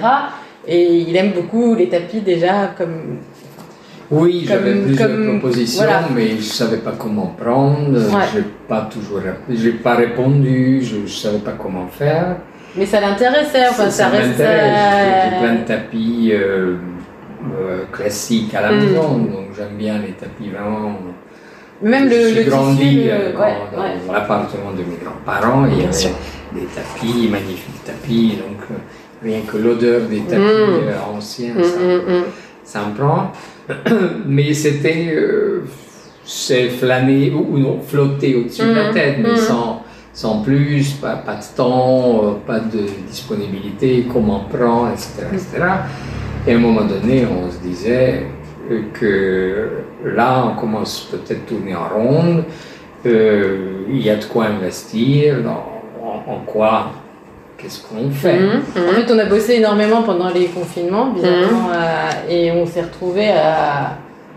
Et 0.66 0.84
il 0.84 1.16
aime 1.16 1.32
beaucoup 1.32 1.74
les 1.74 1.88
tapis 1.88 2.20
déjà 2.20 2.72
comme. 2.78 3.18
Oui, 4.10 4.44
j'avais 4.46 4.74
plusieurs 4.74 5.08
comme- 5.08 5.38
propositions, 5.40 5.82
voilà. 5.84 6.02
mais 6.14 6.28
je 6.28 6.34
ne 6.36 6.40
savais 6.40 6.76
pas 6.78 6.92
comment 6.96 7.34
prendre. 7.38 7.98
Ouais. 7.98 8.24
Je 8.32 8.38
n'ai 8.38 8.44
pas 8.68 8.88
toujours 8.90 9.20
j'ai 9.50 9.72
pas 9.72 9.96
répondu, 9.96 10.80
je 10.82 10.96
ne 10.98 11.06
savais 11.06 11.38
pas 11.38 11.56
comment 11.60 11.88
faire. 11.88 12.36
Mais 12.76 12.86
ça 12.86 13.00
l'intéressait, 13.00 13.66
enfin 13.68 13.90
ça, 13.90 14.04
m'intéresse. 14.08 14.36
J'ai 14.38 14.44
euh, 14.44 15.40
plein 15.40 15.54
de 15.56 15.64
tapis 15.66 16.30
euh, 16.32 16.76
euh, 17.42 17.84
classiques 17.92 18.54
à 18.54 18.62
la 18.62 18.72
Mm. 18.72 18.80
maison, 18.84 19.18
donc 19.18 19.46
j'aime 19.56 19.76
bien 19.78 19.98
les 19.98 20.12
tapis 20.12 20.50
vraiment. 20.50 20.92
Même 21.80 22.08
le, 22.08 22.34
le 22.42 22.50
grandi 22.50 22.78
tissu, 22.78 23.08
euh, 23.10 23.28
ouais, 23.28 23.32
quand- 23.36 23.80
ouais. 23.80 23.88
dans 24.06 24.12
l'appartement 24.12 24.72
de 24.72 24.78
mes 24.78 24.98
grands-parents 25.02 25.64
il 25.70 25.78
y 25.80 25.84
avait 25.84 25.92
sûr. 25.92 26.10
des 26.52 26.66
tapis, 26.66 27.28
magnifiques 27.30 27.84
tapis, 27.84 28.30
donc 28.36 28.60
euh, 28.70 28.74
rien 29.22 29.40
que 29.46 29.56
l'odeur 29.58 30.00
des 30.08 30.20
tapis 30.20 30.40
Mm. 30.40 31.16
anciens, 31.16 31.54
Mm, 31.54 31.62
ça, 31.62 31.78
ça 32.64 32.80
me 32.86 32.94
prend. 32.96 33.30
Mais 34.26 34.52
c'était. 34.54 35.14
c'est 36.24 36.68
flâner 36.68 37.32
ou, 37.32 37.56
non, 37.58 37.80
flotter 37.80 38.34
au-dessus 38.36 38.62
de 38.62 38.74
la 38.74 38.92
tête, 38.92 39.16
mais 39.22 39.34
sans, 39.36 39.82
sans 40.12 40.42
plus, 40.42 40.92
pas, 41.00 41.16
pas 41.16 41.36
de 41.36 41.56
temps, 41.56 42.38
pas 42.46 42.60
de 42.60 42.80
disponibilité, 43.08 44.06
comment 44.12 44.40
prendre, 44.40 44.90
etc., 44.92 45.26
etc. 45.32 45.64
Et 46.46 46.52
à 46.52 46.56
un 46.56 46.58
moment 46.58 46.84
donné, 46.84 47.26
on 47.26 47.50
se 47.50 47.58
disait 47.58 48.26
que 48.94 49.68
là, 50.04 50.44
on 50.52 50.58
commence 50.60 51.08
peut-être 51.10 51.42
à 51.44 51.48
tourner 51.48 51.74
en 51.74 51.88
ronde, 51.88 52.44
euh, 53.06 53.82
il 53.88 54.00
y 54.02 54.10
a 54.10 54.16
de 54.16 54.24
quoi 54.24 54.46
investir, 54.46 55.42
dans- 55.42 55.64
en, 56.02 56.32
en 56.32 56.38
quoi, 56.46 56.90
qu'est-ce 57.56 57.82
qu'on 57.82 58.10
fait. 58.10 58.38
Mm, 58.40 58.62
En 58.88 58.92
fait, 58.92 59.12
on 59.12 59.18
a 59.18 59.24
bossé 59.24 59.54
énormément 59.54 60.02
pendant 60.02 60.28
les 60.30 60.46
confinements, 60.46 61.06
bizarrement, 61.12 61.70
euh, 61.72 62.10
et 62.30 62.50
on 62.52 62.66
s'est 62.66 62.82
retrouvé 62.82 63.28
à... 63.30 63.96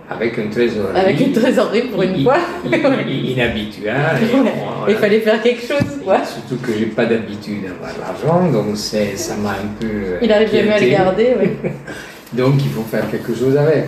Avec 0.10 0.38
une 0.38 0.49
trésorerie. 0.49 0.99
avec 0.99 1.20
une 1.22 1.32
trésorerie 1.32 1.84
pour 1.84 2.04
une 2.04 2.24
fois. 2.24 2.36
I- 2.66 3.12
i- 3.12 3.32
inhabituelle. 3.34 3.95
et 4.22 4.36
Ouais. 4.36 4.51
on- 4.86 4.88
Il 4.89 4.95
fallait 4.95 5.20
faire 5.20 5.41
quelque 5.41 5.62
chose, 5.66 5.99
quoi. 6.03 6.18
Surtout 6.26 6.62
que 6.62 6.72
j'ai 6.78 6.88
pas 6.88 7.05
d'habitude 7.05 7.64
d'avoir 7.64 7.91
l'argent, 7.99 8.51
donc 8.51 8.76
c'est, 8.76 9.16
ça 9.18 9.36
m'a 9.36 9.51
un 9.51 9.68
peu. 9.80 9.88
euh, 9.88 10.20
Il 10.22 10.32
arrive 10.32 10.51
jamais 10.51 10.74
à 10.74 10.80
le 10.80 10.89
garder, 10.89 11.24
ouais. 11.39 11.57
Donc 12.34 12.53
il 12.59 12.70
faut 12.70 12.84
faire 12.84 13.09
quelque 13.12 13.34
chose 13.36 13.57
avec. 13.57 13.86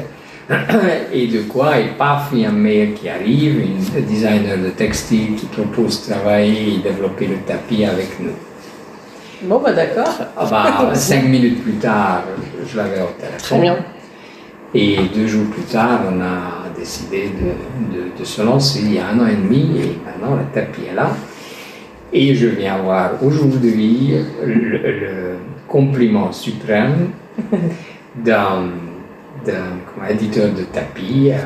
Et 1.13 1.27
de 1.27 1.41
quoi 1.43 1.79
Et 1.79 1.85
paf, 1.97 2.29
il 2.33 2.39
y 2.39 2.45
a 2.45 2.49
un 2.49 2.51
mail 2.51 2.93
qui 2.93 3.07
arrive, 3.07 3.65
un 3.97 4.01
designer 4.01 4.57
de 4.57 4.69
textile 4.71 5.35
qui 5.35 5.45
propose 5.45 6.05
de 6.07 6.13
travailler 6.13 6.73
et 6.75 6.77
développer 6.79 7.27
le 7.27 7.37
tapis 7.47 7.85
avec 7.85 8.19
nous. 8.19 8.31
Bon, 9.43 9.59
bah 9.63 9.71
d'accord. 9.71 10.09
Ah 10.37 10.45
bah, 10.49 10.89
cinq 10.95 11.23
minutes 11.23 11.63
plus 11.63 11.73
tard, 11.73 12.23
je 12.67 12.75
l'avais 12.77 13.01
au 13.01 13.11
téléphone. 13.17 13.37
Très 13.39 13.59
bien. 13.59 13.77
Et 14.75 14.97
deux 15.15 15.27
jours 15.27 15.45
plus 15.51 15.63
tard, 15.63 16.01
on 16.11 16.19
a 16.21 16.62
décidé 16.87 17.29
de, 17.29 17.95
de- 17.95 18.19
de 18.19 18.25
se 18.25 18.41
lancer 18.41 18.79
il 18.81 18.93
y 18.95 18.99
a 18.99 19.07
un 19.07 19.19
an 19.19 19.27
et 19.27 19.35
demi 19.35 19.63
et 19.79 19.97
maintenant 20.05 20.35
le 20.35 20.43
tapis 20.53 20.81
est 20.91 20.95
là. 20.95 21.11
Et 22.11 22.35
je 22.35 22.47
viens 22.47 22.75
avoir 22.75 23.23
aujourd'hui 23.23 24.15
le, 24.43 24.53
le 24.53 25.35
compliment 25.67 26.31
suprême 26.31 27.07
d'un 28.27 28.65
éditeur 30.09 30.49
de 30.51 30.63
tapis 30.63 31.31
euh, 31.31 31.37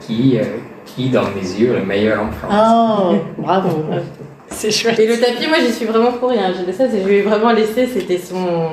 qui, 0.00 0.38
euh, 0.38 0.42
qui, 0.86 1.10
dans 1.10 1.24
mes 1.36 1.48
yeux, 1.60 1.74
est 1.74 1.80
le 1.80 1.84
meilleur 1.86 2.22
en 2.22 2.30
France. 2.32 2.54
Oh, 2.58 3.42
bravo. 3.42 3.84
C'est 4.50 4.70
chouette. 4.70 4.98
Et 4.98 5.06
le 5.06 5.18
tapis, 5.20 5.46
moi, 5.46 5.58
j'y 5.64 5.72
suis 5.72 5.84
vraiment 5.86 6.12
pour 6.12 6.30
rien. 6.30 6.52
Ça, 6.76 6.86
je 6.90 7.06
lui 7.06 7.16
ai 7.16 7.22
vraiment 7.22 7.52
laissé, 7.52 7.86
c'était 7.86 8.18
son... 8.18 8.70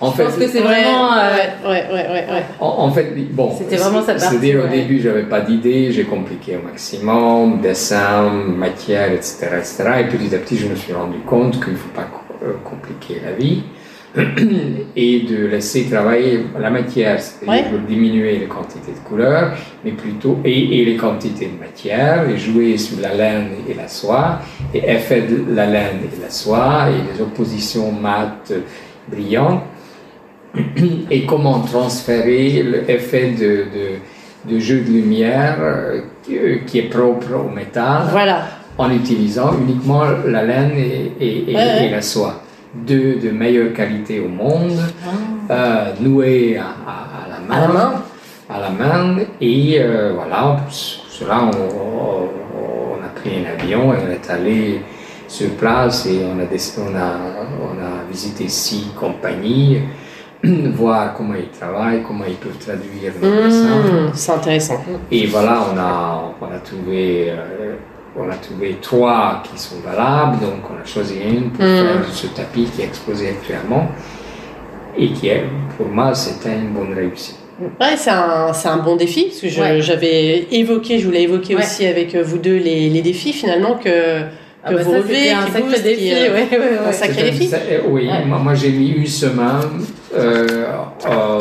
en 0.00 0.12
Je 0.12 0.22
pense 0.22 0.34
que 0.36 0.46
c'est 0.48 0.58
Ouais, 0.60 0.64
vraiment... 0.64 1.12
euh, 1.14 1.30
ouais, 1.64 1.84
ouais, 1.92 1.92
ouais, 1.92 2.26
ouais. 2.32 2.44
En, 2.60 2.66
en 2.66 2.90
fait, 2.92 3.12
bon, 3.32 3.52
C'était 3.56 3.76
vraiment 3.76 4.00
sa 4.02 4.14
partie, 4.14 4.28
C'est-à-dire 4.28 4.64
au 4.64 4.68
début, 4.68 5.00
j'avais 5.00 5.22
pas 5.24 5.40
d'idée, 5.40 5.92
j'ai 5.92 6.04
compliqué 6.04 6.56
au 6.56 6.64
maximum, 6.66 7.60
dessin, 7.60 8.30
matière, 8.30 9.12
etc., 9.12 9.46
etc. 9.58 9.84
Et 10.00 10.04
petit 10.04 10.34
à 10.34 10.38
petit, 10.38 10.56
je 10.56 10.66
me 10.68 10.74
suis 10.74 10.92
rendu 10.92 11.18
compte 11.26 11.62
qu'il 11.62 11.72
ne 11.74 11.78
faut 11.78 11.88
pas 11.94 12.06
euh, 12.44 12.52
compliquer 12.64 13.20
la 13.24 13.32
vie 13.32 13.62
et 14.96 15.20
de 15.22 15.46
laisser 15.46 15.88
travailler 15.90 16.44
la 16.58 16.70
matière, 16.70 17.20
c'est-à-dire 17.20 17.64
Ouais. 17.72 17.78
diminuer 17.88 18.38
les 18.38 18.46
quantités 18.46 18.92
de 18.92 19.08
couleurs, 19.08 19.52
mais 19.84 19.90
plutôt 19.92 20.38
et, 20.44 20.80
et 20.80 20.84
les 20.84 20.96
quantités 20.96 21.46
de 21.54 21.58
matière, 21.58 22.28
et 22.28 22.36
jouer 22.38 22.78
sur 22.78 23.00
la 23.00 23.12
laine 23.14 23.48
et 23.68 23.74
la 23.74 23.88
soie, 23.88 24.38
et 24.72 24.78
effet 24.88 25.22
de 25.22 25.44
la 25.54 25.66
laine 25.66 25.98
et 26.04 26.22
la 26.22 26.30
soie, 26.30 26.86
et 26.90 27.12
les 27.12 27.20
oppositions 27.22 27.90
mates 27.90 28.52
brillantes 29.08 29.62
et 31.10 31.24
comment 31.26 31.60
transférer 31.60 32.62
l'effet 32.86 33.32
de, 33.32 33.64
de, 33.74 34.52
de 34.54 34.58
jeu 34.60 34.80
de 34.80 34.90
lumière 34.90 35.56
euh, 35.60 36.00
qui, 36.22 36.36
euh, 36.38 36.58
est 36.74 36.82
propre 36.90 37.26
au 37.46 37.48
métal 37.54 38.02
Voilà. 38.10 38.42
en 38.78 38.90
utilisant 38.90 39.52
uniquement 39.58 40.02
la 40.26 40.44
laine 40.44 40.72
et, 40.76 41.12
et- 41.20 41.50
et- 41.50 41.54
Ouais, 41.54 41.60
ouais. 41.60 41.86
et 41.86 41.90
la 41.90 42.02
soie. 42.02 42.40
Deux 42.74 43.16
de 43.22 43.30
meilleure 43.30 43.72
qualité 43.72 44.20
au 44.20 44.28
monde, 44.28 44.72
euh, 45.50 45.92
nouées 46.00 46.56
à, 46.56 46.64
à- 46.64 47.24
à 47.24 47.28
la 47.28 47.68
main. 47.68 47.94
À 48.50 48.60
la 48.60 48.70
main. 48.70 49.16
Et 49.40 49.76
euh, 49.80 50.12
voilà, 50.14 50.56
pour 50.64 50.72
cela, 50.72 51.44
on, 51.44 51.50
on- 51.50 53.04
a 53.04 53.08
pris 53.20 53.30
un 53.36 53.52
avion 53.58 53.92
et 53.92 53.96
on 54.06 54.10
est 54.10 54.30
allé 54.30 54.80
sur 55.28 55.50
place 55.50 56.06
et 56.06 56.20
on 56.24 56.38
a, 56.40 56.44
on 56.44 56.96
a, 56.96 57.12
on 57.62 57.78
a 57.80 58.10
visité 58.10 58.48
six 58.48 58.86
compagnies, 58.98 59.78
voir 60.74 61.14
comment 61.14 61.34
ils 61.34 61.48
travaillent, 61.58 62.02
comment 62.06 62.24
ils 62.26 62.34
peuvent 62.36 62.58
traduire. 62.58 63.12
Mmh, 63.20 64.10
c'est 64.14 64.32
intéressant. 64.32 64.82
Et 65.10 65.26
voilà, 65.26 65.60
on 65.72 65.78
a, 65.78 66.34
on 66.40 66.54
a 66.54 66.58
trouvé, 66.58 67.30
euh, 67.30 67.74
on 68.16 68.28
a 68.30 68.34
trouvé 68.34 68.76
trois 68.80 69.42
qui 69.44 69.58
sont 69.60 69.76
valables, 69.84 70.38
donc 70.40 70.60
on 70.70 70.82
a 70.82 70.84
choisi 70.84 71.16
une 71.20 71.50
pour 71.50 71.64
Mm. 71.64 71.76
faire 71.76 72.04
ce 72.12 72.26
tapis 72.28 72.64
qui 72.74 72.82
est 72.82 72.86
exposé 72.86 73.28
actuellement 73.30 73.88
et 74.96 75.08
qui 75.12 75.28
est, 75.28 75.44
pour 75.76 75.88
moi, 75.88 76.14
c'était 76.14 76.54
une 76.54 76.68
bonne 76.72 76.94
réussite. 76.94 77.38
Ouais, 77.80 77.96
c'est 77.96 78.10
un, 78.10 78.52
c'est 78.52 78.68
un 78.68 78.78
bon 78.78 78.96
défi, 78.96 79.26
parce 79.26 79.40
que 79.40 79.60
Ouais. 79.60 79.80
j'avais 79.80 80.46
évoqué, 80.50 80.98
je 80.98 81.06
voulais 81.06 81.22
évoquer 81.22 81.54
Ouais. 81.54 81.62
aussi 81.62 81.86
avec 81.86 82.14
vous 82.16 82.38
deux 82.38 82.56
les, 82.58 82.90
les 82.90 83.02
défis 83.02 83.32
finalement 83.32 83.74
que, 83.76 84.22
que 84.64 84.74
Ah 84.74 84.76
bah 84.76 84.82
vous 84.82 84.92
ça, 84.92 84.98
un 84.98 85.46
qui 85.46 85.52
sacré 85.52 85.80
défi, 85.82 86.02
qui, 86.02 86.12
euh, 86.12 86.32
ouais, 86.34 86.48
ouais, 86.50 86.58
ouais. 86.58 86.78
un 86.88 86.92
sacré 86.92 87.22
défi. 87.30 87.50
euh, 87.54 87.80
oui, 87.88 88.06
Ouais. 88.08 88.24
moi, 88.24 88.38
moi, 88.38 88.54
j'ai 88.54 88.70
mis 88.70 88.88
une 88.90 89.06
semaine 89.06 89.84
euh, 90.16 90.46
euh, 91.06 91.38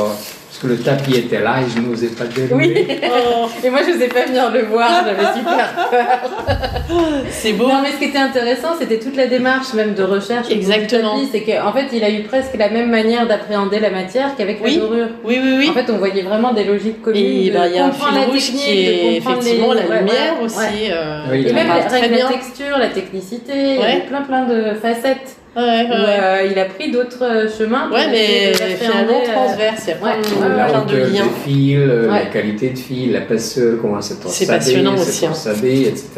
que 0.63 0.67
le 0.67 0.77
tapis 0.77 1.15
était 1.15 1.41
là 1.41 1.55
et 1.61 1.69
je 1.69 1.79
n'osais 1.81 2.07
pas 2.07 2.23
le 2.23 2.29
dérouler. 2.29 2.85
Oui. 2.89 2.97
Oh, 3.05 3.47
Et 3.63 3.69
moi, 3.69 3.81
je 3.85 3.91
n'osais 3.93 4.07
pas 4.07 4.25
venir 4.25 4.49
le 4.51 4.61
voir, 4.63 4.89
j'avais 5.05 5.37
super 5.37 5.87
peur. 5.91 6.31
c'est 7.29 7.53
beau. 7.53 7.67
Non, 7.67 7.81
mais 7.83 7.91
ce 7.91 7.97
qui 7.97 8.05
était 8.05 8.17
intéressant, 8.17 8.69
c'était 8.79 8.99
toute 8.99 9.15
la 9.15 9.27
démarche 9.27 9.73
même 9.73 9.93
de 9.93 10.03
recherche. 10.03 10.47
Exactement. 10.49 11.15
tapis. 11.15 11.29
C'est 11.31 11.41
qu'en 11.41 11.71
fait, 11.73 11.87
il 11.93 12.03
a 12.03 12.09
eu 12.09 12.21
presque 12.23 12.55
la 12.57 12.69
même 12.69 12.89
manière 12.89 13.27
d'appréhender 13.27 13.79
la 13.79 13.89
matière 13.89 14.35
qu'avec 14.35 14.59
Oui. 14.63 14.75
la 14.75 14.81
dorure. 14.81 15.07
Oui, 15.23 15.39
oui, 15.43 15.53
oui. 15.59 15.69
En 15.69 15.73
fait, 15.73 15.91
on 15.91 15.97
voyait 15.97 16.23
vraiment 16.23 16.53
des 16.53 16.63
logiques 16.63 17.01
communes. 17.01 17.23
Et 17.23 17.49
de 17.49 17.53
ben, 17.53 17.65
il 17.67 17.75
y 17.75 17.79
a 17.79 17.85
un 17.85 17.89
comprendre 17.89 18.11
fil 18.13 18.21
la 18.21 18.27
rouge 18.27 18.51
qui 18.51 18.69
est 18.71 19.17
effectivement 19.17 19.73
les- 19.73 19.81
la 19.87 19.99
lumière 19.99 20.39
ouais, 20.39 20.45
aussi. 20.45 20.57
ouais. 20.57 20.89
euh, 20.91 21.19
Oui, 21.31 21.45
Et 21.47 21.53
même 21.53 21.67
la, 21.67 21.83
très 21.83 21.99
rien 21.99 22.09
que 22.09 22.13
bien. 22.15 22.29
la 22.29 22.35
texture, 22.35 22.77
la 22.77 22.87
technicité, 22.89 23.53
il 23.55 23.75
y 23.79 23.83
avait 23.83 24.01
plein 24.01 24.21
plein 24.21 24.45
de 24.45 24.73
facettes. 24.75 25.37
Ouais, 25.55 25.61
ouais, 25.61 25.85
Où, 25.87 25.91
ouais. 25.91 26.19
euh, 26.23 26.47
il 26.51 26.57
a 26.57 26.65
pris 26.65 26.89
d'autres 26.91 27.23
euh, 27.23 27.47
chemins. 27.47 27.89
Ouais, 27.91 28.07
mais 28.09 28.53
finalement 28.53 29.21
euh, 29.21 29.31
transverse, 29.33 29.83
il 29.85 29.89
y 29.89 29.93
a 29.93 29.95
plein, 29.97 30.07
ouais, 30.09 30.17
de- 30.49 30.57
la 30.57 30.65
plein 30.65 30.85
liens. 30.85 31.25
des 31.25 31.29
fils, 31.51 31.77
Ouais. 31.77 32.07
la 32.07 32.25
qualité 32.25 32.69
de 32.71 32.77
fil, 32.77 33.11
l'épaisseur, 33.13 33.77
comment 33.81 34.01
c'est 34.01 34.15
C'est 34.29 34.47
passionnant 34.47 34.95
aussi, 34.95 35.25
hein. 35.25 35.29
torsadé, 35.29 35.81
etc. 35.89 36.09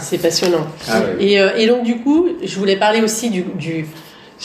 C'est 0.00 0.18
passionnant. 0.20 0.66
Ah. 0.90 1.00
Et, 1.20 1.40
euh, 1.40 1.50
et 1.56 1.66
donc 1.68 1.84
du 1.84 1.96
coup, 1.98 2.26
je 2.42 2.58
voulais 2.58 2.76
parler 2.76 3.00
aussi 3.02 3.30
du, 3.30 3.42
du, 3.56 3.86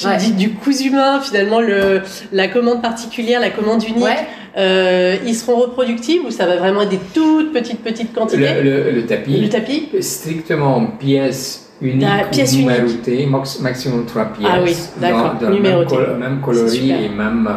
Ouais. 0.06 0.18
du 0.38 0.52
cousu 0.52 0.90
humain, 0.90 1.20
finalement, 1.20 1.60
le, 1.60 2.02
la 2.32 2.48
commande 2.48 2.84
particulière, 2.84 3.40
la 3.42 3.50
commande 3.50 3.84
unique. 3.84 4.04
Ouais. 4.04 4.18
Euh, 4.56 5.16
ils 5.26 5.36
seront 5.36 5.56
reproductibles 5.58 6.26
ou 6.28 6.32
ça 6.32 6.46
va 6.46 6.56
vraiment 6.58 6.82
être 6.84 6.90
des 6.90 7.00
toutes 7.14 7.54
petites 7.54 7.84
petites 7.84 8.14
quantités? 8.14 8.62
Le, 8.62 8.62
le- 8.64 8.92
le 8.92 9.06
tapis, 9.08 9.40
Le 9.40 9.50
tapis 9.50 9.88
strictement 10.02 10.78
en 10.78 10.86
pièces 10.88 11.67
Ah, 11.82 11.86
ou 11.86 11.86
uniques. 11.86 12.56
numérotées, 12.56 13.26
max- 13.26 13.60
maximum 13.60 14.06
trois 14.06 14.26
pièces. 14.26 14.50
Ah 14.52 14.60
oui, 14.64 14.76
d'accord, 15.00 15.36
même, 15.42 16.20
même 16.20 16.42
coloris 16.42 16.92
et 16.92 17.10
même. 17.10 17.50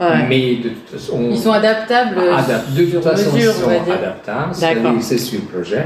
Ouais. 0.00 0.06
Mais 0.28 0.54
de 0.56 0.68
toute 0.70 0.88
façon. 0.90 1.28
Ils 1.30 1.38
sont 1.38 1.52
adaptables. 1.52 2.16
adap- 2.18 2.74
de 2.74 2.84
toute 2.84 3.02
façon, 3.02 3.32
mesure, 3.32 3.52
ils 3.56 3.62
sont 3.62 3.92
adaptables. 3.92 5.02
C'est 5.02 5.18
sur 5.18 5.40
le 5.40 5.46
projet. 5.46 5.84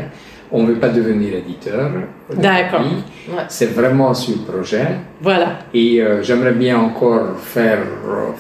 On 0.51 0.63
ne 0.63 0.69
veut 0.69 0.79
pas 0.79 0.89
devenir 0.89 1.35
éditeur. 1.35 1.91
D'accord. 2.35 2.81
Ouais. 2.81 3.35
C'est 3.49 3.67
vraiment 3.75 4.15
sur 4.15 4.37
le 4.39 4.51
projet. 4.51 4.87
Voilà. 5.21 5.59
Et 5.75 6.01
euh, 6.01 6.23
j'aimerais 6.23 6.53
bien 6.53 6.79
encore 6.79 7.37
faire, 7.39 7.81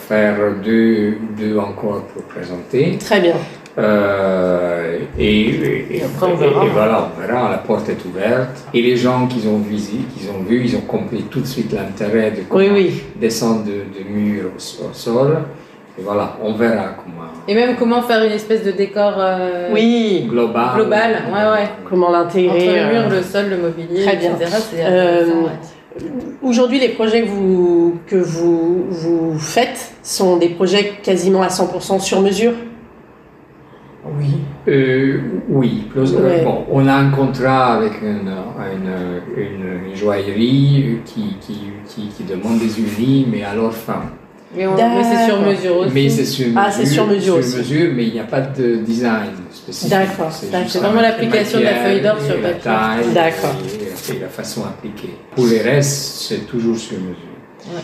faire 0.09 0.36
deux, 0.64 1.18
deux 1.38 1.59
encore 1.59 2.05
pour 2.07 2.22
présenter. 2.22 2.96
Très 2.99 3.20
bien. 3.20 3.34
Euh, 3.79 4.99
et, 5.18 5.24
et- 5.24 5.97
Et 5.99 6.03
après, 6.05 6.26
on 6.33 6.35
verra. 6.37 6.64
et 6.64 6.68
voilà, 6.68 7.09
on 7.16 7.20
verra, 7.20 7.51
la 7.51 7.59
porte 7.59 7.89
est 7.89 8.05
ouverte. 8.05 8.64
Et 8.74 8.83
les 8.83 8.97
gens 8.97 9.26
qui 9.26 9.47
ont, 9.47 9.59
visi- 9.59 10.05
qu'ils 10.16 10.29
ont 10.31 10.43
vu, 10.49 10.62
ils 10.64 10.76
ont 10.76 10.81
compris 10.83 11.22
tout 11.31 11.41
de 11.41 11.47
suite 11.47 11.72
l'intérêt 11.72 12.31
de 12.33 12.43
comment 12.49 12.64
Oui, 12.64 12.70
oui. 12.72 13.03
descendre 13.20 13.64
de, 13.64 13.70
de 13.99 14.09
mur 14.09 14.51
au, 14.57 14.93
sol. 14.93 15.39
Et 15.99 16.03
voilà, 16.03 16.37
on 16.43 16.53
verra 16.55 16.95
comment. 16.97 17.26
Et 17.49 17.55
même 17.55 17.76
comment 17.76 18.03
faire 18.03 18.22
une 18.24 18.33
espèce 18.33 18.62
de 18.64 18.70
décor 18.72 19.14
euh, 19.18 19.70
Oui. 19.72 20.26
Global. 20.29 20.68
global. 20.76 21.11
Ouais, 21.33 21.61
ouais. 21.61 21.68
Comment 21.89 22.09
Entre 22.09 22.18
l'intégrer 22.18 22.66
le 22.66 22.93
mur, 22.93 23.03
euh, 23.07 23.16
le 23.16 23.22
sol, 23.22 23.47
le 23.51 23.57
mobilier, 23.57 24.05
très 24.05 24.16
bien. 24.16 24.35
etc. 24.37 24.59
C'est 24.70 24.85
Euh, 24.85 25.20
intéressant, 25.22 25.43
ouais. 25.45 25.51
Aujourd'hui, 26.43 26.79
les 26.79 26.91
projets 26.91 27.22
que 27.22 27.29
vous, 27.29 27.95
que 28.07 28.14
vous, 28.16 28.85
vous 28.89 29.39
faites 29.39 29.93
sont 30.05 30.37
des 30.37 30.51
projets 30.51 30.93
quasiment 31.03 31.43
à 31.43 31.49
100% 31.49 31.99
sur 31.99 32.20
mesure? 32.20 32.53
Oui. 34.19 34.35
Euh, 34.69 35.19
oui, 35.49 35.85
plus- 35.91 36.15
euh, 36.15 36.23
Ouais. 36.39 36.45
bon, 36.45 36.65
on 36.71 36.87
a 36.87 36.95
un 36.95 37.11
contrat 37.11 37.75
avec 37.75 38.01
une, 38.03 38.29
une, 38.29 39.43
une- 39.43 39.91
une 39.91 39.97
joaillerie 39.97 40.99
qui, 41.05 41.37
qui, 41.41 41.59
qui, 41.87 42.09
qui 42.09 42.25
demande 42.25 42.59
des 42.59 42.79
unis, 42.79 43.27
mais 43.31 43.43
à 43.45 43.55
leur 43.55 43.73
fin. 43.75 44.03
Mais, 44.57 44.65
c'est 45.05 45.27
sur 45.27 45.41
mesure 45.43 45.77
aussi. 45.77 45.91
Mais 45.95 46.09
c'est 46.09 46.25
sur 46.25 46.47
mesure, 46.47 46.61
Ah, 46.65 46.71
c'est 46.71 46.87
sur 46.87 47.07
mesure 47.07 47.35
aussi. 47.37 47.57
mesure, 47.59 47.91
mais 47.95 48.05
il 48.07 48.13
n'y 48.15 48.21
a 48.21 48.25
pas 48.25 48.41
de 48.41 48.77
design 48.77 49.31
spécifique. 49.53 49.91
D'accord, 49.91 50.33
C'est 50.33 50.79
vraiment 50.79 51.03
l'application 51.03 51.59
de 51.59 51.65
la 51.65 51.75
feuille 51.75 52.01
d'or 52.01 52.17
sur 52.21 52.35
la 52.37 52.49
papier. 52.49 52.61
taille 52.63 53.13
D'accord. 53.15 53.57
Et, 54.11 54.17
et 54.17 54.21
la 54.21 54.29
façon 54.29 54.63
appliquée. 54.65 55.15
Pour 55.37 55.47
les 55.47 55.61
restes, 55.61 56.23
c'est 56.29 56.47
toujours 56.47 56.77
sur 56.79 56.97
mesure. 56.99 57.75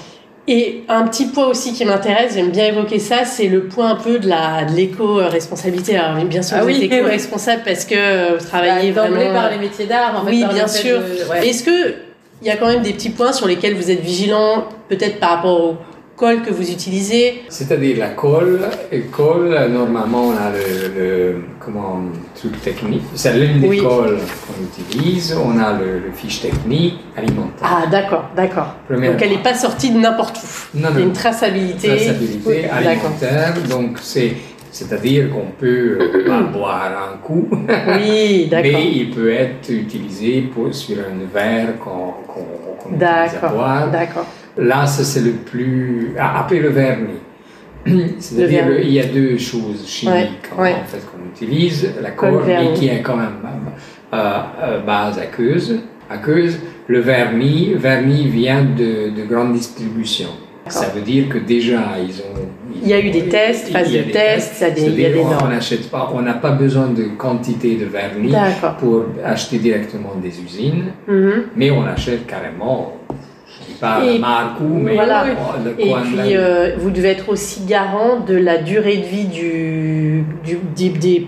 Et 0.47 0.83
un 0.91 1.07
petit 1.07 1.27
point 1.27 1.47
aussi 1.47 1.73
qui 1.73 1.85
m'intéresse, 1.87 2.35
j'aime 2.35 2.51
bien 2.51 2.67
évoquer 2.67 2.99
ça, 2.99 3.25
c'est 3.25 3.47
le 3.49 3.65
point 3.65 3.91
un 3.93 3.95
peu 3.97 4.19
de 4.19 4.29
la 4.29 4.65
de 4.65 4.73
l'éco-responsabilité. 4.77 5.97
Alors 5.97 6.23
bien 6.25 6.43
sûr, 6.43 6.59
Ah 6.59 6.63
vous 6.63 6.69
oui, 6.69 6.85
êtes 6.85 6.93
éco-responsable 6.93 7.63
parce 7.65 7.85
que 7.87 8.37
vous 8.39 8.45
travaillez 8.45 8.93
Bah, 8.93 9.09
vraiment... 9.09 9.33
par 9.33 9.51
les 9.51 9.57
métiers 9.59 9.87
d'art. 9.87 10.23
En 10.23 10.27
Oui, 10.29 10.45
bien 10.53 10.67
sûr. 10.69 10.99
de- 10.99 11.31
ouais. 11.31 11.49
Est-ce 11.49 11.63
que 11.65 11.95
il 12.43 12.49
y 12.49 12.51
a 12.51 12.57
quand 12.57 12.67
même 12.67 12.83
des 12.83 12.93
petits 12.93 13.09
points 13.11 13.33
sur 13.33 13.47
lesquels 13.47 13.75
vous 13.75 13.91
êtes 13.91 14.01
vigilant, 14.01 14.65
peut-être 14.91 15.19
par 15.19 15.31
rapport 15.31 15.61
au 15.65 15.77
col 16.17 16.43
que 16.43 16.51
vous 16.53 16.71
utilisez 16.71 17.43
C'est-à-dire 17.49 17.99
la 17.99 18.11
colle, 18.11 18.61
et 18.93 19.01
colle, 19.03 19.51
normalement 19.73 20.29
on 20.29 20.31
a 20.33 20.51
le, 20.51 20.99
le 20.99 21.45
comment, 21.59 22.03
truc 22.37 22.61
technique, 22.63 23.03
c'est 23.15 23.35
l'une 23.37 23.61
des 23.61 23.69
Oui. 23.69 23.79
colles 23.79 24.19
qu'on 24.47 24.63
utilise, 24.65 25.37
on 25.37 25.59
a 25.59 25.73
le, 25.79 25.99
le 26.07 26.13
fiche 26.15 26.41
technique 26.43 27.01
alimentaire. 27.17 27.63
Ah 27.69 27.87
d'accord, 27.91 28.31
d'accord. 28.37 28.75
Donc 28.89 29.21
elle 29.23 29.31
n'est 29.31 29.43
pas 29.43 29.55
sortie 29.55 29.91
de 29.91 29.99
n'importe 29.99 30.37
où. 30.39 30.79
Non, 30.79 30.89
Il 30.91 30.95
y 30.95 30.99
a 30.99 31.01
non. 31.01 31.07
une 31.09 31.13
traçabilité. 31.13 31.89
traçabilité 31.89 32.49
Oui, 32.49 32.65
alimentaire, 32.71 33.55
donc 33.69 33.99
c'est, 34.01 34.35
c'est-à-dire 34.71 35.31
qu'on 35.31 35.51
peut 35.59 35.99
euh, 36.01 36.27
pas 36.27 36.43
boire 36.43 36.93
un 37.13 37.17
coup, 37.19 37.49
Oui, 37.51 38.47
d'accord. 38.49 38.71
mais 38.73 38.93
il 38.93 39.11
peut 39.11 39.33
être 39.33 39.69
utilisé 39.71 40.43
pour, 40.43 40.73
sur 40.73 40.97
un 40.99 41.25
verre 41.33 41.79
qu'on, 41.79 42.13
qu'on 42.29 42.91
utilise 42.95 43.39
à 43.43 43.49
boire. 43.49 43.91
d'accord. 43.91 44.27
Là, 44.57 44.87
ça 44.87 45.03
c'est 45.05 45.21
le 45.23 45.33
plus. 45.33 46.13
Ah, 46.19 46.41
après 46.41 46.59
le 46.61 46.69
vernis. 46.69 47.21
C'est-à-dire, 48.19 48.81
il 48.81 48.93
y 48.93 49.01
a 49.01 49.05
deux 49.05 49.37
choses 49.37 49.87
chimiques 49.87 50.15
Ouais, 50.17 50.57
en, 50.59 50.63
ouais. 50.63 50.73
en 50.75 50.85
fait 50.87 51.03
qu'on 51.07 51.25
utilise. 51.31 51.91
La 52.01 52.11
vernis. 52.41 52.73
qui 52.75 52.89
est 52.89 53.03
quand 53.03 53.17
même 53.17 53.35
euh, 54.15 54.39
euh, 54.63 54.81
base 54.81 55.19
aqueuse. 55.19 55.81
aqueuse. 56.09 56.59
Le 56.87 57.01
vernis, 57.01 57.75
vernis 57.75 58.29
vient 58.29 58.63
de, 58.63 59.11
de 59.11 59.25
grande 59.29 59.53
distribution. 59.55 60.29
Ça 60.69 60.89
veut 60.95 61.03
dire 61.03 61.29
que 61.29 61.37
déjà, 61.37 61.81
ils 61.99 62.21
ont. 62.21 62.41
Il 62.83 62.89
y 62.89 62.95
a 62.95 63.01
eu 63.01 63.11
des 63.11 63.29
tests, 63.29 63.69
phase 63.71 63.93
de 63.93 63.99
tests, 64.11 64.55
ça 64.55 64.71
des- 64.71 64.81
il 64.83 64.87
y 65.01 65.05
a 65.05 65.09
C'est-à-dire, 65.11 65.13
des 65.13 65.21
on- 65.21 65.31
normes. 65.31 65.47
On 65.47 65.51
n'achète 65.51 65.91
pas, 65.91 66.11
on 66.15 66.23
n'a 66.23 66.33
pas 66.35 66.53
besoin 66.53 66.87
de 66.89 67.05
quantité 67.19 67.77
de 67.77 67.85
vernis 67.85 68.33
pour 68.81 69.05
acheter 69.25 69.59
directement 69.59 70.15
des 70.23 70.41
usines, 70.41 70.87
Mhm. 71.07 71.33
mais 71.55 71.71
on 71.71 71.85
achète 71.85 72.27
carrément, 72.27 72.97
Et- 74.05 74.19
mais 74.69 74.95
Voilà. 74.95 75.25
le 75.25 75.71
puis, 76.03 76.37
euh, 76.37 76.77
vous 76.79 76.91
devez 76.91 77.09
être 77.11 77.29
aussi 77.29 77.65
garant 77.67 78.21
de 78.27 78.35
la 78.37 78.59
durée 78.59 78.99
de 78.99 79.05
vie 79.07 79.25
du, 79.25 80.25
du- 80.45 80.59
des, 80.77 80.89
des- 80.89 81.27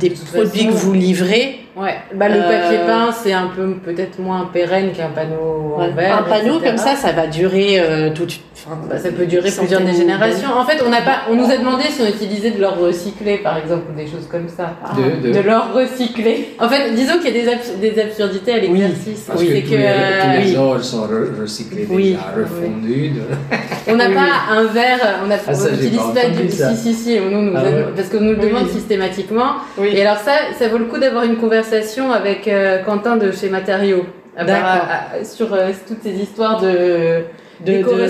des 0.00 0.08
de 0.10 0.14
toute 0.14 0.24
produits 0.26 0.60
façon. 0.64 0.68
que 0.70 0.72
vous 0.74 0.92
livrez. 0.92 1.60
Ouais, 1.76 1.96
bah, 2.14 2.28
le 2.28 2.36
Euh, 2.36 2.42
papier 2.42 2.78
peint, 2.86 3.10
c'est 3.10 3.32
un 3.32 3.48
peu 3.48 3.66
peut-être 3.84 4.20
moins 4.20 4.48
pérenne 4.52 4.92
qu'un 4.92 5.08
panneau 5.08 5.74
en 5.76 5.90
verre. 5.90 6.18
un 6.18 6.22
panneau 6.22 6.54
etc. 6.58 6.66
comme 6.68 6.76
ça, 6.78 6.94
ça 6.94 7.10
va 7.10 7.26
durer 7.26 7.80
euh, 7.80 8.10
toute 8.14 8.30
enfin, 8.54 8.78
Bah, 8.88 8.96
ça 8.96 9.10
peut 9.10 9.26
durer 9.26 9.50
plusieurs 9.50 9.80
des 9.80 9.92
générations. 9.92 10.50
En 10.56 10.64
fait, 10.64 10.80
on 10.86 10.88
n'a 10.90 11.00
pas, 11.02 11.22
on 11.28 11.34
nous 11.34 11.50
a 11.50 11.56
demandé 11.56 11.82
si 11.90 12.00
on 12.02 12.06
utilisait 12.06 12.52
de 12.52 12.60
l'or 12.60 12.76
recyclé, 12.78 13.38
par 13.38 13.58
exemple, 13.58 13.86
ou 13.92 13.96
des 13.96 14.06
choses 14.06 14.28
comme 14.30 14.48
ça. 14.48 14.74
De- 14.96 15.26
de- 15.28 15.32
De 15.34 15.40
l'or 15.40 15.72
recyclé. 15.74 16.50
En 16.60 16.68
fait, 16.68 16.92
disons 16.94 17.18
qu'il 17.18 17.34
y 17.36 17.40
a 17.40 17.42
des, 17.42 17.48
abs- 17.50 17.80
des 17.80 18.00
absurdités 18.00 18.52
à 18.52 18.58
l'exercice. 18.58 19.24
Parce 19.26 19.40
c'est 19.40 19.46
que, 19.46 19.52
que, 19.52 19.66
tous, 19.66 19.70
les, 19.72 19.78
tous 20.22 20.44
les 20.46 20.50
oui. 20.52 20.56
ors 20.56 20.80
sont 20.84 21.06
re- 21.08 21.40
recyclés 21.40 21.88
Oui. 21.90 22.10
déjà, 22.10 22.20
refondus. 22.36 23.08
de- 23.10 23.90
on 23.92 23.96
n'a 23.96 24.08
Oui, 24.10 24.14
pas 24.14 24.54
un 24.54 24.64
verre, 24.66 25.18
on 25.26 25.28
Ah, 25.28 25.70
n'utilise 25.72 25.98
pas 26.14 26.28
du 26.28 26.48
ça. 26.50 26.72
si 26.72 26.76
si 26.76 26.94
si, 26.94 27.18
on 27.20 27.30
nous, 27.32 27.50
nous 27.50 27.52
Ah 27.56 27.62
ouais. 27.64 27.84
parce 27.96 28.08
qu'on 28.10 28.20
nous 28.20 28.34
le 28.34 28.38
Oui. 28.38 28.46
demande 28.48 28.68
systématiquement. 28.68 29.54
Oui. 29.76 29.88
Et 29.92 30.06
alors 30.06 30.18
ça, 30.18 30.32
ça 30.56 30.68
vaut 30.68 30.78
le 30.78 30.84
coup 30.84 30.98
d'avoir 30.98 31.24
une 31.24 31.34
conversation 31.36 31.63
avec 32.12 32.48
euh, 32.48 32.78
Quentin 32.84 33.16
de 33.16 33.30
chez 33.32 33.48
Matériaux. 33.48 34.04
À 34.36 34.44
part- 34.44 34.46
D'accord. 34.46 34.68
à- 34.68 35.16
à- 35.20 35.24
sur 35.24 35.54
euh, 35.54 35.70
toutes 35.86 36.02
ces 36.02 36.10
histoires 36.10 36.60
de. 36.60 37.20
Ouais, 37.64 37.84
ouais. 37.84 38.08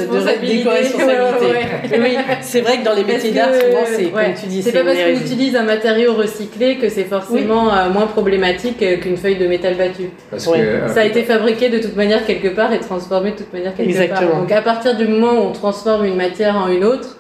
Oui, 2.01 2.17
c'est 2.41 2.61
vrai 2.63 2.79
que 2.79 2.85
dans 2.85 2.95
les 2.95 3.05
métiers 3.05 3.31
d'art, 3.31 3.51
souvent, 3.55 3.85
c'est 3.87 4.07
ouais, 4.07 4.11
comme 4.11 4.35
tu 4.41 4.47
dis, 4.47 4.63
c'est 4.63 4.73
pas 4.73 4.83
parce 4.85 4.97
qu'on 4.97 5.11
utilise 5.21 5.55
un 5.55 5.63
matériau 5.65 6.15
recyclé 6.15 6.79
que 6.79 6.89
c'est 6.89 7.05
forcément 7.05 7.73
euh, 7.73 7.91
moins 7.91 8.07
problématique 8.07 8.83
euh, 8.83 8.97
qu'une 8.97 9.19
feuille 9.19 9.37
de 9.37 9.47
métal 9.47 9.75
battu. 9.75 10.05
Parce 10.31 10.47
Ouais. 10.47 10.59
que, 10.59 10.63
euh, 10.63 10.89
Ça 10.89 11.01
a 11.01 11.05
été 11.05 11.23
fabriqué 11.25 11.69
de 11.69 11.79
toute 11.79 11.95
manière 11.97 12.25
quelque 12.25 12.49
part 12.49 12.73
et 12.73 12.81
transformé 12.81 13.33
de 13.33 13.37
toute 13.37 13.53
manière 13.53 13.75
quelque 13.75 13.91
Exactement. 13.91 14.31
part. 14.31 14.41
Donc 14.41 14.53
à 14.53 14.63
partir 14.63 14.97
du 14.97 15.07
moment 15.07 15.33
où 15.35 15.49
on 15.49 15.53
transforme 15.53 16.07
une 16.07 16.17
matière 16.17 16.57
en 16.57 16.69
une 16.69 16.85
autre, 16.85 17.14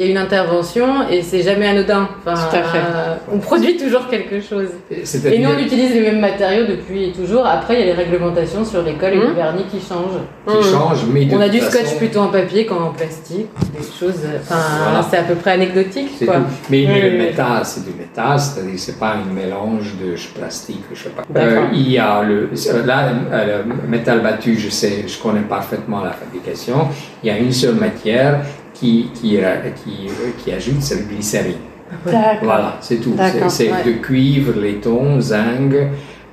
il 0.00 0.06
y 0.06 0.08
a 0.08 0.12
une 0.12 0.16
intervention 0.18 1.06
et 1.10 1.20
c'est 1.20 1.42
jamais 1.42 1.66
anodin. 1.68 2.08
Enfin, 2.24 2.32
Tout 2.48 2.56
à 2.56 2.62
fait. 2.62 2.78
euh, 2.78 3.14
on 3.30 3.38
produit 3.38 3.76
toujours 3.76 4.08
quelque 4.08 4.40
chose. 4.40 4.68
Et 4.90 5.38
nous 5.38 5.50
on 5.50 5.58
utilise 5.58 5.92
les 5.92 6.00
mêmes 6.00 6.20
matériaux 6.20 6.64
depuis 6.66 7.12
toujours. 7.12 7.44
Après 7.46 7.74
il 7.74 7.80
y 7.80 7.82
a 7.82 7.86
les 7.86 7.92
réglementations 7.92 8.64
sur 8.64 8.82
l'école 8.82 9.12
et 9.12 9.16
le 9.16 9.32
vernis 9.32 9.64
qui 9.70 9.78
changent. 9.78 10.22
qui 10.48 10.56
Mmh. 10.56 10.72
changent, 10.72 11.04
mais 11.12 11.26
de 11.26 11.36
On 11.36 11.40
a 11.40 11.44
toute 11.44 11.52
du 11.52 11.60
façon, 11.60 11.78
scotch 11.78 11.96
plutôt 11.98 12.20
en 12.20 12.28
papier 12.28 12.64
qu'en 12.64 12.92
plastique, 12.92 13.48
des 13.76 13.84
choses. 13.98 14.20
Enfin, 14.40 14.56
Voilà. 14.84 15.06
c'est 15.10 15.18
à 15.18 15.22
peu 15.24 15.34
près 15.34 15.52
anecdotique, 15.52 16.08
c'est 16.18 16.24
quoi. 16.24 16.36
tout. 16.36 16.42
Mais, 16.70 16.84
mais 16.88 16.94
Oui, 16.94 17.00
le 17.02 17.10
oui. 17.10 17.16
métal, 17.18 17.60
c'est 17.64 17.84
du 17.84 17.92
métal, 17.96 18.40
c'est-à-dire 18.40 18.78
c'est 18.78 18.98
pas 18.98 19.16
un 19.16 19.32
mélange 19.34 19.96
de 20.02 20.14
plastique, 20.34 20.82
je 20.94 21.02
sais 21.04 21.10
pas. 21.10 21.22
Euh, 21.38 21.66
il 21.74 21.90
y 21.90 21.98
a 21.98 22.22
le, 22.22 22.48
là, 22.86 23.08
euh, 23.32 23.62
le 23.66 23.88
métal 23.88 24.20
battu, 24.22 24.56
je 24.58 24.70
sais, 24.70 25.04
je 25.06 25.18
connais 25.18 25.40
parfaitement 25.42 26.02
la 26.02 26.12
fabrication. 26.12 26.88
Il 27.22 27.26
y 27.28 27.30
a 27.30 27.36
une 27.36 27.52
seule 27.52 27.74
matière 27.74 28.40
qui, 28.80 29.10
qui, 29.14 29.36
euh, 29.38 29.56
qui, 29.84 30.08
qui 30.42 30.52
ajoute, 30.52 30.80
c'est 30.80 30.96
le 31.00 31.02
glycérine. 31.04 31.54
Voilà, 32.42 32.76
c'est 32.80 32.96
tout. 32.96 33.14
C'est 33.48 33.70
ouais. 33.70 33.82
de 33.84 33.92
cuivre, 34.02 34.58
laiton, 34.58 35.20
zinc, 35.20 35.74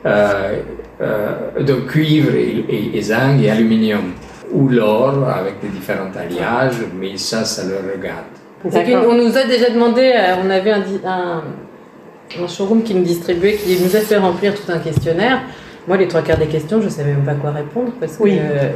euh, 0.06 0.60
euh, 1.02 1.36
de 1.60 1.74
cuivre 1.74 2.34
et, 2.36 2.64
et, 2.70 2.98
et 2.98 3.02
zinc 3.02 3.42
et 3.42 3.50
aluminium. 3.52 4.14
Ou 4.54 4.70
l'or 4.70 5.28
avec 5.28 5.60
des 5.62 5.68
différents 5.68 6.12
alliages, 6.18 6.78
mais 6.98 7.18
ça, 7.18 7.44
ça 7.44 7.64
le 7.66 7.76
regarde. 7.92 8.24
Qu'on 9.04 9.14
nous 9.16 9.38
a 9.38 9.44
déjà 9.44 9.70
demandé, 9.70 10.14
euh, 10.16 10.36
on 10.46 10.50
avait 10.50 10.72
un, 10.72 10.80
di- 10.80 11.02
un, 11.06 11.44
un 12.42 12.48
showroom 12.48 12.82
qui 12.84 12.94
nous 12.96 13.04
distribuait, 13.04 13.56
qui 13.56 13.78
nous 13.84 13.94
a 13.94 14.00
fait 14.00 14.16
remplir 14.18 14.56
tout 14.56 14.72
un 14.72 14.80
questionnaire. 14.80 15.42
Moi, 15.86 15.98
les 15.98 16.08
trois 16.08 16.22
quarts 16.22 16.38
des 16.38 16.48
questions, 16.48 16.82
je 16.82 16.88
savais 16.88 17.12
même 17.12 17.26
pas 17.26 17.34
quoi 17.34 17.52
répondre 17.52 17.92
parce 18.00 18.16
que 18.16 18.24
Oui. 18.24 18.38
euh, 18.40 18.72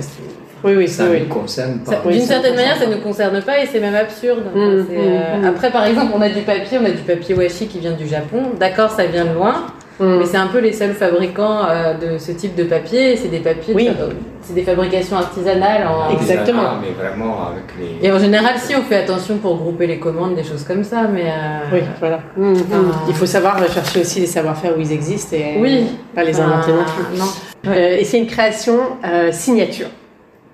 Oui, 0.64 0.74
oui, 0.78 0.88
Ça 0.88 1.06
ne 1.06 1.10
oui. 1.12 1.28
concerne 1.28 1.80
pas. 1.80 2.02
d'une 2.10 2.22
certaine 2.22 2.56
manière, 2.56 2.78
ça 2.78 2.86
ne 2.88 2.96
nous 2.96 3.02
concerne 3.02 3.42
pas 3.42 3.60
et 3.62 3.66
c'est 3.66 3.80
même 3.80 3.96
absurde. 3.96 4.44
Enfin, 4.54 4.60
Mm, 4.68 4.86
c'est, 4.90 4.96
mm, 4.98 5.00
euh, 5.02 5.38
mm. 5.42 5.46
Après, 5.46 5.72
par 5.72 5.86
exemple, 5.86 6.12
on 6.16 6.22
a 6.22 6.30
du 6.30 6.42
papier, 6.42 6.78
on 6.82 6.86
a 6.86 6.90
du 6.92 7.02
papier 7.02 7.36
washi 7.36 7.68
qui 7.68 7.80
vient 7.80 7.94
du 7.94 8.08
Japon. 8.08 8.38
D'accord, 8.60 8.92
ça 8.92 9.06
vient 9.06 9.26
de 9.26 9.34
loin, 9.34 9.56
Mmh. 10.00 10.18
mais 10.18 10.26
c'est 10.26 10.38
un 10.38 10.48
peu 10.48 10.58
les 10.60 10.72
seuls 10.74 10.94
fabricants 10.94 11.60
euh, 11.70 11.94
de 11.94 12.18
ce 12.18 12.32
type 12.32 12.56
de 12.56 12.64
papier. 12.64 13.16
C'est 13.18 13.28
des 13.28 13.40
papiers, 13.40 13.74
Oui. 13.76 13.88
euh, 13.90 14.10
c'est 14.42 14.56
des 14.56 14.64
fabrications 14.64 15.16
artisanales. 15.18 15.86
En... 15.88 16.10
Exactement. 16.12 16.64
Ah, 16.66 16.80
mais 16.82 16.90
vraiment 16.92 17.50
avec 17.50 17.64
les. 18.02 18.08
Et 18.08 18.12
en 18.12 18.18
général, 18.18 18.56
si 18.58 18.76
on 18.76 18.82
fait 18.82 18.96
attention 18.96 19.38
pour 19.38 19.58
grouper 19.58 19.86
les 19.86 20.00
commandes, 20.00 20.34
des 20.36 20.44
choses 20.44 20.64
comme 20.64 20.84
ça, 20.84 21.04
mais 21.14 21.26
euh, 21.26 21.74
Oui, 21.74 21.82
voilà. 22.00 22.20
Mmh, 22.36 22.52
mmh. 22.54 22.56
Ah. 22.74 22.78
Il 23.10 23.14
faut 23.14 23.28
savoir 23.28 23.60
chercher 23.72 24.00
aussi 24.02 24.22
les 24.22 24.26
savoir-faire 24.28 24.76
où 24.76 24.82
ils 24.82 24.92
existent 24.92 25.36
et 25.36 25.58
Oui. 25.60 25.86
pas 26.16 26.24
les 26.24 26.40
inventer 26.40 26.72
non 26.72 26.84
plus. 26.86 27.20
Non. 27.20 27.26
Euh, 27.68 27.98
et 28.00 28.04
c'est 28.04 28.18
une 28.18 28.28
création 28.28 28.78
euh, 29.06 29.32
signature. 29.32 29.88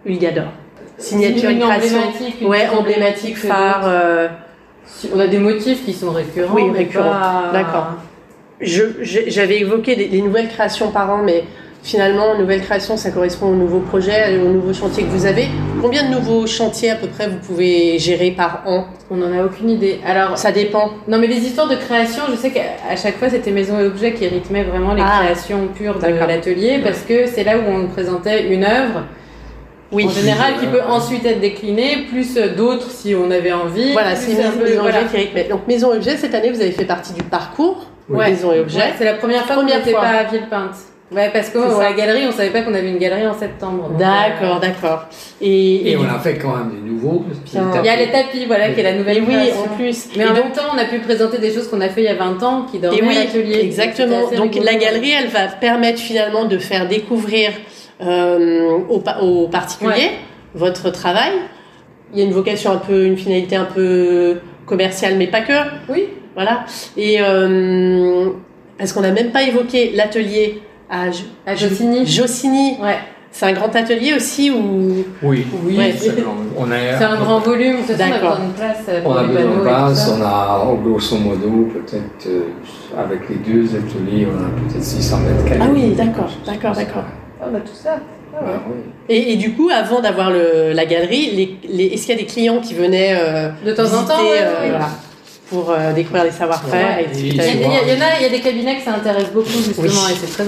Ulgador. 0.07 0.45
Signature, 0.97 1.49
Une 1.51 1.59
création 1.59 1.97
emblématique, 1.97 2.41
une 2.41 2.47
ouais, 2.47 2.67
emblématique, 2.67 2.79
emblématique 2.79 3.33
que 3.35 3.47
phare. 3.47 3.81
euh, 3.85 4.27
On 5.13 5.19
a 5.19 5.27
des 5.27 5.37
motifs 5.37 5.85
qui 5.85 5.93
sont 5.93 6.11
récurrents. 6.11 6.55
Oui, 6.55 6.71
récurrents. 6.75 7.11
pas- 7.11 7.49
D'accord. 7.53 7.87
j'avais 8.59 9.59
évoqué 9.59 9.95
les, 9.95 10.21
nouvelles 10.21 10.47
créations 10.47 10.89
par 10.89 11.11
an, 11.11 11.19
mais 11.23 11.43
finalement, 11.83 12.35
nouvelle 12.37 12.61
création, 12.61 12.97
ça 12.97 13.11
correspond 13.11 13.47
au 13.47 13.55
nouveau 13.55 13.79
projet, 13.81 14.39
au 14.39 14.49
nouveau 14.49 14.73
chantier 14.73 15.03
que 15.03 15.09
vous 15.09 15.27
avez. 15.27 15.47
Combien 15.81 16.09
de 16.09 16.15
nouveaux 16.15 16.47
chantiers 16.47 16.89
à 16.89 16.95
peu 16.95 17.07
près 17.07 17.27
vous 17.27 17.37
pouvez 17.37 17.99
gérer 17.99 18.31
par 18.31 18.63
an? 18.65 18.85
On 19.11 19.17
n'en 19.17 19.31
a 19.37 19.43
aucune 19.45 19.69
idée. 19.69 19.99
Alors, 20.05 20.37
ça 20.37 20.51
dépend. 20.51 20.89
Non, 21.07 21.19
mais 21.19 21.27
les 21.27 21.37
histoires 21.37 21.67
de 21.69 21.75
création, 21.75 22.23
je 22.31 22.35
sais 22.35 22.49
qu'à 22.49 22.95
chaque 22.95 23.17
fois, 23.17 23.29
c'était 23.29 23.51
Maison 23.51 23.79
et 23.79 23.85
Objets 23.85 24.13
qui 24.13 24.27
rythmaient 24.27 24.63
vraiment 24.63 24.95
les 24.95 25.03
ah, 25.05 25.19
créations 25.23 25.67
pures 25.67 25.99
de 25.99 26.07
l'atelier, 26.07 26.79
parce 26.83 27.01
que 27.01 27.27
c'est 27.27 27.43
là 27.43 27.57
où 27.59 27.69
on 27.69 27.87
présentait 27.87 28.47
une 28.51 28.63
œuvre. 28.63 29.03
Oui. 29.91 30.05
En 30.05 30.09
général, 30.09 30.53
qui 30.59 30.67
peut 30.67 30.81
ensuite 30.87 31.25
être 31.25 31.39
déclinée, 31.39 32.05
plus 32.09 32.35
d'autres 32.57 32.91
si 32.91 33.15
on 33.15 33.31
avait 33.31 33.53
envie. 33.53 33.93
Voilà, 33.93 34.15
c'est 34.15 34.33
Maison, 34.33 34.85
Objet 34.85 35.05
qui 35.09 35.17
rythmait. 35.17 35.45
Donc 35.45 35.67
Maison 35.67 35.93
et 35.93 35.97
Objet, 35.97 36.17
cette 36.17 36.35
année, 36.35 36.51
vous 36.51 36.61
avez 36.61 36.71
fait 36.71 36.85
partie 36.85 37.13
du 37.13 37.23
parcours 37.23 37.85
Maison 38.09 38.51
et 38.53 38.59
Objet. 38.59 38.93
c'est 38.97 39.05
la 39.05 39.15
première 39.15 39.45
fois 39.45 39.55
qu'on 39.55 39.63
n'était 39.63 39.91
pas 39.91 40.01
à 40.01 40.23
Villepinte. 40.25 40.75
Ouais, 41.09 41.29
parce 41.31 41.49
que 41.49 41.57
la 41.57 41.93
galerie, 41.93 42.25
on 42.27 42.33
savait 42.33 42.49
pas 42.49 42.63
qu'on 42.63 42.73
avait 42.73 42.89
une 42.89 42.97
galerie 42.97 43.25
en 43.25 43.33
septembre. 43.33 43.91
D'accord, 43.97 44.57
euh, 44.57 44.59
d'accord. 44.59 45.05
Et, 45.39 45.91
et, 45.91 45.95
on 45.95 46.03
a 46.03 46.19
fait 46.19 46.37
quand 46.37 46.53
même 46.53 46.71
du 46.71 46.81
nouveau. 46.81 47.23
Il 47.53 47.85
y 47.85 47.89
a 47.89 47.95
les 47.95 48.11
tapis, 48.11 48.45
voilà, 48.45 48.71
qui 48.71 48.81
est 48.81 48.83
la 48.83 48.91
nouvelle 48.91 49.23
Oui, 49.25 49.51
en 49.57 49.73
plus. 49.77 50.09
Mais 50.17 50.25
en 50.25 50.33
même 50.33 50.51
temps, 50.51 50.63
on 50.73 50.77
a 50.77 50.83
pu 50.83 50.99
présenter 50.99 51.37
des 51.37 51.53
choses 51.53 51.69
qu'on 51.69 51.79
a 51.79 51.87
fait 51.87 52.01
il 52.01 52.05
y 52.05 52.09
a 52.09 52.15
20 52.15 52.43
ans, 52.43 52.65
qui 52.69 52.79
dormaient 52.79 53.01
oui, 53.01 53.17
à 53.17 53.23
l'atelier. 53.23 53.59
Exactement. 53.61 54.29
Donc 54.35 54.55
la 54.61 54.75
galerie, 54.75 55.11
elle 55.11 55.29
va 55.29 55.47
permettre 55.47 55.99
finalement 56.01 56.43
de 56.43 56.57
faire 56.57 56.89
découvrir 56.89 57.51
euh, 58.01 58.77
aux, 58.89 59.47
particuliers 59.47 60.11
votre 60.53 60.89
travail. 60.89 61.31
Il 62.13 62.19
y 62.19 62.21
a 62.21 62.25
une 62.25 62.33
vocation 62.33 62.71
un 62.71 62.77
peu, 62.77 63.05
une 63.05 63.17
finalité 63.17 63.55
un 63.55 63.65
peu 63.65 64.37
commerciale, 64.65 65.15
mais 65.17 65.27
pas 65.27 65.41
que. 65.41 65.53
Oui. 65.89 66.09
Voilà. 66.35 66.65
Et 66.95 67.17
euh, 67.19 68.29
parce 68.77 68.93
qu'on 68.93 69.01
n'a 69.01 69.11
même 69.11 69.31
pas 69.31 69.43
évoqué 69.43 69.91
l'atelier 69.93 70.61
à, 70.89 71.05
à 71.45 71.55
Jossigny. 71.55 72.05
Jossigny. 72.05 72.77
Ouais. 72.81 72.97
C'est 73.29 73.45
un 73.45 73.53
grand 73.53 73.75
atelier 73.75 74.13
aussi 74.15 74.49
ou? 74.49 75.05
Oui, 75.21 75.45
oui. 75.63 75.77
on 76.57 76.71
a, 76.71 76.97
c'est 76.97 77.03
un 77.03 77.17
grand 77.17 77.39
volume. 77.39 77.77
D'accord. 77.97 78.39
On 79.05 79.15
a 79.15 79.23
besoin 79.23 79.41
de 79.43 79.61
place. 79.61 80.11
On 80.17 80.21
a, 80.23 80.75
grosso 80.83 81.17
modo, 81.17 81.67
peut-être 81.73 82.27
euh, 82.27 82.41
avec 82.97 83.29
les 83.29 83.35
deux 83.35 83.65
ateliers, 83.75 84.27
on 84.27 84.37
a 84.37 84.69
peut-être 84.69 84.83
600 84.83 85.17
mètres 85.19 85.45
carrés. 85.45 85.59
Ah 85.61 85.69
oui, 85.71 85.93
d'accord, 85.93 86.31
d'accord, 86.45 86.73
d'accord. 86.73 87.03
On 87.41 87.55
a 87.55 87.59
tout 87.59 87.75
ça. 87.75 87.99
Ah 88.33 88.43
ouais. 88.43 88.55
et, 89.09 89.33
et, 89.33 89.35
du 89.37 89.53
coup, 89.53 89.69
avant 89.73 90.01
d'avoir 90.01 90.31
la 90.31 90.85
galerie, 90.85 91.31
les, 91.31 91.57
les, 91.69 91.85
est-ce 91.85 92.05
qu'il 92.05 92.15
y 92.15 92.17
a 92.17 92.21
des 92.21 92.27
clients 92.27 92.59
qui 92.59 92.73
venaient 92.73 93.17
euh, 93.19 93.49
de 93.65 93.71
temps 93.71 93.93
en 93.93 94.05
temps 94.05 94.19
euh, 94.19 94.69
voilà 94.69 94.89
pour 95.49 95.71
euh, 95.71 95.93
découvrir 95.93 96.25
les 96.25 96.31
savoir-faire. 96.31 96.99
il, 97.13 97.35
y, 97.35 97.39
a, 97.39 97.47
il, 97.47 97.61
y 97.61 97.65
en 97.65 98.01
a, 98.01 98.17
il 98.19 98.23
y 98.23 98.25
a 98.25 98.29
des 98.29 98.41
cabinets 98.41 98.75
que 98.75 98.83
ça 98.83 98.93
intéresse 98.95 99.31
beaucoup 99.33 99.47
justement 99.47 100.09
et 100.09 100.13
c'est 100.19 100.43
très 100.43 100.45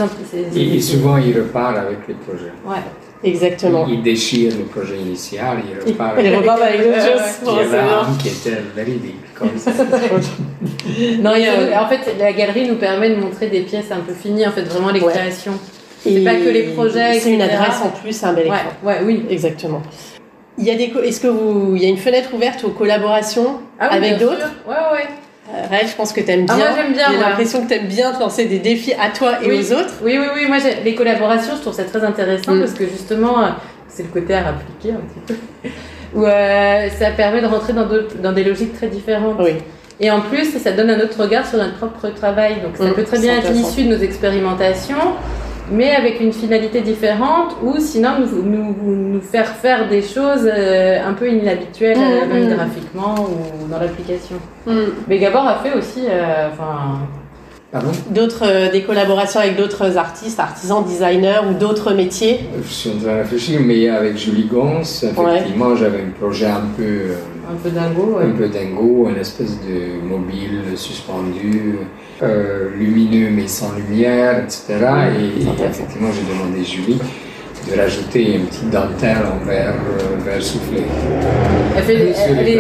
et, 0.58 0.76
et, 0.76 0.82
souvent 0.82 1.16
ils 1.16 1.34
repartent 1.38 1.78
avec 1.78 2.00
les 2.08 2.16
projets. 2.16 2.52
Ouais. 2.66 2.84
Exactement. 3.24 3.86
Ils 3.88 4.02
déchirent 4.02 4.54
le 4.58 4.66
projet 4.66 4.98
initial, 4.98 5.58
ils 5.70 5.92
repartent 5.92 6.18
avec, 6.18 6.34
avec 6.34 6.84
d'autres 6.84 7.02
choses. 7.02 7.22
Il 7.44 7.72
y 7.72 7.78
un 7.78 8.18
qui 8.18 8.28
était 8.30 8.62
véridique 8.76 9.34
comme 9.36 9.58
ça. 9.58 9.72
non, 11.20 11.32
en 11.32 11.88
fait, 11.88 12.16
la 12.18 12.34
galerie 12.34 12.68
nous 12.68 12.76
permet 12.76 13.10
de 13.10 13.16
montrer 13.22 13.48
des 13.48 13.62
pièces 13.62 13.92
un 13.92 14.00
peu 14.00 14.14
finies, 14.14 14.48
en 14.48 14.52
fait, 14.52 14.64
vraiment 14.64 14.92
les 14.92 15.02
créations. 15.02 15.60
C'est 16.04 16.24
pas 16.24 16.36
que 16.36 16.50
les 16.50 16.64
projets. 16.64 17.20
C'est 17.20 17.34
une 17.34 17.42
adresse 17.42 17.82
en 17.84 17.90
plus, 17.90 18.24
un 18.24 18.34
bel 18.34 18.48
écran. 18.48 18.58
Ouais, 18.84 18.94
ouais, 18.94 19.00
oui. 19.04 19.26
Exactement. 19.30 19.82
Il 20.58 20.66
y 20.66 20.72
a 20.72 20.76
des, 20.76 20.92
est-ce 21.06 21.22
que 21.22 21.28
vous, 21.28 21.76
il 21.76 21.84
y 21.84 21.86
a 21.86 21.90
une 21.90 21.98
fenêtre 21.98 22.34
ouverte 22.34 22.64
aux 22.66 22.72
collaborations 22.72 23.60
ah 23.80 23.88
avec 23.88 24.18
d'autres 24.18 24.52
Ouais, 24.68 24.76
ouais. 24.94 25.08
Euh, 25.52 25.88
je 25.88 25.96
pense 25.96 26.14
que 26.14 26.22
tu 26.22 26.30
aimes 26.30 26.46
ah, 26.50 26.56
bien. 26.56 26.66
moi, 26.66 26.76
j'aime 26.78 26.94
bien. 26.94 27.12
J'ai 27.12 27.18
l'impression 27.18 27.64
que 27.64 27.70
tu 27.70 27.74
aimes 27.76 27.88
bien 27.88 28.12
te 28.12 28.20
lancer 28.20 28.46
des 28.46 28.60
défis 28.60 28.94
à 28.94 29.10
toi 29.10 29.44
et 29.44 29.52
aux 29.52 29.74
autres. 29.74 29.94
Oui, 30.04 30.18
oui, 30.20 30.28
oui. 30.36 30.46
Moi, 30.48 30.58
les 30.84 30.96
collaborations, 30.96 31.56
je 31.56 31.62
trouve 31.62 31.74
ça 31.74 31.86
très 31.86 32.04
intéressant 32.04 32.54
mm. 32.54 32.60
parce 32.60 32.74
que 32.74 32.86
justement, 32.86 33.42
euh, 33.42 33.48
c'est 33.88 34.04
le 34.04 34.10
côté 34.10 34.34
à 34.34 34.50
appliquer 34.50 34.94
un 34.94 35.02
petit 35.02 35.34
peu. 35.64 35.70
Où 36.16 36.26
euh, 36.26 36.90
ça 36.90 37.12
permet 37.12 37.42
de 37.42 37.48
rentrer 37.48 37.74
dans, 37.74 37.88
dans 38.22 38.32
des 38.32 38.44
logiques 38.44 38.74
très 38.74 38.88
différentes. 38.88 39.38
Oui. 39.40 39.54
Et 40.02 40.12
en 40.12 40.22
plus, 40.22 40.58
ça 40.58 40.72
donne 40.72 40.90
un 40.90 41.00
autre 41.00 41.22
regard 41.22 41.48
sur 41.48 41.58
notre 41.58 41.78
propre 41.78 42.10
travail. 42.10 42.56
Donc, 42.62 42.78
ça 42.78 42.86
mm. 42.86 42.94
peut 42.94 43.04
très 43.04 43.20
bien 43.20 43.38
être 43.38 43.52
l'issue 43.52 43.84
de 43.84 43.96
nos 43.96 44.02
expérimentations 44.02 45.16
mais 45.72 45.92
avec 45.92 46.20
une 46.20 46.34
finalité 46.34 46.82
différente 46.82 47.56
ou 47.64 47.76
sinon 47.80 48.12
nous, 48.20 48.44
nous, 48.44 48.76
nous 49.14 49.22
faire 49.22 49.48
faire 49.48 49.88
des 49.88 50.02
choses 50.02 50.46
euh, 50.46 51.00
un 51.06 51.14
peu 51.14 51.30
inhabituelles, 51.30 51.98
mm, 51.98 52.34
même 52.34 52.50
mm. 52.50 52.56
graphiquement 52.56 53.16
ou 53.16 53.68
dans 53.68 53.80
l'application. 53.80 54.38
Mm. 54.66 54.74
Mais 55.08 55.20
Gabor 55.20 55.48
a 55.48 55.60
fait 55.60 55.78
aussi, 55.78 56.06
euh, 56.08 56.50
enfin. 56.52 57.00
D'autres, 58.10 58.48
euh, 58.48 58.72
des 58.72 58.82
collaborations 58.82 59.40
avec 59.40 59.56
d'autres 59.56 59.96
artistes, 59.96 60.40
artisans, 60.40 60.84
designers 60.84 61.42
ou 61.48 61.54
d'autres 61.54 61.94
métiers 61.94 62.40
Je 62.64 62.68
suis 62.68 62.90
en 62.90 62.94
train 62.94 63.14
de 63.14 63.18
réfléchir, 63.20 63.60
mais 63.64 63.88
avec 63.88 64.18
Julie 64.18 64.46
Gons, 64.46 64.80
effectivement, 64.80 65.76
j'avais 65.76 66.00
un 66.00 66.10
projet 66.20 66.48
un 66.48 66.64
peu. 66.76 67.12
Un 67.50 67.56
peu 67.56 67.70
dingo, 67.70 68.20
Un 68.22 68.32
peu 68.32 68.48
dingo, 68.48 69.10
une 69.10 69.18
espèce 69.20 69.58
de 69.62 70.08
mobile 70.08 70.64
suspendu. 70.76 71.80
Euh, 72.22 72.72
lumineux 72.78 73.30
mais 73.32 73.48
sans 73.48 73.72
lumière, 73.76 74.44
etc. 74.44 74.76
Et, 75.18 75.64
effectivement, 75.64 76.10
j'ai 76.12 76.34
demandé 76.34 76.66
Julie 76.66 77.00
de 77.70 77.80
rajouter 77.80 78.36
une 78.36 78.46
petite 78.46 78.70
dentelle 78.70 79.24
en 79.26 79.46
verre, 79.46 79.74
euh, 79.74 80.24
verre 80.26 80.44
soufflé. 80.44 80.84
Elle 81.78 81.84
fait, 81.84 81.96
des, 81.96 82.12
elle, 82.12 82.48
est, 82.48 82.58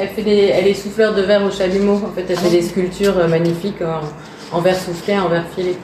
elle, 0.00 0.08
fait 0.08 0.22
des, 0.22 0.52
elle 0.54 0.68
est 0.68 0.74
souffleur 0.74 1.14
de 1.14 1.20
verre 1.20 1.44
au 1.44 1.50
chalumeau. 1.50 1.96
En 1.96 2.14
fait, 2.14 2.24
elle 2.30 2.38
fait 2.38 2.50
des 2.50 2.62
sculptures 2.62 3.18
euh, 3.18 3.28
magnifiques 3.28 3.82
en, 3.82 4.56
en 4.56 4.60
verre 4.62 4.76
soufflé, 4.76 5.18
en 5.18 5.28
verre 5.28 5.44
filé. 5.54 5.76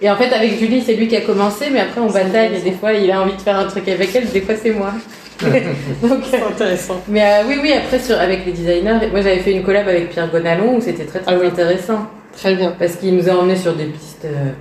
Et 0.00 0.08
en 0.08 0.16
fait, 0.16 0.32
avec 0.32 0.58
Julie, 0.58 0.82
c'est 0.82 0.94
lui 0.94 1.08
qui 1.08 1.16
a 1.16 1.22
commencé, 1.22 1.66
mais 1.70 1.80
après 1.80 2.00
on 2.00 2.10
bataille 2.10 2.54
et 2.54 2.60
des 2.60 2.72
fois 2.72 2.94
il 2.94 3.10
a 3.10 3.20
envie 3.20 3.36
de 3.36 3.40
faire 3.40 3.58
un 3.58 3.64
truc 3.64 3.86
avec 3.88 4.14
elle, 4.14 4.30
des 4.30 4.40
fois 4.40 4.54
c'est 4.62 4.72
moi. 4.72 4.92
Donc, 6.02 6.20
c'est 6.30 6.42
intéressant. 6.42 7.00
Mais 7.08 7.22
euh, 7.22 7.42
oui, 7.48 7.58
oui, 7.62 7.72
après, 7.72 7.98
sur, 7.98 8.18
avec 8.18 8.46
les 8.46 8.52
designers, 8.52 9.08
moi 9.10 9.20
j'avais 9.20 9.38
fait 9.38 9.52
une 9.52 9.62
collab 9.62 9.88
avec 9.88 10.10
Pierre 10.10 10.30
Gonalon 10.30 10.76
où 10.76 10.80
c'était 10.80 11.04
très 11.04 11.20
très 11.20 11.34
ah 11.34 11.46
intéressant. 11.46 12.06
Très 12.36 12.54
bien. 12.54 12.74
Parce 12.78 12.96
qu'il 12.96 13.16
nous 13.16 13.28
a 13.28 13.32
emmenés 13.32 13.56
sur 13.56 13.74
des 13.74 13.86
pistes. 13.86 14.24
Euh, 14.24 14.52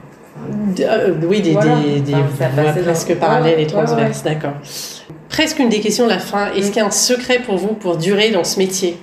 euh, 0.81 1.13
oui, 1.27 1.41
des, 1.41 1.55
des, 1.55 1.99
des 2.01 2.83
presque 2.83 3.15
parallèles 3.15 3.59
et 3.59 3.67
transverses, 3.67 4.23
d'accord. 4.23 4.53
Presque 5.29 5.59
une 5.59 5.69
des 5.69 5.79
questions 5.79 6.05
de 6.05 6.09
la 6.11 6.19
fin. 6.19 6.51
Est-ce 6.53 6.67
qu'il 6.67 6.77
y 6.77 6.79
a 6.81 6.85
un 6.85 6.91
secret 6.91 7.39
pour 7.39 7.57
vous 7.57 7.73
pour 7.73 7.97
durer 7.97 8.31
dans 8.31 8.43
ce 8.43 8.59
métier? 8.59 8.97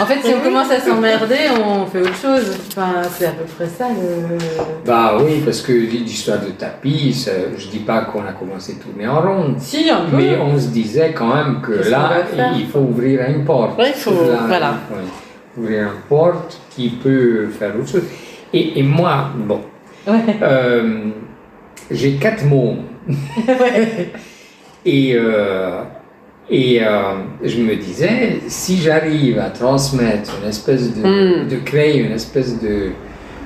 En 0.00 0.06
fait, 0.06 0.20
si 0.22 0.32
on 0.34 0.40
commence 0.40 0.70
à 0.70 0.80
s'emmerder, 0.80 1.48
on 1.64 1.86
fait 1.86 2.00
autre 2.00 2.16
chose. 2.16 2.56
Enfin, 2.68 3.02
c'est 3.10 3.26
à 3.26 3.32
peu 3.32 3.44
près 3.44 3.66
ça 3.66 3.88
le. 3.88 4.38
Bah 4.86 5.16
oui, 5.20 5.42
parce 5.44 5.60
que 5.62 5.72
l'histoire 5.72 6.40
de 6.40 6.50
tapis, 6.50 7.28
je 7.56 7.66
dis 7.68 7.80
pas 7.80 8.02
qu'on 8.02 8.24
a 8.24 8.32
commencé 8.32 8.76
à 8.78 8.82
tourner 8.82 9.08
en 9.08 9.20
rond. 9.20 9.54
Si, 9.58 9.90
un 9.90 10.04
peu. 10.08 10.16
Mais 10.16 10.36
on 10.38 10.58
se 10.58 10.68
disait 10.68 11.12
quand 11.12 11.34
même 11.34 11.60
que 11.60 11.88
là, 11.90 12.24
il 12.56 12.66
faut 12.68 12.80
ouvrir 12.80 13.22
une 13.28 13.44
porte. 13.44 13.78
Oui, 13.78 13.86
il 13.88 13.94
faut. 13.94 14.12
voilà. 14.46 14.74
ouvrir 15.58 15.82
une 15.82 16.00
porte 16.08 16.60
qui 16.70 16.90
peut 16.90 17.48
faire 17.48 17.74
autre 17.76 17.88
chose. 17.88 18.04
Et, 18.52 18.78
et 18.78 18.82
moi, 18.82 19.30
bon. 19.36 19.60
Euh, 20.08 21.10
j'ai 21.90 22.14
quatre 22.14 22.44
mots. 22.44 22.76
et. 24.84 25.14
Euh, 25.14 25.82
et 26.50 26.82
euh, 26.82 27.12
je 27.44 27.60
me 27.60 27.76
disais, 27.76 28.40
si 28.48 28.78
j'arrive 28.78 29.38
à 29.38 29.50
transmettre 29.50 30.32
une 30.42 30.48
espèce 30.48 30.92
de, 30.96 31.00
hmm. 31.00 31.48
de 31.48 31.56
créer 31.58 32.00
une 32.00 32.12
espèce 32.12 32.60
de, 32.60 32.90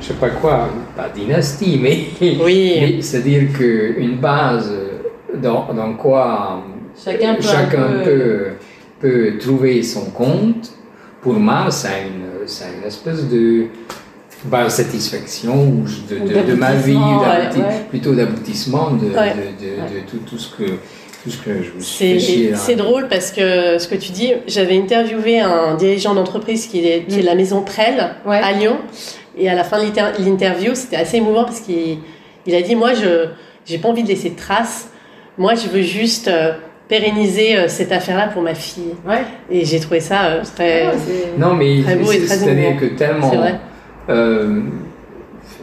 je 0.01 0.07
sais 0.07 0.15
pas 0.15 0.31
quoi, 0.31 0.71
pas 0.97 1.11
dynastie, 1.15 1.79
mais, 1.83 2.07
oui. 2.43 2.99
c'est-à-dire 3.03 3.53
qu'une 3.53 4.17
base 4.17 4.73
dans, 5.37 5.71
dans 5.75 5.93
quoi 5.95 6.65
chacun, 6.97 7.35
peut, 7.35 7.43
chacun 7.43 7.89
peut, 8.03 8.45
peut, 8.99 9.33
trouver 9.39 9.83
son 9.83 10.07
compte, 10.07 10.73
pour 11.21 11.35
moi, 11.35 11.67
c'est 11.71 12.07
une, 12.07 12.47
une 12.79 12.87
espèce 12.87 13.29
de 13.29 13.67
bah, 14.47 14.71
satisfaction 14.71 15.85
de, 16.09 16.19
de, 16.21 16.53
de, 16.53 16.55
ma 16.55 16.73
vie, 16.73 16.97
plutôt 17.91 18.15
d'aboutissement 18.15 18.93
de, 18.93 19.09
de, 19.09 20.01
tout, 20.09 20.19
tout 20.27 20.39
ce 20.39 20.57
que 20.57 20.65
c'est 21.79 22.77
drôle 22.77 23.09
parce 23.09 23.31
que 23.31 23.79
ce 23.79 23.89
que 23.89 23.95
tu 23.95 24.13
dis, 24.13 24.33
j'avais 24.47 24.77
interviewé 24.77 25.41
un 25.41 25.75
dirigeant 25.75 26.15
d'entreprise 26.15 26.67
qui, 26.67 26.87
est, 26.87 27.05
qui 27.07 27.19
est 27.19 27.23
de 27.23 27.27
la 27.27 27.35
maison 27.35 27.63
Prel 27.63 28.15
à 28.27 28.53
Lyon. 28.53 28.79
Et 29.37 29.49
à 29.49 29.55
la 29.55 29.65
fin 29.65 29.83
de 29.83 30.25
l'interview, 30.25 30.75
c'était 30.75 30.97
assez 30.97 31.17
émouvant 31.17 31.45
parce 31.45 31.61
qu'il 31.61 31.99
il 32.47 32.55
a 32.55 32.63
dit 32.63 32.77
Moi, 32.77 32.93
je 32.95 33.73
n'ai 33.73 33.79
pas 33.79 33.89
envie 33.89 34.03
de 34.03 34.09
laisser 34.09 34.31
de 34.31 34.37
traces. 34.37 34.91
Moi, 35.37 35.55
je 35.55 35.69
veux 35.69 35.83
juste 35.83 36.29
euh, 36.29 36.53
pérenniser 36.89 37.57
euh, 37.57 37.65
cette 37.67 37.91
affaire-là 37.91 38.29
pour 38.29 38.43
ma 38.43 38.55
fille. 38.55 38.95
Ouais. 39.07 39.25
Et 39.51 39.65
j'ai 39.65 39.81
trouvé 39.81 39.99
ça 39.99 40.27
euh, 40.27 40.43
très, 40.55 40.93
non, 41.37 41.55
mais 41.55 41.83
très 41.83 41.97
beau 41.97 42.13
et 42.13 42.25
très 42.25 42.37
C'est-à-dire 42.37 42.77
que 42.79 42.87
tellement. 42.97 43.33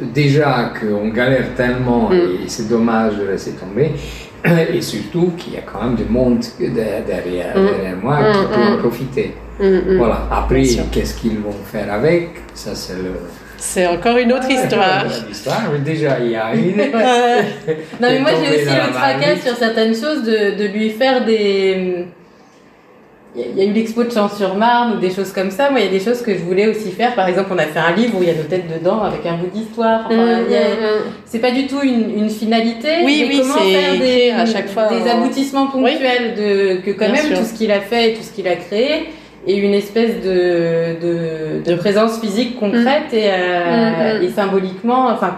déjà 0.01 0.73
qu'on 0.77 1.09
galère 1.09 1.53
tellement 1.55 2.09
mm. 2.09 2.13
et 2.43 2.47
c'est 2.47 2.67
dommage 2.67 3.15
de 3.15 3.23
laisser 3.23 3.51
tomber. 3.51 3.91
et 4.73 4.81
surtout 4.81 5.33
qu'il 5.37 5.53
y 5.53 5.57
a 5.57 5.61
quand 5.61 5.83
même 5.83 5.95
du 5.95 6.05
monde 6.05 6.43
derrière, 6.59 7.57
mm. 7.57 7.65
derrière 7.65 7.97
moi 8.01 8.17
qui 8.31 8.39
mm, 8.39 8.47
peut 8.47 8.61
en 8.61 8.71
mm. 8.71 8.79
profiter. 8.79 9.33
Voilà. 9.97 10.27
Après, 10.31 10.63
qu'est-ce 10.91 11.15
qu'ils 11.15 11.37
vont 11.39 11.51
faire 11.51 11.93
avec 11.93 12.29
Ça, 12.53 12.73
c'est 12.73 12.95
le. 12.95 13.13
C'est 13.57 13.85
encore 13.85 14.17
une 14.17 14.33
autre 14.33 14.49
histoire. 14.49 15.05
L'histoire, 15.27 15.69
mais 15.71 15.79
déjà, 15.79 16.19
il 16.19 16.31
y 16.31 16.35
a 16.35 16.55
une. 16.55 16.77
Non, 18.01 18.07
mais 18.09 18.19
moi 18.19 18.31
j'ai 18.31 18.55
aussi 18.55 18.75
le 18.75 18.91
tracas 18.91 19.35
sur 19.45 19.55
certaines 19.55 19.93
choses 19.93 20.23
de, 20.23 20.57
de 20.57 20.65
lui 20.65 20.89
faire 20.89 21.23
des. 21.23 22.07
Il 23.33 23.57
y 23.57 23.61
a- 23.61 23.63
eu 23.65 23.71
l'expo 23.71 24.03
de 24.03 24.11
Champs-sur-Marne 24.11 24.95
ou 24.97 24.99
des 24.99 25.09
choses 25.09 25.31
comme 25.31 25.51
ça. 25.51 25.69
Moi, 25.69 25.79
il 25.79 25.85
y 25.85 25.87
a 25.87 25.91
des 25.91 26.01
choses 26.03 26.21
que 26.21 26.33
je 26.33 26.39
voulais 26.39 26.67
aussi 26.67 26.91
faire. 26.91 27.15
Par 27.15 27.27
exemple, 27.29 27.49
on 27.53 27.57
a 27.57 27.63
fait 27.63 27.79
un 27.79 27.95
livre 27.95 28.17
où 28.19 28.21
il 28.23 28.27
y 28.27 28.31
a 28.31 28.35
nos 28.35 28.43
têtes 28.43 28.65
dedans 28.67 29.01
avec 29.03 29.25
un 29.25 29.35
bout 29.37 29.47
d'histoire. 29.47 30.01
Enfin, 30.07 30.15
Mm, 30.15 30.43
il 30.47 30.51
y 30.51 30.55
a- 30.57 30.59
mm, 30.59 30.63
mm. 30.63 31.11
C'est 31.25 31.39
pas 31.39 31.51
du 31.51 31.65
tout 31.65 31.81
une, 31.81 32.17
une 32.23 32.29
finalité. 32.29 32.89
Oui, 33.05 33.25
mais 33.29 33.35
oui, 33.35 33.41
comment 33.41 33.53
faire 33.71 33.99
des, 33.99 34.31
à 34.31 34.45
chaque 34.45 34.67
fois 34.69 34.87
des 34.89 35.09
un- 35.09 35.15
aboutissements 35.21 35.67
ponctuels 35.67 36.35
de 36.35 36.81
que 36.85 36.91
quand 36.91 37.05
Bien 37.05 37.13
même 37.13 37.25
sûr. 37.27 37.39
tout 37.39 37.45
ce 37.45 37.53
qu'il 37.53 37.71
a 37.71 37.79
fait 37.79 38.11
et 38.11 38.13
tout 38.15 38.23
ce 38.23 38.31
qu'il 38.33 38.47
a 38.49 38.55
créé 38.55 39.09
et 39.47 39.55
une 39.55 39.73
espèce 39.73 40.21
de, 40.21 40.99
de, 41.01 41.63
de 41.71 41.75
présence 41.75 42.19
physique 42.19 42.59
concrète 42.59 43.13
et, 43.13 43.27
euh, 43.31 44.21
et 44.21 44.29
symboliquement, 44.29 45.07
enfin 45.07 45.35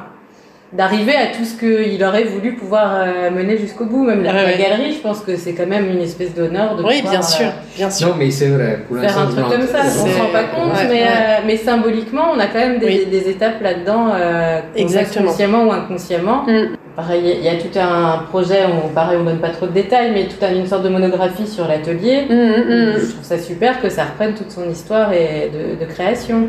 d'arriver 0.75 1.15
à 1.15 1.27
tout 1.27 1.45
ce 1.45 1.55
qu'il 1.59 2.03
aurait 2.03 2.23
voulu 2.23 2.53
pouvoir 2.55 2.95
euh, 2.95 3.29
mener 3.31 3.57
jusqu'au 3.57 3.85
bout. 3.85 4.03
Même 4.05 4.23
la, 4.23 4.31
Ouais, 4.33 4.37
la 4.41 4.45
ouais. 4.49 4.57
galerie, 4.57 4.93
je 4.93 4.99
pense 5.01 5.19
que 5.19 5.35
c'est 5.35 5.53
quand 5.53 5.67
même 5.67 5.87
une 5.89 6.01
espèce 6.01 6.33
d'honneur 6.33 6.75
de 6.75 6.83
Oui, 6.83 6.95
pouvoir, 6.97 7.11
bien 7.11 7.19
euh, 7.19 7.23
sûr, 7.23 7.45
bien 7.75 7.89
sûr. 7.91 8.07
Non, 8.09 8.15
mais 8.17 8.31
c'est 8.31 8.47
vrai. 8.49 8.79
Pour 8.87 8.97
faire 8.99 9.17
un 9.19 9.25
truc 9.27 9.45
comme 9.49 9.67
ça, 9.67 9.79
on 9.85 9.89
c'est- 10.05 10.11
se 10.11 10.19
rend 10.19 10.29
pas 10.31 10.43
compte, 10.45 10.73
ouais, 10.73 10.87
mais, 10.87 10.93
ouais. 10.93 11.07
euh, 11.07 11.37
mais 11.45 11.57
symboliquement, 11.57 12.25
on 12.35 12.39
a 12.39 12.47
quand 12.47 12.59
même 12.59 12.79
des, 12.79 12.85
Oui. 12.87 13.05
des 13.09 13.29
étapes 13.29 13.61
là-dedans, 13.61 14.07
euh, 14.15 14.59
Exactement. 14.75 15.27
consciemment 15.27 15.63
ou 15.65 15.71
inconsciemment. 15.71 16.43
Mm. 16.47 16.75
Pareil, 16.95 17.37
il 17.39 17.43
y 17.43 17.49
a 17.49 17.55
tout 17.55 17.79
un 17.79 18.23
projet, 18.29 18.59
on, 18.65 18.89
pareil, 18.89 19.17
on 19.19 19.23
donne 19.23 19.39
pas 19.39 19.49
trop 19.49 19.65
de 19.67 19.71
détails, 19.71 20.11
mais 20.13 20.25
tout 20.25 20.43
un, 20.45 20.53
une 20.53 20.67
sorte 20.67 20.83
de 20.83 20.89
monographie 20.89 21.47
sur 21.47 21.67
l'atelier. 21.67 22.25
Mm, 22.29 22.33
mm, 22.33 22.93
Je 22.99 23.11
trouve 23.13 23.23
ça 23.23 23.37
super 23.39 23.81
que 23.81 23.89
ça 23.89 24.03
reprenne 24.05 24.33
toute 24.35 24.51
son 24.51 24.69
histoire 24.69 25.11
et 25.13 25.51
de, 25.53 25.83
de 25.83 25.91
création. 25.91 26.47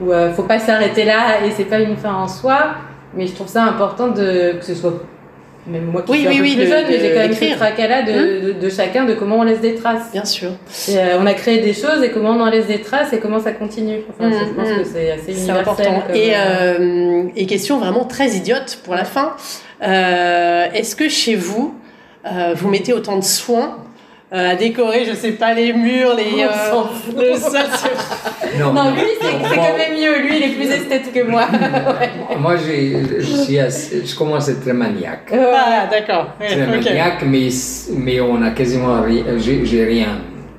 Où 0.00 0.12
euh, 0.12 0.32
faut 0.32 0.42
pas 0.42 0.58
s'arrêter 0.58 1.04
là 1.04 1.44
et 1.46 1.50
c'est 1.52 1.64
pas 1.64 1.78
une 1.80 1.96
fin 1.96 2.12
en 2.14 2.26
soi, 2.26 2.74
mais 3.16 3.26
je 3.26 3.34
trouve 3.34 3.48
ça 3.48 3.64
important 3.64 4.08
de 4.08 4.52
que 4.58 4.64
ce 4.64 4.74
soit 4.74 4.94
même 5.66 5.86
moi 5.86 6.02
qui 6.02 6.10
Oui, 6.12 6.18
suis 6.18 6.28
oui, 6.28 6.34
un 6.34 6.36
peu 6.38 6.42
oui, 6.42 6.54
plus 6.56 6.64
de- 6.64 6.70
jeune, 6.70 6.84
mais 6.90 6.98
j'ai 7.00 7.10
quand 7.14 7.20
même 7.20 7.32
ce 7.32 7.56
tracas 7.56 7.88
là 7.88 8.02
de, 8.02 8.52
de, 8.52 8.68
chacun 8.68 9.04
de 9.06 9.14
comment 9.14 9.36
on 9.38 9.44
laisse 9.44 9.60
des 9.62 9.74
traces. 9.74 10.12
Bien 10.12 10.24
sûr. 10.26 10.50
Et, 10.88 10.98
euh, 10.98 11.18
on 11.18 11.24
a 11.26 11.32
créé 11.32 11.60
des 11.60 11.72
choses 11.72 12.02
et 12.02 12.10
comment 12.10 12.30
on 12.32 12.40
en 12.42 12.50
laisse 12.50 12.66
des 12.66 12.82
traces 12.82 13.14
et 13.14 13.18
comment 13.18 13.40
ça 13.40 13.52
continue. 13.52 14.00
Enfin, 14.10 14.28
Mm, 14.28 14.32
je 14.32 14.52
pense 14.54 14.68
mm. 14.68 14.76
que 14.78 14.84
c'est 14.84 15.10
assez 15.12 15.32
universel. 15.32 15.56
important. 15.56 16.02
comme, 16.06 16.14
Et, 16.16 16.32
euh, 16.34 16.38
euh, 16.80 17.22
et 17.34 17.46
question 17.46 17.78
vraiment 17.78 18.04
très 18.04 18.28
idiote 18.32 18.78
pour 18.84 18.94
la 18.94 19.04
fin. 19.04 19.32
Euh, 19.82 20.66
Est-ce 20.74 20.96
que 20.96 21.08
chez 21.08 21.34
vous, 21.34 21.74
vous 22.54 22.68
mettez 22.68 22.92
autant 22.92 23.16
de 23.18 23.24
soins 23.24 23.78
à 24.36 24.54
décorer, 24.56 25.04
je 25.04 25.14
sais 25.14 25.32
pas, 25.32 25.54
les 25.54 25.72
murs, 25.72 26.14
les, 26.16 26.42
euh, 26.42 26.48
le 27.16 27.36
sol 27.38 27.60
Non, 28.58 28.72
Non, 28.72 28.90
lui, 28.92 29.02
c'est 29.20 29.54
quand 29.54 29.62
même 29.78 29.94
mieux. 29.94 30.18
Lui, 30.22 30.36
il 30.38 30.42
est 30.44 30.54
plus 30.54 30.70
esthète 30.70 31.12
que 31.12 31.22
moi. 31.28 31.46
Moi, 32.38 32.54
j'ai- 32.56 33.02
je, 33.20 33.36
suis 33.36 33.58
assez- 33.58 34.04
je 34.04 34.14
commence 34.16 34.48
à 34.48 34.52
être 34.52 34.60
très 34.62 34.72
maniaque. 34.72 35.32
Ah, 35.32 35.86
d'accord. 35.90 36.28
Très 36.38 36.66
maniaque, 36.66 37.22
mais, 37.26 37.48
mais 37.96 38.20
on 38.20 38.42
a 38.42 38.50
quasiment 38.50 39.02
rien. 39.02 39.24
J'ai 39.38 39.64
j'ai 39.64 39.84
rien. 39.84 40.08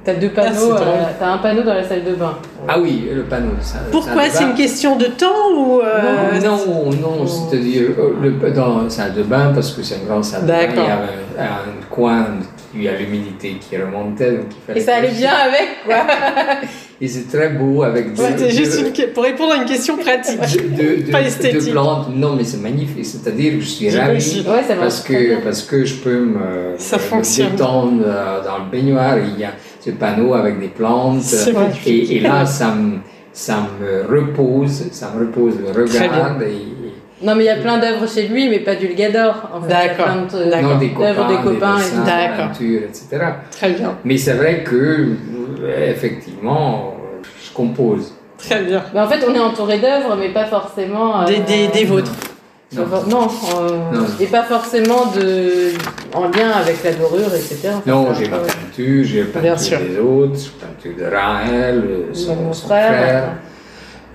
T'as 0.04 0.14
deux 0.14 0.30
panneaux, 0.30 0.74
euh, 0.74 1.04
t'as 1.20 1.30
un 1.32 1.38
panneau 1.40 1.64
dans 1.64 1.74
la 1.74 1.84
salle 1.84 2.04
de 2.04 2.14
bain. 2.14 2.38
Ah 2.68 2.78
oui, 2.80 3.10
le 3.12 3.24
panneau. 3.24 3.54
Ça, 3.62 3.80
Pourquoi? 3.92 4.26
ça 4.26 4.30
C'est 4.38 4.44
une 4.44 4.54
question 4.54 4.98
de 4.98 5.06
temps 5.06 5.50
ou 5.58 5.82
euh, 5.82 6.40
Non, 6.44 6.92
non, 6.92 7.26
c'est-à-dire 7.26 7.90
euh, 7.98 8.14
le- 8.22 8.52
dans 8.52 8.84
la 8.84 8.90
salle 8.90 9.16
de 9.16 9.24
bain, 9.24 9.52
parce 9.56 9.72
que 9.72 9.82
c'est 9.82 9.96
une 9.96 10.06
grande 10.08 10.24
salle 10.24 10.44
de 10.44 10.48
bain, 10.48 10.58
il 10.70 10.76
y 10.76 10.80
avait 10.80 10.90
un, 11.40 11.44
un 11.44 11.86
coin 11.90 12.26
il 12.76 12.84
y 12.84 12.88
a 12.88 12.94
l'humidité 12.98 13.56
qui 13.60 13.78
remontait. 13.78 14.32
Donc 14.32 14.46
il 14.52 14.66
fallait 14.68 14.80
Et 14.80 14.84
ça 14.84 14.96
allait 14.96 15.12
bien 15.12 15.32
avec, 15.32 15.68
quoi. 15.86 16.06
Et 17.02 17.08
c'est 17.10 17.28
très 17.30 17.50
beau 17.50 17.84
avec 17.84 18.14
deux, 18.14 18.24
C'était 18.24 18.52
juste 18.52 18.80
deux- 18.96 19.04
une... 19.04 19.10
pour 19.12 19.24
répondre 19.24 19.52
à 19.52 19.58
une 19.58 19.66
question 19.66 19.98
pratique. 19.98 20.40
deux- 20.78 20.98
deux- 21.04 21.12
Pas 21.12 21.20
deux 21.22 21.28
esthétique. 21.28 21.72
plantes. 21.72 22.08
Non, 22.16 22.36
mais 22.38 22.46
c'est 22.46 22.62
magnifique. 22.62 23.06
C'est-à-dire 23.06 23.54
que 23.56 23.60
je 23.60 23.66
suis 23.66 23.90
ravi. 23.90 24.46
Ouais. 24.48 24.76
Parce 24.80 25.02
que, 25.02 25.44
parce 25.44 25.64
que 25.64 25.84
je 25.84 25.96
peux 25.96 26.20
me, 26.20 26.76
Ça 26.78 26.98
me 26.98 27.50
détendre 27.52 28.02
euh, 28.06 28.42
dans 28.44 28.60
le 28.64 28.72
baignoire. 28.72 29.18
Il 29.18 29.38
y 29.40 29.44
a 29.44 29.52
ce 29.82 29.90
panneau 29.92 30.34
avec 30.36 30.58
des 30.60 30.70
plantes. 30.70 31.22
Et, 31.86 32.16
et 32.16 32.20
là, 32.22 32.46
ça 32.46 32.74
me, 32.74 33.00
ça 33.34 33.68
me 33.82 34.04
repose, 34.10 34.86
ça 34.92 35.12
me 35.14 35.26
repose 35.26 35.56
le 35.60 35.86
Très 35.86 36.08
regard. 36.08 36.42
Et, 36.44 36.85
Non, 37.22 37.34
mais 37.36 37.44
il 37.46 37.48
y 37.48 37.50
a 37.50 37.56
plein 37.56 37.78
d'œuvres 37.78 38.08
chez 38.08 38.28
lui, 38.28 38.50
mais 38.50 38.60
pas 38.60 38.76
du 38.76 38.88
Lgador. 38.88 39.50
En 39.54 39.62
fait. 39.62 39.68
Il 39.68 39.72
y 39.72 39.74
a 39.74 39.88
D'accord. 39.88 40.08
de- 40.08 40.62
non, 40.62 40.78
des 40.78 40.90
d'œuvres 40.90 41.28
copains, 41.28 41.28
des 41.30 41.44
copains. 41.50 41.76
et 41.78 41.80
dessins, 41.80 41.96
tout. 41.96 42.06
des 42.06 42.38
peintures, 42.44 42.82
etc. 42.90 43.26
Très 43.52 43.70
bien, 43.72 43.98
Mais 44.04 44.18
c'est 44.18 44.34
vrai 44.34 44.64
que, 44.64 45.08
effectivement, 45.90 46.96
je 47.44 47.54
compose. 47.54 48.14
très 48.38 48.62
bien. 48.64 48.84
Mais 48.94 49.00
en 49.00 49.08
fait, 49.08 49.26
on 49.28 49.34
est 49.34 49.40
entouré 49.40 49.80
d'œuvres, 49.80 50.16
mais 50.20 50.30
pas 50.30 50.46
forcément. 50.46 51.22
euh, 51.22 51.26
Des, 51.26 51.40
des, 51.40 51.68
des 51.68 51.86
vôtres. 51.86 52.12
Non. 52.74 52.82
Euh, 52.84 53.70
Non. 53.94 54.06
et 54.20 54.26
pas 54.26 54.44
forcément 54.44 55.06
de, 55.16 55.70
en 56.14 56.24
lien 56.24 56.52
avec 56.60 56.84
la 56.84 56.92
dorure, 56.92 57.34
etc. 57.34 57.70
Non, 57.86 58.14
j'ai 58.14 58.28
ma 58.28 58.38
euh, 58.38 58.40
peinture, 58.42 59.04
j'ai 59.06 59.20
la 59.24 59.28
peinture 59.42 59.80
des 59.80 59.98
autres, 60.00 60.34
j'ai 60.36 60.52
la 60.62 60.68
peinture 60.68 61.10
de 61.10 61.16
Rahel, 61.16 61.84
son, 62.12 62.36
mon 62.36 62.52
son 62.52 62.68
frère. 62.68 62.88
frère, 62.88 63.24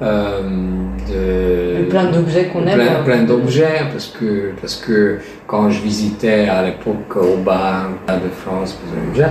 de, 0.00 1.84
Plein 1.90 2.10
d'objets 2.10 2.46
qu'on 2.46 2.66
aime. 2.66 2.74
plein, 2.78 2.86
hein. 2.86 3.02
plein 3.04 3.22
d'objets, 3.22 3.82
parce 3.92 4.06
que, 4.08 4.52
parce 4.60 4.76
que 4.76 5.18
quand 5.46 5.70
je 5.70 5.80
visitais 5.82 6.48
à 6.48 6.62
l'époque 6.62 7.16
au 7.16 7.36
bar 7.36 7.88
de 8.08 8.28
France, 8.42 8.78
je, 9.14 9.22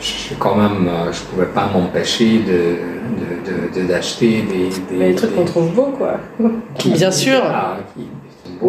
je, 0.00 0.34
quand 0.38 0.56
même, 0.56 0.88
euh, 0.88 1.12
je 1.12 1.20
pouvais 1.22 1.46
pas 1.46 1.68
m'empêcher 1.72 2.40
de, 2.40 2.52
de, 3.20 3.78
de, 3.80 3.80
de- 3.82 3.88
d'acheter 3.88 4.42
des, 4.42 4.68
des, 4.68 4.96
Mais 4.98 5.08
les 5.10 5.14
trucs 5.14 5.30
des- 5.30 5.36
qu'on 5.36 5.44
trouve 5.44 5.72
beaux, 5.74 5.92
quoi. 5.96 6.18
qui- 6.76 6.90
Bien 6.92 7.10
sûr. 7.10 7.40
ah, 7.44 7.76
qui 7.94 8.02
sont 8.02 8.66
Ou 8.66 8.68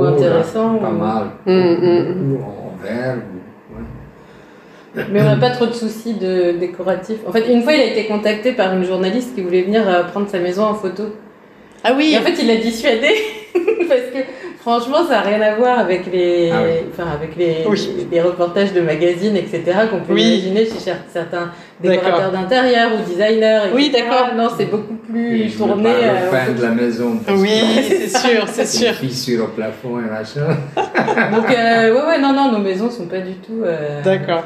Pas 0.79 0.89
ou- 0.89 0.97
mal. 0.97 1.23
Mm, 1.45 1.51
mm, 1.51 2.33
Ou 2.33 2.35
en 2.37 2.83
verre. 2.83 3.15
ou- 3.17 3.75
ouais. 4.99 5.05
Mais 5.11 5.21
on 5.21 5.25
n'a 5.25 5.37
pas 5.37 5.49
trop 5.49 5.65
de 5.65 5.73
soucis 5.73 6.13
de 6.13 6.51
décoratifs. 6.59 7.17
En 7.27 7.31
fait, 7.31 7.51
une 7.51 7.63
fois, 7.63 7.73
il 7.73 7.79
a 7.81 7.85
été 7.85 8.05
contacté 8.05 8.51
par 8.51 8.73
une 8.75 8.83
journaliste 8.83 9.33
qui 9.33 9.41
voulait 9.41 9.63
venir 9.63 9.81
euh, 9.87 10.03
prendre 10.03 10.27
sa 10.29 10.37
maison 10.39 10.65
en 10.65 10.75
photo. 10.75 11.03
Ah 11.83 11.93
oui, 11.95 12.11
Et 12.13 12.17
en 12.17 12.21
fait, 12.21 12.33
il 12.39 12.47
l'a 12.47 12.55
dissuadé 12.57 13.09
parce 13.89 14.01
que 14.13 14.19
franchement, 14.61 15.03
ça 15.05 15.15
n'a 15.15 15.21
rien 15.21 15.41
à 15.41 15.55
voir 15.55 15.79
avec 15.79 16.05
les, 16.11 16.49
Ah 16.51 16.61
oui. 16.63 16.87
enfin, 16.93 17.09
avec 17.11 17.35
les, 17.35 17.57
Oui. 17.67 18.07
les 18.11 18.21
reportages 18.21 18.71
de 18.73 18.79
magazines, 18.81 19.35
etc. 19.35 19.61
qu'on 19.91 19.99
peut 19.99 20.13
Oui. 20.13 20.23
imaginer 20.23 20.65
chez 20.65 20.79
cer- 20.91 20.95
certains 21.11 21.51
décorateurs 21.81 22.31
d'intérieur 22.31 22.91
ou 22.93 23.09
designers. 23.09 23.71
Oui, 23.73 23.91
d'accord. 23.91 24.29
Non, 24.35 24.47
c'est 24.57 24.65
beaucoup 24.71 24.93
plus 24.93 25.41
Et 25.41 25.49
je 25.49 25.57
veux 25.57 25.65
tourné. 25.67 25.83
pas 25.83 25.89
euh, 25.89 26.25
repeindre 26.31 26.61
la 26.61 26.69
maison. 26.69 27.19
oui, 27.35 27.49
c'est 27.89 28.07
sûr, 28.07 28.47
c'est 28.47 28.65
sûr. 28.65 28.91
Des 28.91 29.07
fissures 29.07 29.43
au 29.43 29.47
plafond 29.47 29.99
et 29.99 30.09
machin. 30.09 30.57
Donc, 31.35 31.51
euh, 31.51 31.93
ouais, 31.93 32.07
ouais, 32.07 32.19
non, 32.21 32.31
non, 32.33 32.51
nos 32.51 32.59
maisons 32.59 32.89
sont 32.89 33.07
pas 33.07 33.19
du 33.19 33.33
tout. 33.33 33.61
euh, 33.65 34.01
D'accord. 34.03 34.43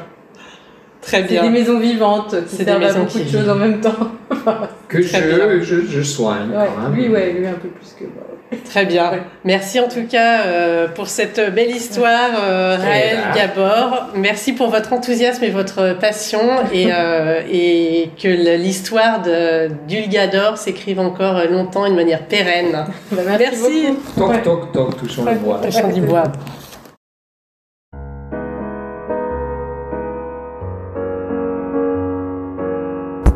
Très 1.00 1.18
C'est 1.22 1.28
bien. 1.28 1.42
des 1.42 1.50
maisons 1.50 1.78
vivantes 1.78 2.34
qui 2.48 2.56
C'est 2.56 2.64
des 2.64 2.70
servent 2.72 2.82
à 2.84 2.92
beaucoup 2.92 3.08
qui 3.08 3.24
de 3.24 3.30
choses 3.30 3.40
vivent. 3.40 3.50
en 3.50 3.54
même 3.54 3.80
temps. 3.80 3.90
Que 4.88 5.02
je, 5.02 5.60
je, 5.62 5.76
je 5.86 6.02
soigne 6.02 6.48
Ouais, 6.50 6.66
quand 6.74 6.82
même. 6.88 6.94
lui, 6.94 7.08
ouais, 7.08 7.32
lui 7.32 7.46
un 7.46 7.52
peu 7.52 7.68
plus 7.68 7.94
que 7.98 8.04
moi. 8.04 8.24
Très 8.64 8.86
bien. 8.86 9.10
Ouais. 9.10 9.22
Merci 9.44 9.78
en 9.78 9.88
tout 9.88 10.06
cas 10.10 10.40
euh, 10.46 10.88
pour 10.88 11.08
cette 11.08 11.38
belle 11.54 11.70
histoire, 11.70 12.30
euh, 12.42 12.78
Raël. 12.80 13.18
Gabor. 13.34 14.06
Merci 14.16 14.54
pour 14.54 14.70
votre 14.70 14.94
enthousiasme 14.94 15.44
et 15.44 15.50
votre 15.50 15.94
passion 16.00 16.40
et, 16.72 16.88
euh, 16.90 17.42
et 17.52 18.08
que 18.20 18.28
l'histoire 18.56 19.20
de 19.20 19.68
d'Ulgador 19.86 20.56
s'écrive 20.56 20.98
encore 21.00 21.42
longtemps 21.50 21.84
et 21.84 21.90
de 21.90 21.94
manière 21.96 22.22
pérenne. 22.24 22.86
Bah, 23.12 23.20
Merci. 23.38 23.88
beaucoup. 24.16 24.32
Toc, 24.32 24.42
toc, 24.42 24.72
toc, 24.72 24.96
touchons 24.96 25.24
le 25.26 25.34
bois. 25.34 25.60
Chant 25.70 25.88
du 25.88 26.00
bois. 26.00 26.22